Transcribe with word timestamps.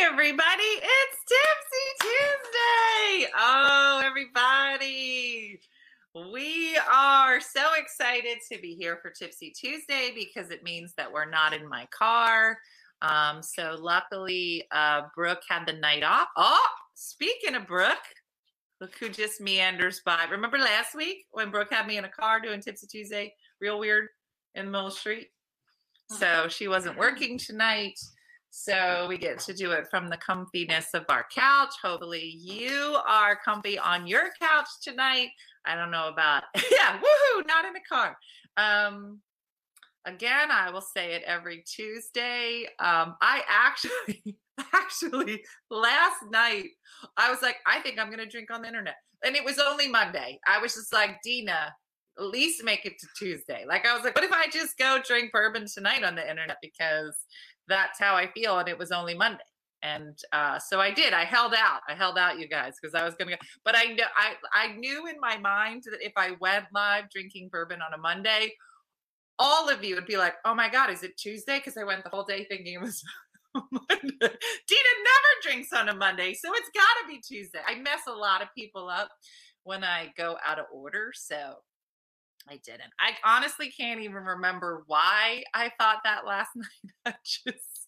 everybody. 0.00 0.62
It's 0.62 1.24
Tipsy 1.26 2.08
Tuesday. 2.08 3.32
Oh, 3.36 4.00
everybody. 4.04 5.58
We 6.14 6.78
are 6.90 7.40
so 7.40 7.72
excited 7.76 8.38
to 8.52 8.60
be 8.60 8.76
here 8.76 9.00
for 9.02 9.10
Tipsy 9.10 9.50
Tuesday 9.50 10.12
because 10.14 10.50
it 10.50 10.62
means 10.62 10.94
that 10.96 11.12
we're 11.12 11.28
not 11.28 11.52
in 11.52 11.68
my 11.68 11.86
car. 11.86 12.58
Um, 13.02 13.42
so 13.42 13.76
luckily, 13.80 14.64
uh, 14.70 15.02
Brooke 15.16 15.42
had 15.48 15.66
the 15.66 15.72
night 15.72 16.04
off. 16.04 16.28
Oh, 16.36 16.66
speaking 16.94 17.56
of 17.56 17.66
Brooke, 17.66 17.96
look 18.80 18.94
who 19.00 19.08
just 19.08 19.40
meanders 19.40 20.00
by. 20.06 20.26
Remember 20.30 20.58
last 20.58 20.94
week 20.94 21.26
when 21.32 21.50
Brooke 21.50 21.72
had 21.72 21.88
me 21.88 21.96
in 21.96 22.04
a 22.04 22.08
car 22.08 22.40
doing 22.40 22.60
Tipsy 22.60 22.86
Tuesday? 22.86 23.34
Real 23.60 23.80
weird 23.80 24.06
in 24.54 24.66
the 24.66 24.70
middle 24.70 24.86
of 24.86 24.92
the 24.92 24.98
street. 24.98 25.28
So 26.10 26.46
she 26.48 26.68
wasn't 26.68 26.98
working 26.98 27.36
tonight. 27.36 27.98
So 28.60 29.06
we 29.08 29.18
get 29.18 29.38
to 29.40 29.54
do 29.54 29.70
it 29.70 29.86
from 29.88 30.08
the 30.08 30.16
comfiness 30.16 30.92
of 30.92 31.04
our 31.08 31.24
couch. 31.32 31.74
Hopefully, 31.80 32.36
you 32.40 32.98
are 33.06 33.38
comfy 33.44 33.78
on 33.78 34.08
your 34.08 34.30
couch 34.42 34.66
tonight. 34.82 35.28
I 35.64 35.76
don't 35.76 35.92
know 35.92 36.08
about, 36.08 36.42
yeah, 36.56 36.98
woohoo, 36.98 37.46
not 37.46 37.64
in 37.66 37.76
a 37.76 37.80
car. 37.88 38.18
Um, 38.56 39.20
again, 40.04 40.50
I 40.50 40.70
will 40.70 40.80
say 40.80 41.14
it 41.14 41.22
every 41.24 41.62
Tuesday. 41.72 42.66
Um, 42.80 43.14
I 43.22 43.42
actually, 43.48 44.36
actually, 44.74 45.44
last 45.70 46.24
night, 46.28 46.70
I 47.16 47.30
was 47.30 47.42
like, 47.42 47.58
I 47.64 47.78
think 47.78 48.00
I'm 48.00 48.08
going 48.08 48.18
to 48.18 48.26
drink 48.26 48.50
on 48.50 48.62
the 48.62 48.68
internet. 48.68 48.96
And 49.24 49.36
it 49.36 49.44
was 49.44 49.60
only 49.60 49.86
Monday. 49.86 50.40
I 50.48 50.58
was 50.58 50.74
just 50.74 50.92
like, 50.92 51.22
Dina, 51.22 51.72
at 52.18 52.24
least 52.24 52.64
make 52.64 52.84
it 52.84 52.98
to 52.98 53.06
Tuesday. 53.16 53.64
Like, 53.68 53.86
I 53.86 53.94
was 53.94 54.02
like, 54.02 54.16
what 54.16 54.24
if 54.24 54.32
I 54.32 54.48
just 54.48 54.76
go 54.76 54.98
drink 55.06 55.30
bourbon 55.30 55.66
tonight 55.72 56.02
on 56.02 56.16
the 56.16 56.28
internet? 56.28 56.56
Because 56.60 57.14
that's 57.68 57.98
how 58.00 58.14
I 58.16 58.28
feel. 58.32 58.58
And 58.58 58.68
it 58.68 58.78
was 58.78 58.92
only 58.92 59.14
Monday. 59.14 59.44
And 59.82 60.18
uh, 60.32 60.58
so 60.58 60.80
I 60.80 60.92
did. 60.92 61.12
I 61.12 61.24
held 61.24 61.54
out. 61.54 61.80
I 61.88 61.94
held 61.94 62.18
out, 62.18 62.38
you 62.38 62.48
guys, 62.48 62.74
because 62.80 62.94
I 62.94 63.04
was 63.04 63.14
going 63.14 63.28
to 63.30 63.36
go. 63.36 63.42
But 63.64 63.76
I 63.76 63.84
know 63.94 64.04
I 64.16 64.34
I 64.52 64.74
knew 64.76 65.06
in 65.06 65.20
my 65.20 65.38
mind 65.38 65.84
that 65.86 66.04
if 66.04 66.12
I 66.16 66.32
went 66.40 66.66
live 66.74 67.10
drinking 67.10 67.50
bourbon 67.52 67.80
on 67.82 67.94
a 67.94 67.98
Monday, 67.98 68.54
all 69.38 69.68
of 69.70 69.84
you 69.84 69.96
would 69.96 70.06
be 70.06 70.18
like, 70.18 70.34
"Oh 70.44 70.54
my 70.54 70.68
God, 70.70 70.90
is 70.90 71.04
it 71.04 71.16
Tuesday?" 71.18 71.58
Because 71.58 71.76
I 71.78 71.84
went 71.84 72.04
the 72.04 72.10
whole 72.10 72.24
day 72.24 72.46
thinking 72.48 72.74
it 72.74 72.82
was 72.82 73.04
Monday. 73.54 74.00
Dina 74.10 74.92
never 75.04 75.32
drinks 75.42 75.72
on 75.72 75.90
a 75.90 75.94
Monday, 75.94 76.34
so 76.34 76.50
it's 76.54 76.70
got 76.74 77.02
to 77.02 77.08
be 77.08 77.20
Tuesday. 77.20 77.60
I 77.66 77.76
mess 77.76 78.00
a 78.08 78.12
lot 78.12 78.42
of 78.42 78.48
people 78.56 78.88
up 78.88 79.10
when 79.64 79.84
I 79.84 80.12
go 80.16 80.36
out 80.46 80.58
of 80.58 80.66
order, 80.72 81.12
so 81.14 81.56
I 82.50 82.60
didn't. 82.64 82.92
I 82.98 83.12
honestly 83.24 83.70
can't 83.70 84.00
even 84.00 84.24
remember 84.24 84.84
why 84.86 85.42
I 85.54 85.70
thought 85.78 85.98
that 86.04 86.26
last 86.26 86.50
night. 86.56 86.92
I 87.06 87.14
just 87.24 87.86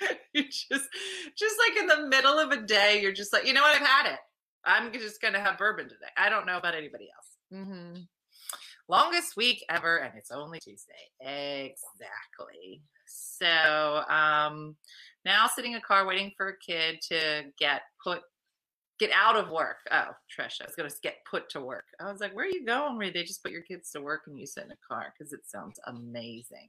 you 0.32 0.44
just 0.44 0.88
just 1.36 1.56
like 1.58 1.78
in 1.78 1.86
the 1.86 2.08
middle 2.08 2.38
of 2.38 2.50
a 2.50 2.62
day, 2.62 3.00
you're 3.02 3.12
just 3.12 3.32
like, 3.32 3.46
you 3.46 3.52
know 3.52 3.62
what, 3.62 3.74
I've 3.74 3.86
had 3.86 4.12
it. 4.12 4.18
I'm 4.64 4.92
just 4.92 5.20
gonna 5.20 5.40
have 5.40 5.58
bourbon 5.58 5.88
today. 5.88 6.10
I 6.16 6.28
don't 6.28 6.46
know 6.46 6.58
about 6.58 6.74
anybody 6.74 7.08
else. 7.14 7.62
Mm-hmm. 7.62 8.00
Longest 8.88 9.36
week 9.36 9.64
ever, 9.68 9.98
and 9.98 10.14
it's 10.16 10.30
only 10.30 10.60
Tuesday. 10.60 10.92
Exactly. 11.20 12.82
So 13.06 14.02
um 14.08 14.76
now 15.24 15.46
sitting 15.46 15.72
in 15.72 15.78
a 15.78 15.82
car 15.82 16.06
waiting 16.06 16.32
for 16.36 16.48
a 16.48 16.58
kid 16.58 17.00
to 17.08 17.44
get 17.58 17.82
put 18.02 18.22
get 18.98 19.10
out 19.12 19.36
of 19.36 19.50
work. 19.50 19.76
Oh, 19.90 20.10
Trisha, 20.28 20.62
I 20.62 20.66
was 20.66 20.74
going 20.76 20.88
to 20.88 20.96
get 21.02 21.18
put 21.30 21.48
to 21.50 21.60
work. 21.60 21.84
I 22.00 22.10
was 22.10 22.20
like, 22.20 22.34
where 22.34 22.44
are 22.44 22.50
you 22.50 22.64
going? 22.64 22.96
Where 22.96 23.12
they 23.12 23.22
just 23.22 23.42
put 23.42 23.52
your 23.52 23.62
kids 23.62 23.90
to 23.92 24.00
work 24.00 24.22
and 24.26 24.38
you 24.38 24.46
sit 24.46 24.64
in 24.64 24.72
a 24.72 24.76
car? 24.88 25.12
Because 25.16 25.32
it 25.32 25.40
sounds 25.46 25.78
amazing. 25.86 26.68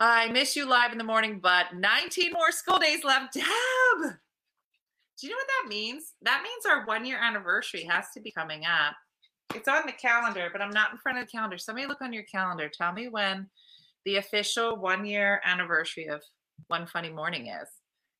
I 0.00 0.28
miss 0.28 0.56
you 0.56 0.68
live 0.68 0.92
in 0.92 0.98
the 0.98 1.04
morning, 1.04 1.38
but 1.42 1.66
19 1.74 2.32
more 2.32 2.50
school 2.50 2.78
days 2.78 3.04
left. 3.04 3.32
Deb, 3.34 3.44
do 3.44 5.26
you 5.26 5.30
know 5.30 5.36
what 5.36 5.46
that 5.62 5.68
means? 5.68 6.14
That 6.22 6.42
means 6.42 6.66
our 6.66 6.84
one 6.86 7.06
year 7.06 7.18
anniversary 7.22 7.84
has 7.84 8.06
to 8.14 8.20
be 8.20 8.32
coming 8.32 8.64
up. 8.64 8.94
It's 9.54 9.68
on 9.68 9.86
the 9.86 9.92
calendar, 9.92 10.48
but 10.50 10.60
I'm 10.60 10.70
not 10.70 10.92
in 10.92 10.98
front 10.98 11.18
of 11.18 11.26
the 11.26 11.30
calendar. 11.30 11.58
Somebody 11.58 11.86
look 11.86 12.02
on 12.02 12.12
your 12.12 12.24
calendar. 12.24 12.68
Tell 12.68 12.92
me 12.92 13.08
when 13.08 13.48
the 14.04 14.16
official 14.16 14.76
one 14.76 15.06
year 15.06 15.40
anniversary 15.44 16.08
of 16.08 16.22
One 16.68 16.86
Funny 16.86 17.10
Morning 17.10 17.46
is. 17.46 17.68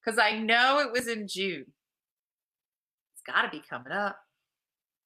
Because 0.04 0.18
I 0.18 0.38
know 0.38 0.78
it 0.80 0.92
was 0.92 1.08
in 1.08 1.26
June 1.28 1.66
got 3.26 3.42
to 3.42 3.48
be 3.48 3.62
coming 3.68 3.92
up. 3.92 4.16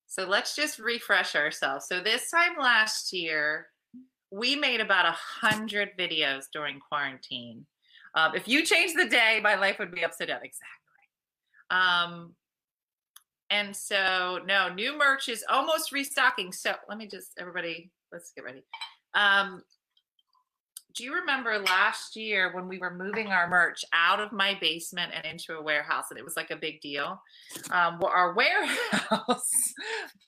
So 0.07 0.27
let's 0.27 0.55
just 0.55 0.79
refresh 0.79 1.35
ourselves. 1.35 1.87
So 1.89 2.01
this 2.01 2.31
time 2.31 2.53
last 2.61 3.13
year, 3.13 3.67
we 4.31 4.57
made 4.57 4.81
about 4.81 5.07
a 5.07 5.17
hundred 5.17 5.91
videos 5.99 6.45
during 6.53 6.81
quarantine. 6.81 7.67
Um, 8.15 8.35
if 8.35 8.49
you 8.49 8.65
change 8.65 8.95
the 8.95 9.09
day, 9.09 9.41
my 9.43 9.57
life 9.57 9.79
would 9.79 9.93
be 9.93 10.05
upside 10.05 10.29
down. 10.29 10.41
Exactly. 10.43 10.61
Um, 11.71 12.35
and 13.51 13.75
so 13.77 14.41
no, 14.47 14.73
new 14.73 14.97
merch 14.97 15.29
is 15.29 15.45
almost 15.49 15.93
restocking. 15.93 16.53
So 16.53 16.75
let 16.89 16.99
me 16.99 17.07
just 17.07 17.33
everybody, 17.39 17.91
let's 18.13 18.33
get 18.35 18.45
ready. 18.45 18.65
Um, 19.15 19.63
do 20.97 21.05
you 21.05 21.15
remember 21.15 21.59
last 21.59 22.17
year 22.17 22.51
when 22.55 22.67
we 22.67 22.79
were 22.79 22.95
moving 22.95 23.27
our 23.27 23.49
merch 23.49 23.85
out 23.93 24.19
of 24.19 24.33
my 24.33 24.57
basement 24.61 25.13
and 25.15 25.27
into 25.27 25.55
a 25.55 25.63
warehouse 25.63 26.07
and 26.11 26.19
it 26.19 26.25
was 26.25 26.37
like 26.37 26.51
a 26.51 26.57
big 26.57 26.81
deal? 26.81 27.21
Um, 27.71 28.03
our 28.03 28.35
warehouse 28.37 29.75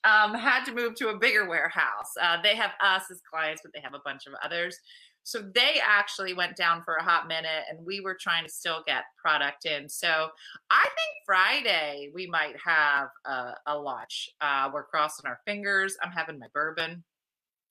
um, 0.03 0.35
had 0.35 0.63
to 0.65 0.73
move 0.73 0.93
to 0.95 1.09
a 1.09 1.17
bigger 1.17 1.49
warehouse. 1.49 2.11
Uh, 2.21 2.37
they 2.43 2.55
have 2.55 2.71
us 2.83 3.03
as 3.11 3.19
clients 3.21 3.63
but 3.63 3.73
they 3.73 3.81
have 3.81 3.95
a 3.95 4.01
bunch 4.05 4.27
of 4.27 4.33
others. 4.43 4.77
So 5.23 5.41
they 5.53 5.79
actually 5.83 6.33
went 6.33 6.55
down 6.55 6.83
for 6.83 6.95
a 6.95 7.03
hot 7.03 7.27
minute 7.27 7.65
and 7.69 7.83
we 7.85 7.99
were 7.99 8.17
trying 8.19 8.45
to 8.45 8.51
still 8.51 8.83
get 8.85 9.03
product 9.17 9.65
in. 9.65 9.89
So 9.89 10.27
i 10.69 10.83
think 10.83 11.25
friday 11.25 12.09
we 12.13 12.27
might 12.27 12.55
have 12.63 13.09
a, 13.25 13.53
a 13.65 13.77
launch 13.77 14.29
uh, 14.39 14.69
we're 14.71 14.83
crossing 14.83 15.27
our 15.27 15.39
fingers. 15.45 15.97
I'm 16.03 16.11
having 16.11 16.37
my 16.37 16.47
bourbon 16.53 17.03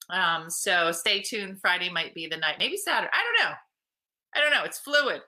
um, 0.09 0.49
so 0.49 0.91
stay 0.91 1.21
tuned. 1.21 1.59
Friday 1.61 1.89
might 1.89 2.15
be 2.15 2.27
the 2.27 2.37
night, 2.37 2.55
maybe 2.59 2.77
Saturday. 2.77 3.11
I 3.13 3.23
don't 3.23 3.49
know. 3.49 3.55
I 4.35 4.41
don't 4.41 4.51
know. 4.51 4.65
It's 4.65 4.79
fluid. 4.79 5.21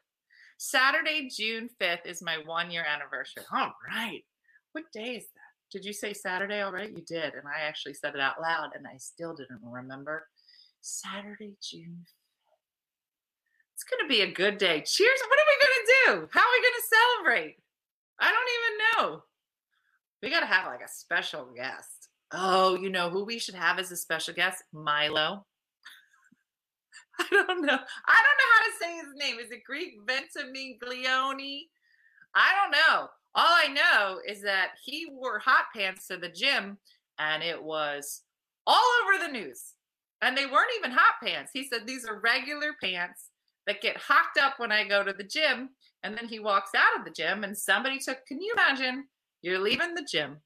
Saturday, 0.58 1.28
June 1.36 1.70
5th 1.82 2.06
is 2.06 2.22
my 2.22 2.38
one 2.46 2.70
year 2.72 2.86
anniversary. 2.86 3.44
All 3.52 3.74
right. 3.88 4.24
What 4.74 4.84
day 4.94 5.16
is 5.16 5.24
that? 5.24 5.52
Did 5.72 5.86
you 5.86 5.94
say 5.94 6.14
Saturday 6.14 6.62
already? 6.62 6.94
You 6.94 7.04
did. 7.08 7.34
And 7.34 7.48
I 7.48 7.68
actually 7.68 7.94
said 7.94 8.14
it 8.14 8.22
out 8.22 8.42
loud 8.42 8.70
and 8.76 8.86
I 8.86 8.98
still 8.98 9.34
didn't 9.34 9.62
remember. 9.64 10.28
Saturday, 10.82 11.56
June 11.62 12.06
5th. 12.06 12.22
It's 13.74 13.84
going 13.84 14.04
to 14.04 14.10
be 14.10 14.22
a 14.22 14.32
good 14.32 14.58
day. 14.58 14.84
Cheers. 14.86 15.20
What 15.28 15.40
are 15.40 15.50
we 15.50 15.66
going 15.66 15.78
to 15.78 15.94
do? 16.06 16.30
How 16.32 16.42
are 16.42 16.54
we 16.54 16.62
going 16.62 16.74
to 16.76 16.96
celebrate? 16.96 17.56
I 18.20 18.32
don't 18.32 18.50
even 18.58 19.14
know. 19.18 19.24
We 20.22 20.30
got 20.30 20.42
to 20.42 20.46
have 20.46 20.68
like 20.68 20.82
a 20.82 20.92
special 20.92 21.50
guest. 21.56 22.01
Oh, 22.34 22.76
you 22.76 22.90
know 22.90 23.10
who 23.10 23.26
we 23.26 23.40
should 23.40 23.56
have 23.56 23.78
as 23.78 23.92
a 23.92 23.98
special 23.98 24.34
guest? 24.34 24.64
Milo. 24.72 25.46
I 27.20 27.28
don't 27.30 27.62
know. 27.62 27.74
I 28.08 28.20
don't 28.24 28.40
know 28.40 28.52
how 28.54 28.64
to 28.66 28.78
say 28.80 28.96
his 28.96 29.14
name. 29.16 29.40
Is 29.40 29.52
it 29.52 29.64
Greek 29.66 29.96
Ventimiglione? 30.06 31.64
I 32.34 32.50
don't 32.56 32.72
know. 32.72 33.08
All 33.36 33.48
I 33.48 33.68
know 33.68 34.20
is 34.28 34.42
that 34.44 34.72
he 34.84 35.08
wore 35.12 35.40
hot 35.40 35.66
pants 35.76 36.08
to 36.08 36.18
the 36.18 36.30
gym 36.30 36.78
and 37.20 37.44
it 37.44 37.62
was 37.62 38.22
all 38.66 38.84
over 39.04 39.26
the 39.26 39.32
news. 39.32 39.74
And 40.22 40.38
they 40.38 40.46
weren't 40.46 40.72
even 40.78 40.92
hot 40.92 41.16
pants. 41.24 41.52
He 41.54 41.68
said 41.68 41.86
these 41.86 42.06
are 42.06 42.20
regular 42.20 42.74
pants 42.82 43.30
that 43.68 43.82
get 43.82 43.98
hocked 43.98 44.38
up 44.38 44.56
when 44.58 44.72
I 44.72 44.88
go 44.88 45.04
to 45.04 45.14
the 45.14 45.24
gym. 45.24 45.70
And 46.04 46.18
then 46.18 46.28
he 46.28 46.40
walks 46.40 46.72
out 46.76 47.00
of 47.00 47.06
the 47.06 47.12
gym 47.12 47.44
and 47.44 47.58
somebody 47.58 48.00
took, 48.00 48.26
can 48.26 48.42
you 48.42 48.54
imagine? 48.54 49.06
You're 49.42 49.60
leaving 49.60 49.96
the 49.96 50.08
gym 50.10 50.38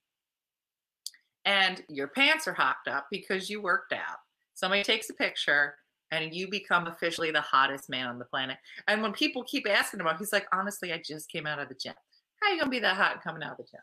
and 1.46 1.84
your 1.90 2.08
pants 2.08 2.48
are 2.48 2.54
hocked 2.54 2.88
up 2.88 3.08
because 3.12 3.50
you 3.50 3.62
worked 3.62 3.94
out. 3.94 4.18
Somebody 4.56 4.84
takes 4.84 5.10
a 5.10 5.14
picture 5.14 5.76
and 6.12 6.34
you 6.34 6.50
become 6.50 6.88
officially 6.88 7.32
the 7.32 7.42
hottest 7.42 7.90
man 7.90 8.08
on 8.08 8.20
the 8.20 8.26
planet. 8.26 8.58
And 8.88 9.02
when 9.02 9.12
people 9.12 9.44
keep 9.44 9.68
asking 9.70 10.02
about, 10.02 10.18
he's 10.18 10.34
like, 10.34 10.48
honestly, 10.54 10.94
I 10.94 11.02
just 11.06 11.30
came 11.30 11.46
out 11.46 11.60
of 11.60 11.70
the 11.70 11.76
gym. 11.76 11.94
How 12.42 12.50
are 12.50 12.54
you 12.54 12.60
gonna 12.60 12.72
be 12.72 12.80
that 12.80 12.98
hot 12.98 13.24
coming 13.24 13.44
out 13.44 13.52
of 13.52 13.58
the 13.58 13.64
gym? 13.64 13.82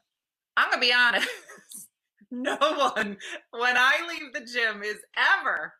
I'm 0.56 0.70
gonna 0.70 0.80
be 0.80 0.92
honest. 0.92 1.28
no 2.30 2.56
one, 2.56 3.16
when 3.50 3.76
I 3.76 4.06
leave 4.08 4.32
the 4.32 4.40
gym, 4.40 4.82
is 4.82 4.98
ever 5.40 5.72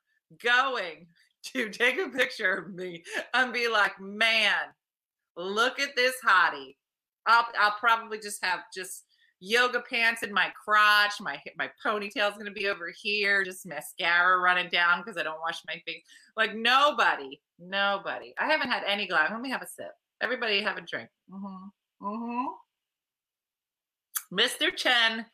going 0.42 1.06
to 1.54 1.70
take 1.70 1.98
a 1.98 2.08
picture 2.08 2.54
of 2.54 2.74
me 2.74 3.02
and 3.34 3.52
be 3.52 3.68
like, 3.68 3.98
man, 4.00 4.54
look 5.36 5.80
at 5.80 5.96
this 5.96 6.14
hottie. 6.26 6.76
I'll 7.26 7.46
I'll 7.58 7.76
probably 7.78 8.18
just 8.18 8.44
have 8.44 8.60
just 8.74 9.04
yoga 9.42 9.82
pants 9.90 10.22
in 10.22 10.32
my 10.32 10.52
crotch. 10.54 11.14
My 11.20 11.38
my 11.58 11.68
ponytail's 11.84 12.38
gonna 12.38 12.52
be 12.52 12.68
over 12.68 12.92
here. 12.96 13.44
Just 13.44 13.66
mascara 13.66 14.38
running 14.38 14.70
down 14.70 15.00
because 15.00 15.18
I 15.18 15.24
don't 15.24 15.40
wash 15.40 15.60
my 15.66 15.82
face. 15.84 16.02
Like 16.36 16.54
nobody, 16.54 17.40
nobody. 17.58 18.32
I 18.38 18.46
haven't 18.46 18.70
had 18.70 18.84
any 18.86 19.06
glass. 19.06 19.30
Let 19.30 19.40
me 19.40 19.50
have 19.50 19.62
a 19.62 19.66
sip. 19.66 19.92
Everybody 20.22 20.62
have 20.62 20.76
a 20.76 20.82
drink. 20.82 21.08
Mm-hmm. 21.30 22.06
Mm-hmm. 22.06 22.46
Mr. 24.38 24.74
Chen 24.74 25.26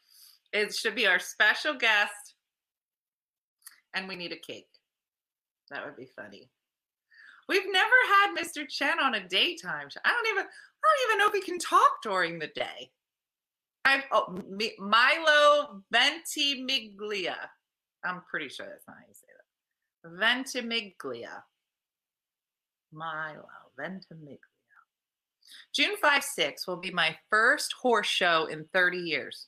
it 0.52 0.74
should 0.74 0.94
be 0.94 1.06
our 1.06 1.18
special 1.18 1.74
guest, 1.74 2.34
and 3.92 4.08
we 4.08 4.16
need 4.16 4.32
a 4.32 4.38
cake. 4.38 4.68
That 5.70 5.84
would 5.84 5.96
be 5.96 6.08
funny. 6.16 6.50
We've 7.48 7.70
never 7.70 7.94
had 8.08 8.34
Mr. 8.34 8.66
Chen 8.66 8.98
on 9.00 9.14
a 9.14 9.28
daytime. 9.28 9.88
I 10.04 10.10
don't 10.10 10.28
even 10.28 10.44
I 10.44 10.46
don't 10.46 11.10
even 11.10 11.18
know 11.18 11.26
if 11.28 11.34
he 11.34 11.50
can 11.50 11.58
talk 11.58 12.02
during 12.02 12.38
the 12.38 12.46
day. 12.48 12.90
Oh, 14.12 14.36
Mi- 14.48 14.76
Milo 14.78 15.82
Ventimiglia. 15.92 17.36
I'm 18.04 18.22
pretty 18.30 18.48
sure 18.48 18.66
that's 18.66 18.86
not 18.86 18.96
how 18.96 19.04
you 19.06 19.14
say 19.14 19.26
that. 19.36 20.18
Ventimiglia. 20.18 21.42
Milo 22.92 23.46
Ventimiglia. 23.78 24.38
June 25.74 25.96
5 26.00 26.24
6 26.24 26.66
will 26.66 26.76
be 26.76 26.90
my 26.90 27.16
first 27.30 27.74
horse 27.80 28.06
show 28.06 28.46
in 28.46 28.66
30 28.72 28.98
years. 28.98 29.46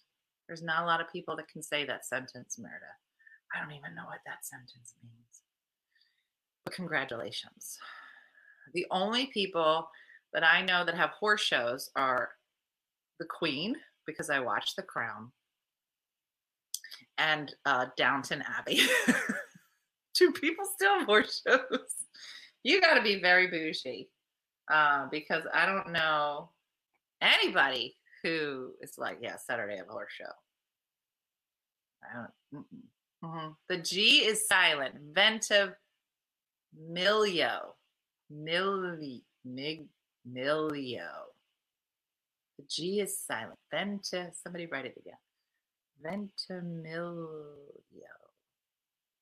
There's 0.49 0.63
not 0.63 0.83
a 0.83 0.87
lot 0.87 1.01
of 1.01 1.13
people 1.13 1.37
that 1.37 1.49
can 1.49 1.63
say 1.63 1.85
that 1.85 2.07
sentence, 2.07 2.59
Meredith. 2.59 2.89
I 3.55 3.61
don't 3.61 3.73
even 3.73 3.95
know 3.95 4.05
what 4.07 4.21
that 4.27 4.45
sentence 4.45 4.95
means. 5.03 5.43
But 6.65 6.75
congratulations. 6.75 7.79
The 8.75 8.87
only 8.91 9.27
people 9.27 9.89
that 10.33 10.45
I 10.45 10.63
know 10.63 10.85
that 10.85 10.97
have 10.97 11.11
horse 11.11 11.41
shows 11.41 11.91
are 11.97 12.31
the 13.19 13.27
Queen, 13.27 13.77
because 14.11 14.31
I 14.31 14.41
watched 14.41 14.77
The 14.77 14.83
Crown, 14.83 15.31
and 17.19 17.55
uh, 17.65 17.87
Downton 17.97 18.43
Abbey. 18.59 18.81
Do 20.15 20.33
people 20.33 20.65
still 20.75 21.05
horse 21.05 21.43
shows? 21.47 21.95
You 22.63 22.81
got 22.81 22.95
to 22.95 23.03
be 23.03 23.21
very 23.21 23.47
bougie 23.47 24.11
uh, 24.71 25.07
because 25.11 25.45
I 25.53 25.67
don't 25.67 25.93
know 25.93 26.51
anybody 27.21 27.97
who 28.23 28.73
is 28.81 28.95
like, 28.99 29.19
yeah, 29.23 29.37
Saturday 29.37 29.79
a 29.79 29.91
horse 29.91 30.13
show. 30.13 30.33
I 32.03 32.27
don't. 32.53 32.65
Mm-hmm. 33.25 33.49
The 33.69 33.79
G 33.79 34.25
is 34.27 34.49
silent. 34.49 34.95
Ventimilio. 35.13 35.75
Milli. 38.33 39.23
Mig. 39.45 39.87
Milio. 40.31 41.30
The 42.61 42.67
G 42.69 43.01
is 43.01 43.19
silent. 43.19 43.59
Venta. 43.71 44.31
Somebody 44.43 44.67
write 44.67 44.85
it 44.85 44.95
again. 44.99 45.17
Ventimilio. 46.05 47.25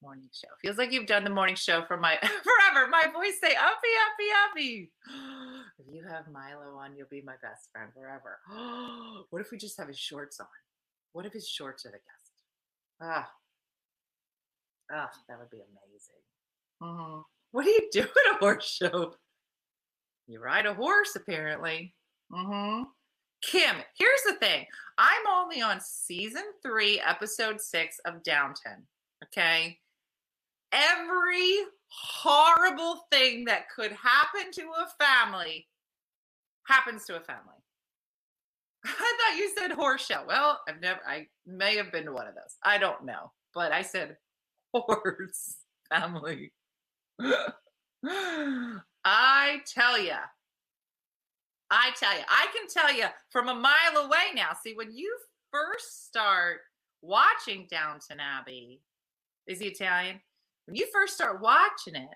Morning 0.02 0.28
show. 0.32 0.48
Feels 0.60 0.76
like 0.76 0.90
you've 0.90 1.06
done 1.06 1.22
the 1.22 1.30
morning 1.30 1.54
show 1.54 1.84
for 1.86 1.96
my 1.96 2.16
forever. 2.20 2.88
My 2.90 3.04
voice 3.12 3.34
say 3.40 3.54
uppy, 3.54 3.94
uppy, 4.06 4.28
uppy. 4.50 4.90
if 5.78 5.86
you 5.88 6.04
have 6.08 6.24
Milo 6.32 6.76
on, 6.76 6.96
you'll 6.96 7.06
be 7.10 7.22
my 7.22 7.34
best 7.40 7.68
friend 7.70 7.90
forever. 7.94 8.38
what 9.30 9.40
if 9.40 9.52
we 9.52 9.58
just 9.58 9.78
have 9.78 9.86
his 9.86 9.98
shorts 9.98 10.40
on? 10.40 10.46
What 11.12 11.24
if 11.24 11.32
his 11.32 11.48
shorts 11.48 11.86
are 11.86 11.90
the 11.90 11.98
guest? 11.98 12.32
Ah, 13.00 13.30
ah, 14.92 15.10
that 15.28 15.38
would 15.38 15.50
be 15.50 15.58
amazing. 15.58 16.22
Mm-hmm. 16.82 17.20
What 17.52 17.64
do 17.64 17.70
you 17.70 17.88
do 17.92 18.00
at 18.02 18.34
a 18.34 18.38
horse 18.38 18.68
show? 18.68 19.14
You 20.26 20.40
ride 20.40 20.66
a 20.66 20.74
horse, 20.74 21.14
apparently. 21.14 21.94
Mm-hmm. 22.32 22.82
Kim, 23.42 23.76
here's 23.96 24.22
the 24.26 24.34
thing. 24.34 24.66
I'm 24.98 25.26
only 25.30 25.62
on 25.62 25.80
season 25.80 26.42
three, 26.62 27.00
episode 27.00 27.60
six 27.60 28.00
of 28.04 28.22
Downton. 28.22 28.86
Okay. 29.24 29.78
Every 30.72 31.54
horrible 31.88 33.06
thing 33.10 33.44
that 33.46 33.70
could 33.74 33.92
happen 33.92 34.50
to 34.52 34.62
a 34.62 35.04
family 35.04 35.66
happens 36.64 37.04
to 37.06 37.16
a 37.16 37.20
family. 37.20 37.54
I 38.84 38.88
thought 38.90 39.38
you 39.38 39.52
said 39.56 39.72
horse 39.72 40.04
show. 40.04 40.22
Well, 40.26 40.60
I've 40.68 40.80
never, 40.80 41.00
I 41.06 41.26
may 41.46 41.76
have 41.76 41.92
been 41.92 42.04
to 42.04 42.12
one 42.12 42.26
of 42.26 42.34
those. 42.34 42.56
I 42.62 42.78
don't 42.78 43.04
know, 43.04 43.32
but 43.54 43.72
I 43.72 43.82
said 43.82 44.16
horse 44.74 45.56
family. 45.90 46.52
I 49.04 49.60
tell 49.66 50.00
you, 50.00 50.12
I 51.70 51.90
tell 51.98 52.14
you, 52.14 52.24
I 52.28 52.46
can 52.56 52.68
tell 52.68 52.94
you 52.94 53.06
from 53.30 53.48
a 53.48 53.54
mile 53.54 54.04
away 54.04 54.32
now. 54.34 54.50
See, 54.62 54.74
when 54.74 54.90
you 54.92 55.14
first 55.50 56.06
start 56.06 56.60
watching 57.02 57.66
Downton 57.70 58.18
Abbey, 58.20 58.80
is 59.46 59.60
he 59.60 59.66
Italian? 59.66 60.20
When 60.66 60.76
you 60.76 60.86
first 60.92 61.14
start 61.14 61.40
watching 61.40 61.94
it, 61.94 62.08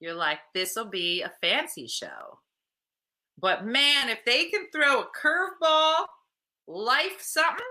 you're 0.00 0.14
like, 0.14 0.38
this 0.54 0.74
will 0.76 0.88
be 0.88 1.22
a 1.22 1.32
fancy 1.40 1.86
show. 1.86 2.38
But 3.38 3.66
man, 3.66 4.08
if 4.08 4.18
they 4.24 4.46
can 4.46 4.66
throw 4.72 5.02
a 5.02 5.06
curveball, 5.06 6.04
life 6.66 7.20
something, 7.20 7.64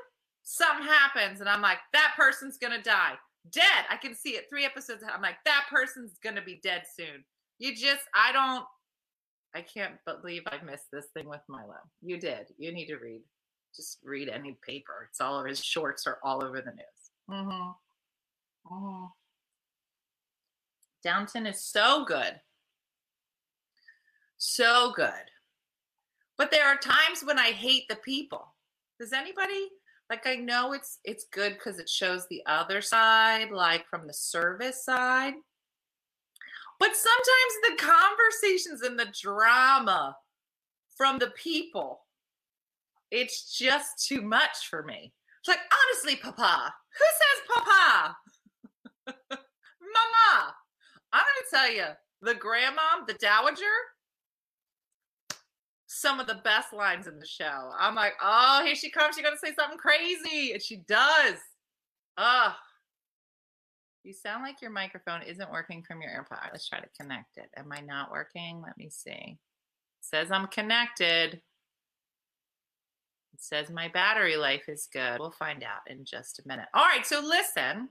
something 0.44 0.86
happens. 0.86 1.42
And 1.42 1.50
I'm 1.50 1.62
like, 1.62 1.80
that 1.94 2.14
person's 2.18 2.58
going 2.58 2.74
to 2.74 2.82
die. 2.82 3.14
Dead. 3.52 3.86
I 3.90 3.98
can 3.98 4.16
see 4.16 4.32
it 4.32 4.46
three 4.50 4.66
episodes. 4.66 5.04
I'm 5.04 5.22
like, 5.22 5.38
that 5.46 5.66
person's 5.72 6.18
going 6.24 6.36
to 6.36 6.42
be 6.42 6.60
dead 6.64 6.84
soon. 6.96 7.24
You 7.58 7.76
just, 7.76 8.02
I 8.14 8.32
don't, 8.32 8.66
I 9.56 9.62
can't 9.62 9.96
believe 10.06 10.44
I 10.48 10.64
missed 10.64 10.92
this 10.92 11.08
thing 11.14 11.28
with 11.28 11.42
Milo. 11.48 11.76
You 12.02 12.20
did. 12.20 12.48
You 12.58 12.72
need 12.72 12.88
to 12.88 12.98
read. 12.98 13.22
Just 13.76 14.00
read 14.04 14.30
any 14.30 14.58
paper. 14.66 15.08
It's 15.10 15.22
all 15.22 15.38
over. 15.38 15.48
His 15.48 15.64
shorts 15.64 16.08
are 16.08 16.20
all 16.24 16.44
over 16.44 16.62
the 16.62 16.72
news. 16.72 17.12
Mm-hmm. 17.30 18.74
Mm-hmm. 18.74 19.06
Downton 21.04 21.46
is 21.46 21.64
so 21.64 22.06
good. 22.06 22.40
So 24.38 24.92
good. 24.96 25.12
But 26.38 26.52
there 26.52 26.66
are 26.66 26.78
times 26.78 27.24
when 27.24 27.40
I 27.40 27.52
hate 27.52 27.84
the 27.90 27.98
people. 27.98 28.56
Does 29.00 29.14
anybody 29.14 29.70
like 30.10 30.26
I 30.26 30.36
know 30.36 30.74
it's 30.74 31.00
it's 31.04 31.26
good 31.32 31.54
because 31.54 31.80
it 31.80 31.88
shows 31.88 32.26
the 32.28 32.42
other 32.46 32.82
side, 32.82 33.52
like 33.52 33.86
from 33.88 34.08
the 34.08 34.14
service 34.14 34.84
side. 34.84 35.34
But 36.80 36.96
sometimes 36.96 37.54
the 37.64 37.86
conversations 37.86 38.82
and 38.82 38.98
the 38.98 39.14
drama 39.22 40.16
from 40.96 41.20
the 41.20 41.32
people, 41.32 42.02
it's 43.12 43.58
just 43.58 44.08
too 44.08 44.22
much 44.22 44.68
for 44.70 44.84
me. 44.84 45.14
It's 45.42 45.48
like, 45.48 45.60
honestly, 45.72 46.16
Papa, 46.16 46.74
who 46.98 47.06
says 47.20 47.64
Papa? 47.66 48.16
Mama, 49.82 50.54
I'm 51.12 51.24
going 51.24 51.44
to 51.44 51.50
tell 51.52 51.72
you, 51.72 51.96
the 52.22 52.36
grandma, 52.36 53.06
the 53.08 53.14
dowager, 53.14 53.64
some 55.88 56.20
of 56.20 56.28
the 56.28 56.42
best 56.44 56.72
lines 56.72 57.08
in 57.08 57.20
the 57.20 57.26
show. 57.26 57.72
I'm 57.78 57.96
like, 57.96 58.14
oh, 58.22 58.62
here 58.64 58.76
she 58.76 58.90
comes. 58.90 59.16
She's 59.16 59.24
going 59.24 59.36
to 59.36 59.46
say 59.46 59.54
something 59.58 59.78
crazy. 59.78 60.54
And 60.54 60.62
she 60.62 60.78
does. 60.88 61.36
Ugh. 62.18 62.54
You 64.04 64.14
sound 64.14 64.44
like 64.44 64.62
your 64.62 64.72
microphone 64.72 65.24
isn't 65.24 65.52
working 65.52 65.84
from 65.84 66.02
your 66.02 66.12
AirPod. 66.12 66.50
Let's 66.52 66.68
try 66.68 66.80
to 66.80 66.88
connect 67.00 67.38
it. 67.38 67.50
Am 67.58 67.72
I 67.72 67.82
not 67.82 68.12
working? 68.12 68.62
Let 68.66 68.78
me 68.78 68.90
see. 68.90 69.12
It 69.12 69.38
says 70.02 70.32
I'm 70.32 70.48
connected. 70.48 71.34
It 71.34 71.42
says 73.40 73.70
my 73.70 73.90
battery 73.90 74.38
life 74.38 74.64
is 74.68 74.88
good. 74.92 75.20
We'll 75.20 75.32
find 75.32 75.64
out 75.64 75.82
in 75.88 76.06
just 76.06 76.40
a 76.40 76.48
minute. 76.48 76.68
All 76.74 76.86
right, 76.86 77.06
so 77.06 77.22
listen. 77.22 77.90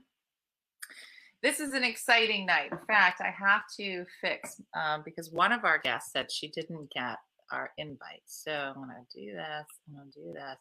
This 1.41 1.59
is 1.59 1.73
an 1.73 1.83
exciting 1.83 2.45
night. 2.45 2.71
In 2.71 2.79
fact, 2.85 3.21
I 3.21 3.31
have 3.31 3.61
to 3.79 4.03
fix 4.19 4.59
um, 4.75 5.03
because 5.05 5.31
one 5.31 5.53
of 5.53 5.63
our 5.63 5.79
guests 5.79 6.11
said 6.11 6.31
she 6.31 6.49
didn't 6.49 6.91
get 6.93 7.15
our 7.51 7.71
invite. 7.77 8.23
So 8.25 8.51
I'm 8.51 8.75
going 8.75 8.89
to 8.89 9.19
do 9.19 9.31
this. 9.31 9.65
I'm 9.87 9.95
going 9.95 10.11
to 10.11 10.19
do 10.19 10.33
this. 10.33 10.57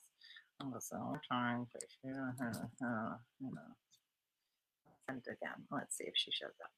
I'm 0.61 0.71
going 0.71 0.81
to 0.81 0.87
to, 2.79 3.19
you 3.41 3.51
know, 3.51 3.75
it 5.17 5.27
again. 5.27 5.65
Let's 5.71 5.97
see 5.97 6.05
if 6.05 6.15
she 6.15 6.31
shows 6.31 6.55
up. 6.63 6.71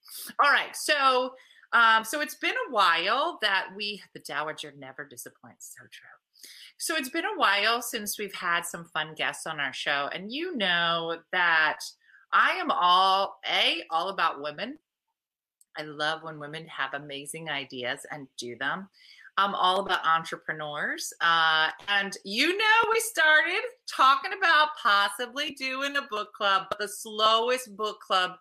All 0.42 0.50
right. 0.50 0.74
So, 0.74 1.34
um, 1.72 2.04
so 2.04 2.20
it's 2.20 2.36
been 2.36 2.54
a 2.68 2.72
while 2.72 3.38
that 3.42 3.68
we, 3.76 4.02
the 4.14 4.20
Dowager 4.20 4.72
never 4.78 5.04
disappoints. 5.04 5.74
So 5.76 5.84
true. 5.90 6.50
So 6.78 6.96
it's 6.96 7.10
been 7.10 7.24
a 7.24 7.38
while 7.38 7.82
since 7.82 8.18
we've 8.18 8.34
had 8.34 8.64
some 8.64 8.86
fun 8.86 9.14
guests 9.14 9.46
on 9.46 9.60
our 9.60 9.72
show. 9.72 10.08
And 10.12 10.32
you 10.32 10.56
know 10.56 11.18
that 11.32 11.80
I 12.32 12.52
am 12.52 12.70
all, 12.70 13.38
A, 13.46 13.82
all 13.90 14.08
about 14.08 14.42
women. 14.42 14.78
I 15.76 15.82
love 15.82 16.22
when 16.22 16.40
women 16.40 16.66
have 16.66 16.94
amazing 16.94 17.48
ideas 17.48 18.06
and 18.10 18.26
do 18.38 18.56
them. 18.56 18.88
I'm 19.36 19.54
all 19.54 19.80
about 19.80 20.06
entrepreneurs. 20.06 21.12
Uh, 21.20 21.70
and 21.88 22.16
you 22.24 22.56
know, 22.56 22.90
we 22.92 23.00
started 23.00 23.60
talking 23.86 24.32
about 24.36 24.68
possibly 24.82 25.52
doing 25.52 25.96
a 25.96 26.06
book 26.10 26.32
club, 26.32 26.66
the 26.78 26.88
slowest 26.88 27.76
book 27.76 28.00
club 28.00 28.32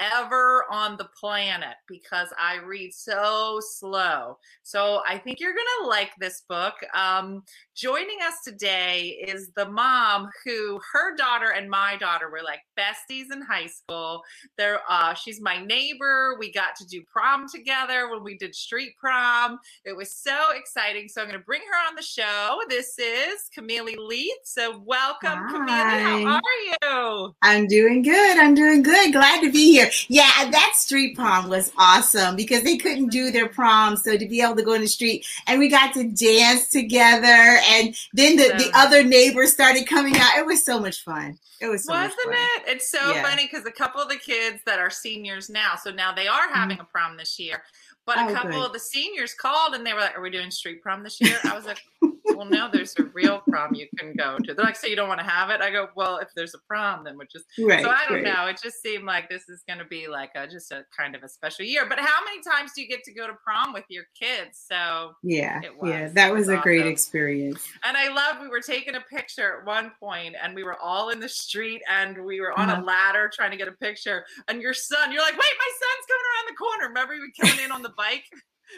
ever 0.00 0.64
on 0.70 0.96
the 0.96 1.08
planet 1.18 1.74
because 1.88 2.28
I 2.38 2.56
read 2.56 2.92
so 2.92 3.60
slow. 3.60 4.38
So 4.62 5.02
I 5.06 5.18
think 5.18 5.40
you're 5.40 5.54
going 5.54 5.66
to 5.82 5.88
like 5.88 6.10
this 6.18 6.42
book. 6.48 6.74
Um, 6.94 7.42
joining 7.76 8.18
us 8.26 8.34
today 8.44 9.22
is 9.26 9.50
the 9.56 9.68
mom 9.68 10.28
who 10.44 10.80
her 10.92 11.16
daughter 11.16 11.50
and 11.50 11.70
my 11.70 11.96
daughter 11.96 12.30
were 12.30 12.42
like 12.44 12.60
besties 12.78 13.32
in 13.32 13.42
high 13.42 13.66
school. 13.66 14.22
They're, 14.58 14.80
uh, 14.88 15.14
she's 15.14 15.40
my 15.40 15.64
neighbor. 15.64 16.36
We 16.38 16.52
got 16.52 16.74
to 16.76 16.86
do 16.86 17.02
prom 17.12 17.46
together 17.48 18.10
when 18.10 18.22
we 18.22 18.36
did 18.36 18.54
street 18.54 18.94
prom. 18.98 19.58
It 19.84 19.96
was 19.96 20.16
so 20.16 20.50
exciting. 20.54 21.08
So 21.08 21.22
I'm 21.22 21.28
going 21.28 21.38
to 21.38 21.44
bring 21.44 21.62
her 21.62 21.88
on 21.88 21.94
the 21.94 22.02
show. 22.02 22.58
This 22.68 22.98
is 22.98 23.48
Camille 23.54 23.84
Leith. 23.96 24.32
So 24.44 24.82
welcome, 24.84 25.38
Hi. 25.48 25.50
Camille. 25.50 26.28
How 26.28 26.36
are 26.36 27.20
you? 27.22 27.34
I'm 27.42 27.66
doing 27.66 28.02
good. 28.02 28.38
I'm 28.38 28.54
doing 28.54 28.82
good. 28.82 29.12
Glad 29.12 29.42
to 29.42 29.52
be 29.52 29.72
here 29.72 29.81
year. 29.82 29.90
Yeah, 30.08 30.50
that 30.50 30.72
street 30.74 31.16
prom 31.16 31.48
was 31.48 31.72
awesome 31.76 32.36
because 32.36 32.62
they 32.62 32.76
couldn't 32.76 33.08
do 33.08 33.30
their 33.30 33.48
prom. 33.48 33.96
So 33.96 34.16
to 34.16 34.26
be 34.26 34.40
able 34.40 34.56
to 34.56 34.62
go 34.62 34.72
in 34.74 34.80
the 34.80 34.88
street 34.88 35.26
and 35.46 35.58
we 35.58 35.68
got 35.68 35.94
to 35.94 36.04
dance 36.04 36.68
together. 36.68 37.26
And 37.26 37.94
then 38.12 38.36
the, 38.36 38.54
the 38.56 38.70
other 38.74 39.02
neighbors 39.02 39.52
started 39.52 39.86
coming 39.86 40.16
out. 40.16 40.38
It 40.38 40.46
was 40.46 40.64
so 40.64 40.78
much 40.78 41.02
fun. 41.02 41.38
It 41.60 41.68
was 41.68 41.84
so 41.84 41.92
Wasn't 41.92 42.18
it? 42.18 42.62
It's 42.66 42.90
so 42.90 43.12
yeah. 43.12 43.22
funny 43.22 43.46
because 43.46 43.64
a 43.66 43.70
couple 43.70 44.00
of 44.00 44.08
the 44.08 44.16
kids 44.16 44.60
that 44.66 44.80
are 44.80 44.90
seniors 44.90 45.48
now, 45.48 45.74
so 45.80 45.92
now 45.92 46.12
they 46.12 46.26
are 46.26 46.52
having 46.52 46.78
mm-hmm. 46.78 46.86
a 46.86 46.90
prom 46.90 47.16
this 47.16 47.38
year. 47.38 47.62
But 48.04 48.18
a 48.18 48.22
oh, 48.22 48.34
couple 48.34 48.50
good. 48.50 48.66
of 48.66 48.72
the 48.72 48.80
seniors 48.80 49.32
called 49.32 49.74
and 49.74 49.86
they 49.86 49.92
were 49.92 50.00
like, 50.00 50.18
Are 50.18 50.20
we 50.20 50.30
doing 50.30 50.50
street 50.50 50.82
prom 50.82 51.04
this 51.04 51.20
year? 51.20 51.38
I 51.44 51.54
was 51.54 51.64
like, 51.64 51.80
well, 52.36 52.46
now 52.46 52.68
there's 52.68 52.94
a 52.98 53.04
real 53.14 53.42
prom 53.48 53.74
you 53.74 53.86
can 53.98 54.14
go 54.14 54.38
to. 54.38 54.54
They're 54.54 54.64
like, 54.64 54.76
so 54.76 54.86
you 54.86 54.96
don't 54.96 55.08
want 55.08 55.20
to 55.20 55.26
have 55.26 55.50
it? 55.50 55.60
I 55.60 55.70
go, 55.70 55.88
well, 55.96 56.18
if 56.18 56.28
there's 56.34 56.54
a 56.54 56.58
prom, 56.68 57.04
then 57.04 57.16
which 57.16 57.34
is 57.34 57.44
right, 57.58 57.82
so 57.82 57.90
I 57.90 58.04
don't 58.08 58.22
right. 58.22 58.24
know. 58.24 58.46
It 58.46 58.60
just 58.62 58.82
seemed 58.82 59.04
like 59.04 59.28
this 59.28 59.48
is 59.48 59.62
going 59.66 59.78
to 59.78 59.84
be 59.84 60.08
like 60.08 60.30
a, 60.34 60.46
just 60.46 60.72
a 60.72 60.84
kind 60.96 61.14
of 61.14 61.22
a 61.22 61.28
special 61.28 61.64
year. 61.64 61.86
But 61.88 61.98
how 61.98 62.24
many 62.24 62.42
times 62.42 62.72
do 62.74 62.82
you 62.82 62.88
get 62.88 63.04
to 63.04 63.12
go 63.12 63.26
to 63.26 63.34
prom 63.44 63.72
with 63.72 63.84
your 63.88 64.04
kids? 64.18 64.64
So 64.68 65.12
yeah, 65.22 65.60
yeah, 65.82 66.08
that 66.08 66.32
was, 66.32 66.40
was 66.40 66.48
a 66.48 66.52
awesome. 66.52 66.62
great 66.62 66.86
experience. 66.86 67.66
And 67.84 67.96
I 67.96 68.08
love 68.12 68.36
we 68.40 68.48
were 68.48 68.60
taking 68.60 68.94
a 68.94 69.00
picture 69.00 69.58
at 69.60 69.66
one 69.66 69.92
point, 69.98 70.36
and 70.42 70.54
we 70.54 70.64
were 70.64 70.78
all 70.80 71.10
in 71.10 71.20
the 71.20 71.28
street, 71.28 71.82
and 71.88 72.24
we 72.24 72.40
were 72.40 72.58
on 72.58 72.68
uh-huh. 72.68 72.82
a 72.82 72.84
ladder 72.84 73.30
trying 73.32 73.50
to 73.50 73.56
get 73.56 73.68
a 73.68 73.72
picture. 73.72 74.24
And 74.48 74.60
your 74.60 74.74
son, 74.74 75.12
you're 75.12 75.22
like, 75.22 75.32
wait, 75.32 75.38
my 75.38 75.72
son's 75.72 76.06
coming 76.08 76.26
around 76.30 76.46
the 76.48 76.56
corner. 76.56 76.88
Remember, 76.88 77.14
were 77.22 77.46
coming 77.46 77.64
in 77.64 77.72
on 77.72 77.82
the 77.82 77.92
bike. 77.96 78.24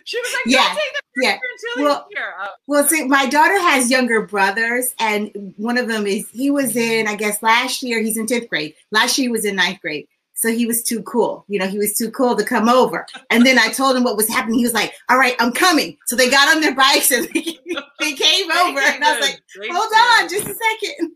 She 0.05 0.19
was 0.21 0.33
like, 0.35 0.55
yeah, 0.55 0.77
yeah. 1.17 1.39
well, 1.77 2.07
oh, 2.17 2.49
well, 2.67 2.85
see, 2.85 3.05
my 3.05 3.27
daughter 3.27 3.59
has 3.59 3.91
younger 3.91 4.27
brothers, 4.27 4.95
and 4.99 5.55
one 5.57 5.79
of 5.79 5.89
them 5.89 6.07
is 6.07 6.29
he 6.31 6.51
was 6.51 6.77
in, 6.77 7.07
I 7.07 7.15
guess, 7.15 7.43
last 7.43 7.83
year. 7.83 8.03
He's 8.03 8.17
in 8.17 8.27
tenth 8.27 8.49
grade. 8.49 8.75
Last 8.91 9.17
year 9.19 9.29
he 9.29 9.33
was 9.33 9.45
in 9.45 9.57
ninth 9.57 9.81
grade. 9.81 10.07
So 10.37 10.51
he 10.51 10.67
was 10.67 10.83
too 10.83 11.03
cool. 11.05 11.45
You 11.49 11.61
know, 11.61 11.69
he 11.69 11.79
was 11.79 11.97
too 11.97 12.11
cool 12.11 12.37
to 12.37 12.45
come 12.45 12.69
over. 12.69 13.07
And 13.31 13.47
then 13.47 13.59
I 13.59 13.69
told 13.69 13.97
him 13.97 14.03
what 14.03 14.17
was 14.17 14.29
happening. 14.29 14.59
He 14.59 14.65
was 14.65 14.75
like, 14.75 14.93
"All 15.09 15.17
right, 15.17 15.37
I'm 15.39 15.53
coming." 15.53 15.97
So 16.07 16.17
they 16.17 16.29
got 16.29 16.55
on 16.55 16.61
their 16.61 16.75
bikes 16.75 17.13
and 17.13 17.29
they, 17.33 17.59
they 18.01 18.13
came 18.15 18.51
over. 18.51 18.81
And 18.81 19.05
I 19.05 19.17
was 19.17 19.21
like, 19.21 19.41
"Hold 19.71 19.93
on, 19.95 20.29
just 20.29 20.47
a 20.49 20.55
second. 20.55 21.13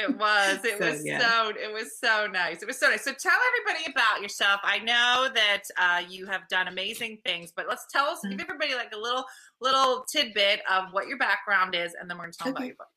It 0.00 0.16
was. 0.16 0.64
It 0.64 0.78
so, 0.78 0.90
was 0.90 1.04
yeah. 1.04 1.18
so. 1.20 1.48
It 1.50 1.72
was 1.72 1.98
so 1.98 2.26
nice. 2.26 2.62
It 2.62 2.66
was 2.66 2.78
so 2.78 2.88
nice. 2.88 3.04
So 3.04 3.12
tell 3.12 3.38
everybody 3.48 3.90
about 3.90 4.22
yourself. 4.22 4.60
I 4.62 4.78
know 4.78 5.28
that 5.34 5.62
uh, 5.76 6.02
you 6.08 6.26
have 6.26 6.46
done 6.48 6.68
amazing 6.68 7.18
things, 7.24 7.52
but 7.54 7.66
let's 7.68 7.86
tell 7.92 8.06
us, 8.06 8.20
mm-hmm. 8.20 8.36
give 8.36 8.40
everybody 8.42 8.74
like 8.74 8.92
a 8.94 8.98
little 8.98 9.24
little 9.60 10.04
tidbit 10.10 10.60
of 10.70 10.92
what 10.92 11.08
your 11.08 11.18
background 11.18 11.74
is, 11.74 11.94
and 12.00 12.08
then 12.08 12.16
we're 12.16 12.24
going 12.24 12.32
to 12.32 12.38
tell 12.38 12.48
okay. 12.52 12.56
about 12.56 12.66
your 12.66 12.76
book. 12.76 12.88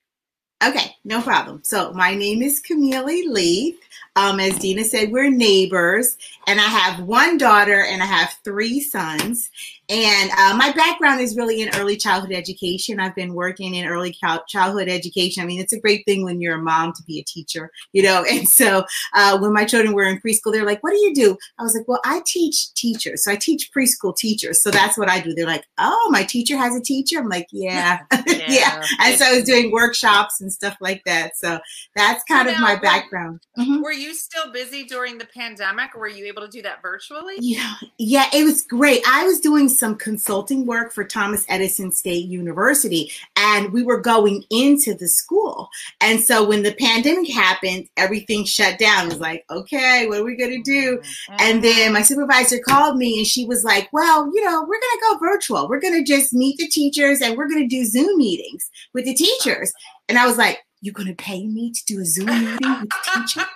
Okay, 0.64 0.96
no 1.04 1.24
problem. 1.24 1.62
So 1.64 1.92
my 1.94 2.14
name 2.14 2.44
is 2.44 2.60
Camille 2.60 3.04
Leith. 3.06 3.80
Um, 4.16 4.40
as 4.40 4.60
Dina 4.60 4.84
said, 4.84 5.12
we're 5.12 5.32
neighbors, 5.32 6.18
and 6.46 6.60
I 6.60 6.66
have 6.66 7.00
one 7.00 7.40
daughter 7.40 7.84
and 7.84 8.04
I 8.04 8.06
have 8.06 8.36
three 8.44 8.80
sons. 8.80 9.50
And 9.92 10.32
uh, 10.32 10.56
my 10.56 10.72
background 10.72 11.20
is 11.20 11.36
really 11.36 11.62
in 11.62 11.70
early 11.76 11.98
childhood 11.98 12.32
education. 12.32 13.02
I've 13.02 13.14
been 13.14 13.34
working 13.34 13.76
in 13.76 13.86
early 13.86 14.16
childhood 14.48 14.88
education. 14.88 15.44
I 15.44 15.46
mean, 15.46 15.60
it's 15.60 15.74
a 15.74 15.80
great 15.82 16.06
thing 16.06 16.24
when 16.24 16.40
you're 16.40 16.56
a 16.56 16.62
mom 16.62 16.94
to 16.94 17.04
be 17.04 17.20
a 17.20 17.24
teacher, 17.24 17.70
you 17.92 18.02
know. 18.02 18.26
And 18.32 18.48
so 18.48 18.86
uh, 19.14 19.38
when 19.40 19.52
my 19.52 19.66
children 19.66 19.94
were 19.94 20.06
in 20.06 20.20
preschool, 20.22 20.54
they're 20.54 20.66
like, 20.66 20.82
"What 20.82 20.92
do 20.92 20.98
you 20.98 21.14
do?" 21.14 21.38
I 21.60 21.64
was 21.64 21.76
like, 21.76 21.86
"Well, 21.88 22.00
I 22.06 22.22
teach 22.26 22.74
teachers. 22.74 23.26
So 23.26 23.32
I 23.32 23.36
teach 23.36 23.70
preschool 23.76 24.16
teachers. 24.16 24.64
So 24.64 24.72
that's 24.72 24.98
what 24.98 25.10
I 25.10 25.20
do." 25.20 25.34
They're 25.34 25.46
like, 25.46 25.66
"Oh, 25.78 26.10
my 26.12 26.24
teacher 26.24 26.56
has 26.56 26.74
a 26.76 26.82
teacher." 26.82 27.20
I'm 27.20 27.28
like, 27.28 27.48
"Yeah, 27.52 28.00
yeah." 28.28 28.82
yeah. 28.82 28.84
And 29.00 29.20
so 29.20 29.26
I 29.26 29.36
was 29.36 29.44
doing 29.44 29.72
workshops 29.72 30.42
and 30.42 30.52
stuff 30.52 30.78
like 30.80 31.04
that. 31.06 31.36
So 31.36 31.60
that's 31.96 32.24
kind 32.24 32.48
so 32.48 32.56
of 32.56 32.62
my 32.62 32.76
background. 32.78 33.42
Mm-hmm. 33.58 33.82
Were 33.82 33.92
you 33.92 34.14
still 34.14 34.52
busy 34.52 34.86
during 34.86 35.18
the 35.18 35.26
pandemic? 35.26 35.96
Were 35.96 36.08
you 36.08 36.26
able 36.26 36.42
to 36.44 36.48
do 36.48 36.62
that 36.62 36.82
virtually? 36.82 37.36
Yeah, 37.40 37.76
yeah, 37.98 38.26
it 38.34 38.44
was 38.44 38.62
great. 38.62 39.02
I 39.08 39.26
was 39.26 39.40
doing 39.40 39.70
some 39.82 39.96
consulting 39.96 40.68
work 40.68 40.94
for 40.94 41.04
Thomas 41.04 41.44
Edison 41.50 41.92
State 41.92 42.28
University, 42.28 43.12
and 43.36 43.74
we 43.74 43.82
were 43.82 44.00
going 44.00 44.44
into 44.52 44.94
the 44.94 45.08
school. 45.08 45.70
And 46.00 46.22
so 46.22 46.48
when 46.48 46.62
the 46.62 46.76
pandemic 46.76 47.32
happened, 47.32 47.90
everything 47.98 48.46
shut 48.46 48.78
down. 48.78 49.08
It 49.08 49.14
was 49.14 49.20
like, 49.20 49.44
okay, 49.50 50.06
what 50.08 50.20
are 50.20 50.24
we 50.24 50.38
going 50.38 50.52
to 50.52 50.62
do? 50.62 51.00
Mm-hmm. 51.00 51.36
And 51.40 51.64
then 51.64 51.94
my 51.94 52.04
supervisor 52.04 52.60
called 52.60 52.98
me 52.98 53.18
and 53.18 53.26
she 53.26 53.46
was 53.46 53.64
like, 53.64 53.90
well, 53.92 54.30
you 54.34 54.46
know, 54.46 54.62
we're 54.62 54.68
going 54.68 54.82
to 54.82 55.06
go 55.10 55.18
virtual. 55.18 55.68
We're 55.68 55.82
going 55.82 55.98
to 55.98 56.04
just 56.04 56.32
meet 56.32 56.58
the 56.60 56.68
teachers 56.68 57.20
and 57.22 57.36
we're 57.36 57.50
going 57.50 57.68
to 57.68 57.76
do 57.76 57.84
Zoom 57.86 58.18
meetings 58.18 58.70
with 58.94 59.06
the 59.06 59.16
teachers. 59.16 59.74
And 60.08 60.20
I 60.20 60.28
was 60.28 60.38
like, 60.38 60.60
you're 60.82 60.94
gonna 60.94 61.14
pay 61.14 61.46
me 61.46 61.72
to 61.72 61.86
do 61.86 62.02
a 62.02 62.06
Zoom 62.06 62.26
meeting 62.26 62.80
with 62.82 62.90
the 62.90 62.98
teacher? 63.14 63.48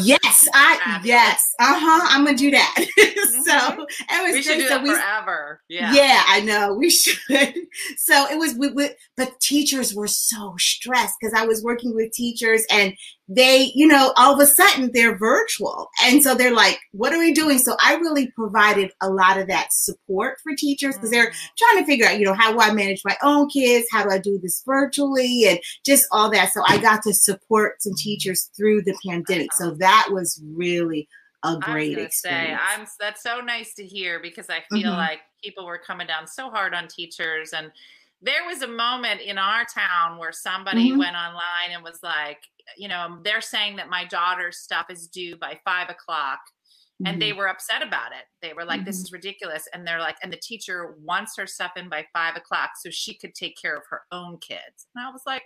yes, 0.00 0.48
I 0.54 1.00
yes, 1.04 1.44
uh 1.60 1.78
huh. 1.78 2.06
I'm 2.10 2.24
gonna 2.24 2.36
do 2.36 2.50
that. 2.50 2.86
So 3.30 3.86
it 4.10 4.22
was 4.22 4.32
we 4.32 4.42
should 4.42 4.58
do 4.58 4.68
so 4.68 4.82
we, 4.82 4.90
forever. 4.90 5.62
Yeah, 5.68 5.92
yeah, 5.92 6.22
I 6.26 6.40
know 6.40 6.74
we 6.74 6.90
should. 6.90 7.16
so 7.96 8.26
it 8.30 8.38
was, 8.38 8.54
we, 8.54 8.68
we, 8.70 8.90
but 9.16 9.40
teachers 9.40 9.94
were 9.94 10.06
so 10.06 10.54
stressed 10.58 11.14
because 11.20 11.34
I 11.34 11.46
was 11.46 11.62
working 11.62 11.94
with 11.94 12.12
teachers 12.12 12.64
and 12.70 12.92
they, 13.32 13.70
you 13.76 13.86
know, 13.86 14.12
all 14.16 14.34
of 14.34 14.40
a 14.40 14.46
sudden 14.46 14.90
they're 14.92 15.16
virtual. 15.16 15.88
And 16.02 16.20
so 16.20 16.34
they're 16.34 16.54
like, 16.54 16.80
what 16.90 17.12
are 17.12 17.18
we 17.18 17.32
doing? 17.32 17.60
So 17.60 17.76
I 17.80 17.94
really 17.94 18.28
provided 18.32 18.90
a 19.00 19.08
lot 19.08 19.38
of 19.38 19.46
that 19.46 19.68
support 19.72 20.38
for 20.42 20.52
teachers 20.56 20.96
because 20.96 21.12
they're 21.12 21.30
mm. 21.30 21.48
trying 21.56 21.80
to 21.80 21.86
figure 21.86 22.06
out, 22.06 22.18
you 22.18 22.26
know, 22.26 22.34
how 22.34 22.52
do 22.52 22.60
I 22.60 22.72
manage 22.72 23.02
my 23.04 23.16
own 23.22 23.48
kids? 23.48 23.86
How 23.92 24.02
do 24.02 24.10
I 24.10 24.18
do 24.18 24.40
this 24.42 24.64
virtually? 24.66 25.44
And 25.46 25.60
just 25.86 26.08
all 26.10 26.28
that. 26.32 26.52
So 26.52 26.62
I 26.66 26.78
got 26.78 27.04
to 27.04 27.14
support 27.14 27.80
some 27.80 27.94
teachers 27.96 28.50
through 28.56 28.82
the 28.82 28.98
pandemic. 29.06 29.52
So 29.52 29.76
that 29.76 30.08
was 30.10 30.42
really 30.56 31.08
a 31.44 31.56
great 31.56 31.98
experience. 31.98 32.58
Say, 32.60 32.78
I'm 32.80 32.86
that's 32.98 33.22
so 33.22 33.40
nice 33.40 33.74
to 33.74 33.86
hear 33.86 34.20
because 34.20 34.50
I 34.50 34.64
feel 34.70 34.90
mm-hmm. 34.90 34.98
like 34.98 35.20
people 35.42 35.66
were 35.66 35.78
coming 35.78 36.08
down 36.08 36.26
so 36.26 36.50
hard 36.50 36.74
on 36.74 36.88
teachers 36.88 37.52
and 37.52 37.70
there 38.22 38.44
was 38.46 38.62
a 38.62 38.68
moment 38.68 39.20
in 39.20 39.38
our 39.38 39.64
town 39.64 40.18
where 40.18 40.32
somebody 40.32 40.90
mm-hmm. 40.90 40.98
went 40.98 41.16
online 41.16 41.74
and 41.74 41.82
was 41.82 42.00
like, 42.02 42.38
you 42.76 42.88
know, 42.88 43.18
they're 43.24 43.40
saying 43.40 43.76
that 43.76 43.88
my 43.88 44.04
daughter's 44.04 44.58
stuff 44.58 44.86
is 44.90 45.08
due 45.08 45.36
by 45.36 45.58
five 45.64 45.88
o'clock. 45.88 46.40
Mm-hmm. 47.02 47.06
And 47.06 47.22
they 47.22 47.30
mm-hmm. 47.30 47.38
were 47.38 47.48
upset 47.48 47.82
about 47.82 48.12
it. 48.12 48.26
They 48.42 48.52
were 48.52 48.64
like, 48.64 48.80
mm-hmm. 48.80 48.86
this 48.86 49.00
is 49.00 49.12
ridiculous. 49.12 49.66
And 49.72 49.86
they're 49.86 50.00
like, 50.00 50.16
and 50.22 50.32
the 50.32 50.36
teacher 50.36 50.96
wants 51.02 51.36
her 51.38 51.46
stuff 51.46 51.72
in 51.76 51.88
by 51.88 52.06
five 52.12 52.36
o'clock 52.36 52.70
so 52.78 52.90
she 52.90 53.14
could 53.14 53.34
take 53.34 53.56
care 53.60 53.74
of 53.74 53.84
her 53.88 54.02
own 54.12 54.38
kids. 54.38 54.86
And 54.94 55.04
I 55.04 55.10
was 55.10 55.22
like, 55.26 55.42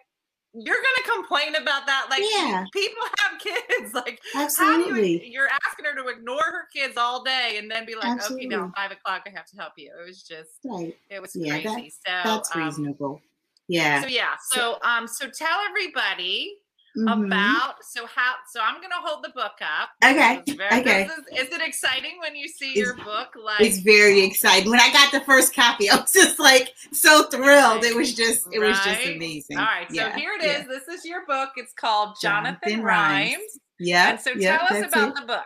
you're 0.55 0.77
gonna 0.77 1.19
complain 1.19 1.55
about 1.57 1.87
that 1.87 2.07
like 2.11 2.23
yeah. 2.33 2.65
people 2.73 3.03
have 3.19 3.41
kids 3.41 3.93
like 3.93 4.21
absolutely 4.37 5.29
you, 5.29 5.41
are 5.41 5.49
asking 5.67 5.85
her 5.85 5.95
to 5.95 6.09
ignore 6.09 6.43
her 6.43 6.69
kids 6.75 6.97
all 6.97 7.25
day 7.25 7.57
and 7.59 7.71
then 7.71 7.85
be 7.85 7.95
like 7.95 8.05
absolutely. 8.05 8.47
okay 8.47 8.57
now 8.57 8.73
five 8.77 8.93
o'clock 8.93 9.23
i 9.27 9.31
have 9.31 9.47
to 9.47 9.57
help 9.57 9.73
you 9.77 9.91
it 10.01 10.07
was 10.07 10.23
just 10.23 10.51
right. 10.65 10.97
it 11.11 11.21
was 11.21 11.35
yeah, 11.35 11.61
crazy 11.61 11.93
that, 12.07 12.25
so 12.25 12.31
that's 12.31 12.55
um, 12.55 12.63
reasonable 12.63 13.21
yeah 13.67 14.01
so 14.01 14.07
yeah 14.07 14.35
so 14.53 14.79
um 14.83 15.09
so 15.09 15.27
tell 15.37 15.59
everybody 15.69 16.55
mm-hmm. 16.97 17.25
about 17.25 17.77
so 17.83 18.07
how 18.07 18.35
so 18.51 18.61
i'm 18.63 18.81
gonna 18.81 18.95
hold 18.99 19.25
the 19.25 19.31
book 19.31 19.53
up 19.61 19.91
okay 20.05 20.43
very, 20.57 20.81
okay 20.81 21.05
is, 21.05 21.47
is, 21.47 21.53
it 21.53 21.61
exciting 21.61 22.13
when 22.21 22.37
you 22.37 22.49
see 22.49 22.71
it's, 22.71 22.77
your 22.77 22.95
book 22.97 23.35
like 23.43 23.61
it's 23.61 23.79
very 23.79 24.23
exciting 24.23 24.71
when 24.71 24.81
i 24.81 24.93
got 24.93 25.13
the 25.13 25.21
first 25.21 25.55
copy 25.55 25.91
i 25.91 25.97
was 25.97 26.13
just 26.13 26.39
like 26.39 26.73
so 26.93 27.25
thrilled 27.25 27.83
right. 27.83 27.85
it 27.85 27.97
was 27.97 28.15
just 28.15 28.47
it 28.53 28.59
right. 28.59 28.69
was 28.69 28.79
just 28.81 29.07
amazing 29.07 29.59
all 29.59 29.65
right 29.65 29.89
so 29.89 29.97
yeah. 29.97 30.17
here 30.17 30.33
it 30.41 30.45
is 30.45 30.59
yeah. 30.61 30.65
this 30.69 30.89
is 30.89 31.05
your 31.05 31.27
book 31.27 31.51
it's 31.57 31.73
called 31.73 32.17
jonathan, 32.21 32.59
jonathan 32.65 32.85
rhymes. 32.85 33.33
rhymes. 33.33 33.59
yeah 33.79 34.11
and 34.11 34.21
so 34.21 34.35
tell 34.35 34.63
us 34.63 34.87
about 34.87 35.09
it. 35.09 35.15
the 35.15 35.27
book 35.27 35.45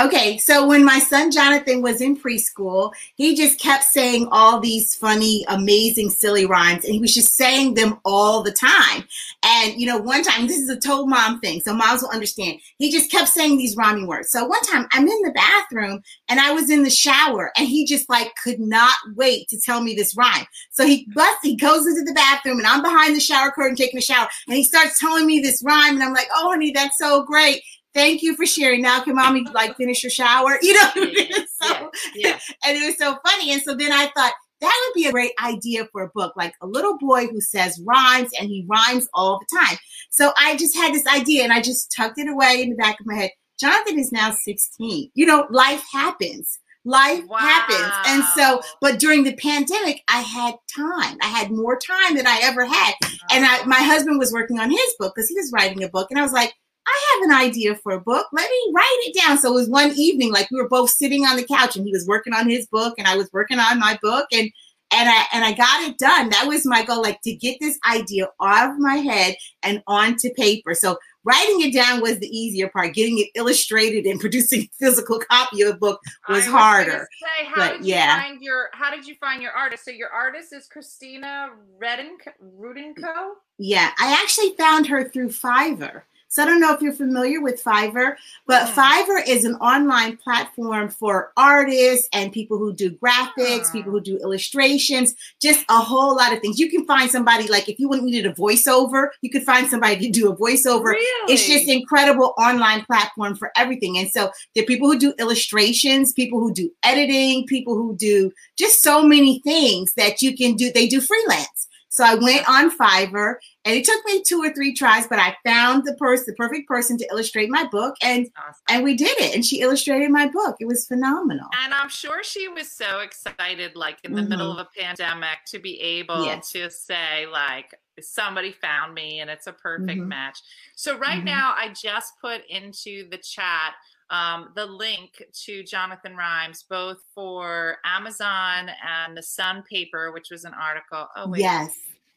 Okay, 0.00 0.38
so 0.38 0.64
when 0.64 0.84
my 0.84 1.00
son 1.00 1.32
Jonathan 1.32 1.82
was 1.82 2.00
in 2.00 2.16
preschool, 2.16 2.92
he 3.16 3.34
just 3.34 3.58
kept 3.58 3.82
saying 3.82 4.28
all 4.30 4.60
these 4.60 4.94
funny, 4.94 5.44
amazing, 5.48 6.10
silly 6.10 6.46
rhymes, 6.46 6.84
and 6.84 6.94
he 6.94 7.00
was 7.00 7.12
just 7.12 7.34
saying 7.34 7.74
them 7.74 7.98
all 8.04 8.44
the 8.44 8.52
time. 8.52 9.02
And 9.42 9.74
you 9.74 9.88
know, 9.88 9.98
one 9.98 10.22
time, 10.22 10.46
this 10.46 10.58
is 10.58 10.68
a 10.68 10.78
told 10.78 11.08
mom 11.08 11.40
thing, 11.40 11.60
so 11.60 11.74
moms 11.74 12.02
will 12.02 12.10
understand. 12.10 12.60
He 12.78 12.92
just 12.92 13.10
kept 13.10 13.26
saying 13.26 13.58
these 13.58 13.74
rhyming 13.76 14.06
words. 14.06 14.30
So 14.30 14.44
one 14.44 14.62
time, 14.62 14.86
I'm 14.92 15.08
in 15.08 15.22
the 15.22 15.32
bathroom 15.32 16.00
and 16.28 16.38
I 16.38 16.52
was 16.52 16.70
in 16.70 16.84
the 16.84 16.90
shower, 16.90 17.50
and 17.56 17.66
he 17.66 17.84
just 17.84 18.08
like 18.08 18.32
could 18.44 18.60
not 18.60 18.94
wait 19.16 19.48
to 19.48 19.60
tell 19.60 19.82
me 19.82 19.96
this 19.96 20.16
rhyme. 20.16 20.46
So 20.70 20.86
he 20.86 21.08
busts, 21.12 21.40
he 21.42 21.56
goes 21.56 21.88
into 21.88 22.04
the 22.04 22.14
bathroom, 22.14 22.58
and 22.58 22.68
I'm 22.68 22.82
behind 22.82 23.16
the 23.16 23.20
shower 23.20 23.50
curtain 23.50 23.74
taking 23.74 23.98
a 23.98 24.02
shower, 24.02 24.28
and 24.46 24.56
he 24.56 24.62
starts 24.62 25.00
telling 25.00 25.26
me 25.26 25.40
this 25.40 25.60
rhyme, 25.66 25.94
and 25.94 26.04
I'm 26.04 26.14
like, 26.14 26.28
"Oh, 26.32 26.50
honey, 26.50 26.70
that's 26.70 26.98
so 26.98 27.24
great." 27.24 27.62
Thank 27.98 28.22
you 28.22 28.36
for 28.36 28.46
sharing. 28.46 28.82
Now 28.82 29.02
can 29.02 29.16
mommy 29.16 29.44
like 29.52 29.76
finish 29.76 30.04
your 30.04 30.10
shower? 30.10 30.56
You 30.62 30.74
know, 30.74 30.90
so, 30.94 31.90
yeah, 32.14 32.28
yeah. 32.28 32.38
and 32.64 32.76
it 32.76 32.86
was 32.86 32.96
so 32.96 33.18
funny. 33.26 33.52
And 33.52 33.60
so 33.62 33.74
then 33.74 33.92
I 33.92 34.06
thought 34.16 34.32
that 34.60 34.84
would 34.86 35.00
be 35.00 35.08
a 35.08 35.12
great 35.12 35.32
idea 35.42 35.86
for 35.90 36.02
a 36.02 36.10
book, 36.14 36.34
like 36.36 36.54
a 36.62 36.66
little 36.66 36.96
boy 36.98 37.26
who 37.26 37.40
says 37.40 37.80
rhymes 37.84 38.30
and 38.38 38.48
he 38.48 38.66
rhymes 38.68 39.08
all 39.14 39.40
the 39.40 39.58
time. 39.58 39.78
So 40.10 40.32
I 40.36 40.56
just 40.56 40.76
had 40.76 40.94
this 40.94 41.06
idea 41.06 41.42
and 41.42 41.52
I 41.52 41.60
just 41.60 41.92
tucked 41.96 42.18
it 42.18 42.28
away 42.28 42.62
in 42.62 42.70
the 42.70 42.76
back 42.76 43.00
of 43.00 43.06
my 43.06 43.16
head. 43.16 43.30
Jonathan 43.58 43.98
is 43.98 44.12
now 44.12 44.30
16. 44.30 45.10
You 45.14 45.26
know, 45.26 45.46
life 45.50 45.84
happens. 45.92 46.58
Life 46.84 47.24
wow. 47.28 47.38
happens. 47.38 47.92
And 48.06 48.24
so, 48.36 48.60
but 48.80 48.98
during 48.98 49.24
the 49.24 49.34
pandemic, 49.34 50.02
I 50.08 50.20
had 50.20 50.54
time. 50.74 51.18
I 51.20 51.26
had 51.26 51.50
more 51.50 51.76
time 51.76 52.16
than 52.16 52.26
I 52.26 52.40
ever 52.42 52.64
had. 52.64 52.94
And 53.30 53.44
I, 53.44 53.64
my 53.64 53.80
husband 53.80 54.18
was 54.18 54.32
working 54.32 54.58
on 54.60 54.70
his 54.70 54.94
book 54.98 55.12
because 55.14 55.28
he 55.28 55.34
was 55.34 55.52
writing 55.52 55.82
a 55.82 55.88
book. 55.88 56.08
And 56.10 56.18
I 56.18 56.22
was 56.22 56.32
like, 56.32 56.54
I 56.88 57.20
have 57.20 57.30
an 57.30 57.46
idea 57.46 57.74
for 57.76 57.92
a 57.92 58.00
book. 58.00 58.26
Let 58.32 58.50
me 58.50 58.72
write 58.74 58.98
it 59.02 59.20
down. 59.20 59.38
So 59.38 59.50
it 59.50 59.54
was 59.54 59.68
one 59.68 59.92
evening, 59.96 60.32
like 60.32 60.50
we 60.50 60.60
were 60.60 60.68
both 60.68 60.90
sitting 60.90 61.24
on 61.24 61.36
the 61.36 61.44
couch 61.44 61.76
and 61.76 61.84
he 61.84 61.92
was 61.92 62.06
working 62.06 62.32
on 62.32 62.48
his 62.48 62.66
book 62.66 62.94
and 62.98 63.06
I 63.06 63.16
was 63.16 63.30
working 63.32 63.58
on 63.58 63.78
my 63.78 63.98
book 64.02 64.26
and 64.32 64.50
and 64.90 65.08
I 65.08 65.24
and 65.32 65.44
I 65.44 65.52
got 65.52 65.82
it 65.82 65.98
done. 65.98 66.30
That 66.30 66.46
was 66.46 66.64
my 66.64 66.82
goal, 66.82 67.02
like 67.02 67.20
to 67.22 67.34
get 67.34 67.58
this 67.60 67.78
idea 67.90 68.28
out 68.40 68.70
of 68.70 68.78
my 68.78 68.96
head 68.96 69.36
and 69.62 69.82
onto 69.86 70.30
paper. 70.32 70.74
So 70.74 70.98
writing 71.24 71.60
it 71.60 71.74
down 71.74 72.00
was 72.00 72.18
the 72.18 72.28
easier 72.28 72.68
part. 72.68 72.94
Getting 72.94 73.18
it 73.18 73.28
illustrated 73.34 74.06
and 74.06 74.18
producing 74.20 74.62
a 74.62 74.70
physical 74.78 75.18
copy 75.18 75.62
of 75.62 75.72
the 75.72 75.78
book 75.78 76.00
was, 76.28 76.38
was 76.38 76.46
harder. 76.46 77.06
Say, 77.20 77.44
how 77.44 77.54
but, 77.56 77.72
did 77.78 77.86
you 77.86 77.94
yeah. 77.94 78.22
find 78.22 78.40
your 78.40 78.68
how 78.72 78.90
did 78.90 79.06
you 79.06 79.14
find 79.16 79.42
your 79.42 79.52
artist? 79.52 79.84
So 79.84 79.90
your 79.90 80.10
artist 80.10 80.54
is 80.54 80.66
Christina 80.66 81.50
Rudenko? 81.82 83.32
Yeah, 83.58 83.90
I 83.98 84.12
actually 84.22 84.54
found 84.56 84.86
her 84.86 85.08
through 85.08 85.30
Fiverr. 85.30 86.02
So 86.30 86.42
I 86.42 86.46
don't 86.46 86.60
know 86.60 86.74
if 86.74 86.82
you're 86.82 86.92
familiar 86.92 87.40
with 87.40 87.62
Fiverr, 87.62 88.16
but 88.46 88.68
mm. 88.68 88.74
Fiverr 88.74 89.26
is 89.26 89.46
an 89.46 89.54
online 89.56 90.18
platform 90.18 90.90
for 90.90 91.32
artists 91.38 92.08
and 92.12 92.30
people 92.30 92.58
who 92.58 92.74
do 92.74 92.90
graphics, 92.90 93.72
people 93.72 93.92
who 93.92 94.00
do 94.00 94.18
illustrations, 94.18 95.14
just 95.40 95.64
a 95.70 95.80
whole 95.80 96.14
lot 96.16 96.34
of 96.34 96.40
things. 96.40 96.58
You 96.58 96.70
can 96.70 96.84
find 96.84 97.10
somebody 97.10 97.48
like 97.48 97.68
if 97.68 97.78
you 97.78 97.88
needed 97.88 98.26
a 98.26 98.34
voiceover, 98.34 99.08
you 99.22 99.30
could 99.30 99.42
find 99.42 99.68
somebody 99.68 99.96
to 99.98 100.10
do 100.10 100.30
a 100.30 100.36
voiceover. 100.36 100.84
Really? 100.84 101.32
It's 101.32 101.46
just 101.46 101.66
incredible 101.66 102.34
online 102.36 102.84
platform 102.84 103.34
for 103.34 103.50
everything. 103.56 103.96
And 103.96 104.10
so 104.10 104.30
there 104.54 104.64
are 104.64 104.66
people 104.66 104.92
who 104.92 104.98
do 104.98 105.14
illustrations, 105.18 106.12
people 106.12 106.40
who 106.40 106.52
do 106.52 106.70
editing, 106.82 107.46
people 107.46 107.74
who 107.74 107.96
do 107.96 108.30
just 108.56 108.82
so 108.82 109.02
many 109.02 109.40
things 109.40 109.94
that 109.94 110.20
you 110.20 110.36
can 110.36 110.56
do. 110.56 110.70
They 110.70 110.86
do 110.86 111.00
freelance. 111.00 111.67
So 111.98 112.04
I 112.04 112.14
went 112.14 112.48
on 112.48 112.70
Fiverr 112.70 113.34
and 113.64 113.74
it 113.74 113.84
took 113.84 114.04
me 114.04 114.22
two 114.22 114.40
or 114.40 114.54
three 114.54 114.72
tries, 114.72 115.08
but 115.08 115.18
I 115.18 115.36
found 115.44 115.84
the 115.84 115.94
person, 115.94 116.26
the 116.28 116.34
perfect 116.34 116.68
person 116.68 116.96
to 116.96 117.08
illustrate 117.10 117.50
my 117.50 117.66
book 117.72 117.96
and 118.00 118.30
awesome. 118.36 118.62
and 118.68 118.84
we 118.84 118.94
did 118.94 119.18
it. 119.18 119.34
And 119.34 119.44
she 119.44 119.62
illustrated 119.62 120.08
my 120.12 120.28
book. 120.28 120.54
It 120.60 120.66
was 120.66 120.86
phenomenal. 120.86 121.48
And 121.64 121.74
I'm 121.74 121.88
sure 121.88 122.22
she 122.22 122.46
was 122.46 122.70
so 122.70 123.00
excited, 123.00 123.74
like 123.74 123.98
in 124.04 124.12
the 124.12 124.20
mm-hmm. 124.20 124.30
middle 124.30 124.52
of 124.52 124.64
a 124.64 124.80
pandemic, 124.80 125.38
to 125.48 125.58
be 125.58 125.80
able 125.80 126.24
yes. 126.24 126.52
to 126.52 126.70
say, 126.70 127.26
like, 127.26 127.74
somebody 128.00 128.52
found 128.52 128.94
me 128.94 129.18
and 129.18 129.28
it's 129.28 129.48
a 129.48 129.52
perfect 129.52 129.98
mm-hmm. 129.98 130.06
match. 130.06 130.38
So 130.76 130.96
right 130.98 131.16
mm-hmm. 131.16 131.24
now 131.24 131.52
I 131.56 131.72
just 131.74 132.12
put 132.20 132.42
into 132.48 133.08
the 133.10 133.18
chat 133.18 133.74
um, 134.10 134.50
the 134.54 134.64
link 134.64 135.22
to 135.44 135.62
Jonathan 135.62 136.16
Rhymes, 136.16 136.64
both 136.68 136.98
for 137.14 137.78
Amazon 137.84 138.70
and 138.86 139.16
the 139.16 139.22
Sun 139.22 139.64
paper, 139.70 140.12
which 140.12 140.30
was 140.30 140.44
an 140.44 140.54
article. 140.54 141.08
Oh, 141.16 141.28
wait. 141.28 141.40
Yes. 141.40 141.74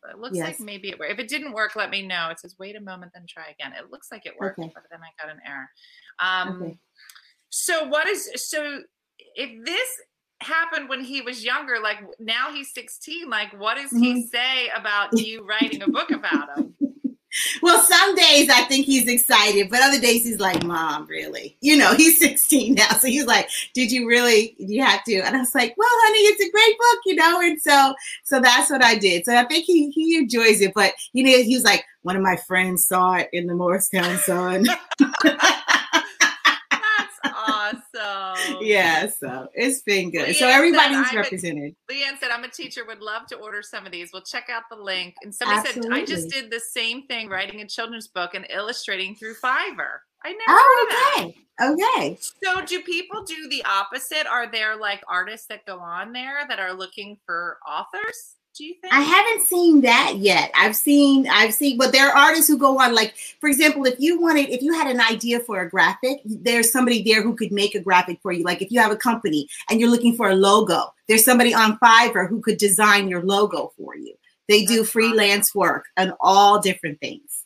It 0.10 0.18
looks 0.18 0.38
yes. 0.38 0.48
like 0.48 0.60
maybe 0.60 0.90
it 0.90 1.00
worked. 1.00 1.12
If 1.12 1.20
it 1.20 1.28
didn't 1.28 1.54
work, 1.54 1.76
let 1.76 1.90
me 1.90 2.06
know. 2.06 2.30
It 2.32 2.40
says, 2.40 2.56
wait 2.58 2.76
a 2.76 2.82
moment, 2.82 3.12
then 3.14 3.26
try 3.28 3.50
again. 3.50 3.74
It 3.78 3.92
looks 3.92 4.12
like 4.12 4.26
it 4.26 4.34
worked, 4.40 4.58
okay. 4.58 4.72
but 4.74 4.84
then 4.90 5.00
I 5.00 5.24
got 5.24 5.34
an 5.34 5.42
error. 5.48 5.70
Um, 6.20 6.62
okay. 6.62 6.78
So, 7.50 7.88
what 7.88 8.08
is 8.08 8.32
so 8.36 8.82
if 9.36 9.66
this 9.66 9.90
happened 10.42 10.90
when 10.90 11.04
he 11.04 11.22
was 11.22 11.44
younger, 11.44 11.78
like 11.82 12.00
now 12.20 12.52
he's 12.52 12.74
16, 12.74 13.30
like 13.30 13.58
what 13.60 13.76
does 13.76 13.92
he 13.92 14.14
mm-hmm. 14.14 14.22
say 14.22 14.70
about 14.76 15.18
you 15.20 15.46
writing 15.46 15.84
a 15.84 15.88
book 15.88 16.12
about 16.12 16.58
him? 16.58 16.76
well, 17.62 17.82
some 17.84 18.16
days 18.16 18.50
I 18.50 18.64
think 18.64 18.86
he's 18.86 19.08
excited, 19.08 19.70
but 19.70 19.82
other 19.82 20.00
days 20.00 20.24
he's 20.24 20.40
like, 20.40 20.64
Mom, 20.64 21.06
really? 21.08 21.58
You 21.62 21.78
know, 21.78 21.94
he's 21.94 22.20
16 22.32 22.76
now. 22.76 22.90
So 23.00 23.08
he's 23.08 23.26
like, 23.26 23.50
Did 23.74 23.92
you 23.92 24.08
really 24.08 24.56
you 24.58 24.84
have 24.84 25.04
to? 25.06 25.16
And 25.20 25.36
I 25.36 25.40
was 25.40 25.56
like, 25.56 25.76
Well, 25.78 25.90
honey, 25.92 26.20
it's 26.20 26.44
a 26.44 26.52
great 26.52 26.78
book, 26.78 27.00
you 27.06 27.16
know. 27.16 27.42
And 27.42 27.62
so 27.62 27.96
so 28.24 28.40
that's 28.40 28.70
what 28.70 28.84
I 28.84 28.96
did. 28.96 29.26
So 29.26 29.36
I 29.36 29.46
think 29.46 29.66
he 29.66 29.90
he 29.92 30.18
enjoys 30.18 30.62
it. 30.62 30.74
But 30.74 30.94
you 31.14 31.24
know, 31.24 31.44
he 31.44 31.56
was 31.56 31.64
like, 31.64 31.84
one 32.04 32.16
of 32.16 32.24
my 32.24 32.36
friends 32.36 32.88
saw 32.88 33.14
it 33.14 33.30
in 33.32 33.48
the 33.48 33.54
Morristown 33.54 34.18
Sun. 34.18 34.66
Yeah, 38.62 39.08
so 39.20 39.48
it's 39.54 39.82
been 39.82 40.12
good. 40.12 40.30
Leanne 40.30 40.36
so 40.36 40.48
everybody's 40.48 41.14
represented. 41.14 41.76
A, 41.90 41.94
Leanne 41.94 42.20
said, 42.20 42.32
I'm 42.32 42.44
a 42.44 42.50
teacher, 42.50 42.86
would 42.86 43.02
love 43.02 43.28
to 43.28 43.36
order 43.38 43.62
some 43.62 43.86
of 43.86 43.92
these. 43.92 44.12
We'll 44.14 44.24
check 44.24 44.50
out 44.52 44.64
the 44.70 44.78
link. 44.78 45.16
And 45.24 45.34
somebody 45.34 45.60
Absolutely. 45.60 45.90
said, 45.90 46.02
I 46.02 46.06
just 46.06 46.30
did 46.30 46.52
the 46.52 46.60
same 46.60 47.08
thing, 47.08 47.30
writing 47.30 47.62
a 47.62 47.68
children's 47.68 48.08
book 48.08 48.34
and 48.34 48.46
illustrating 48.50 49.16
through 49.16 49.36
Fiverr. 49.36 50.00
I 50.24 50.34
never. 50.34 50.44
Oh, 50.50 51.16
okay. 51.18 51.36
Okay. 51.62 52.18
So, 52.44 52.64
do 52.66 52.82
people 52.82 53.24
do 53.24 53.48
the 53.50 53.64
opposite? 53.66 54.28
Are 54.28 54.52
there 54.52 54.76
like 54.76 55.02
artists 55.08 55.48
that 55.48 55.66
go 55.66 55.80
on 55.80 56.12
there 56.12 56.46
that 56.48 56.60
are 56.60 56.74
looking 56.74 57.18
for 57.26 57.58
authors? 57.68 58.38
Do 58.56 58.66
you 58.66 58.76
think? 58.82 58.94
I 58.94 59.02
haven't 59.02 59.46
seen 59.46 59.82
that 59.82 60.16
yet. 60.18 60.52
I've 60.56 60.76
seen, 60.76 61.28
I've 61.30 61.54
seen, 61.54 61.78
but 61.78 61.92
there 61.92 62.10
are 62.10 62.16
artists 62.16 62.48
who 62.48 62.58
go 62.58 62.80
on, 62.80 62.94
like, 62.94 63.16
for 63.40 63.50
example, 63.50 63.86
if 63.86 64.00
you 64.00 64.20
wanted, 64.20 64.50
if 64.50 64.62
you 64.62 64.74
had 64.74 64.88
an 64.88 65.02
idea 65.02 65.40
for 65.40 65.62
a 65.62 65.70
graphic, 65.70 66.20
there's 66.26 66.72
somebody 66.72 67.02
there 67.04 67.24
who 67.24 67.36
could 67.36 67.52
make 67.52 67.76
a 67.76 67.80
graphic 67.80 68.20
for 68.22 68.32
you. 68.32 68.44
Like, 68.44 68.62
if 68.62 68.72
you 68.72 68.80
have 68.80 68.92
a 68.92 68.98
company 68.98 69.48
and 69.70 69.80
you're 69.80 69.90
looking 69.90 70.16
for 70.16 70.30
a 70.30 70.36
logo, 70.36 70.94
there's 71.08 71.26
somebody 71.26 71.54
on 71.54 71.78
Fiverr 71.80 72.28
who 72.28 72.42
could 72.42 72.58
design 72.58 73.08
your 73.08 73.24
logo 73.24 73.72
for 73.78 73.96
you. 73.96 74.14
They 74.48 74.66
do 74.66 74.84
freelance 74.84 75.56
work 75.56 75.86
and 75.96 76.14
all 76.20 76.60
different 76.60 77.00
things. 77.00 77.41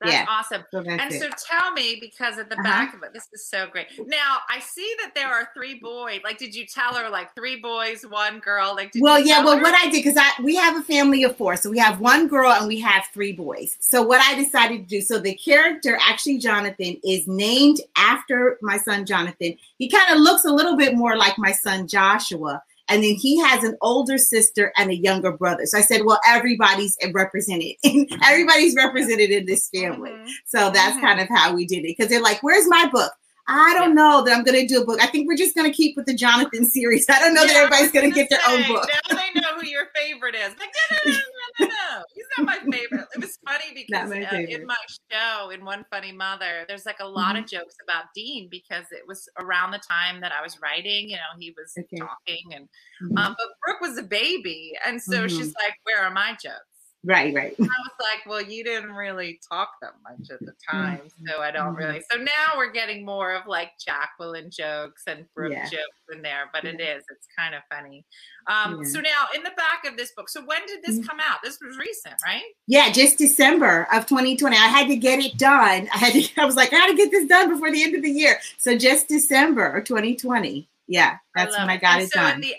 That's 0.00 0.12
yeah. 0.12 0.26
awesome. 0.28 0.64
So 0.70 0.82
that's 0.82 1.02
and 1.02 1.12
it. 1.12 1.20
so 1.20 1.28
tell 1.48 1.72
me, 1.72 1.98
because 2.00 2.38
at 2.38 2.48
the 2.48 2.54
uh-huh. 2.54 2.62
back 2.62 2.94
of 2.94 3.02
it, 3.02 3.12
this 3.12 3.28
is 3.32 3.46
so 3.46 3.66
great. 3.66 3.86
Now 4.06 4.38
I 4.48 4.60
see 4.60 4.94
that 5.00 5.12
there 5.14 5.28
are 5.28 5.48
three 5.54 5.78
boys. 5.80 6.20
Like, 6.22 6.38
did 6.38 6.54
you 6.54 6.66
tell 6.66 6.94
her 6.94 7.08
like 7.08 7.34
three 7.34 7.60
boys, 7.60 8.04
one 8.06 8.38
girl? 8.38 8.74
Like, 8.74 8.92
well, 9.00 9.18
yeah. 9.18 9.44
Well, 9.44 9.56
her? 9.56 9.62
what 9.62 9.74
I 9.74 9.90
did 9.90 10.04
because 10.04 10.16
I 10.16 10.40
we 10.42 10.54
have 10.56 10.76
a 10.76 10.82
family 10.82 11.24
of 11.24 11.36
four, 11.36 11.56
so 11.56 11.70
we 11.70 11.78
have 11.78 12.00
one 12.00 12.28
girl 12.28 12.52
and 12.52 12.68
we 12.68 12.78
have 12.80 13.04
three 13.12 13.32
boys. 13.32 13.76
So 13.80 14.02
what 14.02 14.20
I 14.20 14.34
decided 14.40 14.82
to 14.82 14.86
do, 14.88 15.00
so 15.00 15.18
the 15.18 15.34
character 15.34 15.98
actually 16.00 16.38
Jonathan 16.38 16.96
is 17.04 17.26
named 17.26 17.80
after 17.96 18.58
my 18.62 18.78
son 18.78 19.04
Jonathan. 19.04 19.56
He 19.78 19.88
kind 19.88 20.14
of 20.14 20.20
looks 20.20 20.44
a 20.44 20.52
little 20.52 20.76
bit 20.76 20.94
more 20.94 21.16
like 21.16 21.38
my 21.38 21.52
son 21.52 21.88
Joshua 21.88 22.62
and 22.88 23.02
then 23.02 23.14
he 23.14 23.38
has 23.38 23.64
an 23.64 23.76
older 23.82 24.18
sister 24.18 24.72
and 24.76 24.90
a 24.90 24.96
younger 24.96 25.32
brother. 25.32 25.66
So 25.66 25.78
I 25.78 25.82
said, 25.82 26.02
well, 26.04 26.20
everybody's 26.26 26.96
represented. 27.12 27.74
everybody's 28.24 28.74
represented 28.74 29.30
in 29.30 29.46
this 29.46 29.68
family. 29.68 30.10
Mm-hmm. 30.10 30.30
So 30.46 30.70
that's 30.70 30.96
mm-hmm. 30.96 31.06
kind 31.06 31.20
of 31.20 31.28
how 31.28 31.54
we 31.54 31.66
did 31.66 31.78
it. 31.78 31.96
Because 31.96 32.08
they're 32.08 32.22
like, 32.22 32.42
where's 32.42 32.66
my 32.68 32.88
book? 32.90 33.12
I 33.48 33.72
don't 33.74 33.90
yeah. 33.90 33.94
know 33.94 34.24
that 34.24 34.36
I'm 34.36 34.44
going 34.44 34.60
to 34.60 34.66
do 34.66 34.82
a 34.82 34.84
book. 34.84 35.02
I 35.02 35.06
think 35.06 35.26
we're 35.26 35.36
just 35.36 35.56
going 35.56 35.70
to 35.70 35.74
keep 35.74 35.96
with 35.96 36.04
the 36.04 36.14
Jonathan 36.14 36.68
series. 36.68 37.06
I 37.08 37.18
don't 37.18 37.32
know 37.32 37.42
yeah, 37.42 37.54
that 37.54 37.56
everybody's 37.56 37.92
going 37.92 38.10
to 38.10 38.14
get 38.14 38.28
their 38.28 38.40
own 38.46 38.66
book. 38.68 38.86
Now 39.08 39.16
they 39.16 39.40
know 39.40 39.58
who 39.58 39.66
your 39.66 39.86
favorite 39.96 40.34
is. 40.34 40.54
Like, 40.58 40.68
no, 40.90 40.96
no, 41.06 41.12
no, 41.12 41.18
no, 41.60 41.66
no, 41.66 42.02
He's 42.14 42.26
not 42.36 42.46
my 42.46 42.58
favorite. 42.70 43.06
It 43.14 43.20
was 43.20 43.38
funny 43.46 43.72
because 43.74 44.10
my 44.10 44.22
uh, 44.22 44.36
in 44.36 44.66
my 44.66 44.76
show, 45.10 45.48
in 45.48 45.64
One 45.64 45.84
Funny 45.90 46.12
Mother, 46.12 46.66
there's 46.68 46.84
like 46.84 47.00
a 47.00 47.08
lot 47.08 47.36
mm-hmm. 47.36 47.44
of 47.44 47.50
jokes 47.50 47.74
about 47.82 48.04
Dean 48.14 48.48
because 48.50 48.84
it 48.90 49.02
was 49.06 49.26
around 49.38 49.70
the 49.70 49.80
time 49.90 50.20
that 50.20 50.32
I 50.32 50.42
was 50.42 50.58
writing. 50.62 51.08
You 51.08 51.16
know, 51.16 51.38
he 51.38 51.54
was 51.56 51.72
okay. 51.78 51.96
talking, 51.96 52.54
and 52.54 52.68
mm-hmm. 53.02 53.16
um, 53.16 53.34
but 53.38 53.46
Brooke 53.64 53.80
was 53.80 53.96
a 53.96 54.02
baby, 54.02 54.72
and 54.86 55.00
so 55.00 55.20
mm-hmm. 55.24 55.28
she's 55.28 55.54
like, 55.54 55.74
"Where 55.84 56.02
are 56.02 56.10
my 56.10 56.32
jokes?" 56.32 56.77
Right, 57.04 57.32
right. 57.32 57.54
I 57.58 57.62
was 57.62 57.68
like, 58.00 58.26
well, 58.26 58.42
you 58.42 58.64
didn't 58.64 58.90
really 58.90 59.38
talk 59.48 59.70
that 59.82 59.92
much 60.02 60.30
at 60.30 60.40
the 60.40 60.52
time, 60.68 60.98
mm-hmm. 60.98 61.26
so 61.28 61.40
I 61.40 61.52
don't 61.52 61.68
mm-hmm. 61.68 61.76
really. 61.76 62.02
So 62.10 62.18
now 62.18 62.56
we're 62.56 62.72
getting 62.72 63.04
more 63.04 63.34
of 63.34 63.46
like 63.46 63.70
Jacqueline 63.78 64.50
jokes 64.50 65.04
and 65.06 65.24
Brooke 65.32 65.52
yeah. 65.52 65.64
jokes 65.64 66.02
in 66.12 66.22
there, 66.22 66.50
but 66.52 66.64
yeah. 66.64 66.70
it 66.70 66.80
is, 66.80 67.04
it's 67.08 67.28
kind 67.38 67.54
of 67.54 67.62
funny. 67.70 68.04
Um, 68.48 68.82
yeah. 68.82 68.90
So 68.90 69.00
now 69.00 69.26
in 69.34 69.44
the 69.44 69.52
back 69.56 69.84
of 69.86 69.96
this 69.96 70.10
book, 70.16 70.28
so 70.28 70.44
when 70.44 70.66
did 70.66 70.82
this 70.82 70.96
mm-hmm. 70.96 71.08
come 71.08 71.20
out? 71.20 71.38
This 71.42 71.58
was 71.64 71.78
recent, 71.78 72.16
right? 72.24 72.42
Yeah, 72.66 72.90
just 72.90 73.16
December 73.16 73.86
of 73.92 74.06
2020. 74.06 74.56
I 74.56 74.58
had 74.58 74.88
to 74.88 74.96
get 74.96 75.20
it 75.20 75.38
done. 75.38 75.88
I 75.94 75.98
had 75.98 76.14
to, 76.14 76.28
I 76.40 76.44
was 76.44 76.56
like, 76.56 76.72
I 76.72 76.78
got 76.78 76.88
to 76.88 76.96
get 76.96 77.12
this 77.12 77.28
done 77.28 77.48
before 77.48 77.70
the 77.70 77.82
end 77.82 77.94
of 77.94 78.02
the 78.02 78.10
year. 78.10 78.40
So 78.58 78.76
just 78.76 79.06
December 79.06 79.76
of 79.76 79.84
2020. 79.84 80.68
Yeah, 80.88 81.18
that's 81.34 81.54
I 81.54 81.60
when 81.60 81.70
I 81.70 81.76
got 81.76 82.00
it, 82.00 82.04
it 82.04 82.12
so 82.12 82.20
done. 82.20 82.40
The, 82.40 82.54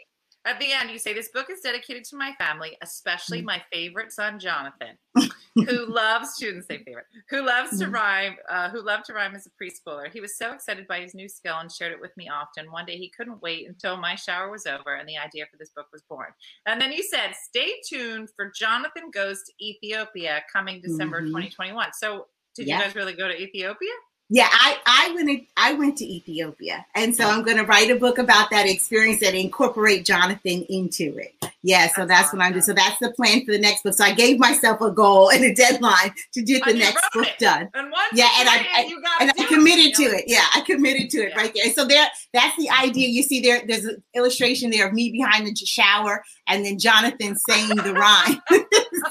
at 0.50 0.60
the 0.60 0.72
end, 0.72 0.90
you 0.90 0.98
say 0.98 1.14
this 1.14 1.30
book 1.30 1.48
is 1.52 1.62
dedicated 1.62 2.04
to 2.06 2.16
my 2.16 2.34
family, 2.40 2.76
especially 2.82 3.42
mm. 3.42 3.46
my 3.46 3.62
favorite 3.72 4.12
son, 4.12 4.40
Jonathan, 4.40 4.98
who 5.56 5.86
loves 5.86 6.30
students 6.34 6.68
say 6.68 6.84
favorite, 6.84 7.06
who 7.30 7.46
loves 7.46 7.78
to 7.80 7.86
mm. 7.86 7.94
rhyme, 7.94 8.36
uh, 8.50 8.70
who 8.70 8.82
loved 8.82 9.06
to 9.06 9.14
rhyme 9.14 9.36
as 9.36 9.48
a 9.48 9.52
preschooler. 9.64 10.12
He 10.12 10.22
was 10.22 10.38
so 10.38 10.52
excited 10.54 10.88
by 10.88 11.02
his 11.02 11.14
new 11.14 11.30
skill 11.30 11.58
and 11.60 11.72
shared 11.72 11.92
it 11.92 12.02
with 12.02 12.16
me 12.18 12.30
often. 12.30 12.72
One 12.72 12.86
day 12.86 12.98
he 12.98 13.10
couldn't 13.16 13.42
wait 13.42 13.68
until 13.68 13.98
my 13.98 14.16
shower 14.16 14.50
was 14.50 14.66
over 14.66 14.96
and 14.96 15.08
the 15.08 15.18
idea 15.18 15.46
for 15.52 15.58
this 15.58 15.70
book 15.70 15.88
was 15.92 16.02
born. 16.10 16.30
And 16.66 16.82
then 16.82 16.92
you 16.92 17.04
said, 17.04 17.34
stay 17.36 17.74
tuned 17.88 18.30
for 18.36 18.52
Jonathan 18.56 19.12
Goes 19.14 19.44
to 19.44 19.66
Ethiopia 19.66 20.42
coming 20.52 20.82
December 20.82 21.20
mm-hmm. 21.20 21.28
2021. 21.28 21.90
So 21.94 22.28
did 22.56 22.68
yeah. 22.68 22.78
you 22.78 22.84
guys 22.84 22.96
really 22.96 23.14
go 23.14 23.28
to 23.28 23.40
Ethiopia? 23.40 23.92
Yeah, 24.32 24.48
I, 24.52 24.78
I 24.86 25.12
went 25.16 25.48
I 25.58 25.74
went 25.74 25.98
to 25.98 26.06
Ethiopia, 26.06 26.86
and 26.94 27.16
so 27.16 27.28
I'm 27.28 27.44
going 27.44 27.58
to 27.58 27.64
write 27.64 27.90
a 27.90 27.96
book 27.96 28.20
about 28.20 28.52
that 28.52 28.68
experience 28.68 29.24
and 29.24 29.36
incorporate 29.36 30.06
Jonathan 30.06 30.66
into 30.70 31.18
it. 31.18 31.34
Yeah, 31.64 31.88
so 31.88 32.06
that's, 32.06 32.22
that's 32.22 32.34
what 32.34 32.44
I'm 32.44 32.52
doing. 32.52 32.62
So 32.62 32.74
that's 32.74 32.98
the 33.00 33.12
plan 33.12 33.44
for 33.44 33.52
the 33.52 33.60
next 33.60 33.84
book. 33.84 33.96
So 33.96 34.04
I 34.04 34.14
gave 34.14 34.40
myself 34.40 34.82
a 34.82 34.92
goal 34.92 35.32
and 35.32 35.44
a 35.44 35.54
deadline 35.54 36.14
to 36.34 36.44
get 36.44 36.64
the 36.64 36.76
next 36.76 37.06
book 37.12 37.26
it. 37.26 37.40
done. 37.40 37.70
And 37.74 37.92
yeah, 38.14 38.30
and 38.40 38.48
I, 38.48 38.68
I 38.76 38.92
and 39.22 39.32
I 39.38 39.46
committed 39.46 39.96
to 39.96 40.04
it. 40.04 40.26
Yeah, 40.28 40.46
I 40.56 40.62
committed 40.62 41.10
to 41.10 41.18
it 41.18 41.30
yeah. 41.30 41.38
right 41.38 41.54
there. 41.54 41.74
So 41.74 41.86
there, 41.86 42.08
that's 42.32 42.56
the 42.56 42.70
idea. 42.70 43.10
You 43.10 43.24
see, 43.24 43.42
there, 43.42 43.64
there's 43.66 43.86
an 43.86 44.02
illustration 44.16 44.70
there 44.70 44.88
of 44.88 44.94
me 44.94 45.12
behind 45.12 45.48
the 45.48 45.56
shower, 45.56 46.24
and 46.48 46.64
then 46.64 46.78
Jonathan 46.78 47.36
saying 47.36 47.70
the 47.70 47.94
rhyme. 47.94 48.42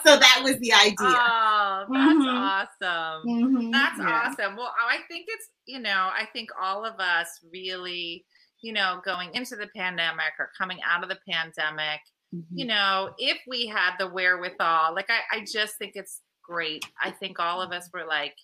so 0.05 0.17
that 0.17 0.41
was 0.43 0.59
the 0.59 0.73
idea. 0.73 0.95
Oh, 1.01 1.85
that's 1.93 2.19
mm-hmm. 2.19 2.85
awesome. 2.85 3.27
Mhm, 3.27 3.73
That's 3.73 3.99
yeah. 3.99 4.23
awesome. 4.27 4.57
Well, 4.57 4.73
I 4.89 4.99
think 5.09 5.27
it's, 5.29 5.49
you 5.67 5.81
know, 5.81 6.11
I 6.13 6.27
think 6.33 6.51
all 6.61 6.85
of 6.85 6.99
us 6.99 7.29
really, 7.53 8.25
you 8.63 8.73
know, 8.73 9.01
going 9.05 9.31
into 9.35 9.57
the 9.57 9.69
pandemic 9.77 10.33
or 10.39 10.51
coming 10.57 10.79
out 10.89 11.03
of 11.03 11.09
the 11.09 11.19
pandemic, 11.29 12.01
you 12.33 12.65
Mhm. 12.65 12.69
know, 12.69 13.15
if 13.19 13.39
we 13.47 13.67
had 13.67 13.97
the 13.99 14.09
wherewithal, 14.09 14.95
like 14.95 15.11
I, 15.11 15.39
I 15.39 15.45
just 15.45 15.77
think 15.79 15.93
it's 15.95 16.21
great. 16.43 16.85
I 17.01 17.11
think 17.11 17.39
all 17.39 17.61
of 17.63 17.73
us 17.73 17.89
were 17.93 18.05
like, 18.07 18.37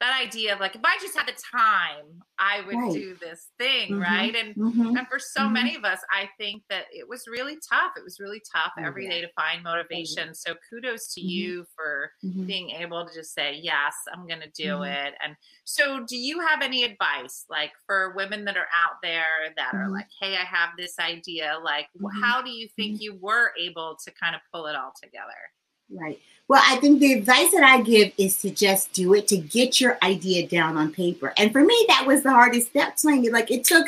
that 0.00 0.20
idea 0.20 0.54
of 0.54 0.60
like, 0.60 0.74
if 0.76 0.82
I 0.84 0.98
just 1.00 1.16
had 1.16 1.26
the 1.28 1.36
time, 1.56 2.20
I 2.38 2.62
would 2.62 2.80
Right. 2.80 2.92
do 2.92 3.16
this 3.20 3.50
thing, 3.58 3.96
Mhm. 3.96 3.98
right? 3.98 4.34
And 4.34 4.56
Mhm. 4.56 4.98
and 4.98 5.08
for 5.08 5.18
so 5.18 5.48
Mhm. 5.48 5.50
many 5.50 5.74
of 5.76 5.84
us, 5.84 6.00
I 6.12 6.30
think 6.38 6.62
that 6.70 6.86
it 6.92 7.08
was 7.08 7.26
really 7.26 7.58
tough. 7.68 7.92
It 7.96 8.04
was 8.04 8.20
really 8.20 8.40
tough 8.54 8.72
Oh, 8.76 8.82
every 8.86 9.06
yeah. 9.06 9.08
day 9.08 9.20
to 9.22 9.28
find 9.36 9.62
motivation. 9.62 10.34
So 10.34 10.54
kudos 10.70 11.12
to 11.14 11.20
Mhm. 11.20 11.22
you 11.22 11.64
for 11.74 12.12
Mhm. 12.22 12.46
being 12.46 12.70
able 12.70 13.06
to 13.06 13.14
just 13.14 13.34
say, 13.34 13.54
yes, 13.54 13.94
I'm 14.12 14.26
going 14.28 14.40
to 14.40 14.50
do 14.50 14.82
Mhm. 14.82 14.84
it. 14.84 15.14
And 15.22 15.36
so, 15.64 16.04
do 16.06 16.16
you 16.16 16.40
have 16.40 16.62
any 16.62 16.84
advice 16.84 17.44
like 17.48 17.72
for 17.86 18.14
women 18.14 18.44
that 18.44 18.56
are 18.56 18.68
out 18.76 18.96
there 19.02 19.52
that 19.56 19.74
are 19.74 19.90
like, 19.90 20.08
hey, 20.20 20.36
I 20.36 20.44
have 20.44 20.70
this 20.76 20.98
idea? 20.98 21.58
Like, 21.62 21.88
how 22.20 22.42
do 22.42 22.50
you 22.50 22.68
think 22.76 22.96
you 23.00 23.16
were 23.20 23.52
able 23.58 23.96
to 24.04 24.12
kind 24.12 24.34
of 24.36 24.42
pull 24.52 24.66
it 24.66 24.76
all 24.76 24.92
together? 25.02 25.32
Right. 25.90 26.24
Well, 26.46 26.62
I 26.64 26.76
think 26.76 27.00
the 27.00 27.14
advice 27.14 27.50
that 27.52 27.64
I 27.64 27.80
give 27.80 28.12
is 28.18 28.36
to 28.42 28.50
just 28.50 28.92
do 28.92 29.14
it, 29.14 29.26
to 29.28 29.36
get 29.36 29.80
your 29.80 29.96
idea 30.02 30.46
down 30.46 30.76
on 30.76 30.92
paper. 30.92 31.32
And 31.38 31.52
for 31.52 31.64
me, 31.64 31.84
that 31.88 32.06
was 32.06 32.22
the 32.22 32.30
hardest 32.30 32.68
step. 32.68 32.96
Twenty, 33.00 33.30
like 33.30 33.50
it 33.50 33.64
took 33.64 33.86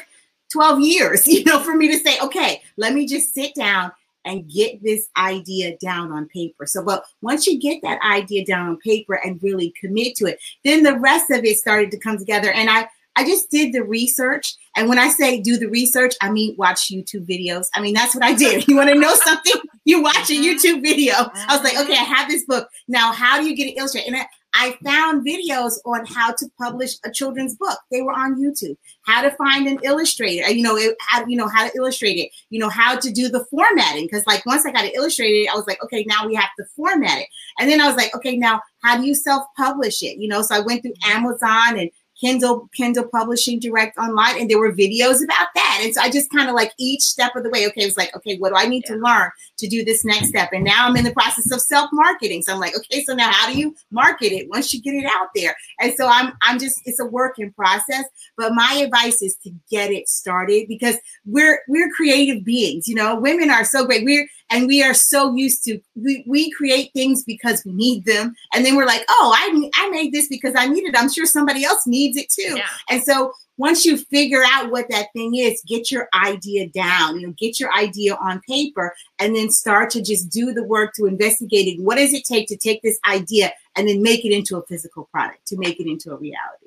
12 0.53 0.81
years, 0.81 1.27
you 1.27 1.45
know, 1.45 1.61
for 1.61 1.77
me 1.77 1.89
to 1.89 1.99
say, 1.99 2.19
okay, 2.21 2.63
let 2.77 2.95
me 2.95 3.07
just 3.07 3.35
sit 3.35 3.55
down 3.55 3.93
and 4.25 4.51
get 4.51 4.83
this 4.83 5.09
idea 5.17 5.77
down 5.79 6.11
on 6.11 6.27
paper. 6.27 6.67
So, 6.67 6.83
but 6.83 7.05
once 7.23 7.47
you 7.47 7.61
get 7.61 7.81
that 7.83 8.01
idea 8.03 8.45
down 8.45 8.69
on 8.69 8.79
paper 8.79 9.15
and 9.15 9.41
really 9.43 9.73
commit 9.81 10.17
to 10.17 10.27
it, 10.27 10.41
then 10.65 10.83
the 10.83 10.99
rest 10.99 11.31
of 11.31 11.45
it 11.45 11.57
started 11.59 11.93
to 11.93 11.99
come 11.99 12.19
together. 12.19 12.51
And 12.51 12.69
I, 12.69 12.89
I 13.15 13.25
just 13.25 13.51
did 13.51 13.73
the 13.73 13.85
research. 13.85 14.57
And 14.77 14.89
when 14.89 14.99
I 14.99 15.09
say 15.09 15.41
do 15.41 15.57
the 15.57 15.69
research, 15.69 16.15
I 16.21 16.31
mean 16.31 16.57
watch 16.59 16.89
YouTube 16.91 17.27
videos. 17.27 17.67
I 17.75 17.81
mean, 17.81 17.95
that's 17.95 18.15
what 18.15 18.25
I 18.25 18.35
did. 18.35 18.67
You 18.69 18.77
want 18.77 18.89
to 18.89 18.97
know 18.97 19.15
something? 19.15 19.63
You 19.87 20.03
watch 20.03 20.29
a 20.31 20.35
Mhm. 20.35 20.45
YouTube 20.45 20.83
video. 20.83 21.15
I 21.15 21.57
was 21.57 21.63
like, 21.63 21.79
okay, 21.79 21.95
I 21.95 21.97
mm-hmm. 21.97 22.13
have 22.13 22.29
this 22.29 22.45
book. 22.45 22.69
Now, 22.89 23.13
how 23.13 23.41
do 23.41 23.47
you 23.47 23.55
get 23.55 23.69
it 23.69 23.79
illustrated? 23.79 24.09
And 24.09 24.17
I, 24.17 24.27
I 24.53 24.77
found 24.85 25.25
videos 25.25 25.75
on 25.85 26.05
how 26.07 26.33
to 26.33 26.47
publish 26.59 26.95
a 27.05 27.11
children's 27.11 27.55
book. 27.55 27.79
They 27.93 28.03
were 28.03 28.13
on 28.13 28.41
YouTube. 28.43 28.77
How 29.03 29.23
to 29.23 29.31
find 29.37 29.69
an 29.69 29.79
illustrator, 29.85 30.45
uh, 30.45 30.49
you 30.49 30.63
know, 30.63 30.77
it, 30.77 30.97
how 30.99 31.25
you 31.27 31.37
know 31.37 31.47
how 31.47 31.69
to 31.69 31.77
illustrate 31.77 32.17
it, 32.17 32.31
you 32.51 32.59
know, 32.59 32.69
how 32.69 32.99
to 32.99 33.13
do 33.13 33.29
the 33.29 33.45
formatting. 33.51 34.07
Because 34.07 34.27
like 34.27 34.45
once 34.45 34.67
I 34.67 34.73
got 34.73 34.87
it 34.87 34.97
illustrated, 34.97 35.49
I 35.53 35.55
was 35.55 35.67
like, 35.69 35.83
okay, 35.85 36.05
now 36.09 36.27
we 36.27 36.35
have 36.35 36.51
to 36.59 36.65
format 36.75 37.21
it. 37.21 37.29
And 37.61 37.71
then 37.71 37.81
I 37.81 37.87
was 37.87 37.97
like, 37.97 38.15
okay, 38.17 38.37
now 38.37 38.61
how 38.83 38.97
do 38.97 39.07
you 39.07 39.15
self-publish 39.15 40.03
it? 40.03 40.19
You 40.19 40.29
know, 40.29 40.43
so 40.43 40.57
I 40.57 40.61
went 40.61 40.83
through 40.83 40.95
mm-hmm. 41.05 41.17
Amazon 41.17 41.79
and 41.79 41.91
Kindle, 42.21 42.69
Kindle 42.75 43.07
Publishing 43.09 43.61
Direct 43.61 43.97
Online, 43.99 44.41
and 44.41 44.51
there 44.51 44.59
were 44.59 44.73
videos 44.73 45.23
about 45.23 45.49
that. 45.55 45.81
And 45.83 45.95
so 45.95 46.01
I 46.01 46.11
just 46.11 46.31
kind 46.31 46.49
of 46.49 46.55
like 46.55 46.73
each 46.79 47.03
step 47.03 47.37
of 47.37 47.43
the 47.43 47.51
way, 47.51 47.67
okay, 47.67 47.83
it 47.83 47.87
was 47.87 47.97
like, 47.97 48.15
okay, 48.17 48.39
what 48.39 48.51
do 48.51 48.57
I 48.57 48.67
need 48.67 48.85
to 48.87 48.97
learn 48.97 49.31
to 49.59 49.69
do 49.69 49.85
this 49.85 50.05
next 50.05 50.29
step? 50.29 50.51
And 50.53 50.65
now 50.65 50.87
I'm 50.87 50.97
in 50.97 51.05
the 51.05 51.13
process 51.13 51.51
of 51.53 51.61
self-marketing. 51.61 52.43
So 52.43 52.55
I'm 52.55 52.61
like, 52.61 52.77
okay, 52.77 53.05
so 53.05 53.15
now 53.15 53.31
how 53.31 53.53
do 53.53 53.59
you 53.59 53.75
market 53.91 54.33
it 54.33 54.49
once 54.49 54.73
you 54.73 54.81
get 54.81 54.95
it 54.95 55.05
out 55.05 55.29
there? 55.35 55.55
And 55.81 55.93
so 55.95 56.09
I'm 56.09 56.33
I'm 56.43 56.59
just 56.59 56.81
it's 56.85 57.01
a 57.01 57.07
work 57.07 57.39
in 57.39 57.53
process. 57.53 58.05
But 58.37 58.55
my 58.55 58.81
advice 58.85 59.23
is 59.23 59.37
to 59.45 59.51
get 59.71 59.91
it 59.91 60.09
started 60.09 60.69
because 60.69 60.97
we're 61.25 61.61
we're 61.69 61.91
creative 61.91 62.45
beings, 62.45 62.89
you 62.89 62.95
know, 62.95 63.17
women 63.17 63.51
are 63.51 63.65
so 63.65 63.85
great. 63.85 64.05
We're 64.05 64.29
and 64.51 64.67
we 64.67 64.83
are 64.83 64.95
so 64.95 65.35
used 65.35 65.65
to 65.65 65.81
we, 65.95 66.25
we 66.27 66.51
create 66.53 66.93
things 66.93 67.25
because 67.25 67.65
we 67.65 67.73
need 67.73 68.05
them. 68.05 68.35
And 68.55 68.65
then 68.65 68.77
we're 68.77 68.87
like 68.87 69.05
oh 69.09 69.35
I, 69.37 69.71
I 69.77 69.91
made 69.91 70.13
this 70.13 70.29
because 70.29 70.55
i 70.57 70.67
need 70.67 70.85
it. 70.85 70.95
I'm 70.97 71.11
sure 71.11 71.27
somebody 71.27 71.65
else 71.65 71.87
needs 71.87 72.17
it 72.17 72.29
too. 72.29 72.57
Yeah. 72.57 72.69
and 72.91 73.03
so 73.03 73.33
once 73.59 73.87
you 73.87 73.97
figure 73.97 74.43
out 74.47 74.71
what 74.71 74.87
that 74.91 75.07
thing 75.15 75.35
is 75.35 75.63
get 75.67 75.91
your 75.91 76.09
idea 76.15 76.69
down 76.69 77.19
you 77.19 77.27
know 77.27 77.33
get 77.39 77.59
your 77.59 77.73
idea 77.73 78.15
on 78.17 78.41
paper 78.47 78.95
and 79.19 79.35
then 79.35 79.51
start 79.51 79.89
to 79.91 80.03
just 80.03 80.29
do 80.31 80.53
the 80.53 80.65
work 80.65 80.93
to 80.95 81.07
investigate 81.07 81.67
it. 81.67 81.83
What 81.83 81.97
does 81.97 82.13
it 82.13 82.25
take 82.25 82.49
to 82.49 82.57
take 82.57 82.83
this 82.83 82.99
idea 83.09 83.53
and 83.77 83.89
then 83.89 84.03
make 84.03 84.25
it 84.25 84.33
into 84.33 84.57
a 84.57 84.67
physical 84.67 85.09
product 85.13 85.47
to 85.49 85.57
make 85.57 85.81
it 85.81 85.87
into 85.87 86.13
a 86.13 86.17
reality 86.17 86.66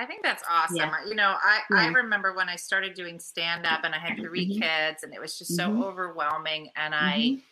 I 0.00 0.06
think 0.06 0.22
that's 0.22 0.42
awesome. 0.48 0.76
Yeah. 0.76 1.04
You 1.06 1.14
know, 1.14 1.36
I, 1.42 1.60
I 1.76 1.88
remember 1.88 2.34
when 2.34 2.48
I 2.48 2.56
started 2.56 2.94
doing 2.94 3.20
stand 3.20 3.66
up 3.66 3.80
and 3.84 3.94
I 3.94 3.98
had 3.98 4.22
3 4.22 4.46
Mhm. 4.46 4.58
kids 4.58 5.02
and 5.02 5.12
it 5.12 5.20
was 5.20 5.36
just 5.36 5.54
so 5.54 5.68
Mhm. 5.68 5.82
overwhelming. 5.82 6.70
And 6.74 6.94
I, 6.94 7.18
Mhm. 7.18 7.42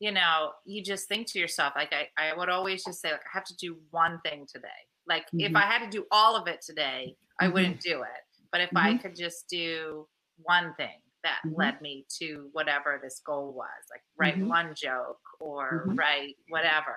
you 0.00 0.12
know, 0.12 0.52
you 0.64 0.82
just 0.82 1.06
think 1.06 1.26
to 1.28 1.38
yourself, 1.38 1.74
like 1.76 1.92
I, 1.92 2.08
I 2.16 2.34
would 2.34 2.48
always 2.48 2.82
just 2.82 3.02
say, 3.02 3.12
like, 3.12 3.20
I 3.20 3.28
have 3.34 3.44
to 3.44 3.56
do 3.56 3.78
one 3.90 4.20
thing 4.22 4.46
today. 4.50 4.68
Like 5.06 5.26
if 5.38 5.52
Mhm. 5.52 5.56
I 5.56 5.66
had 5.66 5.84
to 5.84 5.90
do 5.90 6.06
all 6.10 6.34
of 6.34 6.48
it 6.48 6.62
today, 6.62 7.14
I 7.38 7.48
Mhm. 7.48 7.52
wouldn't 7.52 7.80
do 7.80 8.02
it. 8.02 8.22
But 8.52 8.62
if 8.62 8.70
I 8.74 8.94
could 8.94 9.14
just 9.14 9.46
do 9.50 10.08
one 10.38 10.74
thing 10.76 11.02
that 11.24 11.40
led 11.52 11.82
me 11.82 12.06
to 12.20 12.48
whatever 12.52 12.98
this 13.02 13.20
goal 13.26 13.52
was, 13.52 13.84
like 13.90 14.02
write 14.16 14.42
one 14.46 14.74
joke 14.74 15.20
or 15.40 15.92
write 15.94 16.36
whatever, 16.48 16.96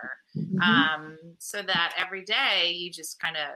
um, 0.61 1.17
so 1.39 1.61
that 1.61 1.93
every 1.97 2.23
day 2.23 2.71
you 2.71 2.89
just 2.91 3.19
kind 3.19 3.35
of 3.35 3.55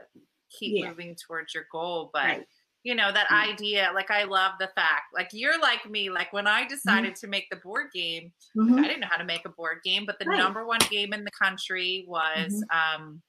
keep 0.58 0.82
Yeah. 0.82 0.88
moving 0.90 1.16
towards 1.26 1.54
your 1.54 1.66
goal. 1.70 2.10
But 2.12 2.24
Right. 2.24 2.48
you 2.82 2.94
know 2.94 3.10
that 3.12 3.28
Mm. 3.28 3.52
idea, 3.52 3.90
like 3.94 4.10
I 4.10 4.24
love 4.24 4.52
the 4.60 4.68
fact, 4.68 5.12
like 5.12 5.28
you're 5.32 5.58
like 5.60 5.84
me. 5.86 6.10
Like 6.10 6.32
when 6.32 6.46
I 6.46 6.66
decided 6.66 7.12
Mm-hmm. 7.14 7.20
to 7.20 7.26
make 7.28 7.48
the 7.50 7.56
board 7.56 7.90
game. 7.92 8.32
I 8.58 8.82
didn't 8.82 9.00
know 9.00 9.08
how 9.10 9.16
to 9.18 9.24
make 9.24 9.44
a 9.44 9.50
board 9.50 9.80
game, 9.84 10.04
but 10.06 10.18
the 10.18 10.24
Right. 10.26 10.38
number 10.38 10.64
one 10.66 10.80
game 10.90 11.12
in 11.12 11.24
the 11.24 11.30
country 11.32 12.04
was 12.08 12.64
um, 12.72 13.22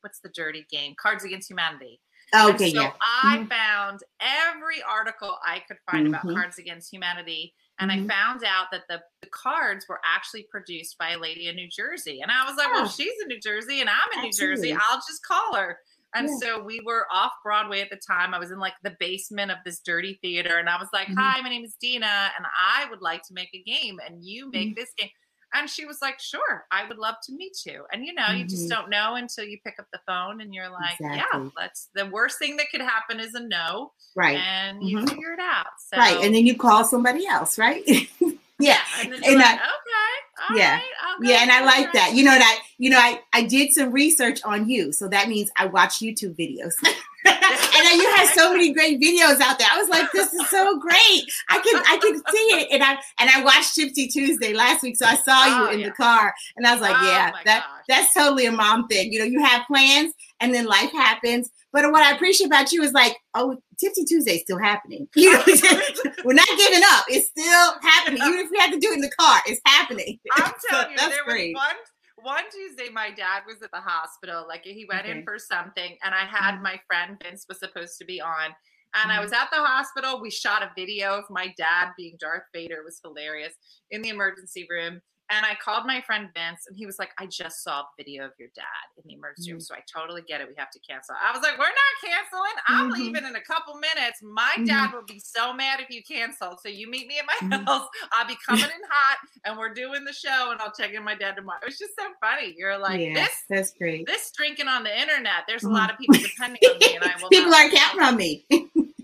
what's 0.00 0.20
the 0.20 0.30
dirty 0.30 0.66
game? 0.70 0.94
Cards 1.00 1.24
Against 1.24 1.50
Humanity. 1.50 2.00
And 2.32 2.54
okay 2.54 2.72
so 2.72 2.80
yeah 2.82 2.92
I 3.00 3.38
Mhm. 3.38 3.48
found 3.48 4.00
every 4.20 4.82
article 4.82 5.38
I 5.44 5.58
could 5.60 5.78
find 5.90 6.06
Mhm. 6.06 6.10
about 6.20 6.34
Cards 6.34 6.58
Against 6.58 6.92
Humanity. 6.92 7.54
And 7.80 7.90
Mhm. 7.90 8.04
I 8.04 8.08
found 8.14 8.44
out 8.44 8.70
that 8.70 8.84
the, 8.88 9.02
the 9.20 9.28
cards 9.30 9.86
were 9.88 10.00
actually 10.04 10.44
produced 10.50 10.96
by 10.98 11.10
a 11.10 11.18
lady 11.18 11.48
in 11.48 11.56
New 11.56 11.68
Jersey. 11.68 12.20
And 12.20 12.30
I 12.30 12.44
was 12.44 12.56
like, 12.56 12.68
well, 12.72 12.84
Oh. 12.84 12.88
she's 12.88 13.20
in 13.22 13.28
New 13.28 13.40
Jersey 13.40 13.80
and 13.80 13.90
I'm 13.90 14.12
in 14.14 14.20
New 14.22 14.32
Jersey. 14.32 14.72
I'll 14.72 14.98
just 14.98 15.22
call 15.24 15.56
her. 15.56 15.80
And 16.14 16.28
Yeah. 16.28 16.36
so 16.40 16.62
we 16.62 16.80
were 16.84 17.06
off 17.12 17.32
Broadway 17.44 17.80
at 17.80 17.90
the 17.90 18.00
time. 18.04 18.34
I 18.34 18.38
was 18.38 18.50
in 18.50 18.58
like 18.58 18.74
the 18.82 18.96
basement 18.98 19.50
of 19.50 19.58
this 19.64 19.80
dirty 19.80 20.18
theater. 20.22 20.58
And 20.58 20.68
I 20.68 20.78
was 20.78 20.88
like, 20.92 21.08
Mhm. 21.08 21.16
hi, 21.16 21.40
my 21.40 21.48
name 21.48 21.64
is 21.64 21.76
Dina. 21.80 22.32
And 22.36 22.46
I 22.60 22.88
would 22.90 23.00
like 23.00 23.22
to 23.28 23.34
make 23.34 23.50
a 23.54 23.62
game. 23.62 24.00
And 24.04 24.24
you 24.24 24.50
make 24.50 24.70
Mhm. 24.70 24.76
this 24.76 24.92
game. 24.98 25.10
And 25.52 25.68
she 25.68 25.84
was 25.84 25.98
like, 26.00 26.20
sure, 26.20 26.66
I 26.70 26.86
would 26.86 26.98
love 26.98 27.16
to 27.24 27.32
meet 27.32 27.56
you. 27.66 27.84
And 27.92 28.04
you 28.06 28.14
know, 28.14 28.30
you 28.30 28.44
just 28.44 28.66
Mhm. 28.66 28.68
don't 28.68 28.90
know 28.90 29.16
until 29.16 29.44
you 29.44 29.58
pick 29.64 29.78
up 29.80 29.86
the 29.92 30.00
phone 30.06 30.40
and 30.40 30.54
you're 30.54 30.68
like, 30.70 30.98
yeah, 31.00 31.22
Exactly. 31.24 31.50
let's, 31.56 31.88
the 31.94 32.06
worst 32.06 32.38
thing 32.38 32.56
that 32.58 32.70
could 32.70 32.80
happen 32.82 33.18
is 33.20 33.34
a 33.34 33.40
no. 33.40 33.92
right 34.14 34.36
And 34.38 34.82
you 34.88 34.98
Mhm. 34.98 35.08
figure 35.08 35.32
it 35.32 35.40
out. 35.40 35.66
So, 35.78 35.96
right 35.96 36.16
and 36.24 36.34
then 36.34 36.46
you 36.46 36.56
call 36.56 36.84
somebody 36.84 37.26
else 37.26 37.58
right 37.58 37.84
yeah. 38.60 38.78
And 39.02 39.12
and 39.14 39.36
like, 39.36 39.46
I- 39.46 39.54
okay, 39.54 40.50
all 40.50 40.56
yeah. 40.56 40.72
right, 40.74 40.82
yeah 41.22 41.42
and 41.42 41.50
i 41.50 41.62
like 41.64 41.92
that. 41.92 42.14
you 42.14 42.24
know 42.24 42.30
that 42.32 42.62
you 42.78 42.88
know 42.88 42.98
i 42.98 43.20
i 43.34 43.42
did 43.42 43.72
some 43.72 43.92
research 43.92 44.40
on 44.44 44.68
you 44.70 44.90
so 44.90 45.06
that 45.08 45.28
means 45.28 45.50
i 45.56 45.66
watch 45.66 45.98
youtube 45.98 46.34
videos. 46.36 46.72
And 47.22 47.86
then 47.86 47.98
you 48.00 48.10
have 48.16 48.28
so 48.30 48.52
many 48.52 48.72
great 48.78 48.98
videos 49.00 49.40
out 49.40 49.58
there. 49.58 49.68
I 49.70 49.78
was 49.78 49.88
like 49.90 50.10
this 50.12 50.32
is 50.32 50.48
so 50.48 50.78
great. 50.78 51.22
I 51.50 51.58
can 51.58 51.82
i 51.86 51.98
can 52.00 52.14
see 52.32 52.46
it. 52.60 52.68
And 52.72 52.82
i 52.82 52.92
and 53.18 53.28
i 53.34 53.42
watched 53.44 53.74
Tipsy 53.74 54.06
tuesday 54.08 54.54
last 54.54 54.82
week 54.82 54.96
so 54.96 55.04
i 55.06 55.16
saw 55.16 55.44
you 55.46 55.68
Oh, 55.68 55.70
in 55.72 55.80
yeah. 55.80 55.86
the 55.88 55.92
car 55.92 56.32
and 56.56 56.66
i 56.66 56.72
was 56.72 56.80
like 56.80 56.96
Oh, 56.98 57.04
yeah 57.06 57.30
that 57.44 57.64
gosh. 57.66 57.84
that's 57.88 58.14
totally 58.14 58.46
a 58.46 58.52
mom 58.52 58.88
thing. 58.88 59.12
You 59.12 59.18
know 59.20 59.24
you 59.26 59.42
have 59.44 59.66
plans 59.66 60.14
and 60.40 60.54
then 60.54 60.64
life 60.64 60.90
happens 60.92 61.50
but 61.72 61.90
what 61.92 62.02
i 62.02 62.12
appreciate 62.14 62.46
about 62.46 62.72
you 62.72 62.82
is 62.82 62.92
like 62.92 63.16
oh 63.34 63.56
tipsy 63.78 64.04
tuesday's 64.04 64.42
still 64.42 64.58
happening 64.58 65.08
you 65.14 65.32
know 65.32 65.42
we're 66.24 66.32
not 66.34 66.48
giving 66.56 66.82
up 66.90 67.04
it's 67.08 67.28
still 67.28 67.74
happening 67.82 68.22
even 68.22 68.38
if 68.40 68.50
we 68.50 68.58
have 68.58 68.70
to 68.72 68.78
do 68.78 68.90
it 68.90 68.94
in 68.96 69.00
the 69.00 69.10
car 69.18 69.40
it's 69.46 69.60
happening 69.66 70.18
I'm 70.32 70.52
So 70.60 70.76
telling 70.76 70.90
you, 70.92 70.96
that's 70.98 71.14
there 71.14 71.24
great. 71.24 71.54
was 71.54 71.62
one 71.62 71.76
one 72.22 72.44
Tuesday 72.52 72.92
my 72.92 73.10
dad 73.10 73.42
was 73.46 73.62
at 73.62 73.70
the 73.72 73.80
hospital. 73.80 74.44
Like 74.46 74.62
he 74.64 74.84
went 74.86 75.06
in 75.06 75.24
for 75.24 75.38
something, 75.38 75.96
and 76.04 76.14
I 76.14 76.26
had 76.26 76.56
Mhm. 76.56 76.62
my 76.62 76.78
friend 76.86 77.16
Vince 77.22 77.46
was 77.48 77.58
supposed 77.58 77.96
to 77.98 78.04
be 78.04 78.20
on. 78.20 78.54
And 78.94 79.10
I 79.10 79.16
Mhm. 79.16 79.22
was 79.22 79.32
at 79.32 79.48
the 79.50 79.56
hospital. 79.64 80.20
We 80.20 80.30
shot 80.30 80.62
a 80.62 80.70
video 80.76 81.16
of 81.16 81.24
my 81.30 81.54
dad 81.56 81.92
being 81.96 82.16
Darth 82.20 82.42
Vader. 82.52 82.80
It 82.80 82.84
was 82.84 83.00
hilarious 83.02 83.54
in 83.90 84.02
the 84.02 84.10
emergency 84.10 84.66
room. 84.68 85.00
And 85.32 85.46
I 85.46 85.54
called 85.54 85.86
my 85.86 86.00
friend 86.00 86.28
Vince, 86.34 86.66
and 86.66 86.76
he 86.76 86.86
was 86.86 86.98
like, 86.98 87.10
"I 87.18 87.26
just 87.26 87.62
saw 87.62 87.80
a 87.82 87.88
video 87.96 88.24
of 88.24 88.32
your 88.38 88.48
dad 88.56 88.64
in 88.96 89.02
the 89.06 89.14
emergency 89.14 89.52
room, 89.52 89.60
Mhm. 89.60 89.64
so 89.64 89.74
I 89.76 89.82
totally 89.86 90.22
get 90.22 90.40
it. 90.40 90.48
We 90.48 90.54
have 90.58 90.70
to 90.72 90.80
cancel." 90.80 91.14
I 91.22 91.30
was 91.30 91.40
like, 91.40 91.56
"We're 91.56 91.66
not 91.66 91.94
canceling. 92.04 92.56
I'm 92.66 92.90
Mhm. 92.90 92.94
leaving 92.94 93.24
in 93.24 93.36
a 93.36 93.40
couple 93.40 93.74
minutes. 93.76 94.20
My 94.22 94.52
Mhm. 94.58 94.66
dad 94.66 94.92
will 94.92 95.04
be 95.04 95.20
so 95.20 95.52
mad 95.52 95.78
if 95.80 95.88
you 95.88 96.02
cancel. 96.02 96.58
So 96.62 96.68
you 96.68 96.88
meet 96.90 97.06
me 97.06 97.18
at 97.20 97.26
my 97.26 97.36
Mhm. 97.42 97.64
house. 97.68 97.88
I'll 98.12 98.26
be 98.26 98.36
coming 98.44 98.64
in 98.74 98.82
hot, 98.90 99.18
and 99.44 99.56
we're 99.56 99.72
doing 99.72 100.04
the 100.04 100.12
show, 100.12 100.50
and 100.50 100.60
I'll 100.60 100.72
check 100.72 100.92
in 100.92 101.04
my 101.04 101.14
dad 101.14 101.36
tomorrow." 101.36 101.60
It 101.62 101.66
was 101.66 101.78
just 101.78 101.94
so 101.96 102.12
funny. 102.20 102.54
You're 102.58 102.76
like 102.78 103.00
yeah, 103.00 103.14
this. 103.14 103.44
that's 103.48 103.72
great 103.72 104.06
This 104.06 104.32
drinking 104.32 104.66
on 104.66 104.82
the 104.82 105.00
internet. 105.00 105.44
There's 105.46 105.62
a 105.62 105.68
Mhm. 105.68 105.74
lot 105.74 105.90
of 105.92 105.98
people 105.98 106.16
depending 106.16 106.60
on 106.68 106.78
me, 106.78 106.96
and 106.96 107.04
I 107.04 107.14
will. 107.22 107.28
people 107.28 107.50
not- 107.50 107.66
are 107.66 107.70
counting 107.70 108.02
on 108.02 108.16
me 108.16 108.46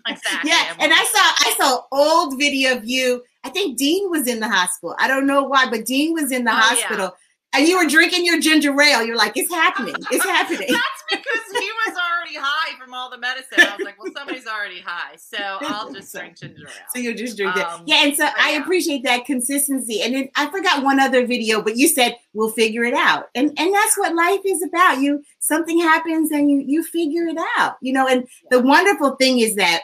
exactly. 0.08 0.50
yeah 0.50 0.74
and 0.78 0.92
i 0.92 1.04
saw 1.04 1.48
i 1.48 1.54
saw 1.58 1.82
old 1.90 2.38
video 2.38 2.76
of 2.76 2.84
you 2.84 3.24
i 3.46 3.48
think 3.50 3.76
dean 3.78 4.10
was 4.10 4.26
in 4.26 4.40
the 4.40 4.48
hospital 4.48 4.94
i 4.98 5.06
don't 5.08 5.26
know 5.26 5.42
why 5.44 5.68
but 5.70 5.84
dean 5.86 6.12
was 6.12 6.30
in 6.32 6.44
the 6.44 6.50
Oh, 6.50 6.54
yeah. 6.54 6.60
hospital 6.60 7.16
and 7.52 7.66
you 7.66 7.78
were 7.78 7.88
drinking 7.88 8.26
your 8.26 8.38
ginger 8.38 8.78
ale. 8.82 9.02
You're 9.02 9.16
like, 9.16 9.34
it's 9.34 9.50
happening. 9.50 9.94
It's 10.10 10.24
happening. 10.36 10.66
That's 10.68 11.02
because 11.10 11.42
he 11.58 11.70
was 11.86 11.96
already 11.96 12.34
high 12.36 12.76
from 12.78 12.92
all 12.92 13.08
the 13.08 13.16
medicine. 13.16 13.60
I 13.60 13.76
was 13.76 13.84
like, 13.84 14.02
well, 14.02 14.12
somebody's 14.14 14.46
already 14.46 14.80
high, 14.80 15.16
so 15.16 15.38
I'll 15.40 15.90
just 15.90 16.12
drink 16.12 16.36
ginger 16.40 16.64
ale. 16.66 16.72
So 16.92 16.98
you 16.98 17.14
just 17.14 17.34
drink 17.38 17.56
it. 17.56 17.62
Um, 17.64 17.84
Yeah, 17.86 18.02
and 18.04 18.14
so 18.16 18.26
but 18.26 18.34
I 18.38 18.52
yeah. 18.54 18.62
appreciate 18.62 19.04
that 19.04 19.24
consistency. 19.24 20.02
And 20.02 20.14
then 20.14 20.28
I 20.36 20.50
forgot 20.50 20.82
one 20.82 21.00
other 21.00 21.24
video, 21.26 21.62
but 21.62 21.76
you 21.78 21.88
said 21.88 22.16
we'll 22.34 22.50
figure 22.50 22.84
it 22.84 22.94
out. 22.94 23.26
And 23.34 23.52
and 23.58 23.72
that's 23.74 23.96
what 23.96 24.14
life 24.14 24.40
is 24.44 24.62
about. 24.62 24.98
You 25.00 25.22
something 25.38 25.78
happens 25.80 26.32
and 26.32 26.50
you 26.50 26.62
you 26.66 26.82
figure 26.82 27.26
it 27.26 27.38
out. 27.56 27.76
You 27.80 27.94
know, 27.94 28.06
and 28.06 28.26
the 28.50 28.60
wonderful 28.60 29.16
thing 29.16 29.38
is 29.38 29.54
that 29.54 29.80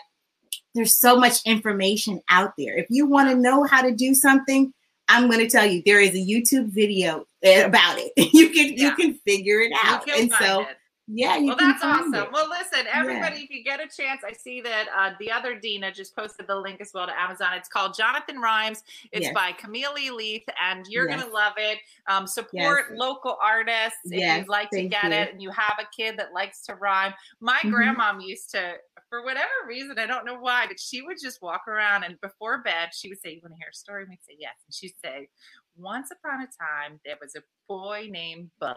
there's 0.74 0.98
so 0.98 1.16
much 1.16 1.44
information 1.44 2.20
out 2.28 2.52
there. 2.56 2.76
If 2.76 2.86
you 2.90 3.06
want 3.06 3.30
to 3.30 3.36
know 3.36 3.64
how 3.64 3.82
to 3.82 3.94
do 3.94 4.14
something, 4.14 4.72
I'm 5.08 5.28
going 5.28 5.40
to 5.40 5.48
tell 5.48 5.66
you 5.66 5.82
there 5.84 6.00
is 6.00 6.14
a 6.14 6.18
YouTube 6.18 6.68
video 6.68 7.26
about 7.44 7.98
it. 7.98 8.12
You 8.32 8.50
can 8.50 8.76
you 8.76 8.94
can 8.94 9.14
figure 9.26 9.60
it 9.60 9.72
out. 9.84 10.08
And 10.08 10.32
so 10.32 10.62
it. 10.62 10.76
Yeah, 11.08 11.36
you 11.36 11.48
Well, 11.48 11.56
that's 11.56 11.82
awesome. 11.82 12.14
it. 12.14 12.32
Well, 12.32 12.48
listen, 12.48 12.86
everybody, 12.92 13.42
if 13.42 13.50
you 13.50 13.62
get 13.64 13.80
a 13.80 13.88
chance, 13.88 14.22
I 14.24 14.32
see 14.32 14.60
that 14.62 14.86
uh, 14.96 15.14
the 15.18 15.30
other 15.32 15.58
Dina 15.58 15.92
just 15.92 16.14
posted 16.16 16.46
the 16.46 16.56
link 16.56 16.80
as 16.80 16.92
well 16.94 17.06
to 17.06 17.20
Amazon. 17.20 17.54
It's 17.54 17.68
called 17.68 17.94
Jonathan 17.96 18.38
Rhymes. 18.40 18.82
It's 19.12 19.26
Yes. 19.26 19.34
by 19.34 19.52
Camille. 19.52 19.94
Leith, 20.14 20.44
and 20.62 20.86
you're 20.88 21.08
Yes. 21.10 21.24
to 21.24 21.30
love 21.30 21.54
it. 21.58 21.78
Um, 22.08 22.26
support 22.26 22.86
Yes. 22.90 22.98
local 22.98 23.36
artists 23.42 23.98
if 24.04 24.38
you'd 24.38 24.48
like 24.48 24.70
to 24.70 24.88
get 24.88 25.04
you. 25.04 25.10
it 25.12 25.32
and 25.32 25.42
you 25.42 25.50
have 25.50 25.78
a 25.80 25.86
kid 25.94 26.16
that 26.18 26.32
likes 26.32 26.62
to 26.66 26.76
rhyme. 26.76 27.12
My 27.40 27.58
Mhm. 27.64 27.72
grandmom 27.96 28.24
used 28.26 28.50
to, 28.52 28.76
for 29.08 29.22
whatever 29.24 29.50
reason, 29.66 29.98
I 29.98 30.06
don't 30.06 30.24
know 30.24 30.36
why, 30.38 30.66
but 30.66 30.78
she 30.80 31.02
would 31.02 31.18
just 31.20 31.42
walk 31.42 31.66
around 31.68 32.04
and 32.04 32.20
before 32.20 32.58
bed, 32.62 32.90
she 32.94 33.08
would 33.08 33.20
say, 33.20 33.32
You 33.34 33.40
want 33.42 33.54
to 33.54 33.58
hear 33.58 33.68
a 33.70 33.74
story? 33.74 34.02
And 34.02 34.10
we'd 34.10 34.22
say, 34.24 34.36
Yes. 34.38 34.54
And 34.66 34.74
she'd 34.74 34.94
say, 35.04 35.28
Once 35.76 36.10
upon 36.10 36.40
a 36.42 36.46
time, 36.46 37.00
there 37.04 37.16
was 37.20 37.34
a 37.34 37.42
boy 37.68 38.08
named 38.10 38.50
Bud 38.60 38.76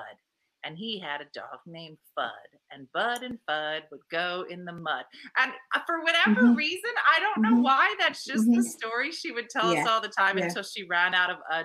and 0.65 0.77
he 0.77 0.99
had 0.99 1.21
a 1.21 1.25
dog 1.33 1.59
named 1.65 1.97
Bud, 2.15 2.31
and 2.71 2.87
Bud 2.93 3.23
and 3.23 3.37
Bud 3.47 3.83
would 3.91 4.01
go 4.11 4.45
in 4.49 4.65
the 4.65 4.73
mud. 4.73 5.05
And 5.37 5.51
uh, 5.75 5.79
for 5.85 6.01
whatever 6.01 6.41
Mhm. 6.47 6.55
reason, 6.55 6.89
I 7.15 7.19
don't 7.19 7.41
know 7.41 7.57
Mhm. 7.59 7.63
why, 7.63 7.95
that's 7.99 8.23
just 8.25 8.45
the 8.45 8.57
Mhm. 8.61 8.63
story 8.63 9.11
she 9.11 9.31
would 9.31 9.49
tell 9.49 9.69
us 9.69 9.87
all 9.87 10.01
the 10.01 10.09
time 10.09 10.37
Yeah. 10.37 10.45
until 10.45 10.63
she 10.63 10.83
ran 10.83 11.13
out 11.13 11.29
of 11.29 11.37
uh, 11.51 11.63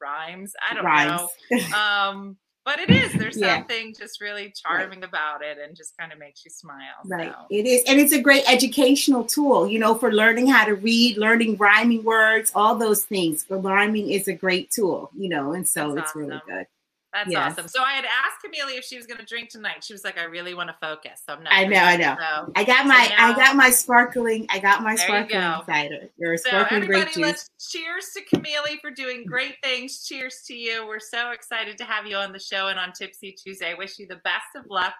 rhymes. 0.00 0.52
I 0.68 0.74
don't 0.74 0.84
Rhymes. 0.84 1.28
know. 1.50 1.78
Um, 1.78 2.36
but 2.64 2.78
it 2.78 2.88
is. 2.88 3.12
There's 3.18 3.36
Yeah. 3.40 3.56
something 3.58 3.94
just 3.98 4.22
really 4.22 4.50
charming 4.56 5.04
about 5.04 5.42
it, 5.42 5.58
and 5.58 5.76
just 5.76 5.94
kind 5.98 6.12
of 6.12 6.18
makes 6.18 6.44
you 6.46 6.50
smile. 6.50 6.94
Right. 7.04 7.30
So. 7.30 7.46
It 7.50 7.66
is. 7.66 7.82
And 7.86 8.00
it's 8.00 8.12
a 8.12 8.20
great 8.22 8.44
educational 8.50 9.24
tool, 9.24 9.68
you 9.68 9.78
know, 9.78 9.94
for 9.94 10.10
learning 10.12 10.46
how 10.46 10.64
to 10.64 10.74
read, 10.74 11.18
learning 11.18 11.56
rhyming 11.58 12.04
words, 12.04 12.50
all 12.54 12.74
those 12.76 13.04
things. 13.04 13.44
For 13.44 13.58
rhyming 13.58 14.10
is 14.10 14.28
a 14.28 14.32
great 14.34 14.70
tool, 14.70 15.10
you 15.14 15.28
know, 15.28 15.52
and 15.52 15.68
so 15.68 15.94
That's 15.94 16.08
it's 16.10 16.16
really 16.16 16.40
good. 16.46 16.66
That's 17.14 17.30
Yes. 17.30 17.52
awesome. 17.52 17.68
So 17.68 17.80
I 17.80 17.92
had 17.92 18.04
asked 18.04 18.42
Camille 18.42 18.76
if 18.76 18.84
she 18.84 18.96
was 18.96 19.06
going 19.06 19.18
to 19.20 19.24
drink 19.24 19.48
tonight. 19.48 19.84
She 19.84 19.92
was 19.94 20.02
like, 20.02 20.18
"I 20.18 20.24
really 20.24 20.52
want 20.52 20.68
to 20.68 20.76
focus." 20.80 21.22
So 21.24 21.34
I'm 21.34 21.44
not. 21.44 21.52
I 21.52 21.64
know, 21.64 21.78
I 21.78 21.96
know. 21.96 22.16
So, 22.18 22.52
I 22.56 22.64
got 22.64 22.82
So 22.82 22.88
my 22.88 23.14
I 23.16 23.32
got 23.36 23.54
my 23.54 23.70
sparkling 23.70 24.46
I 24.50 24.58
got 24.58 24.82
my 24.82 24.92
you 24.92 24.98
sparkling 24.98 25.40
go. 25.40 25.62
cider. 25.64 26.10
Your 26.18 26.36
so 26.36 26.48
sparkling 26.48 26.86
grape 26.86 27.06
juice. 27.12 27.16
let's 27.18 27.50
cheers 27.70 28.06
to 28.16 28.22
Camille 28.24 28.64
for 28.80 28.90
doing 28.90 29.24
great 29.26 29.54
things. 29.62 30.04
Cheers 30.04 30.42
to 30.48 30.54
you. 30.54 30.84
We're 30.88 30.98
so 30.98 31.30
excited 31.30 31.78
to 31.78 31.84
have 31.84 32.04
you 32.06 32.16
on 32.16 32.32
the 32.32 32.40
show 32.40 32.66
and 32.66 32.80
on 32.80 32.92
Tipsy 32.92 33.30
Tuesday. 33.32 33.74
Wish 33.74 33.98
you 34.00 34.08
the 34.08 34.20
best 34.24 34.46
of 34.56 34.64
luck 34.68 34.94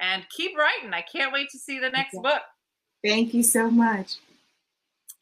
and 0.00 0.24
keep 0.30 0.56
writing. 0.56 0.94
I 0.94 1.02
can't 1.02 1.32
wait 1.32 1.48
to 1.50 1.58
see 1.58 1.80
the 1.80 1.90
next 1.90 2.14
you. 2.14 2.22
book. 2.22 2.42
Thank 3.04 3.34
you 3.34 3.42
so 3.42 3.70
much. 3.70 4.18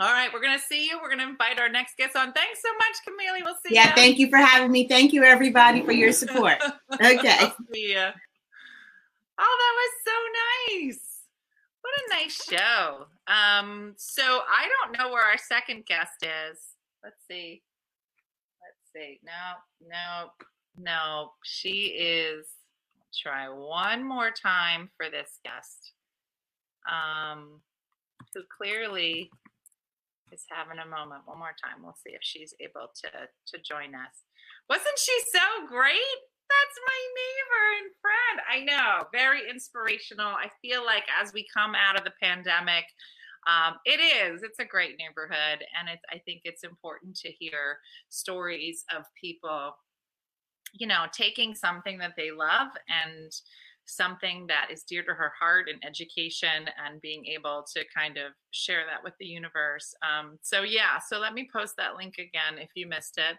All 0.01 0.13
right, 0.13 0.33
we're 0.33 0.41
gonna 0.41 0.61
see 0.61 0.87
you. 0.87 0.99
We're 1.03 1.11
gonna 1.11 1.29
invite 1.29 1.59
our 1.59 1.69
next 1.69 1.97
guest 1.97 2.15
on. 2.15 2.33
Thanks 2.33 2.63
so 2.63 2.69
much, 2.75 2.97
Camille. 3.05 3.43
We'll 3.45 3.57
see 3.67 3.75
Yeah, 3.75 3.89
you. 3.89 3.95
thank 3.97 4.19
you 4.19 4.29
for 4.31 4.37
having 4.37 4.71
me. 4.71 4.87
Thank 4.87 5.13
you 5.13 5.25
everybody 5.25 5.83
for 5.83 5.93
your 5.93 6.13
support. 6.13 6.59
Okay. 6.93 7.53
Ya. 7.73 8.13
Oh, 9.41 9.57
that 9.61 9.75
was 9.77 9.93
so 10.05 10.87
nice. 10.87 11.01
What 11.81 11.95
a 11.95 12.23
nice 12.23 12.45
show. 12.45 13.07
Um, 13.27 13.95
so 13.97 14.23
I 14.23 14.69
don't 14.69 14.99
know 14.99 15.13
where 15.13 15.23
our 15.25 15.39
second 15.39 15.87
guest 15.87 16.23
is. 16.23 16.59
Let's 17.05 17.21
see. 17.31 17.63
Let's 18.63 18.93
see. 19.07 19.21
No, 19.25 19.89
no, 19.89 20.31
no. 20.77 21.31
She 21.45 21.87
is 21.99 22.47
try 23.23 23.49
one 23.49 24.03
more 24.05 24.31
time 24.31 24.91
for 24.97 25.09
this 25.11 25.39
guest. 25.45 25.93
Um, 26.91 27.61
who 28.35 28.43
clearly 28.57 29.31
is 30.33 30.45
having 30.49 30.79
a 30.79 30.89
moment. 30.89 31.27
One 31.27 31.39
more 31.39 31.57
time. 31.63 31.83
We'll 31.83 31.99
see 32.05 32.15
if 32.15 32.23
she's 32.23 32.55
able 32.61 32.93
to 33.05 33.11
to 33.11 33.57
join 33.63 33.95
us. 33.95 34.25
Wasn't 34.69 34.99
she 34.99 35.17
so 35.33 35.67
great? 35.67 36.19
That's 36.49 36.79
my 36.87 37.01
neighbor 37.21 37.65
and 37.79 37.91
friend. 38.01 38.37
I 38.49 38.59
know, 38.65 39.05
very 39.13 39.49
inspirational. 39.51 40.33
I 40.33 40.51
feel 40.63 40.85
like 40.85 41.05
as 41.21 41.33
we 41.33 41.47
come 41.53 41.75
out 41.75 41.99
of 41.99 42.05
the 42.05 42.17
pandemic, 42.23 42.85
um, 43.47 43.77
it 43.85 44.01
is. 44.01 44.43
It's 44.43 44.59
a 44.59 44.65
great 44.65 44.97
neighborhood, 44.99 45.65
and 45.79 45.89
it's. 45.89 46.03
I 46.11 46.19
think 46.19 46.43
it's 46.45 46.65
important 46.65 47.17
to 47.21 47.31
hear 47.31 47.79
stories 48.09 48.85
of 48.95 49.05
people, 49.21 49.77
you 50.75 50.87
know, 50.87 51.07
taking 51.13 51.55
something 51.55 51.99
that 51.99 52.15
they 52.17 52.31
love 52.31 52.69
and 52.89 53.33
something 53.89 54.47
that 54.47 54.69
is 54.71 54.83
dear 54.83 55.03
to 55.03 55.15
her 55.15 55.33
heart 55.39 55.69
in 55.69 55.79
education 55.85 56.69
and 56.85 57.01
being 57.01 57.25
able 57.27 57.65
to 57.75 57.85
kind 57.95 58.17
of 58.17 58.33
share 58.51 58.85
that 58.89 59.03
with 59.03 59.15
the 59.19 59.27
universe. 59.27 59.95
Um, 60.03 60.39
so 60.43 60.63
yeah, 60.63 60.99
so 60.99 61.19
let 61.19 61.35
me 61.35 61.49
post 61.53 61.77
that 61.79 61.97
link 61.97 62.15
again 62.19 62.59
if 62.59 62.71
you 62.75 62.87
missed 62.87 63.19
it. 63.19 63.37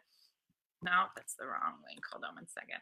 No, 0.82 1.06
that's 1.16 1.36
the 1.36 1.46
wrong 1.46 1.76
link. 1.88 2.02
Hold 2.12 2.24
on 2.24 2.36
one 2.36 2.48
second. 2.48 2.80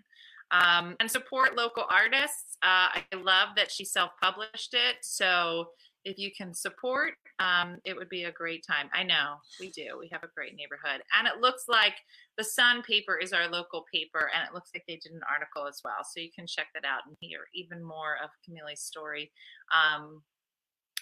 Um, 0.49 0.95
and 0.99 1.11
support 1.11 1.57
local 1.57 1.83
artists. 1.89 2.57
Uh, 2.63 2.87
I 2.95 3.03
love 3.15 3.49
that 3.57 3.71
she 3.71 3.83
self 3.83 4.11
published 4.21 4.73
it. 4.73 4.97
So 5.01 5.69
if 6.07 6.17
you 6.17 6.31
can 6.31 6.53
support, 6.53 7.13
um, 7.39 7.79
it 7.83 7.95
would 7.95 8.07
be 8.07 8.23
a 8.23 8.31
great 8.31 8.65
time. 8.65 8.89
I 8.93 9.03
know 9.03 9.35
we 9.59 9.69
do. 9.71 9.97
We 9.99 10.07
have 10.13 10.23
a 10.23 10.31
great 10.33 10.55
neighborhood. 10.55 11.03
And 11.17 11.27
it 11.27 11.41
looks 11.41 11.65
like 11.67 11.95
the 12.37 12.45
Sun 12.45 12.83
paper 12.83 13.17
is 13.17 13.33
our 13.33 13.49
local 13.49 13.83
paper, 13.93 14.31
and 14.33 14.47
it 14.47 14.53
looks 14.53 14.71
like 14.73 14.85
they 14.87 14.95
did 14.95 15.11
an 15.11 15.27
article 15.29 15.67
as 15.67 15.81
well. 15.83 16.07
So 16.09 16.21
you 16.21 16.29
can 16.33 16.47
check 16.47 16.67
that 16.73 16.85
out 16.85 17.01
and 17.07 17.17
hear 17.19 17.41
even 17.53 17.83
more 17.83 18.15
of 18.23 18.29
Camille's 18.45 18.79
story. 18.79 19.31
Um, 19.75 20.23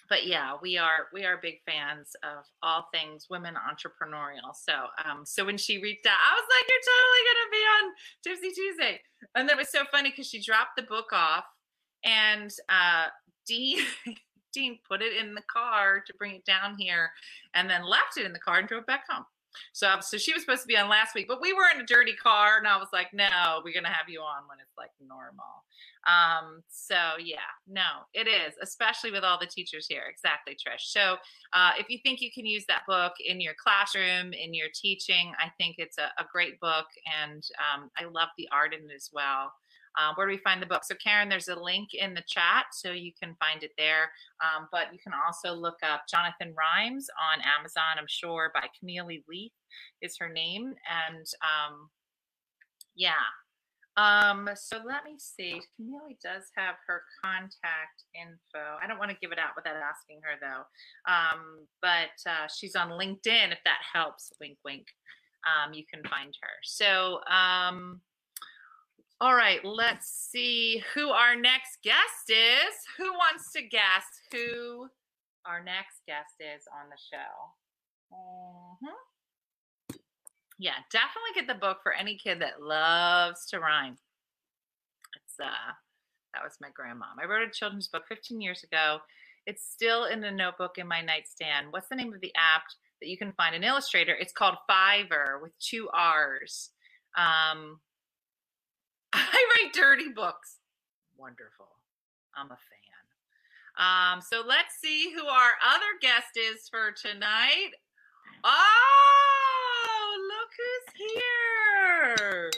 but 0.10 0.26
yeah, 0.26 0.54
we 0.62 0.78
are 0.78 1.08
we 1.14 1.24
are 1.24 1.38
big 1.42 1.62
fans 1.66 2.12
of 2.24 2.46
all 2.62 2.88
things 2.94 3.26
women 3.30 3.56
entrepreneurial. 3.56 4.54
So 4.54 4.74
um 5.04 5.24
so 5.26 5.46
when 5.46 5.58
she 5.58 5.82
reached 5.82 6.06
out, 6.06 6.14
I 6.14 6.34
was 6.36 6.46
like, 6.46 6.66
You're 6.70 6.88
totally 6.94 7.24
gonna 7.26 7.52
be 7.52 7.64
on 7.74 7.84
Tipsy 8.24 8.62
Tuesday. 8.62 9.02
And 9.34 9.50
that 9.50 9.58
was 9.58 9.70
so 9.70 9.84
funny 9.92 10.12
because 10.12 10.30
she 10.30 10.44
dropped 10.44 10.76
the 10.78 10.84
book 10.84 11.12
off 11.12 11.46
and 12.04 12.52
uh 12.70 13.08
Dean 13.48 13.80
Put 14.88 15.02
it 15.02 15.18
in 15.18 15.36
the 15.36 15.44
car 15.52 16.02
to 16.06 16.14
bring 16.18 16.36
it 16.36 16.46
down 16.46 16.78
here 16.78 17.12
and 17.54 17.70
then 17.70 17.84
left 17.86 18.18
it 18.18 18.26
in 18.26 18.34
the 18.34 18.40
car 18.40 18.60
and 18.60 18.68
drove 18.68 18.86
back 18.86 19.04
home. 19.10 19.26
So 19.74 19.98
so 20.02 20.18
she 20.18 20.34
was 20.34 20.44
supposed 20.44 20.64
to 20.64 20.68
be 20.68 20.78
on 20.78 20.90
last 20.90 21.16
week, 21.16 21.28
but 21.28 21.42
we 21.42 21.54
were 21.54 21.66
in 21.74 21.82
a 21.82 21.86
dirty 21.86 22.14
car 22.16 22.58
and 22.58 22.68
I 22.68 22.78
was 22.78 22.90
like, 22.94 23.14
No, 23.14 23.62
we're 23.64 23.74
gonna 23.74 23.94
have 23.94 24.10
you 24.10 24.22
on 24.22 24.44
when 24.50 24.60
it's 24.62 24.78
like 24.78 24.92
normal. 25.06 25.64
Um, 26.08 26.64
so 26.70 26.96
yeah, 27.24 27.50
no, 27.68 28.06
it 28.14 28.28
is, 28.28 28.54
especially 28.62 29.12
with 29.12 29.24
all 29.24 29.40
the 29.40 29.48
teachers 29.48 29.88
here. 29.90 30.04
Exactly, 30.10 30.54
Trish. 30.54 30.92
So 30.92 31.18
uh, 31.54 31.72
if 31.80 31.90
you 31.90 32.00
think 32.04 32.22
you 32.22 32.32
can 32.32 32.46
use 32.46 32.66
that 32.68 32.84
book 32.88 33.14
in 33.26 33.42
your 33.42 33.54
classroom, 33.62 34.34
in 34.34 34.54
your 34.54 34.68
teaching, 34.74 35.34
I 35.40 35.50
think 35.58 35.76
it's 35.80 35.98
a, 35.98 36.12
a 36.22 36.26
great 36.32 36.60
book, 36.60 36.86
and 37.22 37.44
um, 37.60 37.90
I 37.98 38.06
love 38.06 38.30
the 38.38 38.48
art 38.52 38.74
in 38.74 38.90
it 38.90 38.94
as 38.96 39.10
well. 39.14 39.52
Uh, 39.98 40.14
where 40.16 40.28
do 40.28 40.34
we 40.34 40.40
find 40.40 40.62
the 40.62 40.66
book? 40.66 40.84
So 40.84 40.96
Karen, 41.04 41.30
there's 41.30 41.48
a 41.48 41.60
link 41.60 41.90
in 41.94 42.14
the 42.14 42.24
chat, 42.28 42.66
so 42.74 42.92
you 42.92 43.12
can 43.22 43.36
find 43.40 43.64
it 43.64 43.72
there. 43.78 44.12
Um, 44.44 44.68
but 44.72 44.94
you 44.94 45.00
can 45.00 45.14
also 45.14 45.54
look 45.54 45.78
up 45.84 46.04
Jonathan 46.10 46.54
Rhymes 46.56 47.08
on 47.34 47.42
Amazon. 47.60 47.98
I'm 47.98 48.08
sure 48.08 48.52
by 48.54 48.68
Camille 48.80 49.08
Leith 49.28 49.52
is 50.02 50.18
her 50.20 50.30
name, 50.30 50.74
and 50.90 51.26
um, 51.42 51.90
yeah, 52.96 53.14
um, 53.98 54.50
so 54.56 54.78
let 54.86 55.06
me 55.06 55.16
see. 55.18 55.62
Camille 55.76 56.18
does 56.22 56.44
have 56.58 56.76
her 56.88 57.04
contact 57.24 58.04
info. 58.14 58.78
I 58.82 58.88
don't 58.88 59.00
want 59.00 59.12
to 59.12 59.18
give 59.22 59.32
it 59.32 59.40
out 59.40 59.56
without 59.56 59.76
asking 59.78 60.20
her 60.24 60.36
though. 60.42 61.12
Um, 61.12 61.66
but 61.82 62.16
uh, 62.30 62.48
she's 62.54 62.76
on 62.76 62.90
LinkedIn 62.90 63.52
if 63.52 63.60
that 63.64 63.80
helps. 63.94 64.32
Wink, 64.40 64.58
wink. 64.66 64.88
Um, 65.46 65.74
you 65.74 65.84
can 65.92 66.04
find 66.10 66.34
her. 66.42 66.50
So, 66.64 67.20
um, 67.32 68.02
all 69.22 69.36
right, 69.36 69.64
let's 69.64 70.08
see 70.08 70.84
who 70.94 71.10
our 71.10 71.36
next 71.36 71.80
guest 71.84 72.30
is. 72.30 72.76
Who 72.98 73.12
wants 73.14 73.52
to 73.54 73.62
guess 73.62 74.04
who 74.32 74.90
our 75.46 75.64
next 75.64 76.02
guest 76.06 76.36
is 76.40 76.64
on 76.74 76.90
the 76.90 76.98
show? 76.98 77.54
Mhm. 78.14 78.96
Yeah, 80.58 80.76
definitely 80.90 81.32
get 81.34 81.48
the 81.48 81.56
book 81.56 81.82
for 81.84 81.94
any 81.94 82.18
kid 82.18 82.40
that 82.42 82.62
loves 82.62 83.46
to 83.48 83.60
rhyme. 83.60 83.98
It's 85.16 85.40
uh 85.40 85.74
that 86.34 86.44
was 86.44 86.58
my 86.60 86.70
grandmom. 86.72 87.18
I 87.22 87.26
wrote 87.26 87.48
a 87.48 87.52
children's 87.52 87.88
book 87.88 88.08
15 88.08 88.42
years 88.42 88.64
ago. 88.64 89.00
It's 89.46 89.64
still 89.64 90.06
in 90.06 90.24
a 90.24 90.32
notebook 90.32 90.78
in 90.78 90.88
my 90.88 91.02
nightstand. 91.02 91.72
What's 91.72 91.88
the 91.88 91.96
name 91.96 92.14
of 92.14 92.20
the 92.20 92.36
app 92.36 92.64
that 93.00 93.08
you 93.08 93.18
can 93.18 93.32
find 93.34 93.56
an 93.56 93.64
illustrator? 93.64 94.14
It's 94.16 94.34
called 94.34 94.58
Fiverr 94.70 95.42
with 95.42 95.58
two 95.60 95.90
R's. 95.94 96.72
Um 97.16 97.80
dirty 99.76 100.10
books. 100.10 100.58
Wonderful. 101.18 101.68
I'm 102.36 102.48
a 102.48 102.58
fan. 102.58 102.80
Um, 103.78 104.22
so 104.22 104.42
let's 104.48 104.76
see 104.82 105.12
who 105.14 105.26
our 105.26 105.52
other 105.66 106.00
guest 106.02 106.38
is 106.38 106.70
for 106.70 106.92
tonight. 106.92 107.72
Oh, 108.44 110.18
look 110.30 110.50
who's 110.58 111.12
here. 111.14 112.52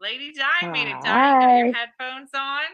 Lady 0.00 0.32
Di 0.32 0.70
made 0.70 0.88
it. 0.88 0.96
Di, 1.02 1.58
your 1.58 1.74
headphones 1.74 2.30
on? 2.34 2.64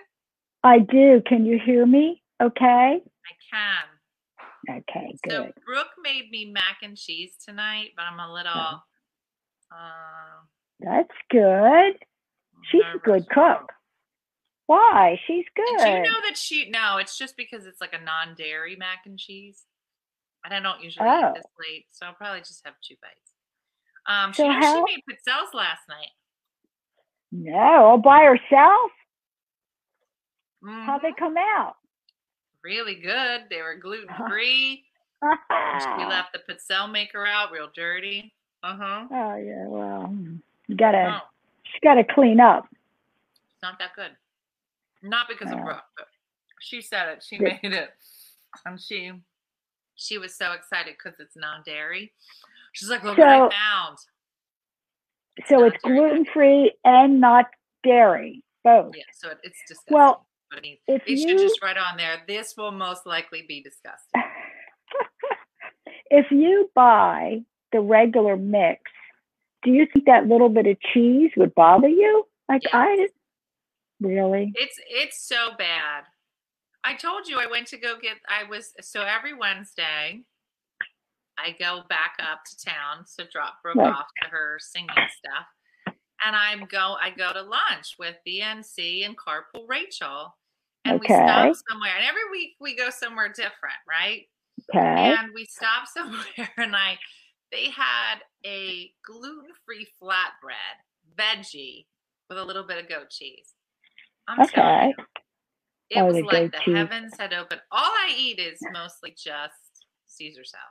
I 0.63 0.79
do. 0.79 1.23
Can 1.27 1.45
you 1.45 1.59
hear 1.65 1.87
me? 1.87 2.23
Okay. 2.41 3.01
I 3.03 3.35
can. 3.53 4.79
Okay, 4.79 5.17
good. 5.25 5.33
So 5.33 5.53
Brooke 5.65 5.95
made 6.03 6.31
me 6.31 6.51
mac 6.53 6.79
and 6.83 6.97
cheese 6.97 7.33
tonight, 7.45 7.91
but 7.97 8.05
I'm 8.05 8.21
a 8.21 8.33
little 8.33 8.83
uh 9.73 10.43
That's 10.81 11.17
good. 11.31 11.95
She's 12.65 12.83
a 12.95 12.99
good 12.99 13.29
cook. 13.29 13.73
Why? 14.67 15.21
She's 15.27 15.45
good. 15.55 15.79
Did 15.79 15.89
you 15.89 16.03
know 16.03 16.21
that 16.25 16.37
she? 16.37 16.69
No, 16.71 16.97
it's 16.99 17.17
just 17.17 17.37
because 17.37 17.67
it's 17.67 17.81
like 17.81 17.93
a 17.95 18.03
non-dairy 18.05 18.75
mac 18.77 19.07
and 19.07 19.19
cheese, 19.19 19.65
and 20.45 20.53
I 20.53 20.61
don't 20.61 20.83
usually 20.83 21.09
Oh. 21.09 21.31
eat 21.31 21.35
this 21.37 21.45
late, 21.69 21.87
so 21.93 22.07
I'll 22.07 22.15
probably 22.15 22.41
just 22.41 22.65
have 22.67 22.75
two 22.83 22.97
bites. 23.01 23.33
Um, 24.07 24.33
So 24.33 24.45
she, 24.45 24.49
how- 24.53 24.83
made 24.85 25.03
pizzelles 25.09 25.55
last 25.55 25.89
night. 25.89 26.11
No, 27.33 27.57
all 27.87 27.99
by 27.99 28.25
herself? 28.25 28.91
How'd 30.65 31.01
Mhm. 31.01 31.03
they 31.03 31.13
come 31.13 31.37
out? 31.37 31.77
Really 32.63 32.97
good. 32.97 33.49
They 33.49 33.63
were 33.63 33.77
gluten 33.77 34.13
free. 34.29 34.85
we 35.23 35.29
left 36.07 36.33
the 36.33 36.41
pizzelle 36.49 36.91
maker 36.91 37.25
out 37.27 37.53
real 37.53 37.69
dirty. 37.75 38.35
Uh 38.63 38.77
huh. 38.77 39.07
Oh 39.11 39.37
yeah, 39.37 39.67
well, 39.69 40.15
you 40.67 40.77
gotta, 40.77 41.03
No, 41.05 41.21
she 41.77 41.81
gotta 41.87 42.05
clean 42.05 42.41
up. 42.41 42.67
it's 42.73 43.63
not 43.63 43.79
that 43.79 43.95
good. 43.95 44.11
Not 45.03 45.29
because 45.29 45.53
of 45.53 45.59
Oh. 45.59 45.63
Brooke, 45.65 45.85
but 45.97 46.09
she 46.61 46.81
said 46.81 47.09
it. 47.09 47.23
She 47.23 47.37
Yeah. 47.37 47.59
made 47.63 47.73
it, 47.73 47.91
and 48.65 48.81
she 48.81 49.13
she 49.99 50.19
was 50.19 50.35
so 50.37 50.53
excited 50.53 50.95
because 50.99 51.19
it's 51.21 51.37
non-dairy. 51.37 52.13
She's 52.73 52.91
like, 52.91 53.03
"Look 53.03 53.17
what 53.17 53.29
I 53.29 53.39
So- 53.39 53.51
found." 53.51 53.99
So 55.47 55.65
it's 55.65 55.77
gluten 55.83 56.25
free 56.27 56.73
and 56.85 57.21
not 57.21 57.47
dairy, 57.83 58.43
both. 58.65 58.95
Yeah, 58.97 59.05
so 59.13 59.31
it, 59.31 59.39
it's 59.43 59.59
disgusting. 59.69 59.95
Well, 59.95 60.27
I 60.53 60.61
mean, 60.61 60.79
if 60.87 61.03
should 61.05 61.19
you 61.19 61.39
just 61.39 61.61
write 61.63 61.77
on 61.79 61.97
there. 61.99 62.23
This 62.27 62.57
will 62.57 62.73
most 62.73 63.05
likely 63.07 63.43
be 63.43 63.63
disgusting. 63.63 64.23
if 66.11 66.31
you 66.31 66.71
buy 66.75 67.43
the 67.73 67.81
regular 67.81 68.37
mix, 68.37 68.83
do 69.67 69.73
you 69.73 69.85
think 69.93 70.05
that 70.07 70.29
little 70.29 70.49
bit 70.49 70.67
of 70.69 70.77
cheese 70.95 71.33
would 71.37 71.53
bother 71.57 71.89
you? 71.89 72.25
Like 72.49 72.63
Yes. 72.63 72.73
I 72.73 73.09
really? 74.01 74.53
It's 74.55 74.79
it's 74.89 75.27
so 75.27 75.51
bad. 75.59 76.05
I 76.85 76.95
told 76.95 77.27
you 77.27 77.39
I 77.41 77.47
went 77.51 77.67
to 77.69 77.77
go 77.77 77.97
get. 78.01 78.17
I 78.29 78.45
was 78.49 78.73
so 78.81 79.03
every 79.03 79.35
Wednesday. 79.35 80.23
I 81.39 81.55
go 81.59 81.83
back 81.89 82.15
up 82.21 82.45
to 82.47 82.65
town 82.65 83.05
to 83.19 83.27
drop 83.31 83.55
Brooke 83.63 83.77
Right. 83.77 83.93
off 83.93 84.07
to 84.23 84.29
her 84.31 84.57
singing 84.61 84.89
stuff, 84.89 85.47
and 86.25 86.37
I'm 86.37 86.67
go. 86.67 86.95
I 87.03 87.11
go 87.11 87.33
to 87.33 87.43
lunch 87.43 87.97
with 87.99 88.15
BNC 88.27 89.05
and 89.05 89.17
Carpool 89.19 89.65
Rachel, 89.69 90.35
and 90.85 91.01
we 91.01 91.07
stop 91.09 91.55
somewhere. 91.69 91.93
And 91.97 92.05
every 92.09 92.31
week 92.31 92.53
we 92.61 92.77
go 92.77 92.89
somewhere 92.91 93.29
different, 93.29 93.83
right? 93.89 94.23
Okay. 94.75 95.15
and 95.19 95.33
we 95.35 95.45
stop 95.45 95.87
somewhere 95.95 96.49
and 96.57 96.75
I 96.75 96.97
they 97.53 97.71
had 97.71 98.17
a 98.45 98.91
gluten-free 99.05 99.87
flatbread 100.03 100.77
veggie 101.19 101.87
with 102.29 102.39
a 102.39 102.45
little 102.45 102.65
bit 102.65 102.79
of 102.79 102.89
goat 102.89 103.11
cheese. 103.11 103.55
I'm 104.29 104.47
telling 104.49 104.89
Okay. 104.89 104.95
you, 104.99 105.05
it 105.91 106.03
Oh, 106.03 106.07
was 106.07 106.17
the 106.17 106.23
like 106.25 106.53
the 106.53 106.59
cheese. 106.59 106.77
heavens 106.77 107.15
had 107.19 107.33
opened. 107.33 107.61
All 107.71 107.85
I 107.85 108.13
eat 108.17 108.39
is 108.41 108.61
mostly 108.73 109.11
just 109.17 109.87
Caesar 110.07 110.45
salad, 110.45 110.65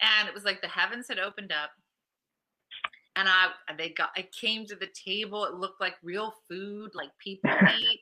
and 0.00 0.28
it 0.28 0.34
was 0.34 0.44
like 0.44 0.60
the 0.60 0.68
heavens 0.68 1.06
had 1.08 1.18
opened 1.18 1.52
up. 1.52 1.70
And 3.18 3.28
I, 3.30 3.46
they 3.78 3.90
got, 3.90 4.10
I 4.14 4.28
came 4.38 4.66
to 4.66 4.76
the 4.76 4.88
table. 4.88 5.46
It 5.46 5.54
looked 5.54 5.80
like 5.80 5.94
real 6.02 6.34
food, 6.50 6.90
like 6.94 7.08
people 7.18 7.50
eat. 7.80 8.00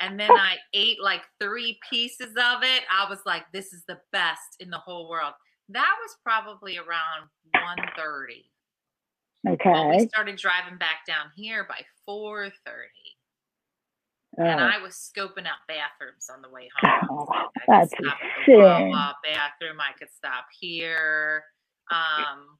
And 0.00 0.18
then 0.20 0.30
I 0.30 0.56
ate 0.72 1.02
like 1.02 1.22
three 1.40 1.80
pieces 1.90 2.30
of 2.36 2.62
it. 2.62 2.82
I 2.88 3.08
was 3.08 3.18
like, 3.26 3.44
this 3.52 3.72
is 3.72 3.82
the 3.88 3.98
best 4.12 4.56
in 4.60 4.70
the 4.70 4.78
whole 4.78 5.08
world. 5.08 5.34
That 5.72 5.94
was 6.02 6.16
probably 6.22 6.78
around 6.78 7.28
1.30. 7.56 8.44
Well, 9.64 9.88
we 9.90 10.06
started 10.06 10.36
driving 10.36 10.78
back 10.78 11.04
down 11.06 11.26
here 11.34 11.64
by 11.68 11.80
4.30. 12.08 12.50
Oh, 14.38 14.44
And 14.44 14.60
I 14.60 14.78
was 14.78 14.94
scoping 14.94 15.46
out 15.46 15.60
bathrooms 15.68 16.28
on 16.34 16.40
the 16.42 16.48
way 16.48 16.68
home. 16.80 17.00
oh, 17.10 17.26
I 17.30 17.46
that's 17.68 17.90
stop 17.90 18.14
at 18.14 18.46
the. 18.46 18.56
Wawa 18.58 19.14
bathroom. 19.22 19.78
I 19.80 19.92
could 19.98 20.08
stop 20.16 20.46
here. 20.58 21.44
Um, 21.90 22.58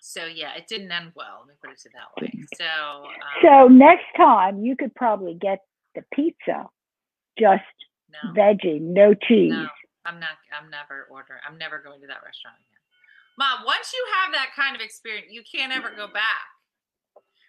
so 0.00 0.24
yeah, 0.26 0.54
it 0.56 0.66
didn't 0.68 0.90
end 0.92 1.12
well. 1.14 1.44
Let 1.46 1.48
me 1.48 1.54
put 1.62 1.72
it 1.72 1.80
to 1.82 1.88
that 1.94 2.22
way. 2.22 2.32
So, 2.56 3.04
um, 3.04 3.10
So 3.42 3.68
next 3.68 4.04
time 4.16 4.62
you 4.62 4.76
could 4.76 4.94
probably 4.94 5.34
get 5.34 5.60
the 5.94 6.02
pizza, 6.12 6.66
just 7.38 7.62
no, 8.12 8.32
veggie, 8.34 8.80
no 8.80 9.14
cheese. 9.14 9.52
no, 9.52 9.66
I'm 10.06 10.20
not. 10.20 10.38
I'm 10.54 10.70
never 10.70 11.08
ordering. 11.10 11.40
I'm 11.46 11.58
never 11.58 11.78
going 11.82 12.00
to 12.00 12.06
that 12.06 12.22
restaurant 12.24 12.56
again. 12.62 12.80
Mom, 13.38 13.66
once 13.66 13.92
you 13.92 14.02
have 14.22 14.32
that 14.32 14.50
kind 14.56 14.74
of 14.74 14.80
experience, 14.80 15.26
you 15.30 15.42
can't 15.44 15.72
ever 15.74 15.90
go 15.94 16.06
back. 16.06 16.46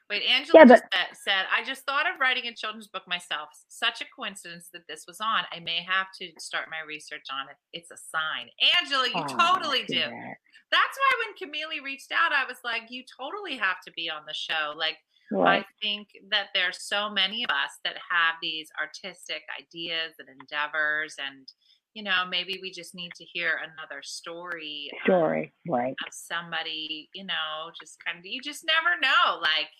Wait, 0.09 0.23
Angela 0.23 0.59
Yeah, 0.59 0.65
just 0.65 0.83
but- 0.91 0.93
said, 0.93 1.17
said, 1.17 1.43
I 1.51 1.63
just 1.63 1.83
thought 1.85 2.07
of 2.09 2.19
writing 2.19 2.47
a 2.47 2.53
children's 2.55 2.87
book 2.87 3.03
myself. 3.07 3.49
Such 3.67 4.01
a 4.01 4.05
coincidence 4.15 4.69
that 4.73 4.87
this 4.87 5.03
was 5.07 5.19
on. 5.19 5.43
I 5.51 5.59
may 5.59 5.83
have 5.83 6.07
to 6.19 6.31
start 6.39 6.67
my 6.71 6.79
research 6.87 7.25
on 7.31 7.49
it. 7.49 7.57
It's 7.73 7.91
a 7.91 7.97
sign. 7.97 8.49
Angela, 8.79 9.07
you 9.07 9.13
Oh, 9.15 9.27
totally 9.55 9.83
do. 9.83 9.99
that. 9.99 10.35
That's 10.71 10.97
why 10.97 11.11
when 11.25 11.35
Camille 11.37 11.83
reached 11.83 12.11
out, 12.11 12.31
I 12.31 12.45
was 12.45 12.57
like, 12.63 12.83
you 12.89 13.03
totally 13.19 13.57
have 13.57 13.79
to 13.85 13.91
be 13.95 14.09
on 14.09 14.23
the 14.27 14.33
show. 14.33 14.73
Like, 14.75 14.97
Right. 15.29 15.63
I 15.63 15.65
think 15.81 16.07
that 16.29 16.47
there's 16.53 16.81
so 16.83 17.09
many 17.09 17.43
of 17.43 17.49
us 17.49 17.71
that 17.83 17.97
have 18.09 18.35
these 18.41 18.69
artistic 18.79 19.43
ideas 19.59 20.15
and 20.19 20.29
endeavors, 20.29 21.15
and 21.19 21.51
you 21.97 22.03
know, 22.03 22.25
maybe 22.29 22.59
we 22.61 22.69
just 22.71 22.93
need 22.93 23.11
to 23.15 23.25
hear 23.25 23.53
another 23.67 24.01
story 24.03 24.91
um, 24.93 24.99
Story. 25.05 25.51
Right. 25.67 25.95
of 26.05 26.13
somebody, 26.13 27.09
you 27.15 27.25
know, 27.25 27.71
just 27.81 27.97
kind 28.05 28.19
of. 28.19 28.25
You 28.25 28.39
just 28.41 28.63
never 28.65 28.91
know, 29.01 29.39
like. 29.41 29.71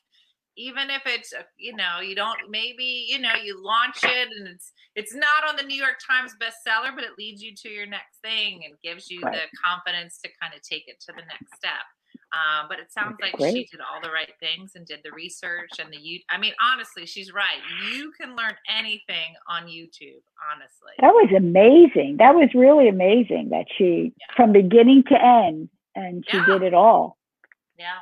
Even 0.60 0.90
if 0.90 1.04
it's 1.06 1.34
uh, 1.38 1.44
you 1.60 1.76
know 1.76 2.02
you 2.02 2.16
don't 2.16 2.40
maybe 2.50 3.06
you 3.08 3.20
know 3.20 3.36
you 3.48 3.54
launch 3.64 4.00
it 4.04 4.28
and 4.36 4.48
it's 4.48 4.74
it's 4.96 5.14
not 5.14 5.48
on 5.48 5.56
the 5.56 5.62
New 5.62 5.78
York 5.78 5.98
Times 6.02 6.34
bestseller 6.42 6.96
but 6.96 7.04
it 7.04 7.12
leads 7.16 7.44
you 7.44 7.54
to 7.62 7.70
your 7.70 7.86
next 7.86 8.18
thing 8.24 8.62
and 8.66 8.74
gives 8.84 9.06
you 9.12 9.22
Right. 9.22 9.34
the 9.36 9.58
confidence 9.64 10.18
to 10.26 10.30
kind 10.42 10.56
of 10.58 10.62
take 10.64 10.86
it 10.88 10.98
to 11.02 11.14
the 11.16 11.22
next 11.30 11.54
step. 11.56 11.86
Um, 12.34 12.68
but 12.68 12.80
it 12.80 12.92
sounds 12.92 13.16
That's 13.22 13.40
like 13.40 13.54
she 13.56 13.66
did 13.72 13.80
all 13.80 14.02
the 14.02 14.12
right 14.12 14.34
things 14.42 14.74
and 14.76 14.86
did 14.86 15.00
the 15.04 15.12
research 15.12 15.70
and 15.80 15.92
the 15.94 15.98
you. 15.98 16.20
I 16.30 16.38
mean, 16.38 16.54
honestly, 16.62 17.06
she's 17.06 17.32
right. 17.32 17.62
You 17.90 18.12
can 18.20 18.36
learn 18.36 18.54
anything 18.70 19.34
on 19.48 19.64
YouTube. 19.68 20.22
Honestly, 20.52 20.92
That 21.00 21.14
was 21.14 21.32
amazing. 21.36 22.18
That 22.20 22.36
was 22.36 22.50
really 22.54 22.90
amazing 22.90 23.50
that 23.52 23.66
she, 23.78 24.14
Yeah. 24.20 24.36
from 24.36 24.52
beginning 24.52 25.04
to 25.10 25.16
end, 25.24 25.70
and 25.96 26.26
she 26.30 26.36
Yeah. 26.38 26.46
did 26.46 26.64
it 26.64 26.74
all. 26.74 27.18
yeah. 27.78 28.00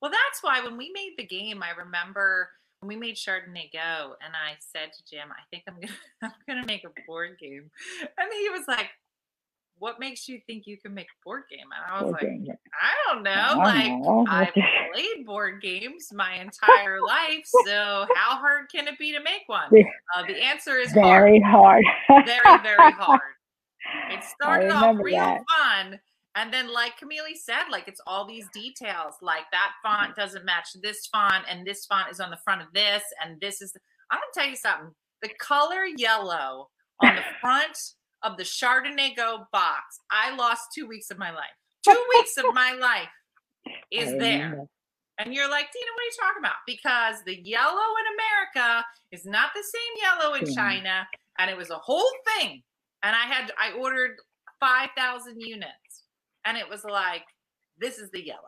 Well, 0.00 0.12
that's 0.12 0.40
why 0.42 0.60
when 0.60 0.76
we 0.76 0.92
made 0.94 1.14
the 1.18 1.26
game, 1.26 1.60
I 1.60 1.70
remember 1.70 2.50
when 2.78 2.88
we 2.88 2.94
made 2.94 3.16
Chardonnay 3.16 3.72
Go, 3.72 4.14
and 4.24 4.32
I 4.36 4.54
said 4.60 4.92
to 4.92 5.04
Jim, 5.10 5.32
"I 5.32 5.42
think 5.50 5.64
I'm 5.66 5.80
gonna 5.80 5.92
I'm 6.22 6.32
gonna 6.46 6.64
make 6.66 6.84
a 6.84 6.90
board 7.08 7.36
game," 7.40 7.68
and 8.00 8.32
he 8.32 8.50
was 8.50 8.68
like. 8.68 8.90
What 9.78 10.00
makes 10.00 10.28
you 10.28 10.40
think 10.46 10.66
you 10.66 10.76
can 10.76 10.94
make 10.94 11.06
a 11.06 11.18
board 11.24 11.44
game? 11.50 11.66
And 11.74 11.92
I 11.92 12.02
was 12.02 12.10
Board 12.10 12.22
like, 12.22 12.44
game. 12.44 12.46
I 12.80 13.14
don't 13.14 13.22
know. 13.22 13.30
I 13.30 13.54
don't 13.54 13.58
like, 13.58 14.02
know. 14.02 14.26
I've 14.28 14.52
played 14.92 15.26
board 15.26 15.62
games 15.62 16.08
my 16.12 16.34
entire 16.34 17.00
life, 17.00 17.44
so 17.66 18.06
how 18.14 18.36
hard 18.36 18.66
can 18.70 18.88
it 18.88 18.98
be 18.98 19.12
to 19.12 19.22
make 19.22 19.42
one? 19.46 19.70
Uh, 20.16 20.22
the 20.26 20.42
answer 20.42 20.78
is. 20.78 20.90
Very 20.92 21.38
hard. 21.40 21.84
very, 22.08 22.58
very 22.62 22.92
hard. 22.92 23.20
It 24.10 24.24
started 24.40 24.70
off 24.70 24.96
real 24.98 25.16
that. 25.16 25.42
fun. 25.58 26.00
And 26.34 26.52
then, 26.52 26.72
like 26.72 26.96
Camille 26.96 27.24
said, 27.34 27.64
like 27.70 27.88
it's 27.88 28.00
all 28.06 28.26
these 28.26 28.46
details. 28.54 29.14
Like 29.20 29.44
that 29.52 29.72
font 29.82 30.16
doesn't 30.16 30.46
match 30.46 30.68
this 30.82 31.06
font, 31.12 31.44
and 31.48 31.66
this 31.66 31.84
font 31.84 32.10
is 32.10 32.20
on 32.20 32.30
the 32.30 32.38
front 32.42 32.62
of 32.62 32.68
this, 32.72 33.02
and 33.22 33.38
this 33.40 33.60
is. 33.60 33.74
I'm 34.10 34.18
gonna 34.18 34.26
tell 34.34 34.48
you 34.48 34.56
something. 34.56 34.94
The 35.20 35.30
color 35.38 35.84
yellow 35.84 36.68
on 37.02 37.16
the 37.16 37.22
front 37.40 37.76
of 38.22 38.36
the 38.36 38.42
Chardonnay 38.42 39.16
Go 39.16 39.46
box. 39.52 40.00
I 40.10 40.34
lost 40.34 40.68
two 40.74 40.86
weeks 40.86 41.10
of 41.10 41.18
my 41.18 41.30
life. 41.30 41.44
Two 41.84 42.04
weeks 42.16 42.36
of 42.36 42.52
my 42.54 42.72
life 42.72 43.08
is 43.90 44.10
there. 44.18 44.66
And 45.18 45.34
you're 45.34 45.50
like, 45.50 45.66
Tina, 45.72 45.90
what 45.94 46.00
are 46.00 46.04
you 46.04 46.12
talking 46.20 46.42
about? 46.42 46.56
Because 46.66 47.24
the 47.26 47.40
yellow 47.42 47.74
in 47.74 48.62
America 48.62 48.84
is 49.10 49.26
not 49.26 49.50
the 49.54 49.62
same 49.62 50.02
yellow 50.02 50.34
in 50.34 50.54
China. 50.54 51.06
And 51.38 51.50
it 51.50 51.56
was 51.56 51.70
a 51.70 51.78
whole 51.78 52.10
thing. 52.26 52.62
And 53.02 53.16
I 53.16 53.26
had, 53.26 53.52
I 53.58 53.72
ordered 53.72 54.16
5,000 54.60 55.40
units. 55.40 56.04
And 56.44 56.56
it 56.56 56.68
was 56.68 56.84
like, 56.84 57.24
this 57.78 57.98
is 57.98 58.10
the 58.10 58.24
yellow. 58.24 58.42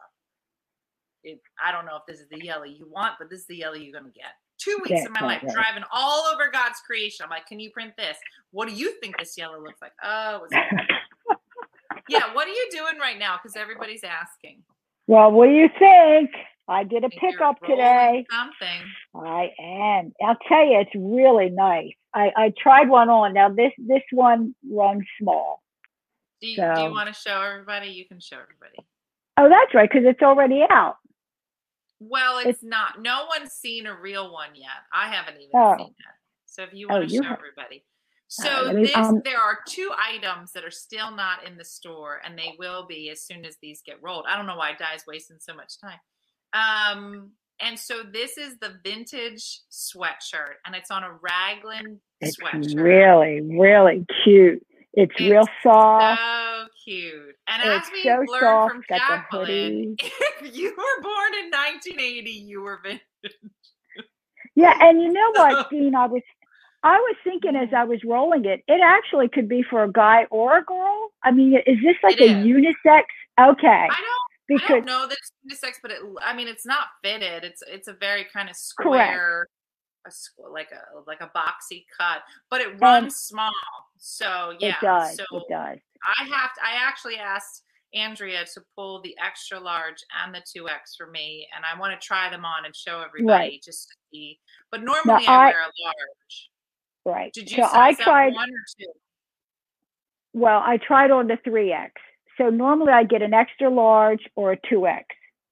It, 1.24 1.40
I 1.62 1.72
don't 1.72 1.86
know 1.86 1.96
if 1.96 2.02
this 2.06 2.20
is 2.20 2.28
the 2.30 2.42
yellow 2.42 2.64
you 2.64 2.88
want, 2.88 3.14
but 3.18 3.28
this 3.28 3.40
is 3.40 3.46
the 3.46 3.56
yellow 3.56 3.74
you're 3.74 3.92
going 3.92 4.10
to 4.10 4.18
get. 4.18 4.32
Two 4.62 4.76
weeks 4.82 4.90
Yeah, 4.90 5.06
of 5.06 5.12
my 5.12 5.26
life 5.26 5.42
right. 5.42 5.52
driving 5.52 5.84
all 5.92 6.24
over 6.32 6.50
God's 6.52 6.80
creation. 6.86 7.24
I'm 7.24 7.30
like, 7.30 7.46
can 7.46 7.58
you 7.60 7.70
print 7.70 7.92
this? 7.96 8.16
What 8.52 8.68
do 8.68 8.74
you 8.74 8.92
think 9.00 9.18
this 9.18 9.36
yellow 9.38 9.60
looks 9.62 9.80
like? 9.82 9.92
Oh, 10.02 10.46
yeah. 12.08 12.34
What 12.34 12.46
are 12.46 12.52
you 12.52 12.68
doing 12.70 12.98
right 13.00 13.18
now? 13.18 13.36
Because 13.42 13.56
everybody's 13.56 14.04
asking. 14.04 14.62
well, 15.06 15.30
what 15.32 15.46
do 15.46 15.52
you 15.52 15.68
think? 15.78 16.30
I 16.68 16.84
did 16.84 17.02
a 17.04 17.08
pickup 17.10 17.58
today. 17.66 18.24
Something. 18.30 18.82
I 19.14 19.50
am. 19.60 20.12
I'll 20.24 20.36
tell 20.48 20.64
you, 20.64 20.78
it's 20.80 20.90
really 20.94 21.50
nice. 21.50 21.90
I, 22.14 22.30
I 22.36 22.52
tried 22.60 22.88
one 22.88 23.08
on. 23.08 23.34
Now 23.34 23.48
this 23.48 23.72
this 23.78 24.02
one 24.12 24.54
runs 24.70 25.04
small. 25.20 25.62
Do 26.40 26.46
you, 26.48 26.56
do 26.56 26.82
you 26.82 26.90
want 26.90 27.08
to 27.08 27.14
show 27.14 27.40
everybody? 27.42 27.88
You 27.88 28.06
can 28.06 28.20
show 28.20 28.36
everybody. 28.36 28.78
Oh, 29.36 29.48
that's 29.48 29.74
right, 29.74 29.90
because 29.90 30.06
it's 30.06 30.22
already 30.22 30.62
out. 30.70 30.96
Well, 32.00 32.38
it's, 32.38 32.48
It's- 32.48 32.62
not. 32.62 33.00
No 33.02 33.26
one's 33.38 33.52
seen 33.52 33.86
a 33.86 33.94
real 33.94 34.32
one 34.32 34.54
yet. 34.54 34.68
I 34.92 35.08
haven't 35.14 35.36
even 35.36 35.50
Oh. 35.54 35.76
seen 35.78 35.88
it. 35.88 36.14
So 36.46 36.62
if 36.64 36.72
you 36.72 36.88
Oh, 36.90 36.94
want 36.96 37.08
to 37.08 37.14
you 37.14 37.22
show 37.22 37.28
have- 37.28 37.38
everybody. 37.38 37.84
So 38.28 38.72
me- 38.72 38.86
this, 38.86 38.96
um, 38.96 39.20
there 39.24 39.38
are 39.40 39.58
two 39.68 39.92
items 39.96 40.52
that 40.52 40.64
are 40.64 40.70
still 40.70 41.10
not 41.10 41.44
in 41.44 41.56
the 41.56 41.64
store, 41.64 42.20
and 42.24 42.38
they 42.38 42.54
will 42.58 42.86
be 42.86 43.10
as 43.10 43.22
soon 43.22 43.44
as 43.44 43.56
these 43.58 43.82
get 43.82 44.00
rolled. 44.02 44.24
I 44.28 44.36
don't 44.36 44.46
know 44.46 44.56
why 44.56 44.72
Di's 44.74 45.04
wasting 45.06 45.38
so 45.40 45.52
much 45.52 45.80
time. 45.80 45.98
Um, 46.52 47.32
and 47.60 47.78
so 47.78 48.02
this 48.04 48.38
is 48.38 48.56
the 48.58 48.78
vintage 48.84 49.60
sweatshirt, 49.70 50.54
and 50.64 50.74
it's 50.76 50.90
on 50.90 51.02
a 51.04 51.12
raglan 51.12 52.00
It's 52.20 52.36
sweatshirt. 52.40 52.80
really, 52.82 53.40
really 53.40 54.06
cute. 54.24 54.64
It's, 54.94 55.12
It's 55.12 55.20
real 55.20 55.44
soft. 55.62 56.20
So 56.20 56.66
cute. 56.84 57.36
And 57.46 57.62
It's 57.64 57.86
as 57.86 57.92
we 57.92 58.02
so 58.02 58.10
learned 58.10 58.28
soft, 58.40 58.72
from 58.72 58.82
Jacqueline, 58.88 59.96
if 60.00 60.56
you 60.56 60.70
were 60.70 61.02
born 61.02 61.34
in 61.42 61.50
1980, 61.50 62.30
you 62.30 62.62
were 62.62 62.80
vintage. 62.82 63.00
Yeah, 64.56 64.74
and 64.80 65.00
you 65.00 65.12
know 65.12 65.30
what, 65.32 65.70
Dean? 65.70 65.94
I 65.94 66.06
was 66.06 66.22
I 66.82 66.96
was 66.96 67.16
thinking 67.24 67.56
as 67.56 67.68
I 67.72 67.82
mm-hmm. 67.82 67.90
was 67.90 68.00
rolling 68.04 68.44
it, 68.46 68.62
it 68.66 68.80
actually 68.82 69.28
could 69.28 69.48
be 69.48 69.62
for 69.62 69.84
a 69.84 69.92
guy 69.92 70.26
or 70.30 70.58
a 70.58 70.64
girl. 70.64 71.10
I 71.22 71.30
mean, 71.30 71.54
is 71.66 71.78
this 71.82 71.96
like 72.02 72.20
It 72.20 72.30
a 72.30 72.38
is. 72.38 72.46
unisex? 72.46 73.04
Okay, 73.40 73.68
I 73.68 73.86
don't 73.86 74.30
because, 74.48 74.64
I 74.68 74.72
don't 74.74 74.86
know 74.86 75.06
that 75.06 75.16
it's 75.18 75.62
unisex, 75.62 75.74
but 75.80 75.92
it, 75.92 75.98
I 76.22 76.34
mean, 76.34 76.48
it's 76.48 76.66
not 76.66 76.88
fitted. 77.02 77.44
It's 77.44 77.62
it's 77.66 77.88
a 77.88 77.92
very 77.92 78.26
kind 78.32 78.48
of 78.50 78.56
square, 78.56 79.46
a 80.06 80.10
squ- 80.10 80.52
like 80.52 80.70
a 80.72 81.00
like 81.06 81.20
a 81.20 81.30
boxy 81.36 81.84
cut, 81.96 82.22
but 82.50 82.60
it 82.60 82.76
mm. 82.76 82.80
runs 82.80 83.16
small. 83.16 83.52
So 83.98 84.54
yeah, 84.58 84.70
it 84.70 84.76
does. 84.82 85.16
so 85.16 85.24
it 85.36 85.44
does. 85.50 85.78
I 86.18 86.24
have 86.24 86.54
to. 86.54 86.60
I 86.62 86.86
actually 86.86 87.16
asked 87.16 87.64
Andrea 87.94 88.44
to 88.54 88.62
pull 88.76 89.00
the 89.02 89.14
extra 89.24 89.58
large 89.58 90.02
and 90.24 90.34
the 90.34 90.42
two 90.52 90.68
X 90.68 90.94
for 90.96 91.06
me, 91.10 91.46
and 91.54 91.64
I 91.64 91.78
want 91.78 91.98
to 91.98 92.06
try 92.06 92.30
them 92.30 92.44
on 92.44 92.64
and 92.64 92.74
show 92.74 93.02
everybody 93.02 93.60
just 93.64 93.88
to 93.88 93.94
see. 94.12 94.38
But 94.70 94.82
normally 94.82 95.26
I, 95.26 95.34
I- 95.34 95.46
wear 95.46 95.62
a 95.62 95.84
large. 95.84 96.50
Right. 97.04 97.32
Did 97.32 97.50
you 97.50 97.64
so 97.64 97.68
I 97.72 97.94
tried. 97.94 98.34
one 98.34 98.50
or 98.50 98.64
two? 98.78 98.92
Well, 100.32 100.62
I 100.64 100.76
tried 100.76 101.10
on 101.10 101.26
the 101.26 101.38
3X. 101.46 101.90
So 102.36 102.50
normally 102.50 102.92
I 102.92 103.04
get 103.04 103.22
an 103.22 103.34
extra 103.34 103.68
large 103.68 104.20
or 104.36 104.52
a 104.52 104.56
2X 104.58 105.04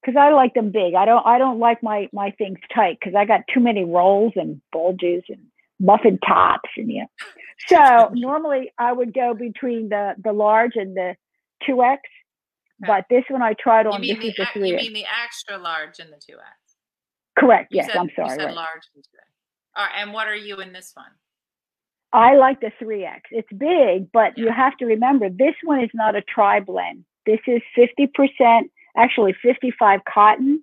because 0.03 0.17
I 0.19 0.31
like 0.31 0.55
them 0.55 0.71
big. 0.71 0.95
I 0.95 1.05
don't 1.05 1.27
I 1.27 1.39
don't 1.39 1.59
like 1.59 1.83
my 1.83 2.09
my 2.13 2.31
things 2.33 2.59
tight 2.75 2.99
because 3.01 3.15
I 3.17 3.25
got 3.25 3.43
too 3.53 3.61
many 3.61 3.85
rolls 3.85 4.33
and 4.37 4.61
bulges 4.73 5.25
and 5.29 5.41
muffin 5.81 6.19
tops 6.27 6.71
and 6.77 6.91
you 6.91 7.03
know. 7.03 7.09
So 7.69 8.11
normally 8.15 8.73
I 8.79 8.93
would 8.93 9.13
go 9.15 9.35
between 9.35 9.89
the 9.89 10.15
the 10.23 10.33
large 10.33 10.73
and 10.77 10.97
the 10.97 11.17
2X, 11.69 11.99
but 12.81 13.05
this 13.11 13.25
one 13.29 13.43
I 13.43 13.55
tried 13.55 13.87
You 13.87 13.93
on. 13.93 14.01
mean 14.01 14.17
This 14.21 14.25
the 14.25 14.29
is 14.31 14.49
the 14.55 14.69
you 14.69 14.77
mean 14.77 14.93
the 14.93 15.07
extra 15.25 15.59
large 15.59 15.99
and 15.99 16.11
the 16.13 16.21
two 16.25 16.35
X? 16.39 16.77
Correct. 17.39 17.73
You 17.73 17.79
Yes, 17.79 17.87
said, 17.89 17.97
I'm 17.97 18.11
sorry. 18.17 18.31
You 18.31 18.35
said 18.37 18.47
right. 18.47 18.55
large 18.55 18.85
and 18.95 19.05
two 19.05 19.19
X. 19.19 19.29
All 19.77 19.85
right, 19.85 19.95
and 20.03 20.13
what 20.13 20.27
are 20.27 20.37
you 20.37 20.57
in 20.61 20.73
this 20.73 20.93
one? 20.95 21.07
I 22.13 22.37
like 22.37 22.61
the 22.61 22.73
3X. 22.83 23.21
It's 23.31 23.49
big, 23.57 24.11
but 24.13 24.39
you 24.39 24.51
have 24.51 24.77
to 24.79 24.87
remember 24.87 25.29
this 25.29 25.55
one 25.65 25.83
is 25.85 25.91
not 25.95 26.17
a 26.17 26.23
tri 26.23 26.59
blend. 26.61 27.05
This 27.27 27.41
is 27.47 27.61
50%, 27.77 28.63
actually 28.99 29.35
55 29.43 30.01
cotton 30.13 30.63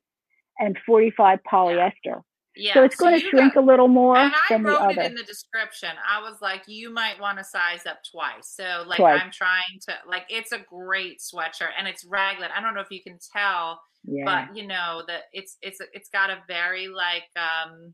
and 0.60 0.78
45 0.86 1.40
polyester. 1.52 2.22
Yeah, 2.58 2.74
so 2.74 2.84
it's 2.84 2.96
going 2.96 3.20
to 3.20 3.26
shrink 3.30 3.56
got- 3.56 3.64
a 3.64 3.66
little 3.66 3.90
more 3.90 4.16
and 4.16 4.32
I 4.34 4.38
than 4.50 4.64
the 4.64 4.70
wrote 4.70 4.92
it 4.92 4.98
other. 4.98 5.02
in 5.02 5.16
the 5.16 5.24
description. 5.24 5.90
I 6.10 6.22
was 6.22 6.38
like, 6.42 6.64
you 6.68 6.90
might 6.90 7.20
want 7.20 7.38
to 7.38 7.44
size 7.44 7.86
up 7.86 7.98
twice. 8.10 8.48
So 8.56 8.86
like 8.88 8.98
Twice. 8.98 9.22
I'm 9.22 9.32
trying 9.32 9.80
to 9.90 9.94
like 10.08 10.24
it's 10.30 10.54
a 10.54 10.60
great 10.60 11.20
sweatshirt 11.20 11.72
and 11.78 11.86
it's 11.86 12.06
raglan. 12.06 12.52
I 12.56 12.62
don't 12.62 12.74
know 12.74 12.80
if 12.80 12.92
you 12.92 13.04
can 13.04 13.20
tell, 13.36 13.82
yeah. 14.06 14.24
but 14.24 14.56
you 14.56 14.66
know 14.68 15.04
that 15.08 15.24
it's 15.34 15.58
it's 15.62 15.80
it's 15.92 16.08
got 16.10 16.30
a 16.30 16.38
very 16.48 16.88
like 16.88 17.24
um 17.36 17.94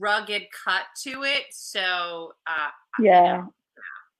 rugged 0.00 0.44
cut 0.64 0.84
to 1.04 1.22
it. 1.24 1.44
So 1.50 2.32
uh 2.46 2.68
you 2.98 3.06
yeah. 3.10 3.22
know, 3.36 3.52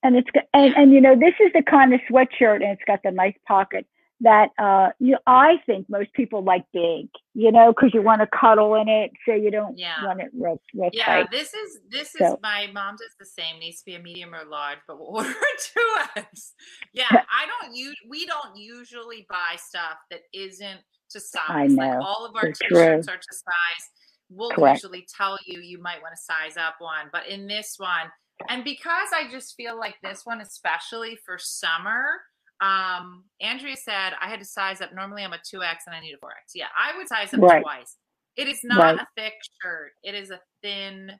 And 0.02 0.16
it's 0.16 0.28
and, 0.52 0.74
and 0.76 0.92
you 0.92 1.00
know, 1.00 1.14
this 1.18 1.34
is 1.40 1.50
the 1.54 1.62
kind 1.62 1.94
of 1.94 2.00
sweatshirt 2.10 2.56
and 2.56 2.64
it's 2.72 2.82
got 2.86 3.00
the 3.02 3.12
nice 3.12 3.36
pocket 3.48 3.86
that 4.20 4.50
uh 4.58 4.90
you 4.98 5.16
I 5.26 5.56
think 5.66 5.88
most 5.90 6.12
people 6.14 6.42
like 6.42 6.64
big, 6.72 7.08
you 7.34 7.52
know, 7.52 7.72
because 7.72 7.90
you 7.94 8.02
want 8.02 8.20
to 8.22 8.28
cuddle 8.28 8.74
in 8.76 8.88
it 8.88 9.10
so 9.26 9.34
you 9.34 9.50
don't 9.50 9.76
Yeah. 9.78 10.02
want 10.04 10.20
it 10.22 10.30
real, 10.34 10.60
real 10.74 10.90
Yeah, 10.92 11.04
tight. 11.04 11.28
this 11.30 11.52
is 11.54 11.80
this 11.90 12.14
is 12.14 12.22
my 12.42 12.68
mom 12.72 12.96
does 12.96 13.14
the 13.20 13.26
same. 13.26 13.58
Needs 13.60 13.80
to 13.80 13.84
be 13.86 13.94
a 13.96 14.00
medium 14.00 14.34
or 14.34 14.44
large, 14.44 14.78
but 14.88 14.98
we'll 14.98 15.08
order 15.16 15.34
two 15.62 15.96
X. 16.16 16.54
Yeah, 16.92 17.04
I 17.30 17.46
don't 17.46 17.76
use 17.76 17.96
we 18.08 18.26
don't 18.26 18.56
usually 18.56 19.26
buy 19.28 19.56
stuff 19.56 19.98
that 20.10 20.20
isn't 20.32 20.80
to 21.10 21.20
size. 21.20 21.42
I 21.48 21.66
Like 21.76 21.90
know. 21.90 22.00
all 22.00 22.24
of 22.26 22.36
our 22.36 22.48
It's 22.48 22.58
t-shirts 22.58 23.08
are 23.08 23.16
to 23.16 23.32
size. 23.34 23.90
We'll 24.30 24.50
Correct. 24.54 24.64
usually 24.72 25.06
tell 25.16 25.38
you 25.46 25.60
you 25.60 25.80
might 25.80 26.02
want 26.02 26.14
to 26.16 26.22
size 26.22 26.56
up 26.56 26.76
one, 26.78 27.10
but 27.12 27.28
in 27.28 27.46
this 27.46 27.74
one, 27.78 28.10
and 28.48 28.64
because 28.64 29.08
I 29.14 29.30
just 29.30 29.54
feel 29.56 29.78
like 29.78 29.96
this 30.02 30.22
one, 30.24 30.40
especially 30.40 31.16
for 31.24 31.38
summer, 31.38 32.22
um, 32.60 33.24
Andrea 33.40 33.76
said 33.76 34.12
I 34.20 34.28
had 34.28 34.38
to 34.40 34.44
size 34.46 34.80
up. 34.80 34.94
Normally 34.94 35.22
I'm 35.24 35.32
a 35.32 35.38
two 35.48 35.62
X 35.62 35.84
and 35.86 35.94
I 35.94 36.00
need 36.00 36.14
a 36.14 36.18
four 36.18 36.30
X. 36.30 36.52
Yeah, 36.54 36.66
I 36.76 36.96
would 36.96 37.08
size 37.08 37.32
up 37.34 37.40
Right. 37.40 37.62
twice. 37.62 37.96
It 38.36 38.48
is 38.48 38.60
not 38.64 38.78
Right. 38.80 39.00
a 39.00 39.06
thick 39.16 39.34
shirt. 39.62 39.92
It 40.02 40.14
is 40.14 40.30
a 40.30 40.40
thin. 40.62 41.12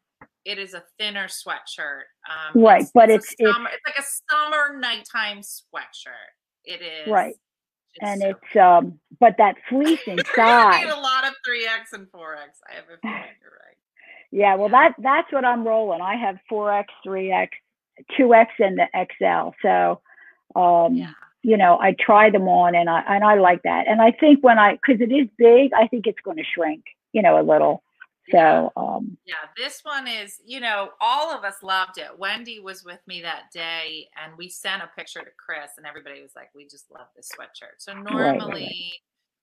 It 0.44 0.58
is 0.58 0.74
a 0.74 0.82
thinner 0.98 1.26
sweatshirt. 1.28 2.04
Um, 2.28 2.62
Right, 2.62 2.84
but 2.94 3.10
it's- 3.10 3.34
it's- 3.38 3.54
summer, 3.54 3.70
it's 3.72 3.84
like 3.86 3.98
a 3.98 4.02
summer 4.30 4.78
nighttime 4.78 5.38
sweatshirt. 5.40 6.32
It 6.64 6.82
is 6.82 7.08
Right. 7.08 7.34
and 8.02 8.20
so 8.20 8.28
it's 8.30 8.56
um 8.56 9.00
but 9.20 9.36
that 9.38 9.56
fleece 9.68 10.00
You're 10.06 10.16
need 10.16 10.20
inside 10.28 10.88
a 10.88 11.00
lot 11.00 11.26
of 11.26 11.34
three 11.44 11.66
X 11.66 11.92
and 11.94 12.10
four 12.10 12.36
X. 12.36 12.60
I 12.70 12.74
have 12.74 12.84
a 12.84 12.98
feeling 12.98 13.16
you're 13.40 13.50
right. 13.50 13.76
yeah 14.30 14.54
well 14.56 14.68
that 14.68 14.94
that's 14.98 15.32
what 15.32 15.44
i'm 15.44 15.66
rolling 15.66 16.00
i 16.02 16.14
have 16.16 16.36
4x 16.50 16.86
3x 17.06 17.48
2x 18.18 18.48
and 18.58 18.76
the 18.78 18.88
xl 18.92 19.54
so 19.62 20.02
um 20.60 20.94
Yeah. 20.96 21.12
You 21.46 21.56
know 21.56 21.78
i 21.80 21.94
try 21.98 22.28
them 22.28 22.48
on 22.48 22.74
and 22.74 22.90
i 22.90 23.02
and 23.08 23.22
i 23.22 23.34
like 23.36 23.62
that 23.62 23.86
and 23.86 24.02
i 24.02 24.10
think 24.10 24.42
when 24.42 24.58
i 24.58 24.72
because 24.72 25.00
it 25.00 25.12
is 25.12 25.28
big 25.38 25.70
i 25.74 25.86
think 25.86 26.06
it's 26.06 26.20
going 26.24 26.36
to 26.36 26.42
shrink 26.54 26.82
you 27.12 27.22
know 27.22 27.40
a 27.40 27.44
little 27.44 27.82
so 28.30 28.72
um 28.76 29.16
Yeah, 29.24 29.34
this 29.56 29.82
one 29.84 30.08
is, 30.08 30.40
you 30.44 30.58
know, 30.58 30.90
all 31.00 31.32
of 31.32 31.44
us 31.44 31.62
loved 31.62 31.98
it. 31.98 32.18
Wendy 32.18 32.58
was 32.58 32.84
with 32.84 32.98
me 33.06 33.22
that 33.22 33.52
day 33.52 34.08
and 34.20 34.36
we 34.36 34.48
sent 34.48 34.82
a 34.82 34.90
picture 34.96 35.20
to 35.20 35.30
Chris 35.38 35.72
and 35.76 35.86
everybody 35.86 36.22
was 36.22 36.32
like, 36.34 36.48
we 36.52 36.64
just 36.64 36.90
love 36.90 37.06
this 37.14 37.28
sweatshirt. 37.28 37.78
So 37.78 37.94
right. 37.94 38.36
normally 38.36 38.94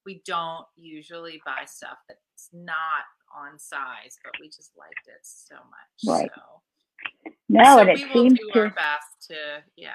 we 0.05 0.21
don't 0.25 0.65
usually 0.75 1.41
buy 1.45 1.63
stuff 1.65 1.97
that's 2.09 2.49
not 2.51 3.07
on 3.33 3.57
size, 3.57 4.17
but 4.21 4.33
we 4.41 4.47
just 4.47 4.71
liked 4.77 5.07
it 5.07 5.21
so 5.21 5.55
much. 5.55 6.19
Right. 6.19 6.29
So, 6.35 7.31
no 7.47 7.63
so 7.63 7.79
and 7.79 7.89
it 7.89 7.97
we 7.99 8.05
will 8.05 8.13
seems 8.13 8.39
do 8.39 8.51
to 8.51 8.59
our 8.59 8.69
best 8.71 9.27
to, 9.29 9.35
yeah, 9.77 9.91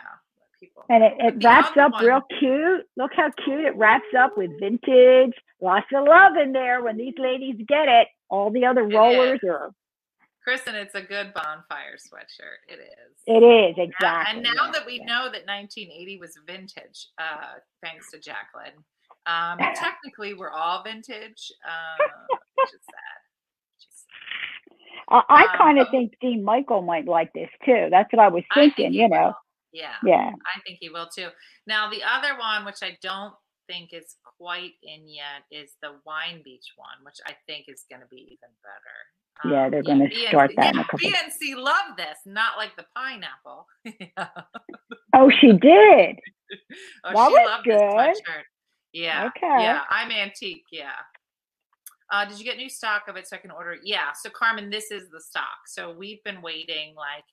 people. 0.61 0.85
and 0.89 1.03
it, 1.05 1.13
it 1.19 1.45
wraps 1.45 1.77
up 1.77 1.93
one- 1.93 2.05
real 2.05 2.21
cute 2.39 2.85
look 2.97 3.11
how 3.17 3.31
cute 3.45 3.65
it 3.65 3.77
wraps 3.77 4.07
up 4.19 4.37
with 4.37 4.51
vintage 4.61 5.33
lots 5.61 5.87
of 5.95 6.05
love 6.07 6.33
in 6.43 6.53
there 6.53 6.83
when 6.83 6.97
these 6.97 7.15
ladies 7.19 7.57
get 7.69 7.89
it 7.89 8.09
all 8.31 8.51
the 8.51 8.65
other 8.65 8.85
rollers 8.85 9.41
are 9.45 9.71
Kristen, 10.45 10.75
it's 10.77 10.95
a 10.95 11.03
good 11.03 11.35
bonfire 11.35 11.97
sweatshirt. 11.99 12.73
It 12.73 12.79
is. 12.81 13.15
it 13.27 13.45
is 13.45 13.75
Yeah, 13.77 13.85
exactly 13.85 14.35
And 14.35 14.43
now 14.43 14.65
yes, 14.67 14.77
that 14.77 14.87
we 14.87 14.95
yes. 14.95 15.07
know 15.07 15.25
that 15.25 15.45
1980 15.47 16.17
was 16.19 16.33
vintage, 16.47 17.09
uh, 17.19 17.59
thanks 17.83 18.11
to 18.13 18.19
Jacqueline, 18.19 18.73
um, 19.27 19.59
technically 19.75 20.33
we're 20.33 20.51
all 20.51 20.83
vintage, 20.83 21.53
uh, 21.69 22.03
which 22.57 22.69
is 22.73 22.81
sad. 22.81 23.21
Which 23.75 23.89
is 23.91 24.05
sad. 24.07 25.07
I, 25.11 25.23
I 25.29 25.43
Um, 25.53 25.59
kind 25.59 25.79
of 25.81 25.87
but- 25.89 25.91
think 25.91 26.13
Dean 26.23 26.43
Michael 26.43 26.81
might 26.81 27.05
like 27.07 27.31
this 27.35 27.51
too. 27.67 27.89
That's 27.91 28.11
what 28.11 28.23
I 28.25 28.29
was 28.29 28.43
I 28.53 28.55
think 28.55 28.77
thinking, 28.77 28.95
you 28.95 29.09
know. 29.11 29.35
Yeah, 29.73 29.95
Yeah. 30.05 30.31
I 30.31 30.61
think 30.67 30.79
he 30.81 30.89
will 30.89 31.09
too. 31.15 31.29
Now 31.67 31.91
the 31.91 32.03
other 32.03 32.39
one, 32.39 32.65
which 32.65 32.83
I 32.83 32.97
don't 33.03 33.35
think 33.67 33.91
is 33.93 34.17
quite 34.39 34.73
in 34.83 35.07
yet, 35.09 35.45
is 35.51 35.73
the 35.83 35.93
Wine 36.07 36.41
Beach 36.45 36.73
one, 36.77 37.05
which 37.05 37.17
I 37.27 37.35
think 37.47 37.67
is 37.69 37.85
going 37.91 38.01
to 38.01 38.09
be 38.09 38.23
even 38.33 38.49
better. 38.63 39.53
Yeah, 39.55 39.65
Um, 39.67 39.71
they're 39.71 39.83
gonna 39.85 40.07
BNC 40.09 40.29
start 40.29 40.51
that 40.57 40.75
in 40.75 40.81
a 40.81 40.85
couple- 40.85 40.99
BNC 40.99 41.55
love 41.55 41.97
this, 41.97 42.19
not 42.27 42.57
like 42.57 42.75
the 42.77 42.87
pineapple. 42.97 43.67
Yeah. 43.85 44.29
Oh, 45.15 45.31
she 45.31 45.53
did. 45.53 46.17
Oh, 47.05 47.13
That 47.13 47.29
she 47.29 47.35
was 47.35 47.47
loved 47.47 47.67
this 47.67 48.21
good. 48.25 48.45
Yeah. 48.95 49.27
Okay. 49.27 49.63
Yeah. 49.63 49.83
I'm 49.91 50.11
antique. 50.11 50.65
Yeah. 50.73 50.93
Uh, 52.11 52.25
did 52.25 52.39
you 52.39 52.45
get 52.45 52.57
new 52.57 52.71
stock 52.71 53.03
of 53.07 53.17
it 53.17 53.29
so 53.29 53.37
I 53.37 53.39
can 53.39 53.51
order 53.51 53.73
it? 53.73 53.81
Yeah. 53.85 54.13
So 54.19 54.31
Carmen, 54.31 54.71
this 54.71 54.91
is 54.91 55.11
the 55.11 55.21
stock. 55.21 55.59
So 55.67 55.93
we've 55.93 56.25
been 56.25 56.41
waiting 56.41 56.95
like 56.97 57.25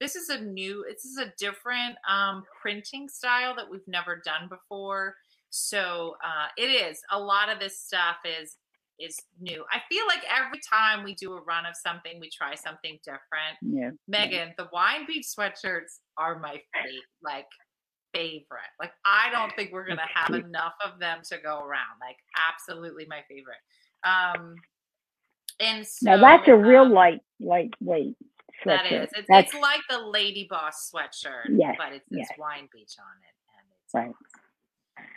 this 0.00 0.16
is 0.16 0.28
a 0.28 0.40
new 0.40 0.84
this 0.88 1.04
is 1.04 1.18
a 1.18 1.32
different 1.38 1.96
um, 2.08 2.44
printing 2.60 3.08
style 3.08 3.54
that 3.56 3.70
we've 3.70 3.86
never 3.86 4.20
done 4.24 4.48
before. 4.48 5.14
So 5.50 6.16
uh, 6.24 6.48
it 6.56 6.68
is 6.68 7.00
a 7.12 7.18
lot 7.18 7.48
of 7.48 7.60
this 7.60 7.78
stuff 7.78 8.16
is 8.24 8.56
is 9.00 9.16
new. 9.40 9.64
I 9.72 9.80
feel 9.88 10.06
like 10.06 10.22
every 10.30 10.60
time 10.68 11.04
we 11.04 11.14
do 11.14 11.32
a 11.32 11.42
run 11.42 11.66
of 11.66 11.74
something, 11.76 12.20
we 12.20 12.30
try 12.30 12.54
something 12.54 12.98
different. 13.04 13.58
Yeah. 13.60 13.90
Megan, 14.06 14.54
the 14.56 14.68
wine 14.72 15.04
beach 15.06 15.26
sweatshirts 15.26 15.98
are 16.16 16.38
my 16.38 16.60
favorite, 16.72 17.02
like 17.22 17.46
favorite. 18.14 18.72
Like 18.80 18.92
I 19.04 19.30
don't 19.30 19.54
think 19.56 19.72
we're 19.72 19.86
gonna 19.86 20.02
have 20.12 20.34
enough 20.44 20.74
of 20.84 20.98
them 21.00 21.18
to 21.30 21.38
go 21.38 21.60
around. 21.60 21.98
Like 22.00 22.16
absolutely 22.50 23.06
my 23.08 23.20
favorite. 23.28 23.56
Um 24.04 24.54
and 25.60 25.86
so 25.86 26.10
now 26.10 26.20
that's 26.20 26.48
a 26.48 26.56
real 26.56 26.82
um, 26.82 26.92
light 26.92 27.20
lightweight 27.40 28.16
that 28.64 28.90
is. 28.90 29.10
It's, 29.16 29.28
it's 29.28 29.54
like 29.54 29.80
the 29.88 29.98
Lady 29.98 30.46
Boss 30.48 30.90
sweatshirt, 30.94 31.48
Yes, 31.50 31.76
but 31.78 31.92
it's 31.92 32.04
yes. 32.10 32.28
wine 32.38 32.68
beach 32.72 32.94
on 32.98 33.16
it, 33.22 33.34
and 33.58 33.66
it's 33.84 33.94
Right. 33.94 34.14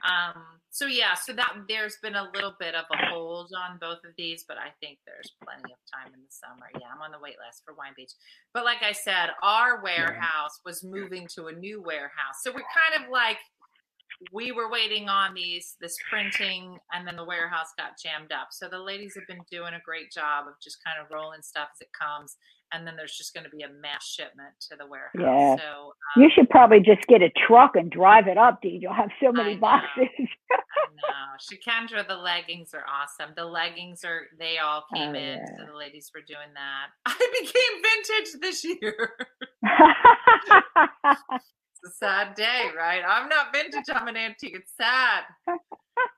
Um. 0.08 0.44
So 0.70 0.86
yeah. 0.86 1.14
So 1.14 1.34
that 1.34 1.54
there's 1.68 1.98
been 2.02 2.16
a 2.16 2.30
little 2.34 2.56
bit 2.60 2.76
of 2.76 2.86
a 2.92 3.06
hold 3.08 3.52
on 3.58 3.78
both 3.80 4.00
of 4.06 4.12
these, 4.18 4.44
but 4.48 4.58
I 4.58 4.70
think 4.80 5.00
there's 5.06 5.34
plenty 5.44 5.72
of 5.72 5.80
time 5.92 6.14
in 6.14 6.20
the 6.20 6.30
summer. 6.30 6.68
Yeah, 6.74 6.88
I'm 6.94 7.02
on 7.02 7.12
the 7.12 7.20
wait 7.20 7.36
list 7.44 7.64
for 7.66 7.74
Wine 7.74 7.94
Beach. 7.96 8.12
But 8.54 8.66
like 8.66 8.82
I 8.82 8.92
said, 8.92 9.30
our 9.44 9.82
warehouse 9.82 10.60
was 10.66 10.84
moving 10.84 11.28
to 11.36 11.48
a 11.48 11.54
new 11.54 11.82
warehouse, 11.82 12.42
so 12.44 12.52
we're 12.52 12.66
kind 12.74 13.04
of 13.04 13.10
like 13.12 13.38
we 14.34 14.52
were 14.52 14.70
waiting 14.70 15.10
on 15.10 15.34
these 15.34 15.76
this 15.80 15.96
printing 16.10 16.78
and 16.94 17.08
then 17.08 17.16
the 17.16 17.24
warehouse 17.24 17.68
got 17.78 18.00
jammed 18.02 18.32
up 18.32 18.48
so 18.52 18.68
the 18.68 18.80
ladies 18.80 19.14
have 19.16 19.28
been 19.28 19.44
doing 19.52 19.74
a 19.74 19.82
great 19.86 20.12
job 20.12 20.48
of 20.48 20.54
just 20.62 20.84
kind 20.84 20.98
of 21.00 21.12
rolling 21.12 21.42
stuff 21.42 21.70
as 21.74 21.82
it 21.82 21.90
comes 21.94 22.38
and 22.74 22.86
then 22.86 22.96
there's 22.96 23.16
just 23.18 23.34
going 23.34 23.44
to 23.44 23.50
be 23.50 23.64
a 23.64 23.70
mass 23.82 24.06
shipment 24.08 24.54
to 24.70 24.76
the 24.76 24.86
warehouse 24.86 25.14
Yeah. 25.16 25.56
so 25.58 25.94
um, 26.16 26.22
You 26.24 26.30
should 26.34 26.50
probably 26.50 26.80
just 26.80 27.06
get 27.08 27.22
a 27.22 27.30
truck 27.48 27.76
and 27.76 27.90
drive 27.90 28.28
it 28.28 28.38
up, 28.38 28.62
Dean. 28.62 28.82
You'll 28.82 28.94
have 28.94 29.10
so 29.22 29.30
I 29.30 29.32
many 29.32 29.54
know. 29.56 29.62
boxes. 29.62 30.08
no 30.20 31.38
shikendra 31.40 32.08
the 32.08 32.16
leggings 32.16 32.74
are 32.74 32.86
awesome 32.90 33.34
the 33.36 33.46
leggings 33.46 34.04
are 34.04 34.22
they 34.40 34.58
all 34.58 34.84
came 34.94 35.10
Oh, 35.10 35.18
in 35.18 35.38
yeah. 35.40 35.46
so 35.58 35.66
the 35.72 35.78
ladies 35.78 36.10
were 36.14 36.22
doing 36.22 36.52
that 36.56 36.88
i 37.06 37.40
became 37.42 37.82
vintage 37.84 38.42
this 38.42 38.64
year 38.64 39.10
It's 41.84 41.94
a 41.94 41.98
sad 42.06 42.34
day, 42.36 42.64
right? 42.76 43.04
I'm 43.08 43.30
not 43.30 43.54
vintage. 43.54 43.86
I'm 43.94 44.08
an 44.08 44.18
antique. 44.18 44.56
It's 44.56 44.72
sad. 44.76 45.24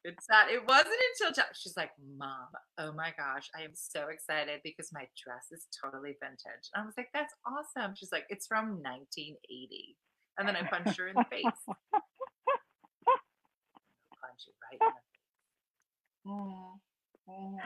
It's 0.03 0.25
sad. 0.27 0.49
It 0.49 0.65
wasn't 0.67 0.95
until 1.19 1.45
she's 1.53 1.77
like, 1.77 1.91
"Mom, 2.17 2.47
oh 2.79 2.93
my 2.93 3.13
gosh, 3.17 3.49
I 3.57 3.63
am 3.63 3.73
so 3.75 4.07
excited 4.09 4.61
because 4.63 4.91
my 4.93 5.07
dress 5.21 5.47
is 5.51 5.67
totally 5.83 6.15
vintage." 6.21 6.69
And 6.73 6.83
I 6.83 6.85
was 6.85 6.95
like, 6.97 7.09
"That's 7.13 7.33
awesome." 7.45 7.95
She's 7.95 8.11
like, 8.11 8.25
"It's 8.29 8.47
from 8.47 8.81
1980," 8.81 9.97
and 10.37 10.47
then 10.47 10.55
I 10.55 10.63
punched 10.63 10.97
her 10.99 11.07
in 11.07 11.17
the 11.17 11.25
face. 11.25 11.69
Punch 14.21 14.41
you 14.47 14.53
right 14.71 14.81
in 14.81 14.93
the 14.93 15.01
face. 15.01 15.19
Mm, 16.27 16.79
mhm, 17.29 17.59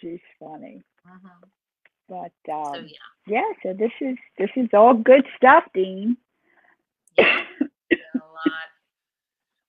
She's 0.00 0.20
funny. 0.40 0.82
mhm. 1.06 1.50
But 2.08 2.32
So 2.62 2.78
um, 2.78 2.86
yeah, 2.86 3.10
yeah, 3.26 3.48
so 3.62 3.72
this 3.74 3.92
is 4.00 4.16
this 4.38 4.50
is 4.56 4.68
all 4.74 4.94
good 4.94 5.26
stuff, 5.36 5.64
Dean. 5.74 6.16
yeah. 7.16 7.44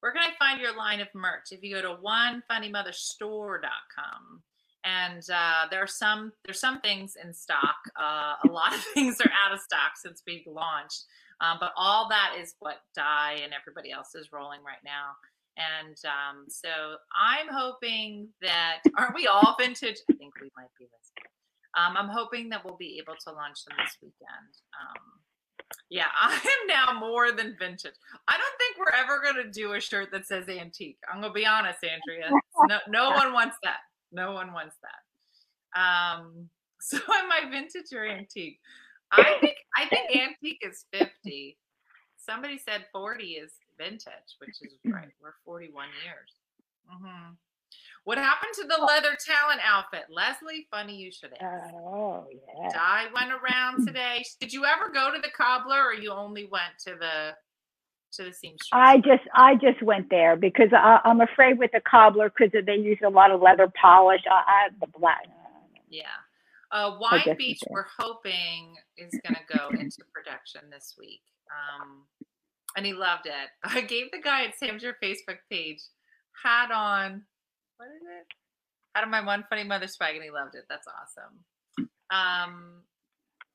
Where 0.01 0.11
can 0.11 0.21
I 0.21 0.31
find 0.37 0.59
your 0.59 0.75
line 0.75 0.99
of 0.99 1.07
merch? 1.13 1.51
If 1.51 1.63
you 1.63 1.73
go 1.75 1.81
to 1.81 1.95
onefunnymotherstore.com, 2.01 4.41
and 4.83 5.23
uh, 5.31 5.67
there 5.69 5.81
are 5.81 5.87
some 5.87 6.33
there's 6.43 6.59
some 6.59 6.81
things 6.81 7.15
in 7.23 7.33
stock. 7.33 7.77
Uh, 7.95 8.33
a 8.43 8.47
lot 8.51 8.73
of 8.73 8.83
things 8.93 9.21
are 9.21 9.31
out 9.45 9.53
of 9.53 9.61
stock 9.61 9.91
since 9.95 10.23
we've 10.25 10.47
launched, 10.47 11.05
um, 11.39 11.57
but 11.59 11.71
all 11.77 12.09
that 12.09 12.33
is 12.39 12.55
what 12.59 12.81
Di 12.95 13.39
and 13.43 13.53
everybody 13.53 13.91
else 13.91 14.15
is 14.15 14.31
rolling 14.33 14.63
right 14.63 14.83
now. 14.83 15.11
And 15.57 15.97
um, 16.05 16.45
so 16.47 16.69
I'm 17.15 17.47
hoping 17.51 18.29
that 18.41 18.79
aren't 18.97 19.15
we 19.15 19.27
all 19.27 19.55
vintage? 19.59 19.97
I 20.09 20.13
think 20.13 20.33
we 20.41 20.49
might 20.57 20.71
be 20.79 20.85
this. 20.85 21.11
Um, 21.77 21.95
I'm 21.95 22.09
hoping 22.09 22.49
that 22.49 22.65
we'll 22.65 22.77
be 22.77 22.97
able 23.01 23.15
to 23.27 23.31
launch 23.31 23.63
them 23.65 23.77
this 23.77 23.95
weekend. 24.01 24.51
Um, 24.75 25.21
yeah, 25.89 26.07
I 26.21 26.33
am 26.33 26.67
now 26.67 26.99
more 26.99 27.31
than 27.31 27.55
vintage. 27.59 27.93
I 28.27 28.37
don't 28.37 28.57
think 28.57 28.77
we're 28.77 28.97
ever 28.97 29.21
going 29.21 29.45
to 29.45 29.51
do 29.51 29.73
a 29.73 29.79
shirt 29.81 30.09
that 30.11 30.25
says 30.27 30.47
antique. 30.49 30.97
I'm 31.11 31.21
going 31.21 31.33
to 31.33 31.39
be 31.39 31.45
honest, 31.45 31.79
Andrea. 31.83 32.31
No, 32.67 32.77
no 32.87 33.09
one 33.11 33.33
wants 33.33 33.57
that. 33.63 33.79
No 34.11 34.33
one 34.33 34.53
wants 34.53 34.75
that. 34.83 35.79
Um, 35.79 36.49
so 36.81 36.97
am 36.97 37.31
I 37.31 37.49
vintage 37.49 37.91
or 37.93 38.05
antique? 38.05 38.59
I 39.11 39.35
think 39.41 39.55
I 39.75 39.87
think 39.87 40.15
antique 40.15 40.61
is 40.61 40.85
50. 40.93 41.57
Somebody 42.17 42.57
said 42.59 42.85
40 42.91 43.23
is 43.23 43.51
vintage, 43.77 44.35
which 44.39 44.55
is 44.61 44.73
right. 44.85 45.09
We're 45.21 45.33
41 45.45 45.87
years. 46.05 46.31
hmm 46.87 47.33
What 48.03 48.17
happened 48.17 48.53
to 48.55 48.63
the 48.63 48.83
leather 48.83 49.15
talent 49.23 49.61
outfit? 49.63 50.05
Leslie, 50.09 50.67
funny 50.71 50.95
you 50.95 51.11
should 51.11 51.33
ask. 51.39 51.73
Oh 51.73 52.25
yeah. 52.31 52.69
I 52.75 53.07
went 53.13 53.31
around 53.31 53.85
today. 53.87 54.23
Did 54.39 54.51
you 54.51 54.65
ever 54.65 54.89
go 54.91 55.11
to 55.13 55.21
the 55.21 55.29
cobbler, 55.29 55.85
or 55.85 55.93
you 55.93 56.11
only 56.11 56.47
went 56.51 56.73
to 56.87 56.95
the 56.99 57.35
to 58.13 58.23
the 58.23 58.33
seamstress? 58.33 58.69
I 58.73 58.97
just 58.97 59.23
I 59.35 59.55
just 59.55 59.81
went 59.83 60.09
there 60.09 60.35
because 60.35 60.69
I, 60.73 60.99
I'm 61.05 61.21
afraid 61.21 61.59
with 61.59 61.71
the 61.73 61.81
cobbler 61.81 62.31
because 62.35 62.51
they 62.65 62.75
use 62.75 62.97
a 63.05 63.09
lot 63.09 63.31
of 63.31 63.41
leather 63.41 63.71
polish. 63.79 64.21
I, 64.29 64.43
I 64.47 64.69
the 64.79 64.87
black. 64.97 65.27
yeah. 65.89 66.05
Uh, 66.71 66.97
Wine 67.01 67.35
Beach, 67.37 67.59
we're 67.69 67.85
hoping 67.99 68.75
is 68.97 69.11
going 69.25 69.35
to 69.35 69.57
go 69.57 69.69
into 69.77 69.97
production 70.13 70.61
this 70.71 70.95
week, 70.97 71.21
um, 71.51 72.05
and 72.77 72.85
he 72.85 72.93
loved 72.93 73.25
it. 73.25 73.49
I 73.63 73.81
gave 73.81 74.09
the 74.11 74.21
guy 74.23 74.45
at 74.45 74.57
Sam's 74.57 74.81
Your 74.81 74.95
Facebook 75.03 75.39
page 75.49 75.81
hat 76.43 76.71
on. 76.71 77.23
What 77.81 77.89
is 77.97 78.05
it? 78.05 78.29
Out 78.93 79.03
of 79.03 79.09
my 79.09 79.25
one 79.25 79.43
funny 79.49 79.63
mother 79.63 79.87
swag, 79.87 80.13
and 80.13 80.23
he 80.23 80.29
loved 80.29 80.53
it. 80.53 80.69
That's 80.69 80.85
awesome. 80.85 81.41
Um, 82.13 82.85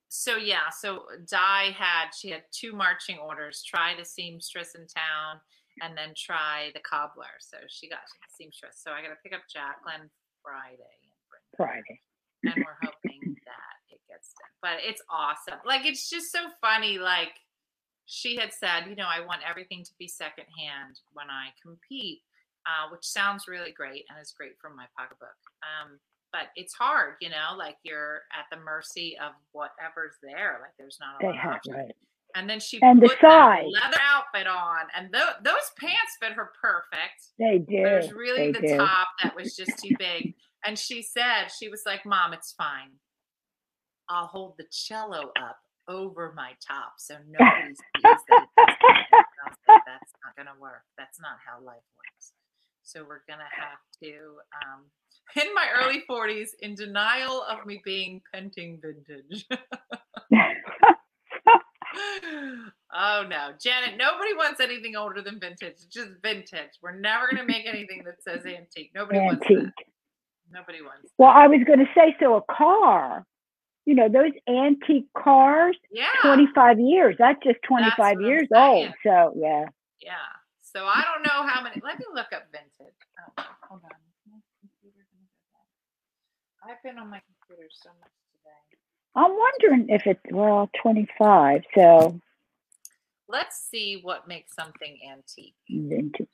so 0.09 0.35
yeah, 0.35 0.67
so 0.67 1.07
Di 1.31 1.71
had 1.71 2.11
she 2.11 2.31
had 2.31 2.43
two 2.51 2.73
marching 2.73 3.19
orders: 3.23 3.63
try 3.63 3.95
the 3.95 4.03
seamstress 4.03 4.75
in 4.75 4.83
town, 4.83 5.39
and 5.79 5.95
then 5.95 6.11
try 6.11 6.71
the 6.73 6.83
cobbler. 6.83 7.39
So 7.39 7.55
she 7.69 7.87
got 7.87 8.03
the 8.03 8.27
seamstress. 8.35 8.83
So 8.83 8.91
I 8.91 8.99
got 8.99 9.15
to 9.15 9.21
pick 9.23 9.31
up 9.31 9.47
Jacqueline 9.47 10.11
Friday 10.43 10.75
and 11.07 11.15
bring 11.31 11.47
Friday. 11.55 12.01
and 12.43 12.65
we're 12.67 12.83
hoping 12.83 13.31
that 13.47 13.75
it 13.87 14.03
gets 14.11 14.35
done. 14.35 14.51
But 14.59 14.83
it's 14.83 15.01
awesome. 15.07 15.63
Like 15.63 15.85
it's 15.85 16.09
just 16.09 16.33
so 16.33 16.51
funny. 16.59 16.97
Like 16.99 17.31
she 18.07 18.35
had 18.35 18.51
said, 18.51 18.89
you 18.89 18.95
know, 18.97 19.07
I 19.07 19.23
want 19.23 19.47
everything 19.47 19.85
to 19.85 19.91
be 19.97 20.09
secondhand 20.09 20.99
when 21.13 21.31
I 21.31 21.55
compete, 21.63 22.26
uh, 22.67 22.89
which 22.91 23.05
sounds 23.05 23.47
really 23.47 23.71
great 23.71 24.03
and 24.09 24.19
is 24.21 24.33
great 24.37 24.53
from 24.61 24.75
my 24.75 24.85
pocketbook. 24.97 25.35
Um, 25.63 25.99
but 26.33 26.49
it's 26.55 26.73
hard, 26.73 27.15
you 27.21 27.29
know, 27.29 27.55
like 27.57 27.77
you're 27.83 28.21
at 28.37 28.45
the 28.51 28.61
mercy 28.63 29.17
of 29.23 29.31
whatever's 29.53 30.15
there. 30.21 30.59
Like 30.61 30.73
there's 30.77 30.97
not 30.99 31.15
a 31.15 31.19
They 31.21 31.27
lot 31.27 31.35
of 31.35 31.41
have 31.41 31.53
options. 31.55 31.75
right. 31.77 31.95
And 32.35 32.49
then 32.49 32.59
she 32.59 32.79
And 32.81 33.01
the 33.01 33.07
put 33.07 33.17
that 33.21 33.31
size. 33.31 33.65
leather 33.71 33.97
outfit 34.03 34.45
on, 34.47 34.85
and 34.95 35.11
tho- 35.13 35.39
those 35.43 35.71
pants 35.79 36.17
fit 36.21 36.33
her 36.33 36.51
perfect. 36.61 37.31
They 37.39 37.57
do. 37.59 37.81
There's 37.81 38.11
really 38.11 38.51
they 38.51 38.59
the 38.59 38.67
do. 38.67 38.77
top 38.77 39.07
that 39.23 39.35
was 39.35 39.55
just 39.55 39.79
too 39.81 39.95
big. 39.97 40.35
And 40.65 40.77
she 40.77 41.01
said, 41.01 41.47
she 41.57 41.69
was 41.69 41.83
like, 41.85 42.05
Mom, 42.05 42.33
it's 42.33 42.51
fine. 42.51 42.91
I'll 44.09 44.27
hold 44.27 44.55
the 44.57 44.65
cello 44.71 45.31
up 45.41 45.57
over 45.87 46.33
my 46.35 46.51
top 46.65 46.93
so 46.97 47.15
nobody 47.27 47.73
sees 47.95 48.03
that 48.03 48.11
it 48.11 48.49
doesn't 48.57 48.77
fit." 48.77 49.25
I 49.45 49.49
was 49.49 49.57
like, 49.67 49.81
That's 49.87 50.11
not 50.23 50.35
going 50.35 50.53
to 50.53 50.61
work. 50.61 50.83
That's 50.97 51.19
not 51.21 51.37
how 51.45 51.63
life 51.63 51.83
works. 51.95 52.33
So 52.87 53.01
we're 53.01 53.21
going 53.27 53.39
to 53.39 53.51
have 53.53 53.79
to, 54.01 54.15
um, 54.63 54.85
in 55.45 55.53
my 55.53 55.67
early 55.77 56.03
40s, 56.09 56.51
in 56.61 56.73
denial 56.73 57.43
of 57.43 57.65
me 57.65 57.81
being 57.83 58.21
penting 58.33 58.79
vintage. 58.81 59.45
oh 62.93 63.25
no, 63.29 63.51
Janet, 63.61 63.97
nobody 63.97 64.33
wants 64.35 64.61
anything 64.61 64.95
older 64.95 65.21
than 65.21 65.37
vintage. 65.37 65.59
It's 65.63 65.83
just 65.85 66.11
vintage. 66.23 66.79
We're 66.81 66.97
never 66.97 67.25
going 67.29 67.45
to 67.45 67.45
make 67.45 67.65
anything 67.67 68.03
that 68.05 68.23
says 68.23 68.45
antique. 68.45 68.91
Nobody 68.95 69.19
wants 69.19 69.41
Antique. 69.43 69.65
that. 69.65 69.73
Nobody 70.49 70.81
wants. 70.81 71.11
Well, 71.17 71.31
I 71.31 71.47
was 71.47 71.59
going 71.67 71.79
to 71.79 71.87
say, 71.93 72.15
so 72.21 72.35
a 72.37 72.41
car, 72.49 73.25
you 73.85 73.95
know, 73.95 74.07
those 74.07 74.31
antique 74.47 75.07
cars, 75.17 75.75
Yeah. 75.91 76.07
25 76.23 76.79
years. 76.79 77.17
That's 77.19 77.39
just 77.43 77.57
25 77.67 78.21
years 78.21 78.47
old. 78.55 78.93
So, 79.03 79.33
yeah. 79.35 79.65
Yeah. 79.99 80.13
So 80.77 80.85
I 80.85 81.01
don't 81.09 81.23
know 81.23 81.47
how 81.47 81.63
many. 81.63 81.81
Let 81.83 81.97
me 81.97 82.05
look 82.13 82.27
up 82.35 82.43
vintage. 82.51 82.93
Oh, 83.39 83.43
hold 83.67 83.81
on. 83.83 83.97
My 84.29 84.37
computer 84.61 85.07
gonna 85.09 85.25
go 85.25 85.41
down. 85.55 85.65
I've 86.69 86.83
been 86.83 86.97
on 86.99 87.09
my 87.09 87.21
computer 87.47 87.69
so 87.71 87.89
much 88.01 88.11
today. 88.33 88.79
I'm 89.15 89.31
wondering 89.31 89.89
if 89.89 90.05
it's, 90.05 90.19
well, 90.31 90.69
25. 90.81 91.61
So, 91.75 92.19
Let's 93.29 93.67
see 93.69 93.99
what 94.01 94.27
makes 94.27 94.53
something 94.55 94.97
antique. 95.09 95.55
vintage. 95.69 96.27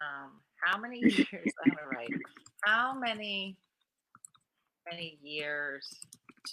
Um, 0.00 0.40
how 0.62 0.78
many 0.78 0.98
years? 1.00 1.52
I'm 1.64 1.70
gonna 1.70 1.88
write 1.90 2.10
How 2.64 2.98
many 2.98 3.56
many 4.90 5.18
years 5.22 5.88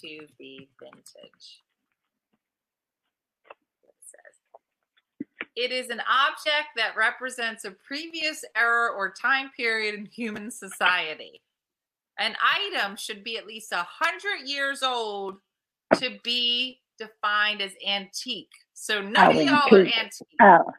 to 0.01 0.27
be 0.37 0.69
vintage? 0.81 1.63
It 3.83 3.95
says 4.03 4.35
it 5.55 5.71
is 5.71 5.89
an 5.89 6.01
object 6.01 6.69
that 6.75 6.95
represents 6.95 7.65
a 7.65 7.71
previous 7.71 8.43
era 8.55 8.91
or 8.91 9.11
time 9.11 9.49
period 9.55 9.95
in 9.95 10.05
human 10.05 10.51
society. 10.51 11.41
An 12.19 12.35
item 12.41 12.95
should 12.97 13.23
be 13.23 13.37
at 13.37 13.47
least 13.47 13.71
a 13.71 13.85
hundred 13.89 14.47
years 14.47 14.83
old 14.83 15.37
to 15.95 16.11
be 16.23 16.79
defined 16.99 17.61
as 17.61 17.71
antique. 17.87 18.51
So 18.73 19.01
none 19.01 19.27
Oh, 19.27 19.29
of 19.31 19.35
y'all 19.41 19.73
are 19.73 19.79
antique. 19.81 19.85
antique. 19.85 20.27
Oh, 20.41 20.71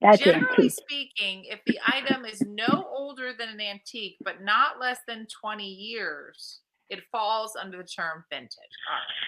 that's 0.00 0.18
Generally 0.20 0.26
antique. 0.26 0.70
speaking, 0.70 1.44
if 1.46 1.60
the 1.66 1.78
item 1.86 2.24
is 2.24 2.44
no 2.44 2.86
older 2.90 3.32
than 3.38 3.48
an 3.50 3.60
antique, 3.60 4.16
but 4.24 4.42
not 4.42 4.78
less 4.80 4.98
than 5.08 5.26
20 5.42 5.64
years, 5.66 6.60
it 6.90 7.00
falls 7.12 7.56
under 7.56 7.78
the 7.78 7.84
term 7.84 8.24
vintage. 8.30 8.52
All 8.90 8.96
right. 8.96 9.22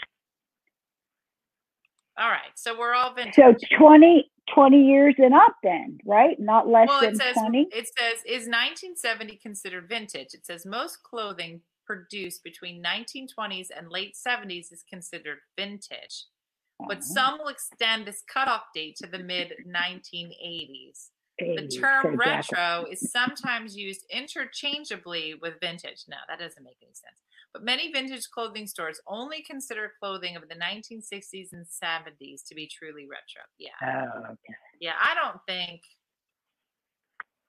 All 2.24 2.30
right. 2.30 2.52
So 2.56 2.78
we're 2.78 2.94
all 2.94 3.14
vintage. 3.14 3.34
So 3.34 3.54
20, 3.78 4.30
20 4.54 4.76
years 4.76 5.14
and 5.18 5.34
up 5.34 5.54
then, 5.62 5.98
right? 6.04 6.38
Not 6.38 6.68
less 6.68 6.88
well, 6.88 7.00
than 7.00 7.14
it 7.14 7.16
says 7.18 7.34
20? 7.36 7.68
it 7.72 7.90
says 7.98 8.18
is 8.26 8.46
1970 8.46 9.36
considered 9.36 9.88
vintage? 9.88 10.34
It 10.34 10.46
says 10.46 10.66
most 10.66 11.02
clothing 11.02 11.62
produced 11.86 12.44
between 12.44 12.82
1920s 12.82 13.68
and 13.76 13.90
late 13.90 14.14
70s 14.14 14.72
is 14.72 14.84
considered 14.88 15.38
vintage, 15.56 16.26
but 16.86 17.02
some 17.02 17.38
will 17.38 17.48
extend 17.48 18.06
this 18.06 18.22
cutoff 18.32 18.64
date 18.74 18.96
to 18.96 19.06
the 19.06 19.18
mid 19.18 19.52
1980s. 19.66 21.08
The 21.38 21.68
term 21.68 22.16
retro 22.16 22.86
is 22.90 23.10
sometimes 23.12 23.76
used 23.76 24.04
interchangeably 24.10 25.34
with 25.40 25.60
vintage. 25.60 26.04
No, 26.08 26.16
that 26.28 26.40
doesn't 26.40 26.64
make 26.64 26.78
any 26.82 26.92
sense. 26.92 27.20
But 27.58 27.64
many 27.64 27.90
vintage 27.90 28.30
clothing 28.30 28.68
stores 28.68 29.00
only 29.08 29.42
consider 29.42 29.90
clothing 29.98 30.36
of 30.36 30.44
the 30.48 30.54
1960s 30.54 31.48
and 31.52 31.66
70s 31.66 32.46
to 32.46 32.54
be 32.54 32.68
truly 32.68 33.04
retro. 33.10 33.42
Yeah. 33.58 33.70
Oh, 33.82 34.20
okay. 34.26 34.54
Yeah, 34.80 34.92
I 34.96 35.16
don't 35.16 35.40
think. 35.44 35.80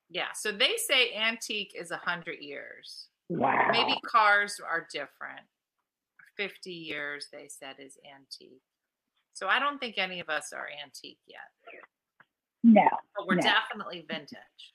Yeah, 0.10 0.30
so 0.34 0.52
they 0.52 0.78
say 0.78 1.14
antique 1.14 1.74
is 1.80 1.92
100 1.92 2.40
years. 2.40 3.10
Wow. 3.30 3.68
Maybe 3.72 4.00
cars 4.04 4.60
are 4.68 4.88
different. 4.92 5.46
50 6.38 6.72
years, 6.72 7.28
they 7.32 7.48
said, 7.48 7.76
is 7.78 7.96
antique. 8.12 8.64
So 9.34 9.48
I 9.48 9.60
don't 9.60 9.78
think 9.78 10.00
any 10.00 10.20
of 10.22 10.30
us 10.30 10.52
are 10.54 10.70
antique 10.84 11.20
yet, 11.28 11.52
No. 12.64 12.88
but 13.16 13.28
we're 13.28 13.36
No. 13.36 13.42
definitely 13.44 14.06
vintage. 14.10 14.74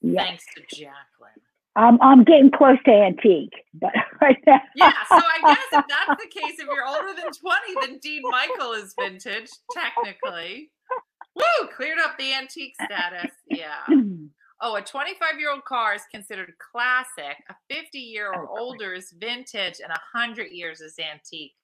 Yes. 0.00 0.26
Thanks 0.26 0.44
to 0.54 0.62
Jacqueline. 0.74 1.42
I'm, 1.76 2.00
I'm 2.02 2.24
getting 2.24 2.50
close 2.50 2.78
to 2.86 2.92
antique, 2.92 3.52
but 3.74 3.92
right 4.20 4.38
now. 4.46 4.60
Yeah, 4.76 4.92
so 5.08 5.16
I 5.16 5.40
guess 5.46 5.66
if 5.72 5.84
that's 5.88 6.22
the 6.22 6.28
case, 6.28 6.58
if 6.58 6.66
you're 6.66 6.86
older 6.86 7.14
than 7.14 7.30
20, 7.32 7.86
then 7.86 7.98
Dean 8.02 8.22
Michael 8.24 8.72
is 8.72 8.94
vintage, 8.98 9.48
technically. 9.72 10.70
Woo! 11.36 11.68
Cleared 11.76 11.98
up 12.04 12.18
the 12.18 12.34
antique 12.34 12.74
status. 12.84 13.30
Yeah. 13.48 13.86
Oh, 14.62 14.76
a 14.76 14.82
25 14.82 15.40
year 15.40 15.50
old 15.50 15.64
car 15.64 15.94
is 15.94 16.02
considered 16.10 16.52
classic. 16.58 17.38
A 17.48 17.54
50 17.74 17.98
year 17.98 18.30
or 18.30 18.58
older 18.58 18.92
is 18.92 19.10
vintage, 19.18 19.80
and 19.82 19.90
a 19.90 20.00
100 20.12 20.52
years 20.52 20.82
is 20.82 20.96
antique. 20.98 21.54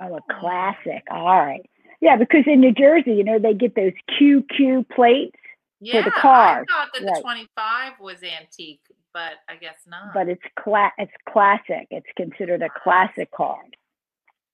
Oh, 0.00 0.16
a 0.16 0.40
classic. 0.40 1.02
All 1.10 1.40
right. 1.40 1.68
Yeah, 2.00 2.16
because 2.16 2.44
in 2.46 2.60
New 2.60 2.72
Jersey, 2.72 3.14
you 3.14 3.24
know, 3.24 3.38
they 3.38 3.54
get 3.54 3.74
those 3.74 3.92
QQ 4.12 4.88
plates, 4.90 5.36
Yeah, 5.80 6.02
the 6.02 6.10
cars, 6.12 6.66
I 6.70 6.72
thought 6.72 6.88
that 6.94 7.14
the 7.16 7.20
25 7.20 7.92
was 8.00 8.18
antique, 8.22 8.80
but 9.16 9.32
I 9.48 9.56
guess 9.56 9.78
not. 9.86 10.12
but 10.12 10.28
it's 10.28 10.42
cla- 10.58 10.92
it's 10.98 11.12
classic. 11.26 11.86
It's 11.90 12.06
considered 12.18 12.60
a 12.62 12.68
classic 12.82 13.30
car. 13.32 13.56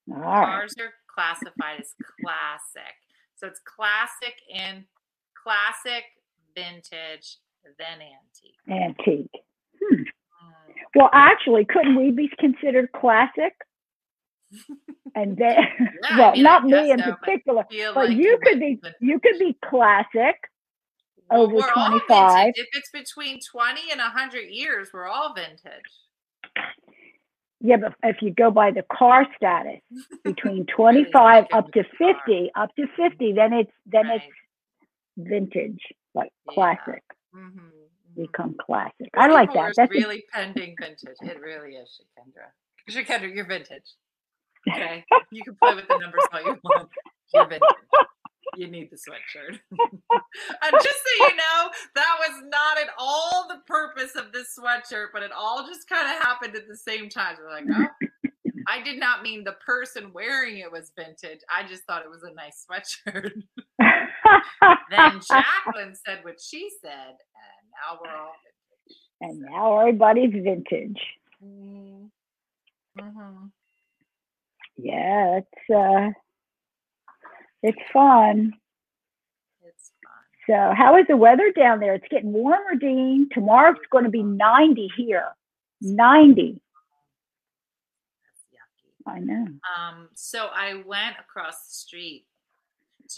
All 0.08 0.18
right. 0.20 0.46
Cars 0.46 0.74
are 0.78 0.92
classified 1.12 1.80
as 1.80 1.94
classic. 2.22 2.94
So 3.34 3.48
it's 3.48 3.60
classic 3.66 4.36
and 4.54 4.84
classic, 5.42 6.04
vintage, 6.54 7.38
then 7.76 7.98
antique. 8.00 8.54
Antique. 8.70 9.42
Hmm. 9.82 9.94
Mm. 10.02 10.04
Well, 10.94 11.10
actually, 11.12 11.64
couldn't 11.64 11.96
we 11.96 12.12
be 12.12 12.30
considered 12.38 12.90
classic? 12.92 13.54
And 15.14 15.36
then, 15.36 15.56
Yeah, 16.02 16.08
I 16.10 16.18
well, 16.18 16.32
mean, 16.32 16.42
not 16.42 16.64
me 16.64 16.90
in 16.90 16.98
so, 16.98 17.12
particular, 17.16 17.64
feel 17.70 17.92
but 17.94 18.08
like 18.08 18.16
you 18.16 18.38
could 18.42 18.60
be 18.60 18.80
you 19.00 19.20
could 19.20 19.38
be 19.38 19.56
classic. 19.64 20.36
Over 21.33 21.55
we're 21.57 21.72
25. 21.72 22.55
vintage. 22.55 22.55
If 22.57 22.68
it's 22.74 22.91
between 22.91 23.41
20 23.51 23.80
and 23.93 24.01
100 24.01 24.41
years, 24.51 24.89
we're 24.93 25.07
all 25.09 25.35
vintage. 25.35 25.59
Yeah, 27.61 27.76
but 27.76 27.95
if 28.03 28.16
you 28.22 28.33
go 28.35 28.51
by 28.51 28.72
the 28.72 28.85
car 28.93 29.26
status, 29.37 29.80
between 30.24 30.66
25 30.66 31.47
Really 31.49 31.49
up 31.53 31.72
to 31.72 31.80
look 31.80 31.87
at 31.87 31.99
the 31.99 32.05
car. 32.05 32.22
50, 32.26 32.51
up 32.57 32.70
to 32.76 32.87
50, 32.97 33.33
then 33.35 33.53
it's 33.53 33.70
then 33.87 34.07
Right. 34.09 34.22
it's 34.22 34.26
vintage, 35.16 35.80
like 36.14 36.30
Yeah. 36.47 36.55
classic, 36.55 37.03
Mm-hmm. 37.35 37.68
become 38.16 38.57
classic. 38.61 39.11
I 39.14 39.28
like 39.28 39.53
that. 39.55 39.74
That's 39.76 39.91
a- 39.91 39.95
really 39.99 40.24
pending 40.33 40.74
vintage. 40.80 41.16
It 41.22 41.41
really 41.41 41.76
is, 41.76 42.01
Shakendra. 42.01 42.51
Shakendra, 42.91 43.35
you're 43.35 43.47
vintage. 43.47 43.85
Okay, 44.68 45.05
you 45.33 45.43
can 45.45 45.57
play 45.57 45.74
with 45.74 45.89
the 45.89 45.99
numbers 45.99 46.22
all 46.33 46.41
you 46.43 46.59
want. 46.62 46.89
You're 47.35 47.47
vintage. 47.47 47.68
You 48.57 48.68
need 48.68 48.90
the 48.90 48.97
sweatshirt. 48.97 49.59
and 49.70 50.72
just 50.72 50.86
so 50.86 51.28
you 51.28 51.36
know, 51.36 51.70
that 51.95 52.16
was 52.20 52.43
not 52.49 52.78
at 52.78 52.88
all 52.99 53.47
the 53.49 53.61
purpose 53.66 54.14
of 54.16 54.32
this 54.32 54.59
sweatshirt, 54.59 55.07
but 55.12 55.22
it 55.22 55.30
all 55.32 55.66
just 55.66 55.88
kind 55.88 56.05
of 56.05 56.22
happened 56.22 56.57
at 56.57 56.66
the 56.68 56.76
same 56.76 57.09
time. 57.09 57.36
We're 57.40 57.51
like, 57.51 57.64
oh, 57.72 57.86
I 58.68 58.82
did 58.82 58.99
not 58.99 59.22
mean 59.22 59.45
the 59.45 59.57
person 59.64 60.12
wearing 60.12 60.59
it 60.59 60.70
was 60.70 60.93
vintage. 60.97 61.40
I 61.51 61.66
just 61.66 61.84
thought 61.84 62.03
it 62.03 62.11
was 62.11 62.22
a 62.22 62.32
nice 62.34 62.66
sweatshirt. 62.66 63.32
then 63.78 65.20
Jacqueline 65.20 65.95
said 66.07 66.20
what 66.22 66.38
she 66.40 66.68
said, 66.82 66.93
and 66.93 67.70
now 67.72 67.99
we're 68.01 68.16
all 68.16 68.32
vintage. 68.45 68.99
and 69.20 69.40
now 69.40 69.78
everybody's 69.80 70.32
vintage. 70.32 71.01
Mm-hmm. 71.43 72.07
Yeah, 74.76 75.38
it's 75.38 75.70
uh, 75.74 76.11
it's 77.62 77.78
fun. 77.92 78.52
It's 79.62 79.92
fun. 80.02 80.46
So, 80.48 80.74
how 80.76 80.96
is 80.96 81.06
the 81.08 81.16
weather 81.16 81.52
down 81.52 81.80
there? 81.80 81.94
It's 81.94 82.08
getting 82.10 82.32
warmer, 82.32 82.74
Dean. 82.78 83.28
Tomorrow 83.32 83.72
it's 83.72 83.80
going 83.90 84.04
to 84.04 84.10
be 84.10 84.22
90 84.22 84.88
here. 84.96 85.26
90. 85.80 86.60
That's 88.24 88.44
yucky. 88.52 89.10
I 89.10 89.18
know. 89.20 89.46
Um, 89.46 90.08
so 90.14 90.48
I 90.54 90.82
went 90.86 91.16
across 91.20 91.66
the 91.66 91.74
street 91.74 92.26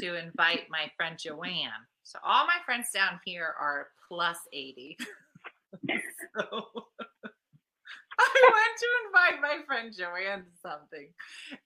to 0.00 0.16
invite 0.16 0.70
my 0.70 0.90
friend 0.96 1.18
Joanne. 1.18 1.70
So 2.02 2.18
all 2.24 2.46
my 2.46 2.58
friends 2.64 2.88
down 2.92 3.20
here 3.24 3.54
are 3.58 3.88
plus 4.08 4.38
80. 4.52 4.96
so 5.88 6.42
I 8.18 8.50
went 8.52 8.78
to 8.78 8.86
invite 9.06 9.40
my 9.42 9.64
friend 9.66 9.92
Joanne 9.96 10.44
to 10.44 10.50
something 10.62 11.08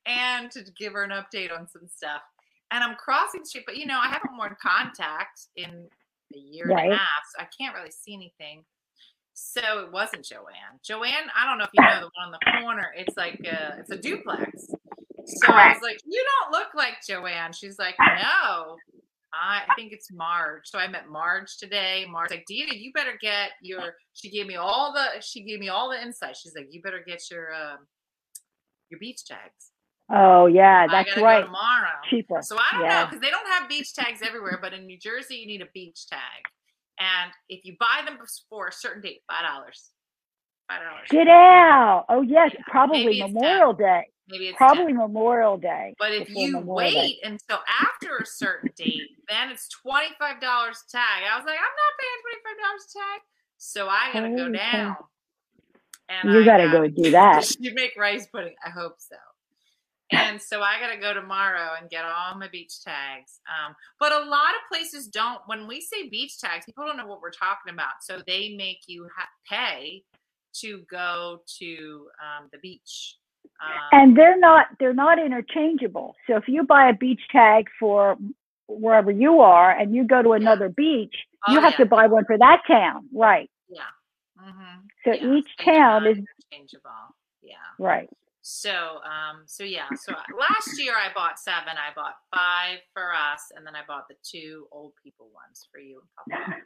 and 0.07 0.51
to 0.53 0.64
give 0.79 0.93
her 0.95 1.05
an 1.05 1.11
update 1.11 1.57
on 1.57 1.68
some 1.68 1.89
stuff. 1.89 2.22
And 2.71 2.85
I'm 2.85 2.97
crossing 2.97 3.41
the 3.41 3.47
street, 3.47 3.64
but 3.66 3.77
you 3.77 3.87
know, 3.87 3.99
I 3.99 4.09
haven't 4.09 4.37
worn 4.37 4.57
contacts 4.61 5.49
in 5.57 5.89
a 6.35 6.39
year 6.39 6.69
and 6.69 6.93
a 6.93 6.97
half, 6.97 7.23
so 7.35 7.43
I 7.43 7.47
can't 7.59 7.75
really 7.75 7.91
see 7.91 8.14
anything. 8.14 8.64
So 9.33 9.61
it 9.85 9.93
wasn't 9.93 10.25
Joanne. 10.25 10.81
Joanne, 10.85 11.31
I 11.37 11.47
don't 11.47 11.59
know 11.59 11.64
if 11.64 11.71
you 11.73 11.83
know 11.83 12.01
the 12.01 12.11
one 12.16 12.27
on 12.27 12.33
the 12.33 12.61
corner. 12.61 12.93
It's 12.97 13.16
like 13.16 13.41
a, 13.45 13.79
it's 13.79 13.91
a 13.91 13.97
duplex. 13.97 14.66
So 15.29 15.53
I 15.53 15.73
was 15.73 15.83
like, 15.83 16.01
"You 16.05 16.25
don't 16.25 16.53
look 16.53 16.69
like 16.75 16.95
Joanne." 17.07 17.53
She's 17.53 17.79
like, 17.79 17.95
"No, 18.01 18.77
I 19.33 19.62
think 19.77 19.93
it's 19.93 20.11
Marge." 20.11 20.62
So 20.64 20.79
I 20.79 20.89
met 20.89 21.09
Marge 21.09 21.57
today. 21.59 22.05
Marge 22.11 22.31
like, 22.31 22.47
"Dina, 22.49 22.75
you 22.75 22.93
better 22.93 23.16
get 23.21 23.51
your." 23.62 23.95
She 24.14 24.31
gave 24.31 24.47
me 24.47 24.57
all 24.57 24.93
the. 24.93 25.21
She 25.21 25.45
gave 25.45 25.61
me 25.61 25.69
all 25.69 25.91
the 25.91 26.03
insight. 26.03 26.37
She's 26.37 26.55
like, 26.57 26.69
"You 26.71 26.83
better 26.83 27.03
get 27.07 27.31
your 27.31 27.55
um, 27.55 27.87
your 28.91 28.99
beach 28.99 29.25
tags." 29.27 29.71
Oh, 30.11 30.47
yeah, 30.47 30.87
that's 30.87 31.11
gotta 31.11 31.23
right. 31.23 31.45
Tomorrow. 31.45 31.89
Cheaper. 32.09 32.41
So 32.43 32.57
I 32.59 32.79
don't 32.79 32.89
know 32.89 33.05
because 33.07 33.21
they 33.21 33.31
don't 33.31 33.47
have 33.49 33.69
beach 33.69 33.95
tags 33.95 34.21
everywhere, 34.23 34.59
but 34.61 34.73
in 34.73 34.87
New 34.87 34.99
Jersey 34.99 35.37
you 35.37 35.47
need 35.47 35.61
a 35.61 35.69
beach 35.75 36.07
tag, 36.09 36.43
and 36.99 37.31
if 37.49 37.65
you 37.65 37.77
buy 37.79 38.03
them 38.07 38.19
for 38.49 38.69
a 38.69 38.73
certain 38.73 39.03
date, 39.03 39.23
five 39.29 39.45
dollars. 39.47 39.91
Five 40.71 40.81
dollars. 40.83 41.09
Get 41.11 41.29
out. 41.29 42.07
Oh, 42.09 42.23
yes, 42.23 42.51
Yeah, 42.55 42.61
probably 42.69 43.21
Memorial 43.23 43.73
Day. 43.73 44.07
Maybe 44.31 44.49
it's 44.49 44.59
Probably 44.59 44.93
10. 44.93 44.97
Memorial 44.99 45.57
Day. 45.57 45.95
But 45.99 46.13
if 46.13 46.29
you 46.29 46.53
Memorial 46.53 46.91
Day. 46.91 46.97
wait 46.97 47.17
until 47.25 47.59
after 47.81 48.19
a 48.19 48.27
certain 48.27 48.71
date, 48.77 49.09
then 49.29 49.49
it's 49.51 49.69
twenty 49.69 50.09
five 50.19 50.41
dollars 50.41 50.85
tag. 50.91 51.23
I 51.31 51.37
was 51.37 51.47
like, 51.47 51.57
I'm 51.57 51.77
not 51.83 51.95
paying 51.99 52.21
twenty 52.23 52.41
five 52.45 52.59
dollars 52.63 52.87
tag, 52.93 53.21
so 53.57 53.89
I 53.89 54.11
gotta 54.13 54.29
go 54.29 54.45
Holy 54.45 54.59
down. 54.59 54.97
And 56.11 56.33
You 56.33 56.43
I 56.43 56.45
got 56.45 56.57
to 56.59 56.65
uh, 56.65 56.73
go 56.73 56.89
do 56.89 57.11
that. 57.11 57.55
You 57.61 57.73
make 57.75 57.93
rice 57.99 58.27
pudding. 58.27 58.55
I 58.65 58.71
hope 58.71 58.95
so. 58.99 59.17
And 60.13 60.41
so 60.41 60.63
I 60.63 60.81
got 60.81 60.93
to 60.93 60.99
go 61.01 61.13
tomorrow 61.13 61.71
and 61.81 61.91
get 61.91 62.05
all 62.05 62.39
my 62.39 62.49
beach 62.49 62.83
tags. 62.83 63.41
Um, 63.49 63.75
but 64.01 64.13
a 64.13 64.19
lot 64.19 64.55
of 64.57 64.69
places 64.73 65.07
don't. 65.09 65.41
When 65.47 65.67
we 65.67 65.81
say 65.81 66.09
beach 66.09 66.39
tags, 66.41 66.65
people 66.67 66.87
don't 66.87 66.97
know 66.97 67.07
what 67.07 67.21
we're 67.21 67.31
talking 67.31 67.73
about. 67.73 68.03
So 68.03 68.21
they 68.27 68.55
make 68.57 68.81
you 68.87 69.09
ha- 69.17 69.29
pay 69.49 70.03
to 70.61 70.83
go 70.91 71.43
to 71.59 72.07
um, 72.23 72.49
the 72.53 72.59
beach. 72.59 73.17
Um, 73.63 74.01
and 74.01 74.17
they're 74.17 74.39
not 74.39 74.67
they're 74.79 74.95
not 74.95 75.19
interchangeable. 75.19 76.15
So 76.27 76.37
if 76.37 76.45
you 76.49 76.63
buy 76.63 76.89
a 76.91 76.95
beach 76.95 77.21
tag 77.31 77.67
for 77.79 78.17
wherever 78.69 79.11
you 79.11 79.41
are 79.41 79.71
and 79.71 79.95
you 79.95 80.05
go 80.05 80.23
to 80.23 80.33
another 80.33 80.69
beach, 80.69 81.15
Oh, 81.47 81.53
you 81.53 81.61
have 81.61 81.73
yeah. 81.73 81.79
to 81.79 81.87
buy 81.87 82.07
one 82.07 82.25
for 82.25 82.39
that 82.39 82.63
town, 82.67 83.09
right? 83.15 83.51
yeah. 83.69 83.83
hmm 84.39 84.87
So 85.05 85.13
yeah, 85.13 85.35
each 85.39 85.49
town 85.65 86.07
is 86.07 86.19
interchangeable. 86.51 86.91
Yeah. 87.43 87.55
right. 87.79 88.09
So, 88.49 89.01
um, 89.05 89.43
so 89.45 89.63
yeah. 89.63 89.89
So 89.95 90.13
last 90.39 90.81
year 90.81 90.95
I 90.95 91.13
bought 91.15 91.39
seven. 91.39 91.75
I 91.77 91.93
bought 91.95 92.15
five 92.35 92.79
for 92.95 93.13
us, 93.13 93.53
and 93.55 93.67
then 93.67 93.77
I 93.77 93.81
bought 93.87 94.09
the 94.09 94.17
two 94.23 94.67
old 94.73 94.95
people 95.03 95.29
ones 95.35 95.69
for 95.71 95.79
you 95.79 96.01
and 96.01 96.33
Papa. 96.41 96.57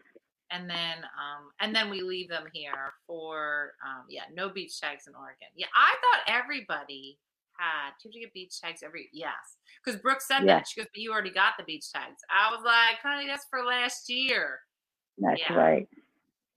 And 0.53 0.71
then, 0.71 0.99
um, 1.19 1.51
and 1.61 1.75
then 1.75 1.91
we 1.91 2.03
leave 2.03 2.29
them 2.29 2.45
here 2.53 2.93
for, 3.07 3.73
um, 3.85 4.05
yeah, 4.09 4.25
no 4.33 4.51
beach 4.51 4.79
tags 4.81 5.07
in 5.09 5.15
Oregon. 5.15 5.49
Yeah, 5.57 5.67
I 5.75 5.95
thought 6.03 6.33
everybody 6.33 7.19
had. 7.59 7.93
Do 8.01 8.09
you 8.09 8.11
have 8.11 8.13
to 8.13 8.21
get 8.21 8.35
beach 8.35 8.61
tags 8.61 8.83
every? 8.85 9.09
Yes, 9.13 9.57
because 9.85 10.01
Brooke 10.01 10.21
said 10.21 10.41
Yeah. 10.41 10.59
that. 10.59 10.69
She 10.69 10.81
goes, 10.81 10.89
"But 10.93 11.01
you 11.01 11.11
already 11.11 11.31
got 11.33 11.55
the 11.59 11.65
beach 11.65 11.91
tags." 11.91 12.23
I 12.31 12.55
was 12.55 12.63
like, 12.65 12.99
"Honey, 13.03 13.27
that's 13.27 13.47
for 13.51 13.65
last 13.65 14.09
year." 14.09 14.61
That's 15.19 15.41
Yeah. 15.41 15.55
right. 15.55 15.89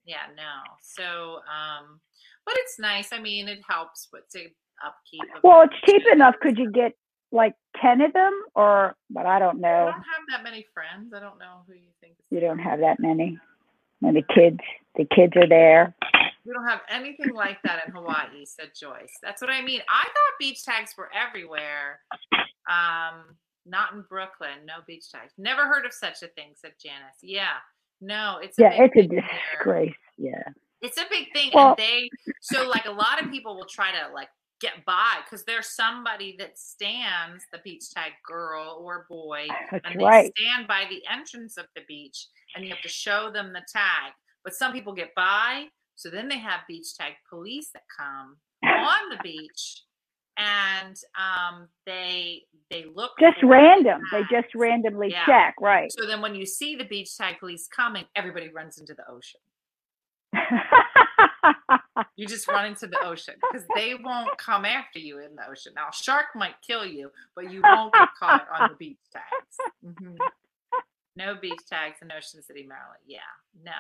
Yeah, 0.04 0.28
no. 0.36 0.62
So, 0.84 1.42
um, 1.52 2.00
but 2.46 2.56
it's 2.60 2.78
nice. 2.78 3.12
I 3.12 3.20
mean, 3.20 3.48
it 3.48 3.64
helps 3.68 4.10
with 4.14 4.30
the 4.30 4.54
upkeep. 4.84 5.22
Well, 5.44 5.62
it's 5.62 5.76
cheap 5.86 6.04
enough. 6.12 6.36
Could 6.42 6.58
you 6.58 6.72
get 6.72 6.94
like 7.32 7.54
ten 7.82 8.02
of 8.02 8.14
them, 8.14 8.34
or 8.56 8.96
but 9.10 9.26
I 9.26 9.40
don't 9.40 9.60
know. 9.60 9.68
I 9.68 9.92
don't 9.92 9.94
have 9.94 10.26
that 10.32 10.44
many 10.44 10.66
friends. 10.74 11.14
I 11.16 11.20
don't 11.20 11.38
know 11.38 11.64
who 11.68 11.74
you 11.74 11.90
think. 12.02 12.16
You 12.30 12.40
don't 12.40 12.60
have 12.60 12.80
that 12.80 13.00
many. 13.00 13.38
And 14.02 14.16
the 14.16 14.24
kids, 14.34 14.60
the 14.96 15.06
kids 15.06 15.34
are 15.36 15.48
there. 15.48 15.96
We 16.46 16.54
don't 16.54 16.68
have 16.68 16.82
anything 16.90 17.34
like 17.34 17.58
that 17.64 17.88
in 17.88 17.94
Hawaii, 17.94 18.46
said 18.46 18.72
Joyce. 18.80 19.14
That's 19.24 19.42
what 19.42 19.50
I 19.50 19.62
mean. 19.62 19.82
I 19.90 20.04
thought 20.04 20.40
beach 20.40 20.64
tags 20.64 20.94
were 20.98 21.10
everywhere. 21.14 22.02
Um, 22.70 23.36
not 23.66 23.94
in 23.94 24.04
Brooklyn. 24.08 24.66
No 24.66 24.76
beach 24.86 25.12
tags. 25.12 25.34
Never 25.38 25.66
heard 25.66 25.86
of 25.86 25.94
such 25.94 26.22
a 26.22 26.28
thing, 26.28 26.52
said 26.56 26.74
Janice. 26.82 27.18
Yeah. 27.24 27.56
No, 28.00 28.40
it's 28.42 28.60
a 28.60 28.64
Yeah, 28.64 28.84
it's 28.84 28.96
a 28.96 29.08
disgrace. 29.08 29.96
Yeah. 30.18 30.44
It's 30.82 30.98
a 30.98 31.06
big 31.10 31.34
thing. 31.34 31.50
Well- 31.54 31.70
and 31.70 31.78
they 31.78 32.10
so 32.42 32.68
like 32.68 32.86
a 32.86 32.92
lot 32.92 33.24
of 33.24 33.32
people 33.32 33.56
will 33.56 33.66
try 33.66 33.92
to 33.92 34.14
like 34.14 34.30
get 34.62 34.86
by 34.86 35.18
because 35.26 35.45
there's 35.45 35.76
somebody 35.76 36.36
that 36.39 36.58
stands 36.58 37.43
the 37.51 37.60
beach 37.64 37.91
tag 37.95 38.14
girl 38.28 38.80
or 38.82 39.06
boy 39.10 39.56
That's 39.72 39.86
and 39.86 39.99
they 39.99 40.03
right. 40.03 40.34
stand 40.38 40.68
by 40.68 40.86
the 40.89 41.03
entrance 41.12 41.58
of 41.58 41.66
the 41.76 41.82
beach 41.88 42.28
and 42.56 42.64
you 42.66 42.72
have 42.72 42.82
to 42.82 42.89
show 42.89 43.32
them 43.32 43.53
the 43.53 43.66
tag. 43.72 44.14
But 44.43 44.56
some 44.56 44.74
people 44.74 44.93
get 44.93 45.16
by, 45.16 45.68
so 45.95 46.10
then 46.10 46.28
they 46.30 46.39
have 46.39 46.62
beach 46.68 46.95
tag 46.99 47.14
police 47.30 47.70
that 47.74 47.84
come 47.97 48.38
on 48.64 49.10
the 49.10 49.18
beach 49.24 49.84
and 50.38 50.95
um 51.20 51.68
they 51.86 52.43
they 52.72 52.86
look 52.93 53.12
Just 53.20 53.38
for 53.39 53.41
the 53.41 53.47
random. 53.47 54.01
They 54.12 54.22
just 54.24 54.53
randomly 54.56 55.12
Yeah. 55.12 55.26
check, 55.26 55.56
right? 55.62 55.91
So 55.91 56.08
then 56.08 56.22
when 56.22 56.36
you 56.36 56.45
see 56.45 56.76
the 56.76 56.86
beach 56.86 57.18
tag 57.18 57.39
police 57.39 57.68
coming, 57.68 58.06
everybody 58.16 58.49
runs 58.49 58.80
into 58.80 58.93
the 58.95 59.03
ocean. 59.10 59.41
You 62.18 62.28
just 62.28 62.48
run 62.48 62.66
into 62.66 62.88
the 62.88 63.04
ocean 63.06 63.36
because 63.41 63.68
they 63.76 63.93
won't 63.96 64.38
come 64.38 64.64
after 64.64 65.00
you 65.00 65.20
in 65.20 65.36
the 65.36 65.50
ocean. 65.50 65.74
Now, 65.76 65.89
shark 65.91 66.28
might 66.34 66.56
kill 66.66 66.86
you, 66.86 67.12
but 67.36 67.52
you 67.52 67.62
won't 67.62 67.93
get 67.93 68.08
caught 68.18 68.48
on 68.54 68.70
the 68.70 68.76
beach 68.76 69.00
tags. 69.12 69.58
Mhm. 69.86 70.18
No 71.18 71.36
beach 71.36 71.60
tags 71.70 71.98
in 72.02 72.12
Ocean 72.12 72.41
City, 72.41 72.64
Maryland. 72.64 73.02
Yeah, 73.06 73.20
no. 73.64 73.72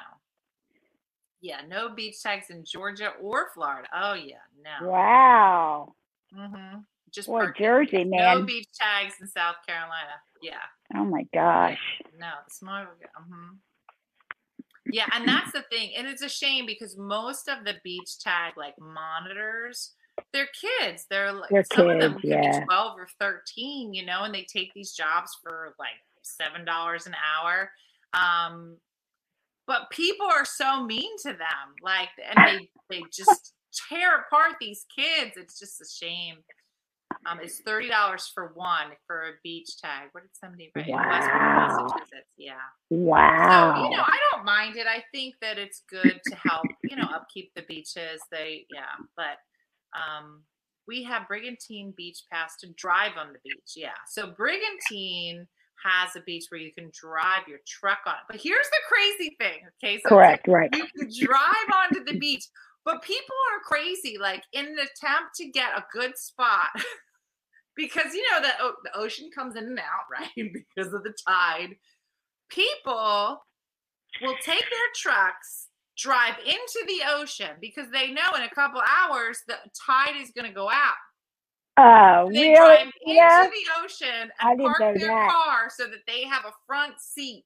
Yeah, 1.41 1.61
no 1.67 1.89
beach 1.89 2.21
tags 2.21 2.49
in 2.49 2.63
Georgia 2.65 3.11
or 3.21 3.49
Florida. 3.53 3.87
Oh, 3.93 4.13
yeah, 4.13 4.35
no. 4.63 4.89
wow. 4.89 5.93
hmm 6.33 6.79
Just 7.11 7.29
Perkins. 7.29 7.57
Jersey, 7.57 8.03
No 8.05 8.17
man. 8.17 8.39
No 8.39 8.45
beach 8.45 8.67
tags 8.73 9.15
in 9.21 9.27
South 9.27 9.57
Carolina. 9.67 10.21
Yeah. 10.41 10.63
Oh 10.95 11.05
my 11.05 11.23
gosh. 11.33 12.01
No, 12.17 12.31
the 12.47 12.53
smaller. 12.53 12.87
hmm 13.17 13.55
Yeah, 14.91 15.07
and 15.13 15.27
that's 15.27 15.51
the 15.51 15.63
thing, 15.71 15.91
and 15.97 16.07
it's 16.07 16.21
a 16.21 16.29
shame 16.29 16.65
because 16.65 16.95
most 16.97 17.47
of 17.47 17.65
the 17.65 17.73
beach 17.83 18.19
tag 18.19 18.53
like 18.55 18.75
monitors, 18.79 19.93
they're 20.31 20.47
kids. 20.79 21.05
They're 21.09 21.33
like 21.33 21.49
They're 21.49 21.65
some 21.73 21.89
of 21.89 21.99
them 21.99 22.13
kids, 22.13 22.21
could 22.21 22.29
yeah. 22.29 22.59
be 22.59 22.65
twelve 22.65 22.97
or 22.97 23.07
thirteen, 23.19 23.93
you 23.93 24.05
know, 24.05 24.23
and 24.23 24.33
they 24.33 24.43
take 24.45 24.73
these 24.73 24.93
jobs 24.93 25.37
for 25.41 25.73
like 25.79 25.89
seven 26.21 26.65
dollars 26.65 27.07
an 27.07 27.15
hour. 27.15 27.71
Um, 28.13 28.77
but 29.67 29.89
people 29.91 30.27
are 30.27 30.45
so 30.45 30.83
mean 30.83 31.17
to 31.23 31.29
them, 31.29 31.73
like, 31.81 32.09
and 32.35 32.47
they 32.47 32.69
they 32.89 33.03
just 33.11 33.53
tear 33.89 34.19
apart 34.19 34.53
these 34.59 34.85
kids. 34.95 35.31
It's 35.35 35.59
just 35.59 35.81
a 35.81 35.85
shame. 35.85 36.37
Um, 37.25 37.39
it's 37.41 37.59
thirty 37.59 37.89
dollars 37.89 38.31
for 38.33 38.51
one 38.53 38.91
for 39.07 39.21
a 39.21 39.31
beach 39.43 39.77
tag. 39.81 40.09
What 40.11 40.21
did 40.21 40.31
somebody 40.33 40.71
write? 40.75 40.87
Wow. 40.87 41.67
Massachusetts. 41.67 42.29
Yeah. 42.37 42.53
Wow. 42.89 43.73
So, 43.75 43.83
you 43.83 43.97
know, 43.97 44.03
I 44.03 44.17
don't 44.31 44.45
mind 44.45 44.77
it. 44.77 44.87
I 44.87 45.03
think 45.11 45.35
that 45.41 45.57
it's 45.57 45.83
good 45.89 46.19
to 46.25 46.35
help, 46.35 46.65
you 46.83 46.95
know, 46.95 47.07
upkeep 47.13 47.51
the 47.55 47.63
beaches. 47.63 48.21
They, 48.31 48.65
yeah, 48.73 48.83
but 49.17 49.37
um, 49.95 50.43
we 50.87 51.03
have 51.03 51.27
Brigantine 51.27 51.93
Beach 51.97 52.23
Pass 52.31 52.57
to 52.57 52.67
drive 52.77 53.13
on 53.17 53.33
the 53.33 53.39
beach. 53.43 53.73
Yeah. 53.75 53.97
So 54.07 54.31
Brigantine 54.31 55.47
has 55.83 56.15
a 56.15 56.21
beach 56.21 56.45
where 56.49 56.59
you 56.59 56.71
can 56.73 56.91
drive 56.93 57.47
your 57.47 57.59
truck 57.67 57.99
on. 58.05 58.15
But 58.29 58.39
here's 58.41 58.67
the 58.67 58.77
crazy 58.87 59.35
thing. 59.39 59.59
Okay. 59.83 59.99
So 60.03 60.09
Correct, 60.09 60.47
right. 60.47 60.69
you 60.73 60.85
can 60.97 61.09
drive 61.25 61.69
onto 61.83 62.03
the 62.03 62.17
beach, 62.17 62.45
but 62.83 63.01
people 63.01 63.35
are 63.53 63.61
crazy. 63.63 64.17
Like 64.19 64.43
in 64.53 64.65
an 64.65 64.73
attempt 64.73 65.35
to 65.37 65.49
get 65.49 65.77
a 65.77 65.83
good 65.91 66.17
spot, 66.17 66.69
because 67.75 68.13
you 68.13 68.23
know 68.31 68.41
that 68.41 68.57
o- 68.61 68.75
the 68.83 68.97
ocean 68.97 69.29
comes 69.33 69.55
in 69.55 69.65
and 69.65 69.79
out, 69.79 69.85
right? 70.11 70.29
Because 70.35 70.93
of 70.93 71.03
the 71.03 71.13
tide. 71.27 71.75
People 72.49 73.41
will 74.21 74.35
take 74.43 74.61
their 74.61 74.91
trucks, 74.95 75.67
drive 75.97 76.35
into 76.45 76.85
the 76.87 76.99
ocean 77.17 77.51
because 77.59 77.87
they 77.91 78.11
know 78.11 78.33
in 78.35 78.43
a 78.43 78.49
couple 78.49 78.81
hours 78.81 79.39
the 79.47 79.55
tide 79.85 80.15
is 80.21 80.31
going 80.31 80.47
to 80.47 80.53
go 80.53 80.69
out. 80.69 80.93
Oh, 81.77 82.29
They 82.31 82.49
really? 82.49 82.55
drive 82.55 82.79
into 82.83 82.93
Yeah. 83.15 83.47
the 83.49 83.83
ocean 83.83 84.31
I 84.39 84.51
and 84.51 84.59
park 84.61 84.77
their 84.79 84.93
that. 85.07 85.29
car 85.31 85.69
so 85.75 85.85
that 85.87 85.99
they 86.07 86.23
have 86.23 86.45
a 86.45 86.53
front 86.67 86.93
seat 86.99 87.43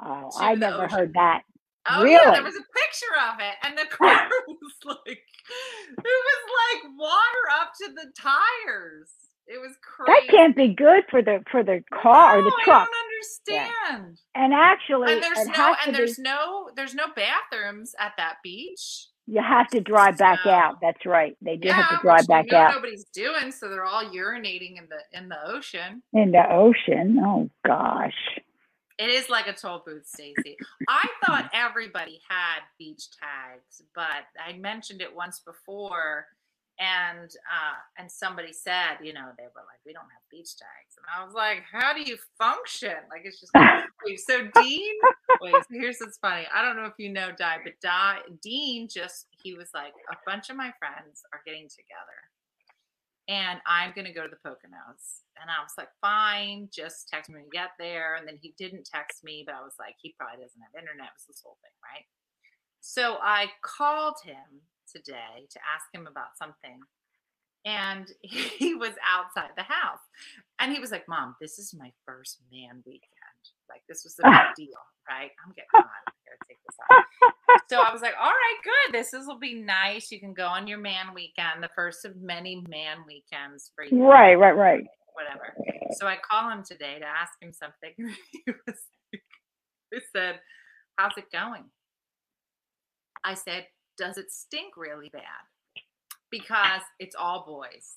Oh, 0.00 0.30
I 0.38 0.54
never 0.54 0.84
ocean. 0.84 0.96
heard 0.98 1.12
that. 1.14 1.42
Oh 1.90 2.04
yeah, 2.04 2.30
there 2.32 2.42
was 2.42 2.54
a 2.54 2.66
picture 2.74 3.14
of 3.32 3.40
it, 3.40 3.54
and 3.64 3.76
the 3.78 3.86
car 3.94 4.28
was 4.48 4.74
like, 4.84 5.06
it 5.08 6.04
was 6.04 6.42
like 6.82 6.92
water 6.98 7.60
up 7.60 7.72
to 7.82 7.92
the 7.94 8.12
tires. 8.20 9.10
It 9.46 9.58
was 9.60 9.72
crazy. 9.82 10.26
That 10.26 10.30
can't 10.30 10.54
be 10.56 10.68
good 10.74 11.04
for 11.10 11.22
the 11.22 11.42
for 11.50 11.62
the 11.64 11.82
car 11.92 12.38
or 12.38 12.42
the 12.42 12.52
truck. 12.64 12.86
I 12.86 13.48
don't 13.48 13.58
understand. 13.88 14.18
And 14.34 14.52
actually, 14.52 15.14
And 15.14 15.22
there's 15.22 15.46
no, 15.46 15.74
and 15.84 15.92
be, 15.92 15.96
there's 15.96 16.18
no, 16.18 16.68
there's 16.76 16.94
no 16.94 17.06
bathrooms 17.16 17.94
at 17.98 18.12
that 18.18 18.36
beach. 18.42 19.06
you 19.26 19.40
have 19.42 19.68
to 19.68 19.80
drive 19.80 20.18
back 20.18 20.44
out. 20.44 20.76
That's 20.82 21.06
right. 21.06 21.34
They 21.40 21.56
do 21.56 21.70
have 21.70 21.88
to 21.88 21.98
drive 22.02 22.26
back 22.26 22.52
out 22.52 22.74
Nobody's 22.74 23.06
doing, 23.14 23.50
so 23.50 23.70
they're 23.70 23.84
all 23.86 24.04
urinating 24.04 24.76
in 24.76 24.86
the 24.90 25.18
in 25.18 25.30
the 25.30 25.38
ocean. 25.46 26.02
in 26.12 26.30
the 26.32 26.44
ocean. 26.52 27.18
Oh 27.24 27.48
gosh. 27.66 28.12
It 28.98 29.10
is 29.10 29.28
like 29.30 29.46
a 29.46 29.52
toll 29.52 29.82
booth, 29.86 30.06
Stacy. 30.06 30.56
I 30.88 31.06
thought 31.26 31.50
everybody 31.54 32.20
had 32.28 32.60
beach 32.78 33.08
tags, 33.10 33.82
but 33.94 34.26
I 34.44 34.54
mentioned 34.54 35.00
it 35.00 35.14
once 35.14 35.40
before, 35.40 36.26
and 36.80 37.30
uh, 37.30 37.78
and 37.96 38.10
somebody 38.10 38.52
said, 38.52 38.98
you 39.02 39.12
know, 39.12 39.30
they 39.36 39.44
were 39.44 39.62
like, 39.66 39.78
we 39.86 39.92
don't 39.92 40.02
have 40.02 40.22
beach 40.30 40.56
tags, 40.56 40.96
and 40.96 41.06
I 41.16 41.24
was 41.24 41.32
like, 41.32 41.62
how 41.70 41.92
do 41.92 42.02
you 42.02 42.16
function? 42.38 42.94
Like 43.08 43.22
it's 43.24 43.40
just 43.40 43.52
so 44.26 44.48
Dean. 44.60 44.94
Wait, 45.42 45.54
so 45.54 45.62
here's 45.70 45.98
what's 46.00 46.18
funny. 46.18 46.46
I 46.52 46.62
don't 46.62 46.76
know 46.76 46.86
if 46.86 46.94
you 46.98 47.12
know 47.12 47.30
Di, 47.36 47.58
but 47.62 47.74
Di, 47.80 48.16
Dean 48.42 48.88
just 48.88 49.26
he 49.30 49.54
was 49.54 49.68
like, 49.74 49.92
a 50.10 50.16
bunch 50.26 50.50
of 50.50 50.56
my 50.56 50.72
friends 50.80 51.22
are 51.32 51.40
getting 51.46 51.68
together, 51.68 52.18
and 53.28 53.60
I'm 53.66 53.92
gonna 53.94 54.12
go 54.12 54.24
to 54.24 54.32
the 54.32 54.40
Poconos. 54.48 55.28
And 55.40 55.52
I 55.52 55.62
was 55.62 55.76
like, 55.76 55.88
fine, 56.00 56.68
just 56.72 57.08
text 57.08 57.28
me 57.28 57.36
when 57.36 57.44
you 57.44 57.50
get 57.52 57.76
there. 57.78 58.16
And 58.16 58.26
then 58.26 58.38
he 58.40 58.54
didn't 58.58 58.88
text 58.90 59.22
me, 59.22 59.44
but 59.46 59.54
I 59.54 59.60
was 59.60 59.74
like, 59.78 59.94
he 60.00 60.14
probably 60.18 60.42
doesn't 60.42 60.60
have 60.60 60.80
internet. 60.80 61.12
It 61.12 61.18
was 61.20 61.28
this 61.28 61.42
whole 61.44 61.58
thing, 61.62 61.76
right? 61.84 62.04
So 62.80 63.18
I 63.20 63.52
called 63.62 64.16
him 64.24 64.64
today 64.90 65.46
to 65.50 65.60
ask 65.60 65.84
him 65.92 66.06
about 66.06 66.38
something. 66.38 66.80
And 67.64 68.08
he 68.22 68.74
was 68.74 68.94
outside 69.04 69.50
the 69.56 69.62
house. 69.62 70.02
And 70.58 70.72
he 70.72 70.80
was 70.80 70.90
like, 70.90 71.06
Mom, 71.06 71.36
this 71.40 71.58
is 71.58 71.74
my 71.76 71.92
first 72.06 72.40
man 72.50 72.82
weekend. 72.86 73.17
Like, 73.68 73.82
this 73.88 74.04
was 74.04 74.16
a 74.20 74.24
big 74.24 74.48
deal, 74.56 74.80
right? 75.08 75.30
I'm 75.44 75.52
getting 75.54 75.70
on 75.74 76.02
take 76.48 76.58
this 76.66 76.76
off. 76.90 77.04
So 77.68 77.80
I 77.80 77.92
was 77.92 78.02
like, 78.02 78.14
all 78.20 78.30
right, 78.30 78.58
good. 78.64 78.94
This 78.98 79.12
is, 79.14 79.26
will 79.26 79.38
be 79.38 79.54
nice. 79.54 80.10
You 80.10 80.20
can 80.20 80.34
go 80.34 80.46
on 80.46 80.66
your 80.66 80.78
man 80.78 81.14
weekend, 81.14 81.62
the 81.62 81.70
first 81.74 82.04
of 82.04 82.16
many 82.16 82.64
man 82.68 82.98
weekends 83.06 83.70
for 83.74 83.84
you 83.84 84.02
Right, 84.02 84.34
right, 84.34 84.56
right. 84.56 84.84
whatever. 85.14 85.54
So 85.98 86.06
I 86.06 86.16
call 86.16 86.50
him 86.50 86.62
today 86.64 86.98
to 86.98 87.06
ask 87.06 87.32
him 87.40 87.52
something. 87.52 87.92
he 88.46 88.52
was 88.66 88.76
he 89.90 90.00
said, 90.14 90.40
How's 90.96 91.16
it 91.16 91.30
going? 91.32 91.64
I 93.24 93.34
said, 93.34 93.66
Does 93.96 94.18
it 94.18 94.32
stink 94.32 94.76
really 94.76 95.08
bad? 95.10 95.22
Because 96.30 96.82
it's 96.98 97.16
all 97.16 97.44
boys. 97.46 97.96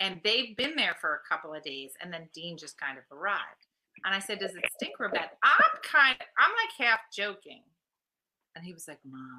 And 0.00 0.20
they've 0.24 0.56
been 0.56 0.76
there 0.76 0.96
for 1.00 1.14
a 1.14 1.28
couple 1.34 1.54
of 1.54 1.62
days, 1.62 1.92
and 2.00 2.12
then 2.12 2.28
Dean 2.34 2.56
just 2.58 2.78
kind 2.80 2.96
of 2.98 3.04
arrived. 3.16 3.66
And 4.04 4.14
I 4.14 4.18
said, 4.18 4.38
Does 4.38 4.54
it 4.54 4.64
stink 4.76 4.98
real 4.98 5.10
bad? 5.10 5.30
I'm 5.42 5.80
kind 5.82 6.16
of, 6.20 6.26
I'm 6.38 6.50
like 6.52 6.88
half 6.88 7.00
joking. 7.14 7.62
And 8.56 8.64
he 8.64 8.72
was 8.72 8.86
like, 8.88 8.98
Mom, 9.08 9.38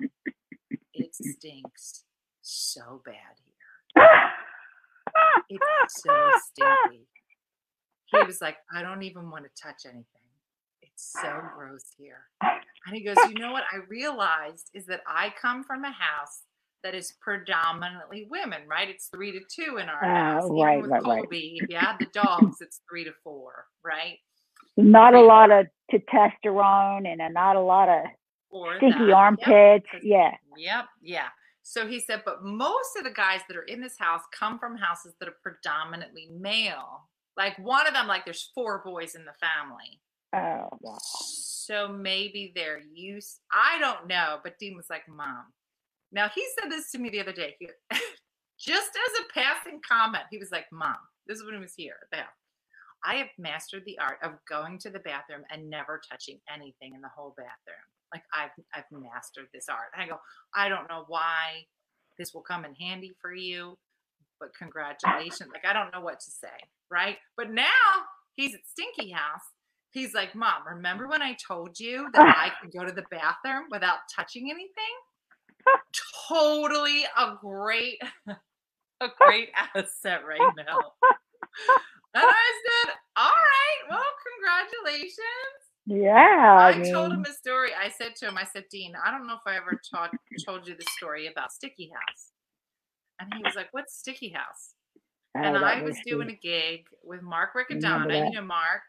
it 0.94 1.14
stinks 1.14 2.06
so 2.42 3.02
bad 3.06 3.14
here. 3.46 4.04
It's 5.50 6.02
so 6.04 6.30
stinky. 6.46 7.08
He 8.06 8.18
was 8.26 8.42
like, 8.42 8.58
I 8.74 8.82
don't 8.82 9.04
even 9.04 9.30
want 9.30 9.46
to 9.46 9.62
touch 9.62 9.82
anything. 9.86 10.06
It's 10.82 11.12
so 11.22 11.42
gross 11.56 11.84
here. 11.98 12.26
And 12.42 12.96
he 12.96 13.04
goes, 13.04 13.18
You 13.30 13.36
know 13.36 13.52
what 13.52 13.64
I 13.72 13.78
realized 13.90 14.70
is 14.74 14.86
that 14.88 15.02
I 15.08 15.34
come 15.42 15.64
from 15.64 15.84
a 15.84 15.92
house 15.92 16.44
that 16.84 16.96
is 16.96 17.14
predominantly 17.22 18.28
women, 18.30 18.62
right? 18.68 18.90
It's 18.90 19.08
three 19.08 19.32
to 19.34 19.40
two 19.40 19.78
in 19.78 19.88
our 19.88 20.04
Uh, 20.04 20.08
house. 20.08 20.46
Even 20.46 20.56
right, 20.58 20.82
with 20.82 20.92
right, 20.92 21.04
right. 21.04 21.24
If 21.32 21.70
you 21.70 21.76
add 21.76 21.98
the 22.00 22.08
dogs, 22.14 22.58
it's 22.62 22.82
three 22.90 23.04
to 23.04 23.12
four, 23.24 23.66
right? 23.86 24.18
Not 24.78 25.14
a 25.14 25.22
lot 25.22 25.52
of 25.52 25.68
testosterone 25.92 27.08
and 27.08 27.22
a, 27.22 27.30
not 27.30 27.56
a 27.56 27.62
lot 27.62 27.90
of 27.90 28.06
Or 28.50 28.78
stinky 28.78 29.06
that. 29.08 29.14
Armpits. 29.14 29.86
Because- 29.92 30.06
Yeah. 30.06 30.32
Yep. 30.58 30.86
Yeah. 31.02 31.28
So 31.64 31.88
he 31.88 32.00
said, 32.00 32.24
but 32.26 32.44
most 32.44 32.98
of 32.98 33.04
the 33.04 33.12
guys 33.12 33.42
that 33.48 33.56
are 33.58 33.64
in 33.64 33.82
this 33.82 33.96
house 34.00 34.22
come 34.38 34.58
from 34.60 34.78
houses 34.78 35.14
that 35.20 35.30
are 35.30 35.36
predominantly 35.44 36.30
male. 36.40 37.08
Like 37.38 37.58
one 37.60 37.88
of 37.88 37.94
them, 37.94 38.08
like 38.08 38.26
there's 38.26 38.52
four 38.56 38.82
boys 38.84 39.16
in 39.16 39.26
the 39.26 39.34
family. 39.40 40.02
Oh, 40.34 40.70
wow. 40.82 40.98
So 41.02 41.88
maybe 41.88 42.52
they're 42.56 42.82
used. 42.94 43.40
I 43.52 43.80
don't 43.80 44.08
know. 44.08 44.40
But 44.44 44.58
Dean 44.60 44.76
was 44.76 44.88
like, 44.90 45.04
Mom. 45.08 45.46
Now 46.12 46.30
he 46.34 46.46
said 46.60 46.72
this 46.72 46.92
to 46.92 46.98
me 47.00 47.10
the 47.10 47.20
other 47.22 47.32
day. 47.32 47.56
He, 47.60 47.68
just 48.60 48.90
as 48.90 49.20
a 49.22 49.34
passing 49.34 49.80
comment, 49.88 50.24
he 50.32 50.38
was 50.38 50.52
like, 50.52 50.66
Mom, 50.72 50.96
this 51.28 51.38
is 51.38 51.46
when 51.46 51.54
he 51.56 51.62
was 51.62 51.74
here 51.76 51.96
at 52.02 52.10
the 52.12 52.24
house. 52.24 52.41
I 53.04 53.16
have 53.16 53.30
mastered 53.38 53.84
the 53.86 54.00
art 54.00 54.18
of 54.24 54.34
going 54.48 54.78
to 54.80 54.90
the 54.90 55.00
bathroom 55.00 55.44
and 55.52 55.70
never 55.70 56.02
touching 56.10 56.40
anything 56.54 56.94
in 56.96 57.02
the 57.02 57.10
whole 57.16 57.34
bathroom. 57.38 57.88
Like 58.14 58.24
I've 58.34 58.52
I've 58.74 58.92
mastered 58.92 59.48
this 59.54 59.68
art. 59.70 59.92
I 59.98 60.08
go, 60.08 60.18
I 60.56 60.70
don't 60.70 60.90
know 60.90 61.06
why 61.08 61.66
this 62.20 62.34
will 62.34 62.42
come 62.42 62.66
in 62.66 62.76
handy 62.76 63.14
for 63.22 63.34
you, 63.34 63.78
but 64.40 64.50
congratulations. 64.58 65.50
Like 65.54 65.66
I 65.66 65.74
don't 65.74 65.94
know 65.94 66.02
what 66.02 66.20
to 66.20 66.32
say, 66.32 66.48
right? 66.90 67.18
But 67.38 67.52
now 67.52 67.66
he's 68.36 68.54
at 68.54 68.62
Stinky 68.68 69.12
House. 69.12 69.42
He's 69.92 70.14
like, 70.14 70.36
Mom, 70.36 70.68
remember 70.68 71.08
when 71.08 71.22
I 71.22 71.36
told 71.36 71.80
you 71.80 72.08
that 72.14 72.22
I 72.38 72.52
could 72.62 72.72
go 72.72 72.86
to 72.86 72.94
the 72.94 73.04
bathroom 73.10 73.66
without 73.72 74.00
touching 74.16 74.50
anything? 74.50 74.96
totally 76.30 77.04
a 77.18 77.36
great 77.42 78.02
a 79.02 79.08
great 79.18 79.50
asset 79.76 80.22
right 80.28 80.54
now. 80.58 80.80
And 82.14 82.24
I 82.26 82.52
said, 82.86 82.94
All 83.16 83.26
right, 83.26 83.90
well, 83.90 84.04
congratulations. 84.36 85.62
Yeah. 85.86 86.58
I, 86.60 86.72
I, 86.72 86.78
mean, 86.78 86.94
told 86.94 87.12
him 87.12 87.26
a 87.28 87.34
story. 87.34 87.70
I 87.80 87.90
said 87.90 88.16
to 88.18 88.28
him, 88.28 88.38
I 88.38 88.46
said, 88.46 88.66
Dean, 88.70 88.94
I 89.04 89.12
don't 89.12 89.28
know 89.28 89.34
if 89.34 89.42
I 89.46 89.56
ever 89.56 89.80
taught, 89.94 90.12
told 90.46 90.68
you 90.68 90.76
the 90.76 90.86
story 90.98 91.28
about 91.28 91.52
Sticky 91.52 91.90
House. 91.94 92.32
And 93.20 93.34
he 93.36 93.44
was 93.44 93.56
like, 93.56 93.70
What's 93.72 93.98
Sticky 93.98 94.30
House? 94.30 94.76
oh, 95.38 95.42
and 95.42 95.58
I 95.58 95.82
was 95.82 95.98
doing 96.06 96.30
a 96.30 96.36
gig 96.36 96.86
with 97.04 97.22
Mark 97.22 97.52
Riccadonna, 97.56 98.30
you 98.30 98.32
know 98.32 98.42
Mark. 98.42 98.82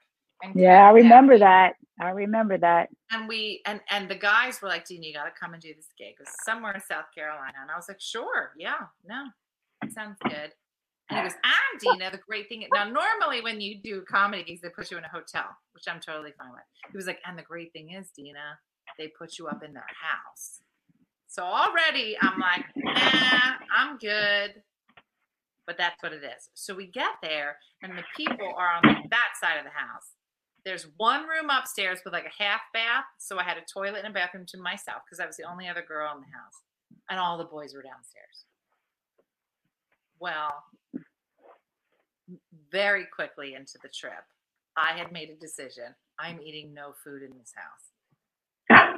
Yeah, 0.57 0.89
I 0.89 0.91
remember 0.91 1.39
that. 1.39 1.75
I 2.01 2.11
remember 2.11 2.59
that. 2.59 2.89
And 3.13 3.29
we 3.29 3.63
and 3.65 3.81
and 3.91 4.09
the 4.09 4.17
guys 4.17 4.61
were 4.61 4.69
like, 4.69 4.87
Dean, 4.87 5.03
you 5.03 5.15
got 5.15 5.25
to 5.25 5.31
come 5.39 5.53
and 5.53 5.63
do 5.63 5.73
this 5.75 5.87
gig. 5.97 6.15
It 6.19 6.21
was 6.21 6.35
somewhere 6.45 6.73
in 6.73 6.81
South 6.81 7.05
Carolina. 7.15 7.59
And 7.63 7.71
I 7.71 7.77
was 7.77 7.87
like, 7.89 8.01
Sure, 8.01 8.51
yeah, 8.59 8.87
no, 9.07 9.27
sounds 9.93 10.19
good. 10.25 10.53
And 11.13 11.23
he 11.23 11.29
goes, 11.29 11.39
I'm 11.45 11.79
Dina. 11.79 12.11
The 12.11 12.19
great 12.19 12.49
thing 12.49 12.67
now, 12.73 12.85
normally 12.85 13.43
when 13.43 13.61
you 13.61 13.79
do 13.83 14.03
comedy 14.09 14.45
gigs, 14.45 14.61
they 14.63 14.69
put 14.71 14.91
you 14.91 14.99
in 14.99 15.05
a 15.05 15.09
hotel, 15.09 15.45
which 15.73 15.85
I'm 15.89 16.01
totally 16.01 16.33
fine 16.39 16.53
with. 16.53 16.63
He 16.91 16.97
was 16.97 17.07
like, 17.07 17.19
and 17.27 17.39
the 17.39 17.43
great 17.43 17.73
thing 17.73 17.93
is, 17.93 18.09
Dina, 18.17 18.59
they 18.99 19.09
put 19.09 19.39
you 19.39 19.47
up 19.47 19.63
in 19.63 19.73
their 19.73 19.87
house. 20.01 20.61
So 21.29 21.43
already 21.43 22.17
I'm 22.21 22.39
like, 22.39 22.65
nah, 22.77 23.55
I'm 23.75 23.99
good. 23.99 24.63
But 25.67 25.79
that's 25.79 26.03
what 26.03 26.13
it 26.13 26.23
is. 26.25 26.51
So 26.55 26.75
we 26.75 26.87
get 26.89 27.13
there, 27.23 27.57
and 27.83 27.97
the 27.97 28.03
people 28.17 28.53
are 28.57 28.73
on 28.75 28.83
that 29.11 29.29
side 29.41 29.59
of 29.59 29.65
the 29.65 29.71
house. 29.71 30.11
There's 30.65 30.89
one 30.97 31.23
room 31.29 31.51
upstairs 31.51 32.01
with 32.05 32.13
like 32.13 32.27
a 32.27 32.43
half 32.43 32.61
bath. 32.73 33.05
So 33.19 33.39
I 33.39 33.45
had 33.45 33.59
a 33.59 33.63
toilet 33.73 34.03
and 34.05 34.09
a 34.09 34.13
bathroom 34.13 34.45
to 34.49 34.59
myself 34.59 35.03
because 35.05 35.21
I 35.21 35.27
was 35.27 35.37
the 35.37 35.49
only 35.49 35.69
other 35.69 35.85
girl 35.87 36.13
in 36.15 36.21
the 36.21 36.37
house. 36.37 36.63
And 37.09 37.19
all 37.19 37.39
the 37.39 37.45
boys 37.45 37.75
were 37.75 37.83
downstairs. 37.83 38.45
Well, 40.23 40.63
very 42.71 43.07
quickly 43.13 43.55
into 43.55 43.77
the 43.83 43.89
trip, 43.89 44.23
I 44.77 44.97
had 44.97 45.11
made 45.11 45.31
a 45.31 45.35
decision. 45.35 45.97
I'm 46.17 46.41
eating 46.41 46.73
no 46.73 46.93
food 47.03 47.23
in 47.25 47.37
this 47.37 47.53
house. 47.57 47.91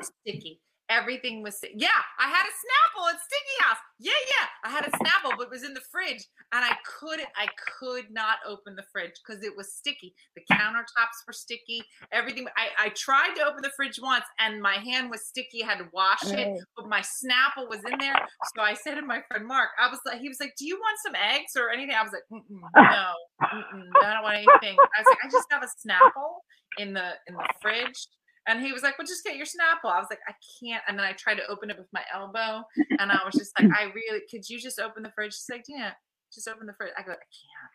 Was 0.05 0.13
sticky. 0.27 0.61
Everything 0.91 1.43
was 1.43 1.57
sti- 1.57 1.73
yeah. 1.75 1.89
I 2.21 2.29
had 2.29 2.45
a 2.45 2.53
Snapple 2.53 3.09
at 3.09 3.17
Sticky 3.19 3.57
House. 3.61 3.79
Yeah, 3.99 4.13
yeah. 4.29 4.47
I 4.65 4.71
had 4.71 4.85
a 4.87 4.91
Snapple, 4.91 5.33
but 5.39 5.45
it 5.45 5.51
was 5.51 5.65
in 5.65 5.73
the 5.73 5.81
fridge, 5.91 6.23
and 6.53 6.63
I 6.63 6.77
couldn't. 6.85 7.29
I 7.37 7.49
could 7.81 8.11
not 8.11 8.37
open 8.47 8.77
the 8.77 8.85
fridge 8.93 9.13
because 9.25 9.43
it 9.43 9.57
was 9.57 9.73
sticky. 9.73 10.15
The 10.37 10.43
countertops 10.55 11.25
were 11.27 11.33
sticky. 11.33 11.83
Everything. 12.13 12.47
I 12.59 12.87
I 12.87 12.89
tried 12.91 13.33
to 13.37 13.47
open 13.47 13.63
the 13.63 13.73
fridge 13.75 13.99
once, 14.03 14.25
and 14.39 14.61
my 14.61 14.75
hand 14.75 15.09
was 15.11 15.27
sticky. 15.27 15.65
I 15.65 15.69
had 15.69 15.79
to 15.79 15.89
wash 15.95 16.25
it, 16.25 16.61
but 16.77 16.87
my 16.87 17.01
Snapple 17.01 17.67
was 17.71 17.81
in 17.91 17.99
there. 17.99 18.21
So 18.55 18.63
I 18.63 18.75
said 18.75 18.97
to 18.97 19.03
my 19.03 19.23
friend 19.29 19.47
Mark, 19.47 19.71
I 19.81 19.89
was 19.89 20.01
like, 20.05 20.21
he 20.21 20.29
was 20.29 20.39
like, 20.39 20.53
"Do 20.59 20.67
you 20.67 20.77
want 20.77 20.99
some 21.03 21.15
eggs 21.15 21.57
or 21.57 21.71
anything?" 21.71 21.95
I 21.97 22.03
was 22.03 22.13
like, 22.13 22.29
Mm-mm, 22.31 22.61
"No, 22.77 23.09
mm-mm, 23.41 23.89
I 24.05 24.13
don't 24.13 24.23
want 24.23 24.37
anything." 24.37 24.77
I 24.77 25.01
was 25.01 25.07
like, 25.09 25.19
"I 25.25 25.29
just 25.33 25.49
have 25.51 25.63
a 25.63 25.73
Snapple 25.81 26.45
in 26.77 26.93
the 26.93 27.13
in 27.27 27.35
the 27.35 27.49
fridge." 27.63 28.07
And 28.47 28.61
he 28.61 28.73
was 28.73 28.83
like, 28.83 28.99
"Well, 28.99 29.07
just 29.07 29.25
get 29.25 29.37
your 29.37 29.47
Snapple." 29.47 29.91
I 29.91 29.99
was 29.99 30.09
like, 30.11 30.21
"I 30.29 30.35
can't." 30.61 30.83
And 30.87 30.99
then 30.99 31.07
I 31.07 31.13
tried 31.13 31.37
to 31.37 31.47
open 31.49 31.71
it 31.71 31.79
with 31.79 31.89
my 31.93 32.03
elbow, 32.13 32.65
and 32.99 33.11
I 33.11 33.21
was 33.25 33.35
just 33.35 33.53
like, 33.59 33.71
"I 33.79 33.85
really 33.95 34.23
could 34.31 34.49
you 34.49 34.61
just 34.61 34.79
open 34.79 35.03
the 35.03 35.13
fridge?" 35.13 35.35
She's 35.35 35.47
like, 35.51 35.65
"Yeah, 35.69 35.93
just 36.33 36.49
open 36.49 36.67
the 36.67 36.75
fridge." 36.75 36.93
I 36.99 37.03
go, 37.03 37.13
"I 37.13 37.29
can't, 37.33 37.75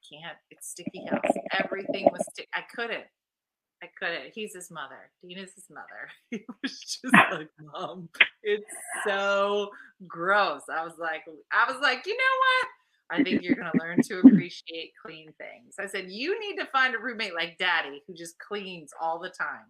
I 0.00 0.26
can't. 0.26 0.38
It's 0.50 0.70
sticky 0.70 1.06
house. 1.10 1.34
Everything 1.52 2.08
was 2.12 2.24
sticky. 2.32 2.48
I 2.54 2.62
couldn't. 2.74 3.04
I 3.82 3.88
couldn't. 3.98 4.32
He's 4.34 4.54
his 4.54 4.70
mother. 4.70 5.10
Dean 5.22 5.38
is 5.38 5.52
his 5.54 5.66
mother. 5.70 6.08
He 6.30 6.44
was 6.62 6.78
just 6.80 7.14
like, 7.32 7.50
Mom, 7.60 8.08
it's 8.42 8.64
so 9.06 9.70
gross. 10.08 10.62
I 10.74 10.84
was 10.84 10.94
like, 10.98 11.22
I 11.52 11.70
was 11.70 11.80
like, 11.82 12.06
you 12.06 12.16
know 12.16 12.36
what? 12.40 12.68
I 13.10 13.22
think 13.22 13.42
you're 13.42 13.56
gonna 13.56 13.72
learn 13.80 14.00
to 14.02 14.18
appreciate 14.20 14.92
clean 15.04 15.32
things. 15.38 15.74
I 15.78 15.86
said, 15.86 16.06
you 16.10 16.38
need 16.40 16.56
to 16.56 16.66
find 16.66 16.94
a 16.94 16.98
roommate 16.98 17.34
like 17.34 17.58
Daddy 17.58 18.02
who 18.06 18.14
just 18.14 18.38
cleans 18.38 18.92
all 19.00 19.18
the 19.18 19.30
time. 19.30 19.66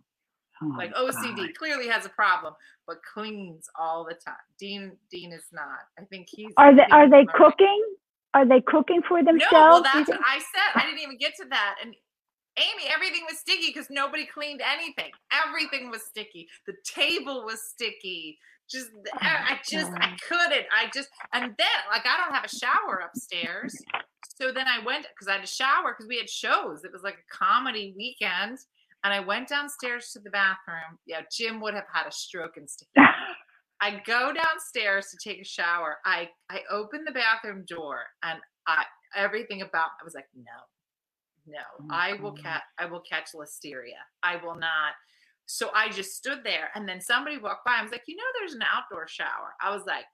Oh, 0.63 0.69
Like 0.79 0.95
God. 0.95 1.15
OCD 1.15 1.55
clearly 1.55 1.89
has 1.89 2.07
a 2.07 2.11
problem, 2.11 2.55
but 2.87 2.99
cleans 3.13 3.67
all 3.79 4.05
the 4.05 4.15
time. 4.15 4.37
Dean 4.59 4.93
Dean 5.11 5.33
is 5.33 5.47
not. 5.53 5.81
I 5.99 6.05
think 6.05 6.29
he's 6.31 6.53
Are 6.57 6.75
they 6.75 6.87
are 6.93 7.11
they 7.11 7.27
cooking? 7.35 7.85
Are 8.35 8.47
they 8.47 8.61
cooking 8.61 9.03
for 9.09 9.21
No, 9.23 9.33
themselves? 9.33 9.53
well, 9.53 9.83
that's 9.83 10.09
what 10.09 10.21
I 10.27 10.39
said. 10.39 10.83
I 10.83 10.87
didn't 10.87 11.01
even 11.01 11.19
get 11.19 11.35
to 11.37 11.45
that. 11.51 11.77
And 11.83 11.95
Amy, 12.57 12.89
everything 12.93 13.23
was 13.29 13.39
sticky 13.39 13.69
because 13.69 13.89
nobody 13.91 14.27
cleaned 14.27 14.61
anything. 14.63 15.11
Everything 15.47 15.91
was 15.91 16.03
sticky. 16.05 16.49
The 16.67 16.75
table 16.85 17.45
was 17.45 17.61
sticky. 17.63 18.39
Just, 18.71 18.91
I 19.21 19.55
I 19.55 19.61
just, 19.69 19.93
I 19.93 20.17
couldn't. 20.27 20.67
I 20.75 20.91
just, 20.93 21.09
and 21.33 21.55
then, 21.59 21.67
like, 21.91 22.07
I 22.07 22.17
don't 22.17 22.35
have 22.35 22.45
a 22.45 22.49
shower 22.49 23.03
upstairs. 23.09 23.77
So 24.37 24.53
then 24.53 24.67
I 24.67 24.85
went 24.85 25.07
because 25.15 25.29
I 25.29 25.35
had 25.35 25.45
a 25.45 25.47
shower 25.47 25.93
because 25.93 26.09
we 26.09 26.17
had 26.17 26.29
shows. 26.29 26.85
It 26.85 26.93
was 26.93 27.03
like 27.03 27.15
a 27.15 27.37
comedy 27.37 27.95
weekend. 27.97 28.59
And 29.05 29.13
I 29.13 29.21
went 29.21 29.49
downstairs 29.49 30.11
to 30.13 30.19
the 30.19 30.31
bathroom. 30.31 30.99
Yeah, 31.07 31.21
Jim 31.31 31.61
would 31.61 31.75
have 31.75 31.85
had 31.93 32.07
a 32.07 32.13
stroke 32.13 32.55
sticky. 32.67 32.91
I 33.81 34.01
go 34.07 34.33
downstairs 34.33 35.09
to 35.11 35.19
take 35.29 35.43
a 35.43 35.45
shower. 35.45 35.99
I 36.07 36.31
I 36.49 36.61
open 36.71 37.05
the 37.05 37.13
bathroom 37.13 37.65
door 37.69 38.01
and 38.23 38.39
I 38.67 38.85
everything 39.15 39.61
about 39.61 39.91
I 40.01 40.05
was 40.05 40.15
like, 40.15 40.29
no, 40.35 40.43
no, 41.47 41.61
Oh, 41.81 41.87
I 41.91 42.15
will 42.15 42.33
catch 42.33 42.63
I 42.79 42.87
will 42.87 43.03
catch 43.03 43.33
listeria. 43.35 44.01
I 44.23 44.37
will 44.37 44.55
not. 44.55 44.95
So 45.47 45.71
I 45.75 45.89
just 45.91 46.17
stood 46.17 46.39
there 46.43 46.71
and 46.75 46.89
then 46.89 47.01
somebody 47.01 47.39
walked 47.39 47.65
by. 47.65 47.77
I 47.79 47.83
was 47.83 47.93
like, 47.93 48.05
you 48.07 48.17
know, 48.17 48.23
there's 48.39 48.55
an 48.55 48.63
outdoor 48.63 49.07
shower. 49.09 49.55
I 49.63 49.75
was 49.75 49.85
like, 49.87 50.05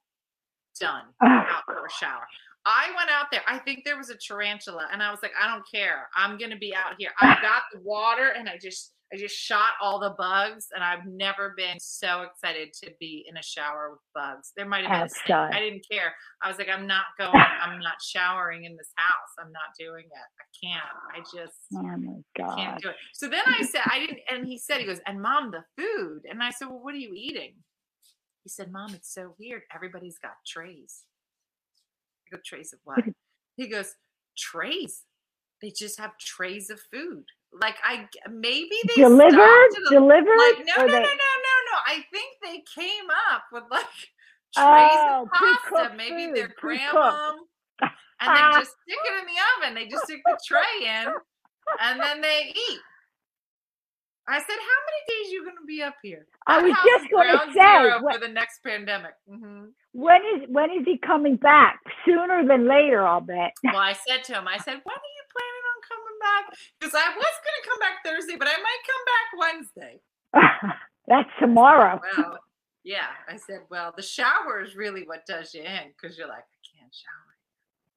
done. 0.78 1.04
Oh, 1.22 1.26
Outdoor 1.48 1.88
shower. 1.88 2.26
I 2.66 2.92
went 2.96 3.10
out 3.10 3.26
there. 3.30 3.42
I 3.46 3.58
think 3.58 3.84
there 3.84 3.96
was 3.96 4.10
a 4.10 4.16
tarantula, 4.16 4.88
and 4.92 5.02
I 5.02 5.10
was 5.10 5.20
like, 5.22 5.32
I 5.40 5.50
don't 5.52 5.64
care. 5.72 6.08
I'm 6.14 6.36
gonna 6.36 6.58
be 6.58 6.74
out 6.74 6.94
here. 6.98 7.10
I 7.18 7.38
got 7.42 7.62
the 7.72 7.80
water, 7.80 8.28
and 8.36 8.48
I 8.48 8.58
just, 8.60 8.92
I 9.12 9.16
just 9.16 9.34
shot 9.34 9.70
all 9.82 9.98
the 9.98 10.14
bugs, 10.16 10.68
and 10.72 10.84
I've 10.84 11.04
never 11.04 11.52
been 11.56 11.80
so 11.80 12.22
excited 12.22 12.72
to 12.84 12.92
be 13.00 13.26
in 13.28 13.36
a 13.36 13.42
shower 13.42 13.90
with 13.90 14.00
bugs. 14.14 14.52
There 14.56 14.66
might 14.66 14.84
have 14.86 14.92
been 14.92 15.06
a 15.06 15.08
snake. 15.08 15.54
I 15.54 15.58
didn't 15.58 15.84
care. 15.90 16.14
I 16.42 16.48
was 16.48 16.58
like, 16.58 16.68
I'm 16.72 16.86
not 16.86 17.04
going. 17.18 17.32
I'm 17.34 17.80
not 17.80 18.00
showering 18.00 18.64
in 18.64 18.76
this 18.76 18.92
house. 18.94 19.32
I'm 19.38 19.50
not 19.50 19.74
doing 19.78 20.04
it. 20.04 20.28
I 20.38 20.46
can't. 20.64 20.84
I 21.12 21.18
just 21.20 21.58
oh 21.74 21.82
my 21.82 22.22
God. 22.36 22.56
can't 22.56 22.82
do 22.82 22.90
it. 22.90 22.96
So 23.14 23.28
then 23.28 23.42
I 23.46 23.62
said, 23.64 23.82
I 23.86 23.98
didn't, 23.98 24.20
and 24.30 24.46
he 24.46 24.58
said, 24.58 24.78
he 24.78 24.86
goes, 24.86 25.00
and 25.06 25.20
mom, 25.20 25.50
the 25.50 25.64
food. 25.76 26.22
And 26.30 26.42
I 26.42 26.50
said, 26.50 26.68
well, 26.68 26.80
what 26.80 26.94
are 26.94 26.98
you 26.98 27.12
eating? 27.16 27.54
He 28.42 28.48
said, 28.48 28.72
Mom, 28.72 28.94
it's 28.94 29.12
so 29.12 29.34
weird. 29.38 29.62
Everybody's 29.74 30.18
got 30.18 30.32
trays. 30.46 31.02
I 32.26 32.36
go, 32.36 32.42
trays 32.44 32.72
of 32.72 32.80
what? 32.84 33.04
He 33.56 33.68
goes, 33.68 33.94
trays. 34.36 35.02
They 35.60 35.70
just 35.70 36.00
have 36.00 36.16
trays 36.18 36.70
of 36.70 36.80
food. 36.90 37.24
Like 37.52 37.76
I 37.84 38.06
maybe 38.30 38.70
they 38.88 39.02
delivered, 39.02 39.34
a- 39.36 39.90
delivered. 39.90 40.38
like 40.38 40.66
no 40.66 40.76
no 40.76 40.86
no 40.86 40.86
they- 40.86 41.02
no 41.02 41.32
no 41.46 41.54
no. 41.70 41.76
I 41.86 42.04
think 42.12 42.36
they 42.42 42.62
came 42.80 43.08
up 43.32 43.44
with 43.52 43.64
like 43.70 43.86
trays 44.54 45.00
Oh, 45.08 45.22
of 45.22 45.30
pasta. 45.30 45.96
Maybe 45.96 46.26
food, 46.26 46.36
their 46.36 46.54
grandma 46.60 47.32
and 48.20 48.36
they 48.36 48.58
just 48.60 48.70
stick 48.82 48.98
it 49.04 49.20
in 49.20 49.26
the 49.26 49.40
oven. 49.66 49.74
They 49.74 49.86
just 49.88 50.04
stick 50.04 50.20
the 50.26 50.38
tray 50.46 50.86
in 50.86 51.12
and 51.80 52.00
then 52.00 52.20
they 52.20 52.52
eat. 52.54 52.80
I 54.28 54.38
said, 54.38 54.46
"How 54.48 54.78
many 54.86 55.24
days 55.24 55.32
you 55.32 55.44
going 55.44 55.56
to 55.56 55.66
be 55.66 55.82
up 55.82 55.96
here?" 56.02 56.26
I 56.46 56.62
was 56.62 56.72
just 56.86 57.10
gonna 57.10 57.52
say, 57.52 57.52
zero 57.82 58.00
what- 58.00 58.14
for 58.14 58.20
the 58.20 58.32
next 58.32 58.62
pandemic. 58.62 59.14
hmm 59.28 59.66
When 59.92 60.20
is 60.36 60.48
when 60.48 60.70
is 60.70 60.84
he 60.84 60.98
coming 60.98 61.34
back? 61.36 61.80
Sooner 62.06 62.46
than 62.46 62.68
later, 62.68 63.04
I'll 63.04 63.20
bet. 63.20 63.52
Well, 63.64 63.76
I 63.76 63.94
said 64.06 64.22
to 64.24 64.34
him, 64.34 64.46
I 64.46 64.58
said, 64.58 64.74
"When 64.84 64.96
are 64.96 65.14
you 65.18 65.24
planning 65.34 65.59
back?" 66.20 66.56
Because 66.78 66.94
I 66.94 67.08
was 67.08 67.34
going 67.44 67.58
to 67.58 67.68
come 67.68 67.80
back 67.80 68.04
Thursday, 68.04 68.36
but 68.36 68.48
I 68.48 68.56
might 68.60 68.82
come 68.86 69.04
back 69.08 69.28
Wednesday. 69.42 69.94
That's 71.08 71.30
tomorrow. 71.40 72.00
Well, 72.16 72.38
yeah, 72.84 73.08
I 73.28 73.36
said, 73.36 73.60
"Well, 73.70 73.92
the 73.96 74.02
shower 74.02 74.62
is 74.62 74.76
really 74.76 75.02
what 75.02 75.26
does 75.26 75.54
you 75.54 75.62
in 75.62 75.92
because 75.96 76.16
you're 76.16 76.28
like, 76.28 76.44
I 76.44 76.60
can't 76.78 76.94
shower. 76.94 77.34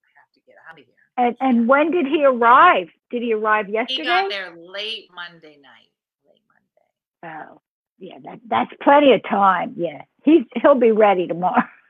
I 0.03 0.11
have 0.17 0.31
to 0.33 0.39
get 0.45 0.55
out 0.67 0.79
of 0.79 0.85
here." 0.85 0.95
And 1.17 1.35
and 1.39 1.67
when 1.67 1.91
did 1.91 2.07
he 2.07 2.25
arrive? 2.25 2.89
Did 3.11 3.21
he 3.21 3.33
arrive 3.33 3.69
yesterday? 3.69 4.01
He 4.01 4.07
got 4.07 4.29
there 4.29 4.55
late 4.57 5.09
Monday 5.13 5.57
night. 5.61 5.91
Late 6.25 6.41
Monday. 6.49 7.47
Oh, 7.51 7.61
yeah, 7.99 8.17
that 8.23 8.39
that's 8.49 8.71
plenty 8.81 9.13
of 9.13 9.21
time. 9.29 9.73
Yeah, 9.77 10.01
he's 10.23 10.43
he'll 10.61 10.75
be 10.75 10.91
ready 10.91 11.27
tomorrow. 11.27 11.63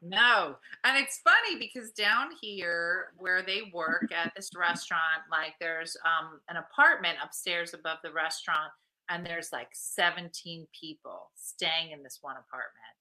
No. 0.00 0.56
And 0.84 0.96
it's 0.96 1.20
funny 1.24 1.58
because 1.58 1.90
down 1.90 2.28
here 2.40 3.08
where 3.16 3.42
they 3.42 3.70
work 3.72 4.12
at 4.12 4.32
this 4.36 4.50
restaurant, 4.56 5.22
like 5.30 5.54
there's 5.60 5.96
um 6.04 6.40
an 6.48 6.56
apartment 6.56 7.18
upstairs 7.22 7.74
above 7.74 7.98
the 8.04 8.12
restaurant, 8.12 8.70
and 9.08 9.26
there's 9.26 9.50
like 9.52 9.68
17 9.72 10.66
people 10.78 11.30
staying 11.34 11.90
in 11.92 12.02
this 12.02 12.18
one 12.20 12.36
apartment. 12.36 12.94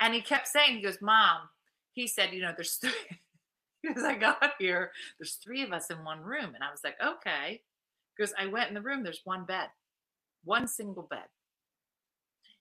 And 0.00 0.12
he 0.14 0.20
kept 0.20 0.48
saying, 0.48 0.76
he 0.76 0.82
goes, 0.82 0.98
Mom, 1.00 1.48
he 1.92 2.06
said, 2.06 2.32
you 2.32 2.42
know, 2.42 2.52
there's 2.54 2.74
three 2.74 2.92
because 3.82 4.02
I 4.02 4.14
got 4.14 4.52
here, 4.58 4.90
there's 5.18 5.38
three 5.42 5.62
of 5.62 5.72
us 5.72 5.90
in 5.90 6.04
one 6.04 6.20
room. 6.20 6.54
And 6.54 6.62
I 6.62 6.70
was 6.70 6.80
like, 6.84 6.96
okay. 7.02 7.62
Because 8.16 8.34
I 8.38 8.46
went 8.46 8.68
in 8.68 8.74
the 8.74 8.82
room, 8.82 9.02
there's 9.02 9.22
one 9.24 9.44
bed, 9.44 9.68
one 10.44 10.66
single 10.66 11.06
bed. 11.08 11.26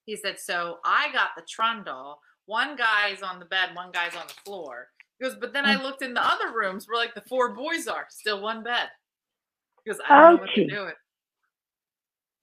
He 0.06 0.16
said, 0.16 0.40
so 0.40 0.78
I 0.86 1.12
got 1.12 1.30
the 1.36 1.44
trundle. 1.50 2.20
One 2.46 2.76
guy's 2.76 3.22
on 3.22 3.40
the 3.40 3.46
bed, 3.46 3.70
one 3.74 3.92
guy's 3.92 4.16
on 4.16 4.28
the 4.28 4.34
floor. 4.46 4.88
He 5.20 5.26
goes, 5.26 5.36
but 5.40 5.54
then 5.54 5.66
I 5.66 5.76
mm. 5.76 5.84
looked 5.84 6.02
in 6.02 6.14
the 6.14 6.26
other 6.26 6.52
rooms 6.54 6.88
where 6.88 7.00
like 7.00 7.16
the 7.16 7.24
four 7.28 7.56
boys 7.56 7.88
are, 7.88 8.06
still 8.10 8.42
one 8.42 8.64
bed. 8.64 8.88
Because 9.84 10.00
I 10.08 10.20
don't 10.22 10.36
know 10.36 10.42
what 10.42 10.50
to 10.56 10.68
do 10.68 10.84
it. 10.86 10.96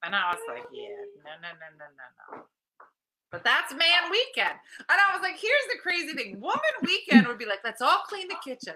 And 0.04 0.14
I 0.16 0.30
was 0.32 0.40
like, 0.48 0.64
yeah, 0.72 0.88
no, 1.24 1.30
no, 1.42 1.48
no, 1.48 1.68
no, 1.78 1.84
no, 1.86 2.36
no. 2.36 2.44
But 3.30 3.44
that's 3.44 3.72
man 3.72 4.10
weekend. 4.10 4.58
And 4.88 4.98
I 4.98 5.14
was 5.14 5.22
like, 5.22 5.38
here's 5.40 5.66
the 5.72 5.78
crazy 5.82 6.12
thing. 6.14 6.40
Woman 6.40 6.60
weekend 6.82 7.26
would 7.28 7.38
be 7.38 7.46
like, 7.46 7.60
let's 7.64 7.80
all 7.80 8.02
clean 8.08 8.28
the 8.28 8.36
kitchen. 8.44 8.74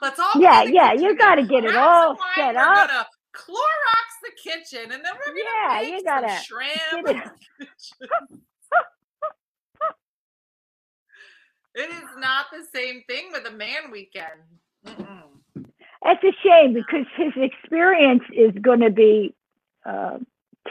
Let's 0.00 0.20
all 0.20 0.30
Yeah, 0.36 0.62
clean 0.62 0.74
the 0.74 0.74
yeah, 0.74 0.92
you 0.92 1.16
gotta 1.16 1.44
get 1.44 1.64
it 1.64 1.76
all 1.76 2.16
set 2.36 2.56
up. 2.56 2.90
Clorox 3.34 4.10
the 4.22 4.50
kitchen 4.50 4.92
and 4.92 5.04
then 5.04 5.12
we're 5.18 5.34
gonna 5.34 5.40
Yeah, 5.44 5.80
make 5.80 5.92
you 5.92 5.98
some 5.98 6.04
gotta 6.04 6.42
shrimp. 6.42 7.06
get 7.06 7.16
in 7.16 7.22
it- 11.74 11.80
the 11.80 11.86
kitchen. 11.86 12.02
It 12.02 12.04
is 12.04 12.16
not 12.18 12.46
the 12.52 12.64
same 12.74 13.02
thing 13.08 13.30
with 13.32 13.46
a 13.46 13.56
man 13.56 13.90
weekend. 13.90 14.42
Mm-mm. 14.86 15.22
It's 16.04 16.24
a 16.24 16.32
shame 16.42 16.74
because 16.74 17.06
his 17.16 17.32
experience 17.36 18.24
is 18.32 18.52
going 18.60 18.80
to 18.80 18.90
be 18.90 19.34
uh, 19.86 20.18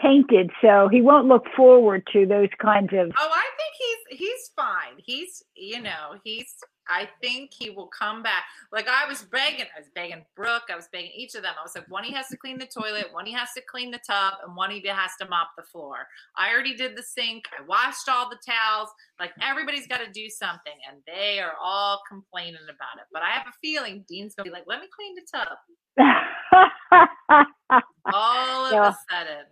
tainted, 0.01 0.51
so 0.61 0.89
he 0.91 1.01
won't 1.01 1.27
look 1.27 1.45
forward 1.55 2.05
to 2.13 2.25
those 2.25 2.49
kinds 2.61 2.89
of. 2.93 3.11
Oh, 3.17 3.29
I 3.31 3.49
think 3.57 3.73
he's 4.09 4.19
he's 4.19 4.51
fine. 4.55 4.97
He's 4.97 5.43
you 5.55 5.81
know 5.81 6.15
he's. 6.23 6.53
I 6.91 7.07
think 7.21 7.51
he 7.53 7.69
will 7.69 7.87
come 7.87 8.21
back. 8.21 8.43
Like 8.71 8.87
I 8.87 9.07
was 9.07 9.21
begging, 9.23 9.65
I 9.75 9.79
was 9.79 9.89
begging 9.95 10.25
Brooke, 10.35 10.63
I 10.71 10.75
was 10.75 10.89
begging 10.91 11.11
each 11.15 11.35
of 11.35 11.43
them. 11.43 11.53
I 11.57 11.63
was 11.63 11.73
like, 11.75 11.89
one 11.89 12.03
he 12.03 12.13
has 12.13 12.27
to 12.27 12.37
clean 12.37 12.57
the 12.59 12.65
toilet, 12.65 13.07
one 13.11 13.25
he 13.25 13.31
has 13.33 13.49
to 13.55 13.61
clean 13.61 13.91
the 13.91 13.99
tub, 14.05 14.33
and 14.45 14.55
one 14.55 14.69
he 14.71 14.85
has 14.87 15.11
to 15.21 15.27
mop 15.29 15.51
the 15.57 15.63
floor. 15.63 16.07
I 16.35 16.51
already 16.53 16.75
did 16.75 16.97
the 16.97 17.03
sink. 17.03 17.45
I 17.57 17.63
washed 17.63 18.09
all 18.09 18.29
the 18.29 18.37
towels. 18.45 18.89
Like 19.19 19.31
everybody's 19.41 19.87
got 19.87 19.99
to 19.99 20.11
do 20.11 20.29
something, 20.29 20.73
and 20.89 21.01
they 21.07 21.39
are 21.39 21.53
all 21.61 22.01
complaining 22.09 22.61
about 22.65 22.97
it. 22.97 23.07
But 23.13 23.21
I 23.21 23.29
have 23.31 23.47
a 23.47 23.53
feeling 23.61 24.03
Dean's 24.07 24.35
gonna 24.35 24.49
be 24.49 24.53
like, 24.53 24.65
let 24.67 24.81
me 24.81 24.87
clean 24.93 25.15
the 25.15 25.25
tub. 25.31 25.57
All 28.13 28.65
of 28.65 28.71
Yeah. 28.73 28.89
a 28.89 28.95
sudden, 29.09 29.45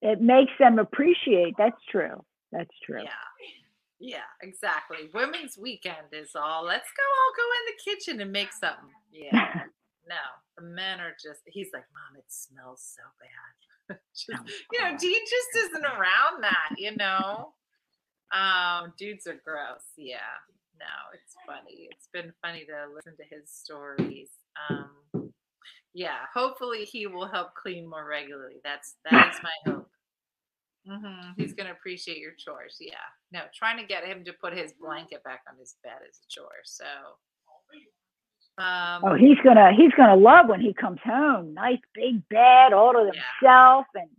it 0.00 0.20
makes 0.20 0.52
them 0.58 0.78
appreciate. 0.78 1.54
That's 1.58 1.80
true. 1.90 2.24
That's 2.50 2.70
true. 2.84 3.02
Yeah. 3.02 3.10
Yeah, 4.04 4.26
exactly. 4.42 5.08
Women's 5.14 5.56
weekend 5.56 6.08
is 6.12 6.30
all 6.34 6.64
let's 6.64 6.90
go 6.96 7.04
all 7.06 7.32
go 7.36 7.46
in 7.56 7.64
the 7.70 7.90
kitchen 7.90 8.20
and 8.20 8.32
make 8.32 8.52
something. 8.52 8.90
Yeah. 9.12 9.64
No, 10.08 10.16
the 10.58 10.64
men 10.64 10.98
are 10.98 11.12
just 11.12 11.42
he's 11.46 11.68
like, 11.72 11.84
Mom, 11.94 12.18
it 12.18 12.24
smells 12.26 12.82
so 12.96 13.02
bad. 13.22 13.98
Just- 14.16 14.32
Oh, 14.36 14.52
you 14.72 14.80
know. 14.80 14.98
Dean 14.98 15.20
just 15.30 15.64
isn't 15.66 15.84
around 15.84 16.42
that, 16.42 16.70
you 16.76 16.96
know. 16.96 17.52
Um, 18.34 18.92
dudes 18.98 19.28
are 19.28 19.40
gross. 19.44 19.84
Yeah. 19.96 20.16
No, 20.80 20.86
it's 21.14 21.36
funny. 21.46 21.88
It's 21.92 22.08
been 22.12 22.32
funny 22.42 22.64
to 22.64 22.92
listen 22.92 23.16
to 23.16 23.22
his 23.34 23.48
stories. 23.48 24.30
Um 24.68 25.30
yeah, 25.94 26.18
hopefully 26.34 26.84
he 26.84 27.06
will 27.06 27.28
help 27.28 27.54
clean 27.54 27.88
more 27.88 28.04
regularly. 28.04 28.56
That's 28.64 28.96
that 29.08 29.34
is 29.34 29.40
my 29.42 29.72
hope. 29.72 29.88
Hmm 30.86 31.30
He's 31.36 31.54
gonna 31.54 31.72
appreciate 31.72 32.18
your 32.18 32.32
chores. 32.38 32.76
Yeah. 32.80 32.94
No, 33.32 33.40
trying 33.54 33.78
to 33.78 33.86
get 33.86 34.04
him 34.04 34.24
to 34.24 34.32
put 34.32 34.56
his 34.56 34.72
blanket 34.72 35.22
back 35.24 35.42
on 35.50 35.56
his 35.58 35.76
bed 35.82 35.98
is 36.08 36.18
a 36.22 36.26
chore. 36.28 36.62
So. 36.64 36.84
Um, 38.58 39.02
Oh, 39.04 39.14
he's 39.14 39.38
gonna 39.42 39.72
he's 39.74 39.92
gonna 39.96 40.16
love 40.16 40.48
when 40.48 40.60
he 40.60 40.74
comes 40.74 40.98
home. 41.04 41.54
Nice 41.54 41.78
big 41.94 42.28
bed, 42.28 42.72
all 42.72 42.92
to 42.92 43.10
Yeah. 43.14 43.22
himself, 43.40 43.86
and 43.94 44.10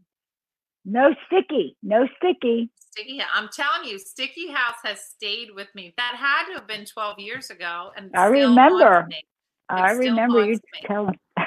no 0.85 1.13
sticky, 1.27 1.77
no 1.83 2.07
sticky. 2.17 2.69
Sticky. 2.79 3.21
I'm 3.33 3.49
telling 3.53 3.87
you, 3.89 3.99
Sticky 3.99 4.51
House 4.51 4.75
has 4.83 5.01
stayed 5.03 5.49
with 5.55 5.67
me. 5.75 5.93
That 5.97 6.15
had 6.17 6.45
to 6.47 6.53
have 6.59 6.67
been 6.67 6.85
12 6.85 7.19
years 7.19 7.49
ago, 7.49 7.91
and 7.95 8.11
I 8.15 8.25
remember. 8.25 9.05
me. 9.09 9.23
I 9.69 9.91
remember 9.91 10.39
you 10.39 10.53
haunts 10.53 10.65
me. 10.73 10.87
telling. 10.87 11.19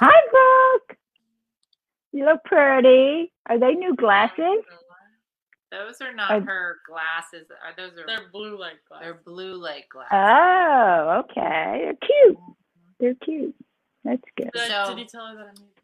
Hi, 0.00 0.20
Brooke. 0.30 0.99
You 2.12 2.24
look 2.24 2.44
pretty. 2.44 3.32
Are 3.48 3.58
they 3.58 3.74
new 3.74 3.94
glasses? 3.94 4.64
Those 5.70 6.00
are 6.00 6.12
not 6.12 6.30
Are- 6.32 6.40
her 6.40 6.78
glasses. 6.88 7.46
Are 7.50 7.72
those 7.76 7.96
are 7.98 8.06
They're 8.06 8.28
blue 8.32 8.58
like 8.58 8.78
they're 9.00 9.20
blue 9.24 9.54
lake 9.54 9.88
glasses. 9.88 10.10
Oh, 10.12 11.22
okay. 11.24 11.82
They're 11.84 11.94
cute. 11.94 12.36
Mm-hmm. 12.36 12.52
They're 12.98 13.14
cute. 13.24 13.54
That's 14.04 14.22
good. 14.36 14.50
Did, 14.52 14.68
So- 14.68 14.94
did 14.94 14.98
you 14.98 15.04
tell 15.06 15.26
her 15.26 15.34
that 15.36 15.42
I 15.42 15.60
made 15.60 15.68
it? 15.76 15.82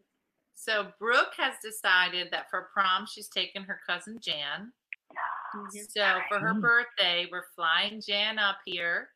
So 0.54 0.88
Brooke 0.98 1.34
has 1.36 1.54
decided 1.62 2.28
that 2.32 2.50
for 2.50 2.68
prom 2.74 3.06
she's 3.06 3.28
taking 3.28 3.62
her 3.62 3.80
cousin 3.86 4.18
Jan. 4.20 4.72
So 5.88 6.18
for 6.28 6.38
her 6.38 6.52
mm. 6.52 6.60
birthday, 6.60 7.26
we're 7.32 7.46
flying 7.54 8.02
Jan 8.06 8.38
up 8.38 8.56
here. 8.66 9.08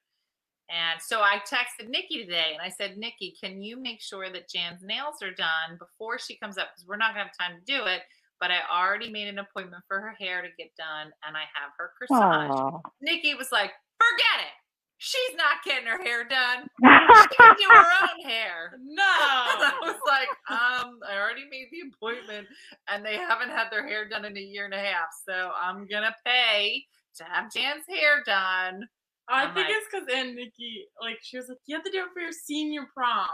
And 0.71 1.03
so 1.03 1.21
I 1.21 1.39
texted 1.39 1.89
Nikki 1.89 2.25
today 2.25 2.53
and 2.53 2.63
I 2.63 2.69
said, 2.69 2.97
Nikki, 2.97 3.35
can 3.43 3.61
you 3.61 3.77
make 3.77 4.01
sure 4.01 4.31
that 4.31 4.49
Jan's 4.49 4.83
nails 4.83 5.17
are 5.21 5.35
done 5.35 5.79
before 5.79 6.19
she 6.19 6.37
comes 6.37 6.59
up? 6.59 6.69
Because 6.73 6.87
we're 6.87 6.97
not 6.97 7.15
going 7.15 7.27
to 7.27 7.31
have 7.31 7.51
time 7.51 7.59
to 7.59 7.65
do 7.67 7.87
it. 7.87 8.03
But 8.39 8.51
I 8.51 8.61
already 8.73 9.11
made 9.11 9.29
an 9.29 9.39
appointment 9.39 9.83
for 9.89 10.01
her 10.01 10.15
hair 10.19 10.43
to 10.43 10.49
get 10.57 10.71
done 10.79 11.13
and 11.27 11.37
I 11.37 11.45
have 11.53 11.73
her 11.77 11.91
corsage. 11.99 12.51
Aw. 12.51 12.81
Nikki 13.03 13.35
was 13.35 13.51
like, 13.53 13.73
forget 13.99 14.47
it. 14.47 14.55
She's 15.03 15.37
not 15.37 15.65
getting 15.65 15.89
her 15.89 16.03
hair 16.03 16.25
done. 16.25 16.69
She 17.11 17.37
can 17.37 17.57
do 17.57 17.67
her 17.69 17.93
own 18.03 18.31
hair. 18.31 18.79
No. 18.81 19.03
I 19.03 19.73
was 19.83 19.97
like, 20.07 20.29
um, 20.49 21.01
I 21.09 21.19
already 21.19 21.45
made 21.51 21.67
the 21.73 21.91
appointment 21.93 22.47
and 22.89 23.05
they 23.05 23.17
haven't 23.17 23.51
had 23.51 23.69
their 23.71 23.87
hair 23.87 24.09
done 24.09 24.25
in 24.25 24.37
a 24.37 24.41
year 24.41 24.65
and 24.65 24.75
a 24.75 24.79
half. 24.79 25.09
So 25.29 25.51
I'm 25.61 25.87
gonna 25.87 26.15
pay 26.25 26.85
to 27.17 27.25
have 27.25 27.53
Jan's 27.53 27.85
hair 27.89 28.23
done. 28.25 28.87
I 29.31 29.45
I'm 29.45 29.55
think 29.55 29.69
like- 29.69 29.77
it's 29.77 29.87
because 29.91 30.07
Aunt 30.15 30.35
Nikki, 30.35 30.87
like, 31.01 31.19
she 31.23 31.37
was 31.37 31.49
like, 31.49 31.59
you 31.67 31.77
have 31.77 31.85
to 31.85 31.91
do 31.91 31.99
it 31.99 32.09
for 32.13 32.21
your 32.21 32.33
senior 32.33 32.87
prom. 32.95 33.29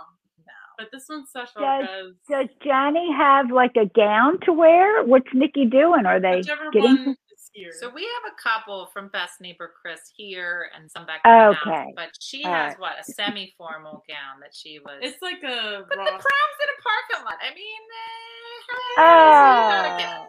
No. 0.46 0.52
But 0.78 0.88
this 0.92 1.06
one's 1.08 1.28
special 1.30 1.62
Does- 1.62 2.12
because 2.28 2.48
Does 2.48 2.56
Johnny 2.64 3.10
have 3.12 3.50
like 3.50 3.76
a 3.76 3.86
gown 3.86 4.38
to 4.40 4.52
wear? 4.52 5.02
What's 5.04 5.26
Nikki 5.32 5.64
doing? 5.66 6.06
Are 6.06 6.20
they 6.20 6.36
whichever 6.36 6.70
getting? 6.70 7.16
here. 7.52 7.70
So 7.80 7.88
we 7.88 8.02
have 8.02 8.32
a 8.32 8.36
couple 8.42 8.86
from 8.92 9.08
Best 9.08 9.40
Neighbor 9.40 9.72
Chris 9.80 10.00
here 10.14 10.68
and 10.76 10.90
some 10.90 11.06
back 11.06 11.22
in 11.24 11.30
the 11.30 11.38
house, 11.38 11.56
Okay. 11.66 11.92
but 11.96 12.10
she 12.20 12.44
All 12.44 12.52
has 12.52 12.72
right. 12.72 12.80
what 12.80 13.00
a 13.00 13.04
semi-formal 13.04 14.04
gown 14.06 14.40
that 14.42 14.50
she 14.54 14.78
was. 14.78 14.98
it's 15.00 15.22
like 15.22 15.42
a 15.42 15.80
but 15.88 15.96
the 15.96 16.04
prom's 16.04 16.58
in 16.60 16.68
a 16.68 16.82
parking 16.84 17.24
lot. 17.24 17.38
I 17.40 17.54
mean, 17.54 17.82
eh, 17.96 18.60
how 18.68 19.86
is 19.86 19.96
it 19.96 19.98
not 19.98 20.00
a 20.00 20.26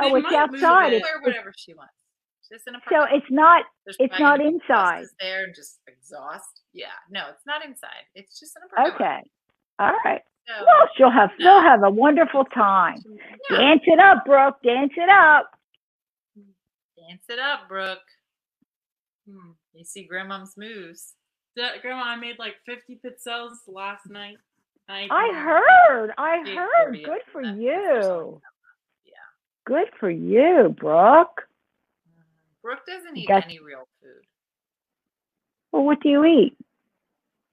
Oh, 0.00 0.10
oh, 0.12 0.14
it's 0.16 0.32
outside. 0.32 0.92
it. 0.94 1.02
Wear 1.02 1.20
whatever 1.20 1.52
she 1.56 1.74
wants. 1.74 1.92
Just 2.50 2.66
in 2.66 2.74
a 2.74 2.80
so 2.90 3.04
it's 3.10 3.26
not. 3.30 3.64
There's 3.84 3.96
it's 4.00 4.18
not 4.18 4.40
inside. 4.40 5.06
there 5.20 5.44
and 5.44 5.54
just 5.54 5.80
exhaust. 5.86 6.62
Yeah, 6.72 6.86
no, 7.10 7.24
it's 7.30 7.44
not 7.46 7.64
inside. 7.64 8.08
It's 8.14 8.38
just 8.38 8.56
an 8.56 8.62
apartment. 8.70 8.94
Okay. 8.94 9.30
All 9.78 9.92
right. 10.04 10.22
So, 10.46 10.64
Well, 10.64 10.88
she'll 10.96 11.10
have 11.10 11.30
she'll 11.38 11.60
have 11.60 11.82
a 11.82 11.90
wonderful 11.90 12.44
time. 12.44 12.96
Dance 13.50 13.82
it 13.84 13.98
up, 13.98 14.24
Brooke. 14.24 14.56
Dance 14.62 14.92
it 14.96 15.10
up. 15.10 15.50
dance 16.96 17.22
it 17.28 17.38
up, 17.38 17.68
Brooke. 17.68 17.98
Hmm. 19.28 19.50
You 19.74 19.84
see 19.84 20.04
Grandmom's 20.04 20.56
moves. 20.56 21.14
Grandma, 21.82 22.04
I 22.04 22.16
made 22.16 22.38
like 22.38 22.54
50 22.66 23.00
pizzelles 23.04 23.56
last 23.66 24.08
night. 24.08 24.38
I, 24.88 25.06
I 25.10 25.32
heard. 25.34 26.12
I 26.16 26.38
heard. 26.46 27.04
Good 27.04 27.20
for 27.32 27.42
you. 27.42 28.40
Yeah. 29.04 29.12
Good 29.66 29.88
for 30.00 30.08
you, 30.08 30.74
Brooke. 30.78 31.47
Brooke 32.68 32.84
doesn't 32.86 33.16
eat 33.16 33.26
That's- 33.28 33.44
any 33.46 33.58
real 33.60 33.88
food. 34.02 34.26
Well, 35.72 35.84
what 35.84 36.00
do 36.02 36.10
you 36.10 36.22
eat? 36.26 36.54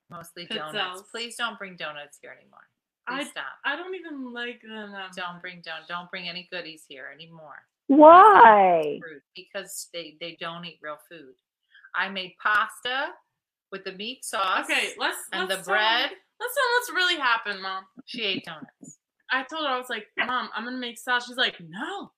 Mostly 0.09 0.45
Pizzelles. 0.45 0.74
donuts. 0.74 1.03
Please 1.09 1.38
don't 1.38 1.57
bring 1.57 1.78
donuts 1.78 2.18
here 2.22 2.32
anymore. 2.38 2.68
Please 3.07 3.28
I- 3.28 3.32
stop. 3.32 3.57
I 3.63 3.78
don't 3.78 3.95
even 3.95 4.34
like 4.34 4.61
them. 4.61 4.93
Don't 5.16 5.39
bring 5.41 5.61
don 5.61 5.84
don't 5.88 6.11
bring 6.11 6.28
any 6.28 6.49
goodies 6.51 6.84
here 6.89 7.09
anymore. 7.13 7.66
Why? 7.88 8.99
Because 9.38 9.88
they 9.93 10.18
they 10.20 10.36
don't 10.38 10.66
eat 10.66 10.80
real 10.82 10.97
food. 11.09 11.36
I 11.95 12.09
made 12.09 12.36
pasta 12.43 13.13
with 13.72 13.86
the 13.86 13.93
meat 13.93 14.26
sauce. 14.26 14.70
Okay, 14.70 14.95
let's 14.97 15.18
and 15.32 15.47
let's 15.47 15.61
the 15.61 15.66
tell- 15.66 15.76
bread. 15.76 16.11
Let's 16.41 16.53
tell 16.55 16.70
what's 16.74 16.89
really 16.91 17.16
happened, 17.16 17.61
Mom. 17.61 17.86
She 18.05 18.22
ate 18.24 18.43
donuts. 18.43 18.99
I 19.32 19.43
told 19.43 19.66
her 19.66 19.72
I 19.72 19.78
was 19.78 19.89
like, 19.89 20.07
Mom, 20.18 20.49
I'm 20.53 20.66
gonna 20.66 20.76
make 20.78 20.97
salad. 20.97 21.24
She's 21.24 21.38
like, 21.38 21.55
No, 21.61 22.11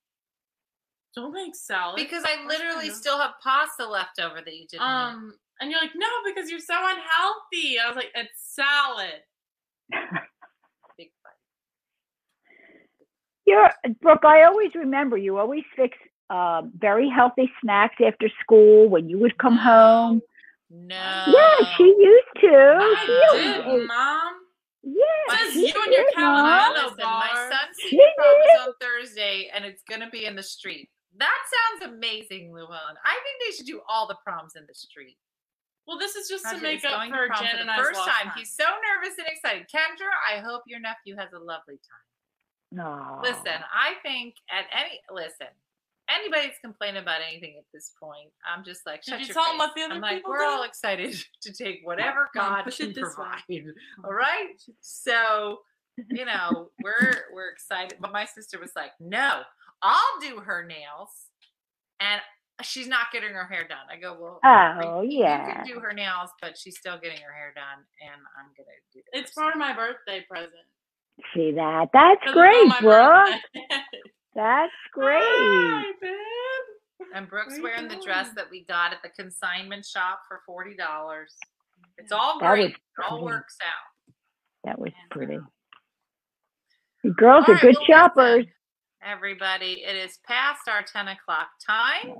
don't 1.21 1.33
make 1.33 1.55
salad. 1.55 1.95
Because 1.97 2.23
I 2.25 2.45
literally 2.45 2.87
going 2.89 2.93
still 2.99 3.17
have 3.19 3.31
pasta 3.43 3.85
left 3.87 4.19
over 4.19 4.35
that 4.43 4.55
you 4.55 4.65
didn't 4.67 4.81
make. 4.81 4.89
um, 4.89 5.33
and 5.59 5.71
you're 5.71 5.81
like, 5.81 5.91
No, 5.95 6.07
because 6.25 6.49
you're 6.49 6.59
so 6.59 6.75
unhealthy. 6.77 7.79
I 7.79 7.87
was 7.87 7.95
like, 7.95 8.11
It's 8.15 8.55
salad. 8.55 9.21
Big 10.97 11.09
fight. 11.23 11.33
You're 13.45 13.69
Brooke. 14.01 14.25
I 14.25 14.43
always 14.43 14.75
remember 14.75 15.17
you 15.17 15.37
always 15.37 15.63
fix 15.75 15.97
um, 16.29 16.71
very 16.77 17.09
healthy 17.09 17.49
snacks 17.61 17.95
after 18.05 18.29
school 18.41 18.89
when 18.89 19.09
you 19.09 19.17
would 19.19 19.37
come 19.37 19.55
No. 19.55 19.61
home. 19.61 20.21
No. 20.69 20.95
Yeah, 21.27 21.65
she 21.77 21.83
used 21.83 22.41
to. 22.41 22.47
I 22.49 23.03
She 23.05 23.11
I 23.13 23.27
always 23.31 23.65
did, 23.65 23.81
ate- 23.81 23.87
Mom. 23.87 24.33
Yeah, 24.83 25.43
you 25.53 25.73
and 25.83 25.93
your 25.93 26.03
did, 26.05 26.13
calendar. 26.13 26.49
Mom. 26.49 26.73
Hello, 26.75 26.83
Listen, 26.89 27.03
my 27.05 27.49
son's 27.49 27.77
She 27.81 27.89
senior 27.89 28.03
prom 28.17 28.35
is 28.41 28.67
on 28.67 28.73
Thursday, 28.81 29.49
and 29.53 29.65
it's 29.65 29.81
going 29.83 30.01
to 30.01 30.09
be 30.09 30.25
in 30.25 30.35
the 30.35 30.43
street. 30.43 30.89
That 31.15 31.37
sounds 31.79 31.93
amazing, 31.95 32.51
Llewellyn. 32.53 32.95
I 33.03 33.13
think 33.23 33.35
they 33.45 33.55
should 33.55 33.65
do 33.65 33.81
all 33.87 34.07
the 34.07 34.17
proms 34.23 34.55
in 34.55 34.65
the 34.67 34.75
street. 34.75 35.17
Well, 35.87 35.97
this 35.97 36.15
is 36.15 36.27
just 36.27 36.43
to 36.49 36.57
make 36.59 36.83
up 36.83 36.91
going 36.91 37.11
to 37.11 37.17
for 37.17 37.27
prom 37.27 37.43
Jen 37.43 37.51
for 37.55 37.59
and 37.61 37.69
the 37.69 37.73
I's 37.73 37.79
first 37.79 37.97
lost 37.99 38.09
time. 38.11 38.31
He's 38.35 38.53
so 38.53 38.65
nervous 38.65 39.17
and 39.17 39.27
excited. 39.27 39.67
Kendra, 39.73 40.11
I 40.29 40.39
hope 40.41 40.63
your 40.67 40.79
nephew 40.81 41.15
has 41.15 41.31
a 41.33 41.39
lovely 41.39 41.75
time. 41.75 42.05
No. 42.73 43.21
Listen, 43.23 43.63
I 43.73 43.93
think 44.03 44.35
at 44.51 44.65
any 44.77 44.99
listen, 45.09 45.47
anybody's 46.13 46.57
complaining 46.61 47.01
about 47.01 47.21
anything 47.25 47.55
at 47.57 47.63
this 47.73 47.93
point. 48.01 48.29
I'm 48.45 48.65
just 48.65 48.85
like, 48.85 49.01
Did 49.03 49.11
shut 49.11 49.19
you 49.21 49.25
your 49.27 49.33
tell 49.35 49.45
'em 49.45 49.51
face. 49.51 49.59
what 49.59 49.75
the 49.75 49.81
other 49.83 49.93
I'm 49.95 50.01
like, 50.01 50.27
we're 50.27 50.39
did? 50.39 50.47
all 50.49 50.63
excited 50.63 51.15
to 51.43 51.53
take 51.53 51.79
whatever 51.85 52.27
Mom, 52.35 52.49
God 52.55 52.63
push 52.63 52.77
can 52.77 52.89
it 52.89 52.95
this 52.95 53.15
way. 53.17 53.25
provide. 53.47 53.73
All 54.03 54.13
right. 54.13 54.61
So, 54.81 55.59
you 56.09 56.25
know, 56.25 56.69
we're 56.83 57.13
we're 57.33 57.49
excited. 57.49 57.97
But 58.01 58.11
my 58.11 58.25
sister 58.25 58.59
was 58.59 58.71
like, 58.75 58.91
no, 58.99 59.43
I'll 59.81 60.19
do 60.21 60.39
her 60.39 60.63
nails, 60.65 61.09
and 61.99 62.21
she's 62.63 62.87
not 62.87 63.07
getting 63.13 63.31
her 63.33 63.45
hair 63.45 63.67
done. 63.67 63.85
I 63.91 63.97
go, 63.99 64.17
well, 64.19 64.39
Oh 64.43 65.01
you 65.01 65.19
yeah. 65.19 65.63
can 65.63 65.65
do 65.75 65.79
her 65.79 65.93
nails, 65.93 66.31
but 66.41 66.57
she's 66.57 66.77
still 66.77 66.97
getting 66.99 67.19
her 67.21 67.33
hair 67.33 67.53
done, 67.55 67.83
and 68.01 68.21
I'm 68.37 68.51
gonna 68.57 68.69
do. 68.93 69.01
the 69.13 69.19
It's 69.19 69.31
part 69.33 69.53
of 69.53 69.59
my 69.59 69.73
birthday 69.73 70.25
present. 70.29 70.53
See 71.35 71.51
that? 71.53 71.89
That's 71.93 72.21
great, 72.33 72.67
my 72.67 72.79
Brooke. 72.81 73.41
That's 74.35 74.73
great. 74.93 75.19
Hi, 75.21 75.93
babe. 76.01 76.13
And 77.15 77.29
Brooke's 77.29 77.49
Where 77.49 77.57
you 77.57 77.63
wearing 77.63 77.87
the 77.87 77.95
dress 78.05 78.29
that 78.35 78.49
we 78.51 78.65
got 78.65 78.93
at 78.93 79.01
the 79.03 79.09
consignment 79.09 79.85
shop 79.85 80.21
for 80.27 80.41
forty 80.45 80.75
dollars. 80.75 81.35
It's 81.97 82.11
all 82.11 82.39
That 82.39 82.49
great. 82.51 82.71
It 82.71 82.77
all 83.09 83.23
works 83.23 83.57
out. 83.63 84.13
That 84.65 84.79
was 84.79 84.91
And, 85.01 85.11
pretty. 85.11 85.37
uh, 85.37 85.41
You 87.03 87.13
girls 87.13 87.45
all 87.45 87.53
are 87.53 87.53
right, 87.55 87.61
good 87.61 87.75
well, 87.75 87.85
shoppers. 87.89 88.45
Everybody, 89.07 89.83
it 89.87 89.95
is 89.95 90.19
past 90.27 90.67
our 90.67 90.83
ten 90.83 91.07
o'clock 91.07 91.47
time. 91.65 92.13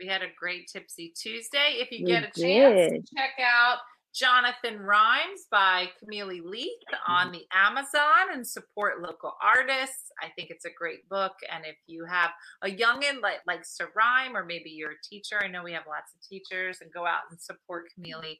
We 0.00 0.06
had 0.06 0.22
a 0.22 0.28
great 0.38 0.68
Tipsy 0.72 1.12
Tuesday. 1.16 1.76
If 1.78 1.90
you 1.90 2.04
We 2.04 2.10
get 2.12 2.24
a 2.24 2.40
chance, 2.40 3.08
check 3.16 3.30
out 3.40 3.78
Jonathan 4.14 4.80
Rhymes 4.80 5.46
by 5.50 5.88
Camille 5.98 6.40
Leith 6.42 6.70
on 7.06 7.32
the 7.32 7.44
Amazon 7.54 8.32
and 8.32 8.46
support 8.46 9.02
local 9.02 9.34
artists. 9.42 10.10
I 10.22 10.28
think 10.34 10.48
it's 10.50 10.64
a 10.64 10.70
great 10.76 11.06
book. 11.10 11.34
And 11.52 11.66
if 11.66 11.76
you 11.86 12.06
have 12.06 12.30
a 12.62 12.68
youngin 12.68 13.20
that 13.22 13.40
likes 13.46 13.76
to 13.76 13.88
rhyme, 13.94 14.34
or 14.34 14.44
maybe 14.44 14.70
you're 14.70 14.92
a 14.92 15.06
teacher, 15.06 15.38
I 15.42 15.48
know 15.48 15.62
we 15.62 15.72
have 15.72 15.84
lots 15.86 16.14
of 16.14 16.26
teachers, 16.26 16.78
and 16.80 16.90
go 16.92 17.04
out 17.04 17.22
and 17.30 17.38
support 17.38 17.86
Camille. 17.94 18.36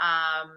Um, 0.00 0.50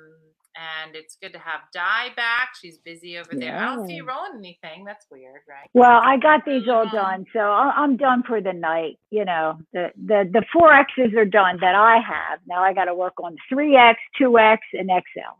and 0.55 0.95
it's 0.95 1.15
good 1.15 1.33
to 1.33 1.39
have 1.39 1.61
Di 1.73 2.09
back. 2.15 2.49
She's 2.61 2.77
busy 2.77 3.17
over 3.17 3.29
there. 3.33 3.57
I 3.57 3.75
don't 3.75 3.87
see 3.87 3.95
you 3.95 4.05
rolling 4.07 4.37
anything. 4.37 4.83
That's 4.85 5.05
weird, 5.09 5.41
right? 5.47 5.69
Well, 5.73 5.99
I 6.03 6.17
got 6.17 6.43
these 6.45 6.67
all 6.67 6.81
Um, 6.83 6.89
done, 6.91 7.25
so 7.33 7.39
I- 7.51 7.73
I'm 7.75 7.97
done 7.97 8.23
for 8.23 8.41
the 8.41 8.53
night. 8.53 8.99
You 9.09 9.25
know, 9.25 9.59
the 9.73 9.91
the 9.95 10.29
the 10.31 10.45
four 10.53 10.73
X's 10.73 11.13
are 11.15 11.25
done 11.25 11.57
that 11.61 11.75
I 11.75 11.97
have. 11.99 12.39
Now 12.45 12.63
I 12.63 12.73
got 12.73 12.85
to 12.85 12.95
work 12.95 13.13
on 13.23 13.35
three 13.49 13.75
X, 13.77 13.99
two 14.17 14.37
X, 14.37 14.61
and 14.73 14.89
XL, 14.89 15.35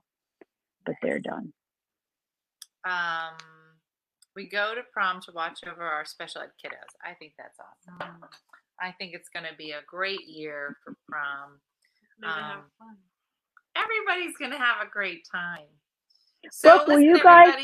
but 0.86 0.96
they're 1.02 1.20
done. 1.20 1.54
Um, 2.84 3.38
we 4.36 4.48
go 4.48 4.74
to 4.74 4.82
prom 4.94 5.22
to 5.22 5.32
watch 5.34 5.60
over 5.68 5.84
our 5.84 6.06
special 6.06 6.42
ed 6.42 6.52
kiddos. 6.64 6.96
I 7.04 7.14
think 7.16 7.34
that's 7.38 7.60
awesome. 7.60 8.24
I 8.80 8.92
think 8.94 9.14
it's 9.14 9.30
going 9.30 9.46
to 9.46 9.56
be 9.56 9.72
a 9.72 9.82
great 9.86 10.26
year 10.28 10.78
for 10.84 10.96
prom. 11.08 11.60
Maybe 12.20 12.34
have 12.34 12.58
Um, 12.60 12.72
fun. 12.80 12.98
Everybody's 13.76 14.36
going 14.38 14.52
to 14.52 14.58
have 14.58 14.86
a 14.86 14.90
great 14.90 15.26
time. 15.32 15.66
So, 16.52 16.70
Brooke, 16.78 16.88
will 16.88 16.96
listen, 16.96 17.04
you 17.10 17.24
guys- 17.24 17.56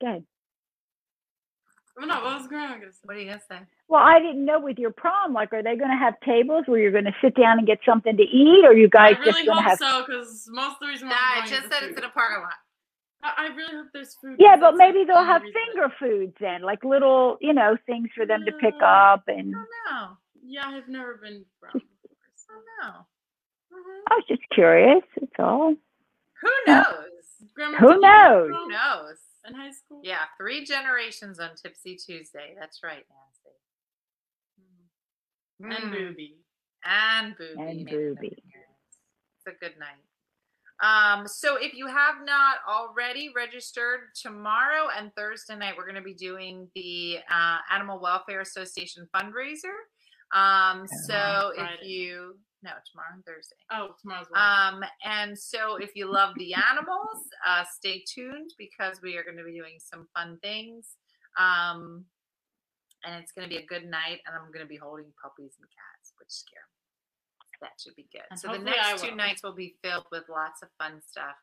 Good. 0.00 0.24
Oh, 1.96 2.04
no, 2.04 2.14
what 2.24 2.40
was 2.40 2.48
gonna 2.48 2.80
say? 2.90 2.98
What 3.04 3.16
are 3.16 3.20
you 3.20 3.26
going 3.26 3.38
to 3.38 3.44
say? 3.48 3.58
Well, 3.86 4.02
I 4.02 4.18
didn't 4.18 4.44
know 4.44 4.58
with 4.58 4.78
your 4.78 4.90
prom, 4.90 5.32
like, 5.32 5.52
are 5.52 5.62
they 5.62 5.76
going 5.76 5.90
to 5.92 5.96
have 5.96 6.14
tables 6.24 6.64
where 6.66 6.80
you're 6.80 6.90
going 6.90 7.04
to 7.04 7.14
sit 7.22 7.36
down 7.36 7.58
and 7.58 7.66
get 7.66 7.78
something 7.86 8.16
to 8.16 8.22
eat, 8.24 8.64
or 8.64 8.72
you 8.74 8.88
guys 8.88 9.14
I 9.20 9.24
just 9.24 9.36
really 9.36 9.46
going 9.46 9.58
to 9.58 9.62
hope 9.62 9.70
have? 9.70 9.78
so, 9.78 10.04
because 10.04 10.48
most 10.50 10.72
of 10.74 10.78
the 10.80 10.86
reason 10.88 11.08
why 11.08 11.14
Nah, 11.14 11.20
I'm 11.42 11.46
it 11.46 11.50
going 11.50 11.62
just 11.62 11.72
said 11.72 11.82
the 11.82 11.88
it's 11.90 11.96
in 11.98 12.02
food. 12.02 12.10
a 12.10 12.12
parking 12.12 12.42
lot. 12.42 12.52
I, 13.22 13.46
I 13.46 13.54
really 13.54 13.74
hope 13.76 13.86
there's 13.94 14.14
food. 14.20 14.36
Yeah, 14.40 14.56
but 14.56 14.72
that's, 14.72 14.78
like, 14.78 14.92
maybe 14.94 15.04
they'll 15.06 15.22
have 15.24 15.42
reason 15.42 15.60
finger 15.72 15.94
foods 16.00 16.34
then, 16.40 16.62
like 16.62 16.82
little, 16.82 17.38
you 17.40 17.54
know, 17.54 17.76
things 17.86 18.08
for 18.16 18.26
them 18.26 18.44
to 18.44 18.52
pick 18.60 18.74
No. 18.80 18.86
up. 18.86 19.24
I 19.28 19.32
And 19.32 19.52
don't 19.52 19.68
know. 19.92 20.16
Yeah, 20.44 20.66
I've 20.66 20.88
never 20.88 21.14
been 21.22 21.44
from 21.60 21.78
before. 21.78 21.80
I 22.10 22.26
So. 22.34 22.54
don't 22.54 22.92
know. 22.92 23.06
I 24.10 24.14
was 24.14 24.24
just 24.28 24.42
curious. 24.52 25.02
It's 25.16 25.32
all. 25.38 25.74
Who 26.42 26.50
knows? 26.66 26.84
Grandma, 27.54 27.78
Who 27.78 27.88
did 27.94 28.02
you 28.02 28.08
have 28.08 28.30
knows? 28.32 28.48
Who 28.50 28.68
knows? 28.68 29.18
In 29.46 29.54
high 29.54 29.70
school? 29.70 30.00
Yeah, 30.02 30.20
three 30.38 30.64
generations 30.64 31.38
on 31.38 31.50
Tipsy 31.60 31.96
Tuesday. 31.96 32.54
That's 32.58 32.80
right, 32.82 33.04
Nancy. 35.60 35.72
Mm. 35.80 35.84
And 35.84 35.92
Mm. 35.92 36.08
booby. 36.08 36.36
and 36.86 37.36
booby 37.36 37.60
And 37.62 37.86
Booby. 37.88 38.42
It's 39.46 39.46
a 39.46 39.52
good 39.58 39.78
night. 39.78 40.02
Um, 40.82 41.26
so 41.28 41.56
if 41.56 41.72
you 41.74 41.86
have 41.86 42.16
not 42.24 42.56
already 42.68 43.30
registered 43.34 44.00
tomorrow 44.14 44.88
and 44.96 45.14
Thursday 45.14 45.56
night, 45.56 45.74
we're 45.76 45.84
going 45.84 45.94
to 45.94 46.02
be 46.02 46.14
doing 46.14 46.68
the 46.74 47.18
uh, 47.30 47.58
Animal 47.70 48.00
Welfare 48.00 48.40
Association 48.40 49.08
fundraiser. 49.14 49.76
Um, 50.32 50.86
so 51.06 51.52
if 51.56 51.82
you 51.82 52.36
no 52.64 52.72
tomorrow 52.90 53.12
and 53.12 53.24
Thursday. 53.24 53.60
Oh, 53.70 53.94
tomorrow's 54.00 54.26
one. 54.30 54.40
Um, 54.40 54.84
and 55.04 55.38
so 55.38 55.76
if 55.76 55.94
you 55.94 56.10
love 56.10 56.34
the 56.36 56.54
animals, 56.54 57.28
uh, 57.46 57.64
stay 57.68 58.02
tuned 58.08 58.50
because 58.58 59.00
we 59.02 59.16
are 59.16 59.22
going 59.22 59.36
to 59.36 59.44
be 59.44 59.52
doing 59.52 59.76
some 59.78 60.08
fun 60.16 60.38
things. 60.42 60.96
Um, 61.38 62.06
and 63.04 63.22
it's 63.22 63.32
going 63.32 63.44
to 63.44 63.52
be 63.52 63.60
a 63.60 63.66
good 63.66 63.84
night, 63.84 64.24
and 64.24 64.32
I'm 64.32 64.48
going 64.48 64.64
to 64.64 64.70
be 64.70 64.80
holding 64.80 65.12
puppies 65.20 65.60
and 65.60 65.68
cats, 65.68 66.16
which 66.16 66.32
scare 66.32 66.64
me. 66.72 66.80
That 67.60 67.76
should 67.78 67.94
be 67.94 68.08
good. 68.10 68.24
And 68.30 68.40
so 68.40 68.48
the 68.48 68.58
next 68.58 69.04
two 69.04 69.14
nights 69.14 69.42
will 69.42 69.54
be 69.54 69.76
filled 69.82 70.06
with 70.10 70.24
lots 70.28 70.62
of 70.62 70.68
fun 70.76 71.00
stuff, 71.06 71.36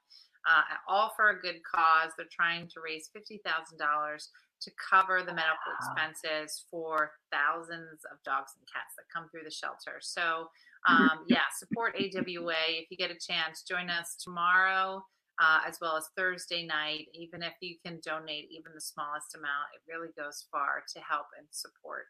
uh, 0.50 0.62
all 0.88 1.14
for 1.16 1.30
a 1.30 1.40
good 1.40 1.62
cause. 1.64 2.12
They're 2.18 2.34
trying 2.34 2.68
to 2.74 2.82
raise 2.84 3.10
fifty 3.14 3.42
thousand 3.46 3.78
dollars 3.78 4.30
to 4.62 4.72
cover 4.78 5.24
the 5.26 5.34
medical 5.34 5.74
expenses 5.74 6.66
for 6.70 7.14
thousands 7.32 8.06
of 8.12 8.22
dogs 8.24 8.54
and 8.58 8.66
cats 8.70 8.94
that 8.98 9.10
come 9.14 9.28
through 9.30 9.44
the 9.44 9.52
shelter. 9.52 9.98
So, 10.02 10.50
um, 10.88 11.26
yeah, 11.28 11.50
support 11.58 11.96
AWA. 11.96 12.54
If 12.70 12.88
you 12.90 12.98
get 12.98 13.12
a 13.12 13.20
chance, 13.20 13.64
join 13.68 13.90
us 13.90 14.16
tomorrow 14.22 15.04
uh, 15.42 15.60
as 15.68 15.78
well 15.82 15.98
as 15.98 16.06
Thursday 16.16 16.66
night. 16.66 17.08
Even 17.14 17.42
if 17.42 17.54
you 17.62 17.76
can 17.84 18.00
donate 18.06 18.48
even 18.52 18.72
the 18.74 18.82
smallest 18.82 19.36
amount, 19.36 19.74
it 19.74 19.92
really 19.92 20.10
goes 20.18 20.46
far 20.52 20.84
to 20.94 21.02
help 21.02 21.28
and 21.38 21.48
support 21.50 22.06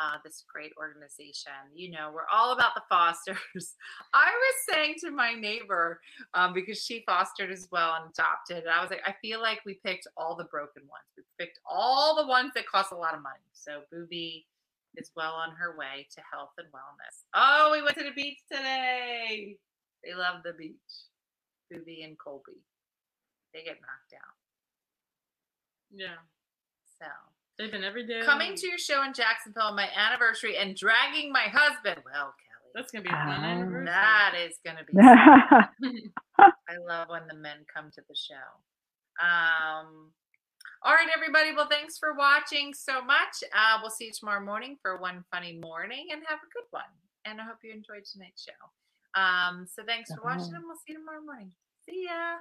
uh, 0.00 0.16
this 0.24 0.44
great 0.52 0.72
organization. 0.78 1.52
You 1.74 1.92
know, 1.92 2.10
we're 2.12 2.28
all 2.32 2.52
about 2.52 2.74
the 2.74 2.82
fosters. 2.88 3.36
I 4.14 4.30
was 4.30 4.54
saying 4.68 4.96
to 5.00 5.10
my 5.10 5.34
neighbor, 5.34 6.00
um, 6.34 6.54
because 6.54 6.82
she 6.82 7.04
fostered 7.06 7.52
as 7.52 7.68
well 7.70 7.94
and 8.00 8.10
adopted, 8.10 8.64
and 8.64 8.72
I 8.72 8.80
was 8.80 8.90
like, 8.90 9.02
I 9.06 9.14
feel 9.22 9.40
like 9.40 9.60
we 9.64 9.78
picked 9.84 10.08
all 10.16 10.34
the 10.34 10.44
broken 10.50 10.82
ones. 10.82 11.06
We 11.16 11.22
picked 11.38 11.60
all 11.70 12.16
the 12.16 12.26
ones 12.26 12.52
that 12.54 12.66
cost 12.66 12.92
a 12.92 12.96
lot 12.96 13.14
of 13.14 13.22
money. 13.22 13.46
So 13.52 13.82
Booby 13.92 14.46
is 14.96 15.10
well 15.16 15.32
on 15.34 15.50
her 15.56 15.76
way 15.76 16.06
to 16.14 16.22
health 16.32 16.50
and 16.58 16.68
wellness. 16.68 17.22
Oh, 17.34 17.70
we 17.72 17.82
went 17.82 17.96
to 17.98 18.04
the 18.04 18.10
beach 18.14 18.38
today. 18.50 19.56
They 20.04 20.14
love 20.14 20.42
the 20.44 20.52
beach. 20.52 20.74
Booby 21.70 22.02
and 22.02 22.18
Colby. 22.18 22.60
They 23.54 23.60
get 23.60 23.78
knocked 23.80 24.14
out. 24.14 24.34
Yeah. 25.94 26.20
So 27.00 27.06
They've 27.58 27.70
been 27.70 27.84
every 27.84 28.06
day. 28.06 28.22
coming 28.24 28.54
to 28.56 28.66
your 28.66 28.78
show 28.78 29.02
in 29.04 29.12
Jacksonville 29.14 29.64
on 29.64 29.76
my 29.76 29.88
anniversary 29.96 30.56
and 30.56 30.74
dragging 30.76 31.30
my 31.32 31.44
husband. 31.52 32.00
Well, 32.04 32.34
Kelly, 32.34 32.70
That's 32.74 32.90
gonna 32.90 33.04
be 33.04 33.10
fun 33.10 33.44
anniversary. 33.44 33.84
that 33.86 34.34
is 34.38 34.54
going 34.64 34.78
to 34.78 34.84
be. 34.84 36.10
I 36.38 36.76
love 36.88 37.08
when 37.08 37.26
the 37.28 37.34
men 37.36 37.58
come 37.72 37.90
to 37.92 38.02
the 38.08 38.14
show. 38.16 39.24
Um, 39.24 40.10
all 40.82 40.94
right, 40.94 41.08
everybody. 41.14 41.54
Well, 41.54 41.68
thanks 41.70 41.98
for 41.98 42.14
watching 42.14 42.74
so 42.74 43.04
much. 43.04 43.42
Uh, 43.54 43.78
we'll 43.80 43.90
see 43.90 44.06
you 44.06 44.12
tomorrow 44.12 44.44
morning 44.44 44.76
for 44.82 44.98
one 44.98 45.24
funny 45.30 45.58
morning 45.62 46.08
and 46.12 46.22
have 46.26 46.38
a 46.38 46.52
good 46.52 46.66
one. 46.70 46.82
And 47.24 47.40
I 47.40 47.44
hope 47.44 47.58
you 47.62 47.72
enjoyed 47.72 48.04
tonight's 48.04 48.42
show. 48.44 49.20
Um, 49.20 49.66
so 49.66 49.82
thanks 49.84 50.10
for 50.12 50.22
watching, 50.24 50.54
and 50.54 50.64
we'll 50.66 50.76
see 50.76 50.92
you 50.92 50.98
tomorrow 50.98 51.22
morning. 51.22 51.52
See 51.86 52.04
ya. 52.06 52.38